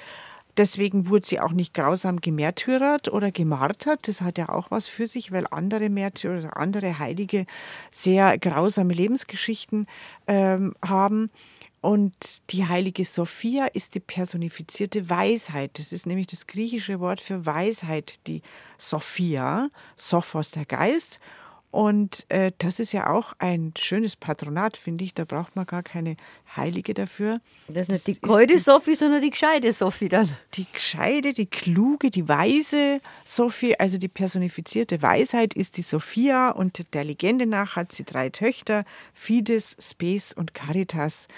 Deswegen 0.59 1.07
wurde 1.09 1.25
sie 1.25 1.39
auch 1.39 1.53
nicht 1.53 1.73
grausam 1.73 2.21
gemärtyrert 2.21 3.07
oder 3.07 3.31
gemartert. 3.31 4.09
Das 4.09 4.21
hat 4.21 4.39
ja 4.39 4.49
auch 4.49 4.73
was 4.73 4.89
für 4.89 5.07
sich, 5.07 5.31
weil 5.31 5.47
andere 5.49 5.89
Märtyrer 5.89 6.39
oder 6.39 6.57
andere 6.57 6.99
Heilige 6.99 7.47
sehr 7.93 8.37
grausame 8.39 8.93
Lebensgeschichten 8.93 9.87
ähm, 10.27 10.75
haben. 10.85 11.31
Und 11.81 12.51
die 12.51 12.67
heilige 12.67 13.05
Sophia 13.05 13.67
ist 13.67 13.95
die 13.95 14.01
personifizierte 14.01 15.09
Weisheit. 15.09 15.79
Das 15.79 15.93
ist 15.93 16.07
nämlich 16.07 16.27
das 16.27 16.49
griechische 16.49 16.99
Wort 16.99 17.21
für 17.21 17.47
Weisheit, 17.47 18.19
die 18.27 18.43
Sophia, 18.79 19.71
Sophos 19.97 20.51
der 20.51 20.65
Geist 20.65 21.21
und 21.70 22.24
äh, 22.31 22.53
das 22.59 22.81
ist 22.81 22.93
ja 22.93 23.11
auch 23.11 23.35
ein 23.39 23.74
schönes 23.77 24.16
Patronat, 24.16 24.78
finde 24.78 25.05
ich. 25.05 25.12
Da 25.12 25.24
braucht 25.24 25.55
man 25.55 25.66
gar 25.66 25.82
keine 25.82 26.16
Heilige 26.57 26.95
dafür. 26.95 27.40
Das 27.69 27.89
ist 27.89 28.07
nicht 28.07 28.07
die 28.07 28.20
gescheite 28.23 28.59
Sophie, 28.59 28.95
sondern 28.95 29.20
die 29.20 29.31
gescheite 29.31 29.70
Sophie 29.74 30.09
dann. 30.09 30.28
Die 30.55 30.66
gescheite, 30.73 31.35
die 31.35 31.45
kluge, 31.45 32.11
die 32.11 32.27
weise 32.27 33.01
Sophie, 33.27 33.78
also 33.78 33.99
die 33.99 34.09
personifizierte 34.09 35.03
Weisheit 35.03 35.53
ist 35.53 35.77
die 35.77 35.82
Sophia 35.82 36.51
und 36.51 36.95
der 36.95 37.05
Legende 37.05 37.45
nach 37.45 37.77
hat 37.77 37.93
sie 37.93 38.05
drei 38.05 38.31
Töchter, 38.31 38.86
Fides, 39.12 39.77
Spes 39.78 40.32
und 40.32 40.55
Caritas, 40.55 41.28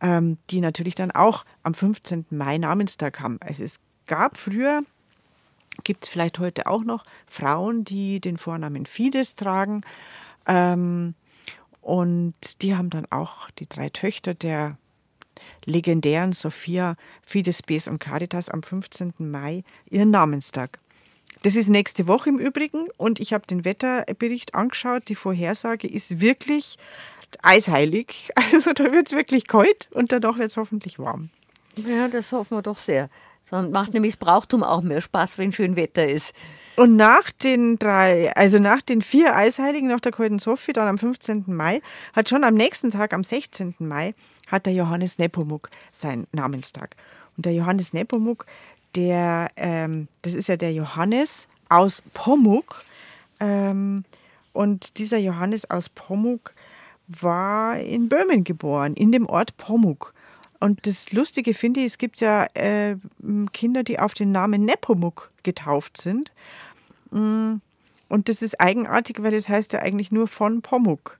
ähm, 0.00 0.38
die 0.50 0.60
natürlich 0.60 0.96
dann 0.96 1.12
auch 1.12 1.44
am 1.62 1.74
15. 1.74 2.26
Mai 2.30 2.58
Namenstag 2.58 3.20
haben. 3.20 3.38
Also 3.40 3.62
es 3.62 3.78
gab 4.06 4.36
früher 4.36 4.82
gibt 5.84 6.04
es 6.04 6.10
vielleicht 6.10 6.38
heute 6.38 6.66
auch 6.66 6.84
noch 6.84 7.04
Frauen, 7.26 7.84
die 7.84 8.20
den 8.20 8.36
Vornamen 8.36 8.86
Fides 8.86 9.36
tragen. 9.36 9.82
Ähm, 10.46 11.14
und 11.80 12.62
die 12.62 12.76
haben 12.76 12.90
dann 12.90 13.06
auch 13.10 13.50
die 13.52 13.68
drei 13.68 13.88
Töchter 13.88 14.34
der 14.34 14.76
legendären 15.64 16.32
Sophia, 16.32 16.96
Fides, 17.22 17.62
Bes 17.62 17.88
und 17.88 17.98
Caritas 17.98 18.48
am 18.48 18.62
15. 18.62 19.14
Mai 19.18 19.64
ihren 19.88 20.10
Namenstag. 20.10 20.78
Das 21.42 21.54
ist 21.54 21.68
nächste 21.68 22.08
Woche 22.08 22.30
im 22.30 22.38
Übrigen 22.38 22.88
und 22.96 23.20
ich 23.20 23.32
habe 23.32 23.46
den 23.46 23.64
Wetterbericht 23.64 24.54
angeschaut. 24.54 25.08
Die 25.08 25.14
Vorhersage 25.14 25.86
ist 25.86 26.20
wirklich 26.20 26.78
eisheilig. 27.42 28.30
Also 28.52 28.72
da 28.72 28.92
wird 28.92 29.06
es 29.06 29.12
wirklich 29.12 29.46
kalt 29.46 29.88
und 29.92 30.10
danach 30.10 30.38
wird 30.38 30.50
es 30.50 30.56
hoffentlich 30.56 30.98
warm. 30.98 31.30
Ja, 31.76 32.08
das 32.08 32.32
hoffen 32.32 32.56
wir 32.56 32.62
doch 32.62 32.78
sehr. 32.78 33.08
Sondern 33.48 33.72
macht 33.72 33.94
nämlich 33.94 34.12
das 34.12 34.18
Brauchtum 34.18 34.62
auch 34.62 34.82
mehr 34.82 35.00
Spaß, 35.00 35.38
wenn 35.38 35.52
schön 35.52 35.76
Wetter 35.76 36.06
ist. 36.06 36.34
Und 36.76 36.96
nach 36.96 37.30
den 37.30 37.78
drei, 37.78 38.34
also 38.36 38.58
nach 38.58 38.82
den 38.82 39.02
vier 39.02 39.34
Eisheiligen, 39.34 39.88
nach 39.88 40.00
der 40.00 40.12
Kalten 40.12 40.38
Sophie, 40.38 40.72
dann 40.72 40.86
am 40.86 40.98
15. 40.98 41.44
Mai, 41.46 41.80
hat 42.12 42.28
schon 42.28 42.44
am 42.44 42.54
nächsten 42.54 42.90
Tag, 42.90 43.12
am 43.12 43.24
16. 43.24 43.74
Mai, 43.78 44.14
hat 44.46 44.66
der 44.66 44.74
Johannes 44.74 45.18
Nepomuk 45.18 45.70
seinen 45.92 46.26
Namenstag. 46.32 46.94
Und 47.36 47.46
der 47.46 47.54
Johannes 47.54 47.92
Nepomuk, 47.92 48.46
der, 48.94 49.48
ähm, 49.56 50.08
das 50.22 50.34
ist 50.34 50.48
ja 50.48 50.56
der 50.56 50.72
Johannes 50.72 51.48
aus 51.68 52.02
Pomuk. 52.14 52.84
Ähm, 53.40 54.04
und 54.52 54.98
dieser 54.98 55.18
Johannes 55.18 55.70
aus 55.70 55.88
Pomuk 55.88 56.54
war 57.06 57.78
in 57.78 58.08
Böhmen 58.08 58.44
geboren, 58.44 58.94
in 58.94 59.12
dem 59.12 59.26
Ort 59.26 59.56
Pomuk. 59.56 60.14
Und 60.60 60.86
das 60.86 61.12
Lustige 61.12 61.54
finde 61.54 61.80
ich, 61.80 61.86
es 61.86 61.98
gibt 61.98 62.20
ja 62.20 62.46
äh, 62.54 62.96
Kinder, 63.52 63.84
die 63.84 63.98
auf 63.98 64.14
den 64.14 64.32
Namen 64.32 64.64
Nepomuk 64.64 65.30
getauft 65.42 66.00
sind. 66.00 66.32
Mm, 67.10 67.56
und 68.08 68.28
das 68.28 68.42
ist 68.42 68.60
eigenartig, 68.60 69.22
weil 69.22 69.34
es 69.34 69.48
heißt 69.48 69.72
ja 69.72 69.80
eigentlich 69.80 70.10
nur 70.10 70.26
von 70.26 70.62
Pomuk. 70.62 71.18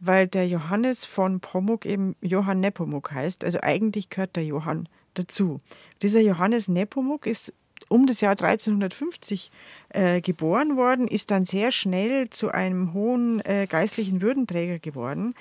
Weil 0.00 0.28
der 0.28 0.46
Johannes 0.46 1.04
von 1.04 1.40
Pomuk 1.40 1.86
eben 1.86 2.14
Johann 2.20 2.60
Nepomuk 2.60 3.10
heißt. 3.10 3.44
Also 3.44 3.58
eigentlich 3.62 4.10
gehört 4.10 4.36
der 4.36 4.44
Johann 4.44 4.88
dazu. 5.14 5.60
Dieser 6.02 6.20
Johannes 6.20 6.68
Nepomuk 6.68 7.26
ist 7.26 7.52
um 7.88 8.06
das 8.06 8.20
Jahr 8.20 8.32
1350 8.32 9.50
äh, 9.90 10.20
geboren 10.20 10.76
worden, 10.76 11.08
ist 11.08 11.30
dann 11.30 11.46
sehr 11.46 11.72
schnell 11.72 12.28
zu 12.30 12.50
einem 12.50 12.92
hohen 12.92 13.40
äh, 13.44 13.66
geistlichen 13.68 14.20
Würdenträger 14.20 14.78
geworden. 14.78 15.34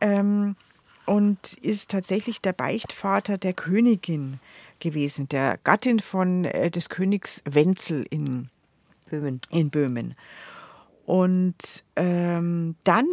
Ähm, 0.00 0.56
und 1.06 1.54
ist 1.54 1.90
tatsächlich 1.90 2.40
der 2.40 2.52
Beichtvater 2.52 3.38
der 3.38 3.52
Königin 3.52 4.40
gewesen, 4.80 5.28
der 5.28 5.58
Gattin 5.64 6.00
von 6.00 6.44
äh, 6.44 6.70
des 6.70 6.88
Königs 6.88 7.42
Wenzel 7.44 8.06
in 8.10 8.48
Böhmen. 9.10 9.40
In 9.50 9.70
Böhmen. 9.70 10.14
Und 11.04 11.84
ähm, 11.96 12.76
dann 12.84 13.06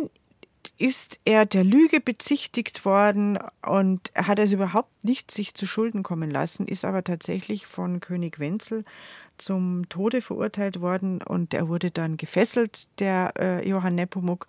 ist 0.77 1.19
er 1.25 1.45
der 1.45 1.63
Lüge 1.63 1.99
bezichtigt 1.99 2.85
worden 2.85 3.39
und 3.65 4.11
hat 4.15 4.39
es 4.39 4.51
überhaupt 4.51 5.03
nicht 5.03 5.31
sich 5.31 5.53
zu 5.53 5.65
Schulden 5.65 6.03
kommen 6.03 6.29
lassen, 6.29 6.67
ist 6.67 6.85
aber 6.85 7.03
tatsächlich 7.03 7.65
von 7.65 7.99
König 7.99 8.39
Wenzel 8.39 8.85
zum 9.37 9.87
Tode 9.89 10.21
verurteilt 10.21 10.81
worden 10.81 11.21
und 11.21 11.53
er 11.53 11.69
wurde 11.69 11.91
dann 11.91 12.17
gefesselt, 12.17 12.87
der 12.99 13.33
äh, 13.37 13.67
Johann 13.67 13.95
Nepomuk, 13.95 14.47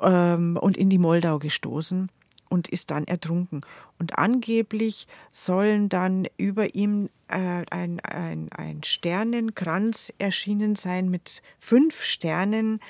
ähm, 0.00 0.56
und 0.60 0.76
in 0.76 0.90
die 0.90 0.98
Moldau 0.98 1.38
gestoßen 1.38 2.08
und 2.52 2.68
ist 2.68 2.90
dann 2.90 3.06
ertrunken. 3.06 3.62
Und 3.98 4.18
angeblich 4.18 5.06
sollen 5.30 5.88
dann 5.88 6.26
über 6.36 6.74
ihm 6.74 7.08
äh, 7.28 7.64
ein, 7.70 7.98
ein, 8.00 8.50
ein 8.52 8.82
Sternenkranz 8.84 10.12
erschienen 10.18 10.76
sein 10.76 11.08
mit 11.08 11.40
fünf 11.58 12.04
Sternen. 12.04 12.80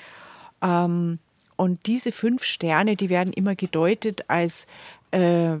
Ähm, 0.61 1.19
und 1.55 1.85
diese 1.85 2.11
fünf 2.11 2.43
Sterne, 2.43 2.97
die 2.97 3.09
werden 3.09 3.31
immer 3.31 3.55
gedeutet 3.55 4.29
als, 4.29 4.67
äh, 5.11 5.55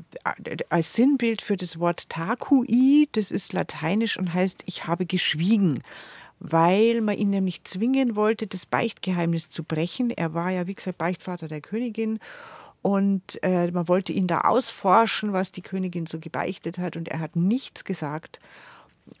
als 0.69 0.93
Sinnbild 0.93 1.41
für 1.41 1.55
das 1.55 1.79
Wort 1.79 2.09
Takui. 2.09 3.07
Das 3.13 3.31
ist 3.31 3.53
lateinisch 3.53 4.17
und 4.17 4.33
heißt, 4.33 4.63
ich 4.65 4.85
habe 4.85 5.05
geschwiegen 5.05 5.81
weil 6.45 6.99
man 6.99 7.17
ihn 7.17 7.29
nämlich 7.29 7.63
zwingen 7.63 8.17
wollte, 8.17 8.47
das 8.47 8.65
Beichtgeheimnis 8.65 9.47
zu 9.47 9.63
brechen. 9.63 10.09
Er 10.09 10.33
war 10.33 10.51
ja, 10.51 10.67
wie 10.67 10.73
gesagt, 10.73 10.97
Beichtvater 10.97 11.47
der 11.47 11.61
Königin 11.61 12.19
und 12.83 13.41
äh, 13.43 13.71
man 13.71 13.87
wollte 13.87 14.11
ihn 14.11 14.27
da 14.27 14.41
ausforschen, 14.41 15.31
was 15.31 15.53
die 15.53 15.61
Königin 15.61 16.05
so 16.05 16.19
gebeichtet 16.19 16.77
hat. 16.77 16.97
Und 16.97 17.07
er 17.07 17.21
hat 17.21 17.37
nichts 17.37 17.85
gesagt. 17.85 18.39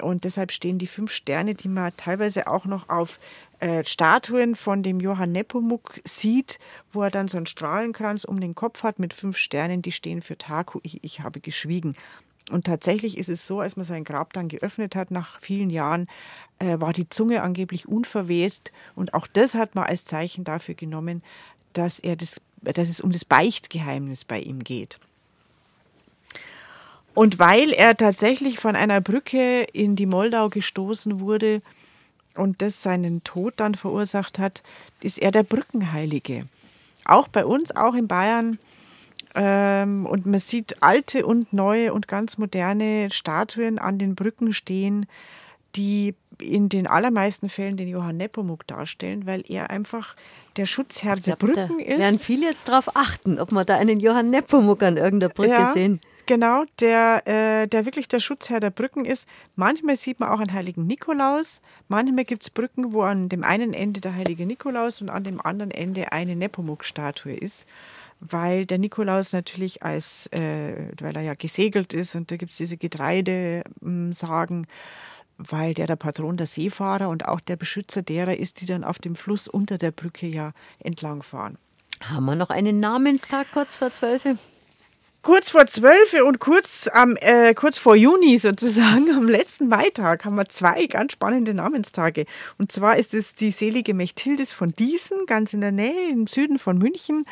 Und 0.01 0.25
deshalb 0.25 0.51
stehen 0.51 0.79
die 0.79 0.87
fünf 0.87 1.13
Sterne, 1.13 1.55
die 1.55 1.69
man 1.69 1.95
teilweise 1.95 2.47
auch 2.47 2.65
noch 2.65 2.89
auf 2.89 3.21
äh, 3.59 3.85
Statuen 3.85 4.55
von 4.57 4.83
dem 4.83 4.99
Johann 4.99 5.31
Nepomuk 5.31 6.01
sieht, 6.03 6.59
wo 6.91 7.03
er 7.03 7.09
dann 7.09 7.29
so 7.29 7.37
einen 7.37 7.45
Strahlenkranz 7.45 8.25
um 8.25 8.41
den 8.41 8.53
Kopf 8.53 8.83
hat 8.83 8.99
mit 8.99 9.13
fünf 9.13 9.37
Sternen, 9.37 9.81
die 9.81 9.93
stehen 9.93 10.21
für 10.21 10.37
Taku, 10.37 10.79
ich, 10.83 11.01
ich 11.01 11.21
habe 11.21 11.39
geschwiegen. 11.39 11.95
Und 12.51 12.65
tatsächlich 12.65 13.17
ist 13.17 13.29
es 13.29 13.47
so, 13.47 13.61
als 13.61 13.77
man 13.77 13.85
sein 13.85 14.03
Grab 14.03 14.33
dann 14.33 14.49
geöffnet 14.49 14.97
hat, 14.97 15.09
nach 15.09 15.39
vielen 15.39 15.69
Jahren, 15.69 16.07
äh, 16.59 16.81
war 16.81 16.91
die 16.91 17.07
Zunge 17.07 17.41
angeblich 17.41 17.87
unverwest. 17.87 18.73
Und 18.93 19.13
auch 19.13 19.27
das 19.27 19.55
hat 19.55 19.75
man 19.75 19.85
als 19.85 20.03
Zeichen 20.03 20.43
dafür 20.43 20.75
genommen, 20.75 21.23
dass 21.71 21.99
er 21.99 22.17
das 22.17 22.41
dass 22.63 22.89
es 22.89 23.01
um 23.01 23.11
das 23.11 23.25
Beichtgeheimnis 23.25 24.25
bei 24.25 24.39
ihm 24.39 24.63
geht. 24.63 24.99
Und 27.13 27.37
weil 27.37 27.71
er 27.71 27.95
tatsächlich 27.95 28.59
von 28.59 28.75
einer 28.75 29.01
Brücke 29.01 29.63
in 29.73 29.95
die 29.95 30.07
Moldau 30.07 30.49
gestoßen 30.49 31.19
wurde 31.19 31.59
und 32.35 32.61
das 32.61 32.81
seinen 32.81 33.23
Tod 33.23 33.53
dann 33.57 33.75
verursacht 33.75 34.39
hat, 34.39 34.63
ist 35.01 35.19
er 35.19 35.31
der 35.31 35.43
Brückenheilige. 35.43 36.45
Auch 37.05 37.27
bei 37.27 37.45
uns, 37.45 37.75
auch 37.75 37.93
in 37.93 38.07
Bayern, 38.07 38.57
Ähm, 39.35 40.05
und 40.05 40.27
man 40.27 40.39
sieht 40.39 40.83
alte 40.83 41.25
und 41.25 41.53
neue 41.53 41.91
und 41.91 42.07
ganz 42.07 42.37
moderne 42.37 43.09
Statuen 43.09 43.79
an 43.79 43.97
den 43.97 44.13
Brücken 44.13 44.53
stehen, 44.53 45.07
die 45.75 46.13
in 46.37 46.69
den 46.69 46.85
allermeisten 46.85 47.49
Fällen 47.49 47.75
den 47.75 47.87
Johann 47.87 48.17
Nepomuk 48.17 48.67
darstellen, 48.67 49.25
weil 49.25 49.43
er 49.49 49.71
einfach 49.71 50.15
der 50.57 50.65
Schutzherr 50.65 51.15
der 51.15 51.35
glaub, 51.35 51.53
Brücken 51.53 51.79
ist. 51.79 51.99
Werden 51.99 52.19
viele 52.19 52.47
jetzt 52.47 52.67
darauf 52.67 52.95
achten, 52.95 53.39
ob 53.39 53.51
man 53.51 53.65
da 53.65 53.77
einen 53.77 53.99
Johann 53.99 54.29
Nepomuk 54.29 54.83
an 54.83 54.97
irgendeiner 54.97 55.33
Brücke 55.33 55.51
ja, 55.51 55.73
sehen. 55.73 55.99
Genau, 56.25 56.63
der, 56.79 57.27
äh, 57.27 57.67
der 57.67 57.85
wirklich 57.85 58.07
der 58.07 58.19
Schutzherr 58.19 58.59
der 58.59 58.69
Brücken 58.69 59.03
ist. 59.03 59.27
Manchmal 59.55 59.95
sieht 59.95 60.19
man 60.19 60.29
auch 60.29 60.39
einen 60.39 60.53
heiligen 60.53 60.87
Nikolaus. 60.87 61.61
Manchmal 61.89 62.23
gibt 62.23 62.43
es 62.43 62.49
Brücken, 62.49 62.93
wo 62.93 63.01
an 63.01 63.27
dem 63.29 63.43
einen 63.43 63.73
Ende 63.73 63.99
der 63.99 64.15
heilige 64.15 64.45
Nikolaus 64.45 65.01
und 65.01 65.09
an 65.09 65.23
dem 65.23 65.41
anderen 65.41 65.71
Ende 65.71 66.11
eine 66.11 66.35
Nepomuk-Statue 66.35 67.33
ist 67.33 67.67
weil 68.29 68.65
der 68.65 68.77
Nikolaus 68.77 69.33
natürlich 69.33 69.83
als, 69.83 70.27
äh, 70.27 70.87
weil 71.01 71.15
er 71.15 71.21
ja 71.23 71.33
gesegelt 71.33 71.93
ist 71.93 72.15
und 72.15 72.31
da 72.31 72.37
gibt 72.37 72.51
es 72.51 72.57
diese 72.57 72.77
Getreidesagen, 72.77 74.67
weil 75.49 75.73
der 75.73 75.87
der 75.87 75.95
Patron 75.95 76.37
der 76.37 76.45
Seefahrer 76.45 77.09
und 77.09 77.27
auch 77.27 77.39
der 77.39 77.55
Beschützer 77.55 78.01
derer 78.01 78.37
ist, 78.37 78.61
die 78.61 78.65
dann 78.65 78.83
auf 78.83 78.99
dem 78.99 79.15
Fluss 79.15 79.47
unter 79.47 79.77
der 79.77 79.91
Brücke 79.91 80.27
ja 80.27 80.51
entlangfahren. 80.79 81.57
Haben 82.09 82.25
wir 82.25 82.35
noch 82.35 82.49
einen 82.49 82.79
Namenstag 82.79 83.47
kurz 83.53 83.77
vor 83.77 83.91
zwölf? 83.91 84.27
Kurz 85.21 85.51
vor 85.51 85.65
zwölf 85.67 86.13
und 86.25 86.39
kurz, 86.39 86.89
am, 86.91 87.15
äh, 87.21 87.53
kurz 87.53 87.77
vor 87.77 87.95
Juni 87.95 88.37
sozusagen, 88.37 89.09
am 89.15 89.29
letzten 89.29 89.69
Maitag, 89.69 90.25
haben 90.25 90.35
wir 90.35 90.49
zwei 90.49 90.85
ganz 90.87 91.13
spannende 91.13 91.53
Namenstage. 91.53 92.25
Und 92.57 92.73
zwar 92.73 92.97
ist 92.97 93.13
es 93.13 93.33
die 93.33 93.51
selige 93.51 93.93
Mechthildis 93.93 94.51
von 94.51 94.71
Diesen, 94.71 95.25
ganz 95.25 95.53
in 95.53 95.61
der 95.61 95.71
Nähe, 95.71 96.09
im 96.09 96.27
Süden 96.27 96.59
von 96.59 96.77
München, 96.77 97.25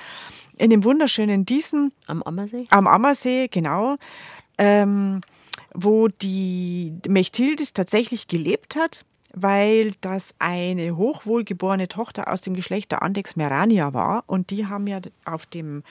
in 0.58 0.70
dem 0.70 0.86
wunderschönen 0.86 1.46
Diesen. 1.46 1.92
Am 2.08 2.24
Ammersee? 2.24 2.66
Am 2.70 2.88
Ammersee, 2.88 3.50
genau. 3.50 3.98
Ähm, 4.58 5.20
wo 5.74 6.08
die 6.08 6.94
Mechthildis 7.08 7.74
tatsächlich 7.74 8.28
gelebt 8.28 8.76
hat, 8.76 9.06
weil 9.34 9.94
das 10.02 10.36
eine 10.40 10.98
hochwohlgeborene 10.98 11.88
Tochter 11.88 12.32
aus 12.32 12.42
dem 12.42 12.54
Geschlecht 12.54 12.92
der 12.92 13.02
Andex 13.02 13.36
Merania 13.36 13.94
war. 13.94 14.24
Und 14.28 14.50
die 14.50 14.68
haben 14.68 14.88
ja 14.88 15.00
auf 15.26 15.46
dem 15.46 15.84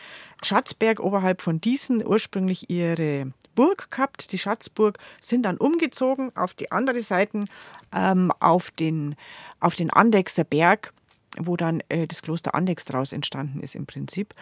Schatzberg 0.43 1.01
oberhalb 1.01 1.41
von 1.41 1.61
Diesen 1.61 2.07
ursprünglich 2.07 2.69
ihre 2.69 3.33
Burg 3.55 3.91
gehabt, 3.91 4.33
die 4.33 4.39
Schatzburg, 4.39 4.99
sind 5.21 5.43
dann 5.43 5.57
umgezogen 5.57 6.35
auf 6.37 6.55
die 6.55 6.71
andere 6.71 7.03
Seite, 7.03 7.47
ähm, 7.95 8.33
auf, 8.41 8.71
den, 8.71 9.17
auf 9.59 9.75
den 9.75 9.91
Andexer 9.91 10.45
Berg 10.45 10.93
wo 11.39 11.57
dann 11.57 11.83
äh, 11.89 12.07
das 12.07 12.23
Kloster 12.23 12.55
Andex 12.55 12.85
daraus 12.85 13.13
entstanden 13.13 13.61
ist 13.61 13.75
im 13.75 13.87
Prinzip. 13.87 14.35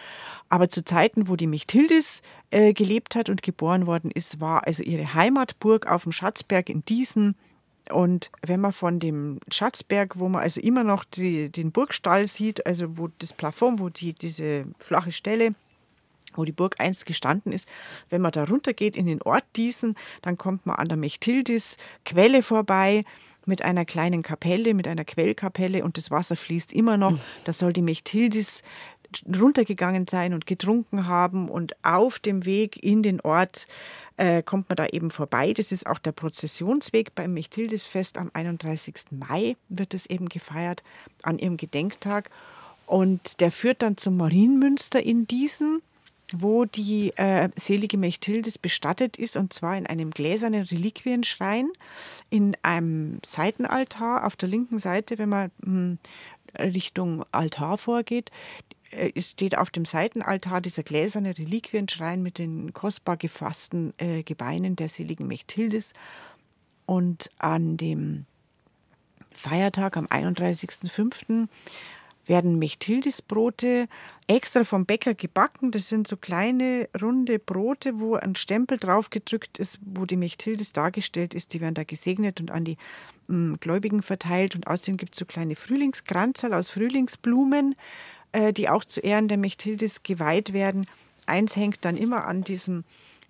Aber 0.49 0.69
zu 0.69 0.83
Zeiten, 0.83 1.27
wo 1.27 1.35
die 1.35 1.47
Mechthildis 1.47 2.21
äh, 2.51 2.73
gelebt 2.73 3.15
hat 3.15 3.29
und 3.29 3.43
geboren 3.43 3.85
worden 3.85 4.11
ist, 4.11 4.39
war 4.39 4.65
also 4.65 4.83
ihre 4.83 5.13
Heimatburg 5.13 5.87
auf 5.87 6.03
dem 6.03 6.11
Schatzberg 6.11 6.69
in 6.69 6.83
Diesen. 6.85 7.35
Und 7.91 8.31
wenn 8.45 8.61
man 8.61 8.71
von 8.71 8.99
dem 8.99 9.39
Schatzberg, 9.51 10.19
wo 10.19 10.29
man 10.29 10.43
also 10.43 10.61
immer 10.61 10.83
noch 10.83 11.03
die, 11.03 11.49
den 11.49 11.71
Burgstall 11.71 12.27
sieht, 12.27 12.65
also 12.65 12.97
wo 12.97 13.09
das 13.19 13.33
Plafond, 13.33 13.79
wo 13.79 13.89
die, 13.89 14.13
diese 14.13 14.65
flache 14.79 15.11
Stelle 15.11 15.55
wo 16.35 16.45
die 16.45 16.51
Burg 16.51 16.75
einst 16.79 17.05
gestanden 17.05 17.51
ist. 17.51 17.67
Wenn 18.09 18.21
man 18.21 18.31
da 18.31 18.43
runtergeht 18.43 18.95
in 18.95 19.07
den 19.07 19.21
Ort 19.23 19.45
Diesen, 19.55 19.95
dann 20.21 20.37
kommt 20.37 20.65
man 20.65 20.75
an 20.75 20.87
der 20.87 20.95
Mechthildis 20.95 21.77
Quelle 22.05 22.43
vorbei 22.43 23.03
mit 23.49 23.61
einer 23.61 23.83
kleinen 23.83 24.23
Kapelle, 24.23 24.73
mit 24.73 24.87
einer 24.87 25.03
Quellkapelle 25.03 25.83
und 25.83 25.97
das 25.97 26.09
Wasser 26.09 26.37
fließt 26.37 26.71
immer 26.71 26.95
noch. 26.95 27.11
Mhm. 27.11 27.19
Da 27.43 27.51
soll 27.51 27.73
die 27.73 27.81
Mechthildis 27.81 28.63
runtergegangen 29.27 30.07
sein 30.07 30.33
und 30.33 30.45
getrunken 30.45 31.07
haben 31.07 31.49
und 31.49 31.73
auf 31.83 32.19
dem 32.19 32.45
Weg 32.45 32.81
in 32.81 33.03
den 33.03 33.19
Ort 33.21 33.67
äh, 34.17 34.43
kommt 34.43 34.69
man 34.69 34.75
da 34.75 34.85
eben 34.85 35.11
vorbei. 35.11 35.53
Das 35.53 35.71
ist 35.71 35.87
auch 35.87 35.99
der 35.99 36.11
Prozessionsweg 36.11 37.15
beim 37.15 37.33
Mechthildisfest 37.33 38.17
am 38.17 38.29
31. 38.33 38.95
Mai 39.11 39.55
wird 39.67 39.93
es 39.93 40.05
eben 40.05 40.29
gefeiert 40.29 40.83
an 41.23 41.39
ihrem 41.39 41.57
Gedenktag 41.57 42.29
und 42.85 43.41
der 43.41 43.51
führt 43.51 43.81
dann 43.81 43.97
zum 43.97 44.17
Marienmünster 44.17 45.01
in 45.01 45.27
Diesen 45.27 45.81
wo 46.35 46.65
die 46.65 47.11
äh, 47.17 47.49
selige 47.55 47.97
Mechthildes 47.97 48.57
bestattet 48.57 49.17
ist, 49.17 49.37
und 49.37 49.53
zwar 49.53 49.77
in 49.77 49.87
einem 49.87 50.11
gläsernen 50.11 50.63
Reliquienschrein, 50.63 51.69
in 52.29 52.55
einem 52.61 53.19
Seitenaltar 53.25 54.25
auf 54.25 54.35
der 54.35 54.49
linken 54.49 54.79
Seite, 54.79 55.17
wenn 55.17 55.29
man 55.29 55.51
mh, 55.61 55.65
hm, 55.65 55.99
Richtung 56.57 57.25
Altar 57.31 57.77
vorgeht. 57.77 58.31
Äh, 58.91 59.19
steht 59.21 59.57
auf 59.57 59.69
dem 59.69 59.85
Seitenaltar 59.85 60.61
dieser 60.61 60.83
gläserne 60.83 61.37
Reliquienschrein 61.37 62.23
mit 62.23 62.37
den 62.37 62.73
kostbar 62.73 63.17
gefassten 63.17 63.93
äh, 63.97 64.23
Gebeinen 64.23 64.75
der 64.75 64.89
seligen 64.89 65.27
Mechthildes. 65.27 65.93
Und 66.85 67.29
an 67.37 67.77
dem 67.77 68.25
Feiertag 69.31 69.95
am 69.95 70.05
31.05 70.05 71.47
werden 72.29 72.59
Mechthildisbrote 72.59 73.87
extra 74.27 74.63
vom 74.63 74.85
Bäcker 74.85 75.15
gebacken. 75.15 75.71
Das 75.71 75.89
sind 75.89 76.07
so 76.07 76.15
kleine 76.15 76.87
runde 77.01 77.39
Brote, 77.39 77.99
wo 77.99 78.15
ein 78.15 78.35
Stempel 78.35 78.77
drauf 78.77 79.09
gedrückt 79.09 79.57
ist, 79.57 79.79
wo 79.81 80.05
die 80.05 80.15
Mechthildis 80.15 80.71
dargestellt 80.71 81.33
ist. 81.33 81.53
Die 81.53 81.59
werden 81.59 81.73
da 81.73 81.83
gesegnet 81.83 82.39
und 82.39 82.51
an 82.51 82.63
die 82.63 82.77
m, 83.27 83.51
mm, 83.51 83.57
Gläubigen 83.59 84.01
verteilt. 84.01 84.55
Und 84.55 84.67
außerdem 84.67 84.97
gibt 84.97 85.15
es 85.15 85.19
so 85.19 85.25
kleine 85.25 85.55
Frühlingskranzerl 85.55 86.53
aus 86.53 86.69
Frühlingsblumen, 86.69 87.75
äh, 88.31 88.53
die 88.53 88.69
auch 88.69 88.85
zu 88.85 89.01
Ehren 89.01 89.27
der 89.27 89.37
Mechthildis 89.37 90.03
geweiht 90.03 90.53
werden. 90.53 90.85
Eins 91.25 91.55
hängt 91.55 91.83
dann 91.83 91.97
immer 91.97 92.25
an 92.25 92.43
diesem 92.43 92.85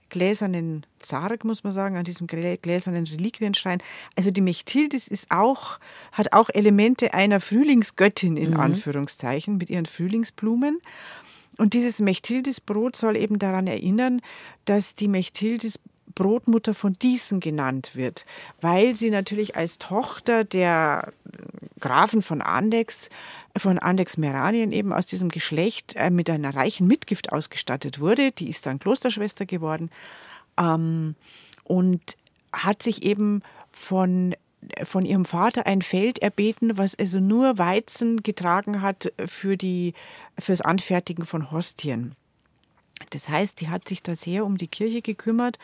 gläsernen 0.10 0.86
Sarg, 1.02 1.46
muss 1.46 1.64
man 1.64 1.74
sagen, 1.74 1.98
an 1.98 2.04
diesem 2.04 2.28
gläsernen 2.28 3.06
Reliquienschrein. 3.06 3.82
Also 4.16 4.32
die 4.32 4.42
Mechthildis 4.42 5.08
ist 5.08 5.32
auch, 5.32 5.80
hat 6.12 6.34
auch 6.34 6.50
Elemente 6.50 7.14
einer 7.14 7.40
Frühlingsgöttin 7.40 8.38
in 8.38 8.52
mhm. 8.52 8.60
Anführungszeichen 8.60 9.58
mit 9.58 9.70
ihren 9.70 9.86
Frühlingsblumen. 9.86 10.80
Und 11.58 11.74
dieses 11.74 12.00
Mechthildisbrot 12.00 12.96
soll 12.96 13.18
eben 13.18 13.38
daran 13.38 13.68
erinnern, 13.68 14.22
dass 14.66 14.96
die 14.96 15.10
Mechthildis 15.10 15.80
Brotmutter 16.20 16.74
von 16.74 16.94
Diesen 16.94 17.40
genannt 17.40 17.92
wird, 17.96 18.26
weil 18.60 18.94
sie 18.94 19.10
natürlich 19.10 19.56
als 19.56 19.78
Tochter 19.78 20.44
der 20.44 21.14
Grafen 21.80 22.22
von 22.22 22.42
Andex, 22.42 23.10
von 23.56 23.80
Andex 23.80 24.18
Meranien 24.18 24.74
eben 24.74 24.92
aus 24.92 25.06
diesem 25.06 25.30
Geschlecht 25.30 25.96
äh, 25.96 26.10
mit 26.10 26.30
einer 26.30 26.54
reichen 26.54 26.88
Mitgift 26.88 27.32
ausgestattet 27.32 28.02
wurde. 28.02 28.32
Die 28.34 28.50
ist 28.50 28.66
dann 28.66 28.80
Klosterschwester 28.80 29.46
geworden 29.46 29.90
ähm, 30.60 31.16
und 31.64 32.18
hat 32.52 32.84
sich 32.84 33.04
eben 33.04 33.42
von 33.72 34.36
von 34.84 35.06
ihrem 35.06 35.24
Vater 35.24 35.68
ein 35.68 35.82
Feld 35.82 36.20
erbeten, 36.20 36.78
was 36.78 36.94
also 37.00 37.22
nur 37.22 37.58
Weizen 37.58 38.24
getragen 38.24 38.82
hat 38.82 39.14
für 39.26 39.56
die 39.56 39.94
fürs 40.38 40.60
Anfertigen 40.60 41.24
von 41.24 41.50
Hostien. 41.50 42.14
Das 43.12 43.30
heißt, 43.30 43.62
die 43.62 43.70
hat 43.70 43.88
sich 43.88 44.04
da 44.04 44.16
sehr 44.16 44.46
um 44.46 44.58
die 44.58 44.68
Kirche 44.68 45.02
gekümmert 45.02 45.58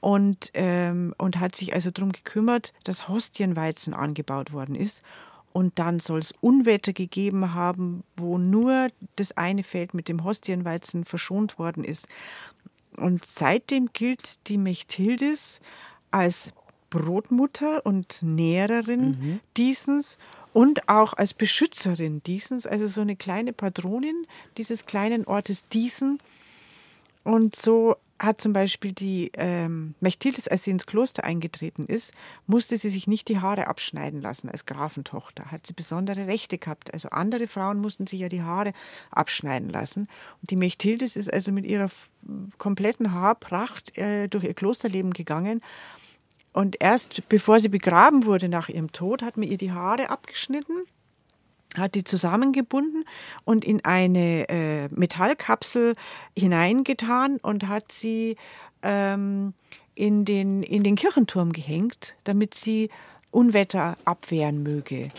und, 0.00 0.50
ähm, 0.54 1.14
und 1.18 1.38
hat 1.38 1.54
sich 1.54 1.74
also 1.74 1.90
darum 1.90 2.12
gekümmert, 2.12 2.72
dass 2.84 3.08
Hostienweizen 3.08 3.94
angebaut 3.94 4.52
worden 4.52 4.74
ist. 4.74 5.02
Und 5.52 5.78
dann 5.78 5.98
soll 5.98 6.20
es 6.20 6.32
Unwetter 6.40 6.92
gegeben 6.92 7.54
haben, 7.54 8.04
wo 8.16 8.38
nur 8.38 8.88
das 9.16 9.32
eine 9.32 9.62
Feld 9.62 9.94
mit 9.94 10.08
dem 10.08 10.24
Hostienweizen 10.24 11.04
verschont 11.04 11.58
worden 11.58 11.84
ist. 11.84 12.06
Und 12.96 13.24
seitdem 13.24 13.90
gilt 13.92 14.48
die 14.48 14.58
Mechthildis 14.58 15.60
als 16.10 16.50
Brotmutter 16.88 17.84
und 17.84 18.18
Näherin 18.22 19.08
mhm. 19.10 19.40
Diesens 19.56 20.18
und 20.52 20.88
auch 20.88 21.12
als 21.12 21.34
Beschützerin 21.34 22.22
Diesens, 22.24 22.66
also 22.66 22.88
so 22.88 23.00
eine 23.00 23.16
kleine 23.16 23.52
Patronin 23.52 24.26
dieses 24.56 24.86
kleinen 24.86 25.24
Ortes 25.24 25.68
Diesen. 25.68 26.20
Und 27.22 27.54
so 27.54 27.96
hat 28.20 28.40
zum 28.40 28.52
Beispiel 28.52 28.92
die 28.92 29.32
ähm, 29.34 29.94
Mechthilis, 30.00 30.46
als 30.46 30.64
sie 30.64 30.70
ins 30.70 30.84
Kloster 30.84 31.24
eingetreten 31.24 31.86
ist, 31.86 32.12
musste 32.46 32.76
sie 32.76 32.90
sich 32.90 33.06
nicht 33.06 33.28
die 33.28 33.40
Haare 33.40 33.66
abschneiden 33.66 34.20
lassen 34.20 34.50
als 34.50 34.66
Grafentochter. 34.66 35.50
Hat 35.50 35.66
sie 35.66 35.72
besondere 35.72 36.26
Rechte 36.26 36.58
gehabt. 36.58 36.92
Also 36.92 37.08
andere 37.08 37.46
Frauen 37.46 37.80
mussten 37.80 38.06
sich 38.06 38.20
ja 38.20 38.28
die 38.28 38.42
Haare 38.42 38.74
abschneiden 39.10 39.70
lassen. 39.70 40.06
Und 40.42 40.50
die 40.50 40.56
Mechthilis 40.56 41.16
ist 41.16 41.32
also 41.32 41.50
mit 41.50 41.64
ihrer 41.64 41.88
kompletten 42.58 43.12
Haarpracht 43.12 43.96
äh, 43.96 44.28
durch 44.28 44.44
ihr 44.44 44.54
Klosterleben 44.54 45.14
gegangen. 45.14 45.62
Und 46.52 46.76
erst 46.78 47.26
bevor 47.30 47.58
sie 47.58 47.70
begraben 47.70 48.26
wurde 48.26 48.50
nach 48.50 48.68
ihrem 48.68 48.92
Tod, 48.92 49.22
hat 49.22 49.38
man 49.38 49.48
ihr 49.48 49.56
die 49.56 49.72
Haare 49.72 50.10
abgeschnitten 50.10 50.84
hat 51.76 51.94
die 51.94 52.04
zusammengebunden 52.04 53.04
und 53.44 53.64
in 53.64 53.84
eine 53.84 54.48
äh, 54.48 54.88
Metallkapsel 54.88 55.94
hineingetan 56.36 57.38
und 57.38 57.68
hat 57.68 57.92
sie 57.92 58.36
ähm, 58.82 59.54
in, 59.94 60.24
den, 60.24 60.62
in 60.62 60.82
den 60.82 60.96
Kirchenturm 60.96 61.52
gehängt, 61.52 62.14
damit 62.24 62.54
sie 62.54 62.90
Unwetter 63.30 63.96
abwehren 64.04 64.62
möge. 64.62 65.10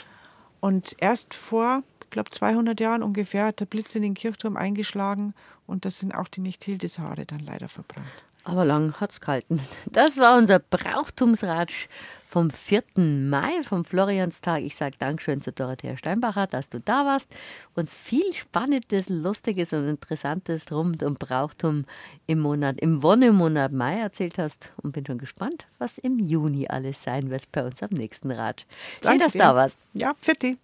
Und 0.60 0.96
erst 1.00 1.34
vor 1.34 1.84
glaube 2.12 2.30
200 2.30 2.80
Jahren 2.80 3.02
ungefähr, 3.02 3.46
hat 3.46 3.60
der 3.60 3.66
Blitz 3.66 3.96
in 3.96 4.04
den 4.04 4.14
Kirchturm 4.14 4.56
eingeschlagen 4.56 5.34
und 5.66 5.86
das 5.86 6.00
sind 6.00 6.14
auch 6.14 6.28
die 6.28 6.42
Nicht-Hildes-Haare 6.42 7.26
dann 7.26 7.40
leider 7.40 7.68
verbrannt. 7.68 8.08
Aber 8.44 8.66
lang 8.66 8.94
hat's 9.00 9.22
gehalten. 9.22 9.60
Das 9.92 10.18
war 10.18 10.38
unser 10.38 10.60
Brauchtumsratsch 10.60 11.88
vom 12.32 12.50
4. 12.50 12.84
Mai, 12.96 13.62
vom 13.62 13.84
Florianstag. 13.84 14.62
Ich 14.62 14.76
sage 14.76 14.96
Dankeschön 14.98 15.42
zu 15.42 15.52
Dorothea 15.52 15.98
Steinbacher, 15.98 16.48
dass 16.48 16.70
du 16.70 16.80
da 16.80 17.06
warst, 17.06 17.28
uns 17.76 17.94
viel 17.94 18.32
Spannendes, 18.34 19.10
Lustiges 19.10 19.74
und 19.74 19.86
Interessantes 19.90 20.72
rund 20.72 21.04
um 21.04 21.16
Brauchtum 21.16 21.84
im 22.28 22.40
Monat, 22.40 22.80
im 22.80 23.04
Wonnemonat 23.04 23.74
Mai 23.74 24.00
erzählt 24.00 24.38
hast 24.38 24.72
und 24.82 24.94
bin 24.94 25.06
schon 25.06 25.18
gespannt, 25.18 25.68
was 25.78 25.98
im 25.98 26.20
Juni 26.20 26.68
alles 26.70 27.04
sein 27.04 27.30
wird 27.30 27.52
bei 27.52 27.66
uns 27.66 27.84
am 27.84 27.90
nächsten 27.92 28.32
Rad. 28.32 28.66
Schön, 29.04 29.20
dass 29.20 29.34
du 29.34 29.40
da 29.40 29.54
warst. 29.54 29.78
Ja, 29.94 30.14
für 30.22 30.34
dich. 30.34 30.58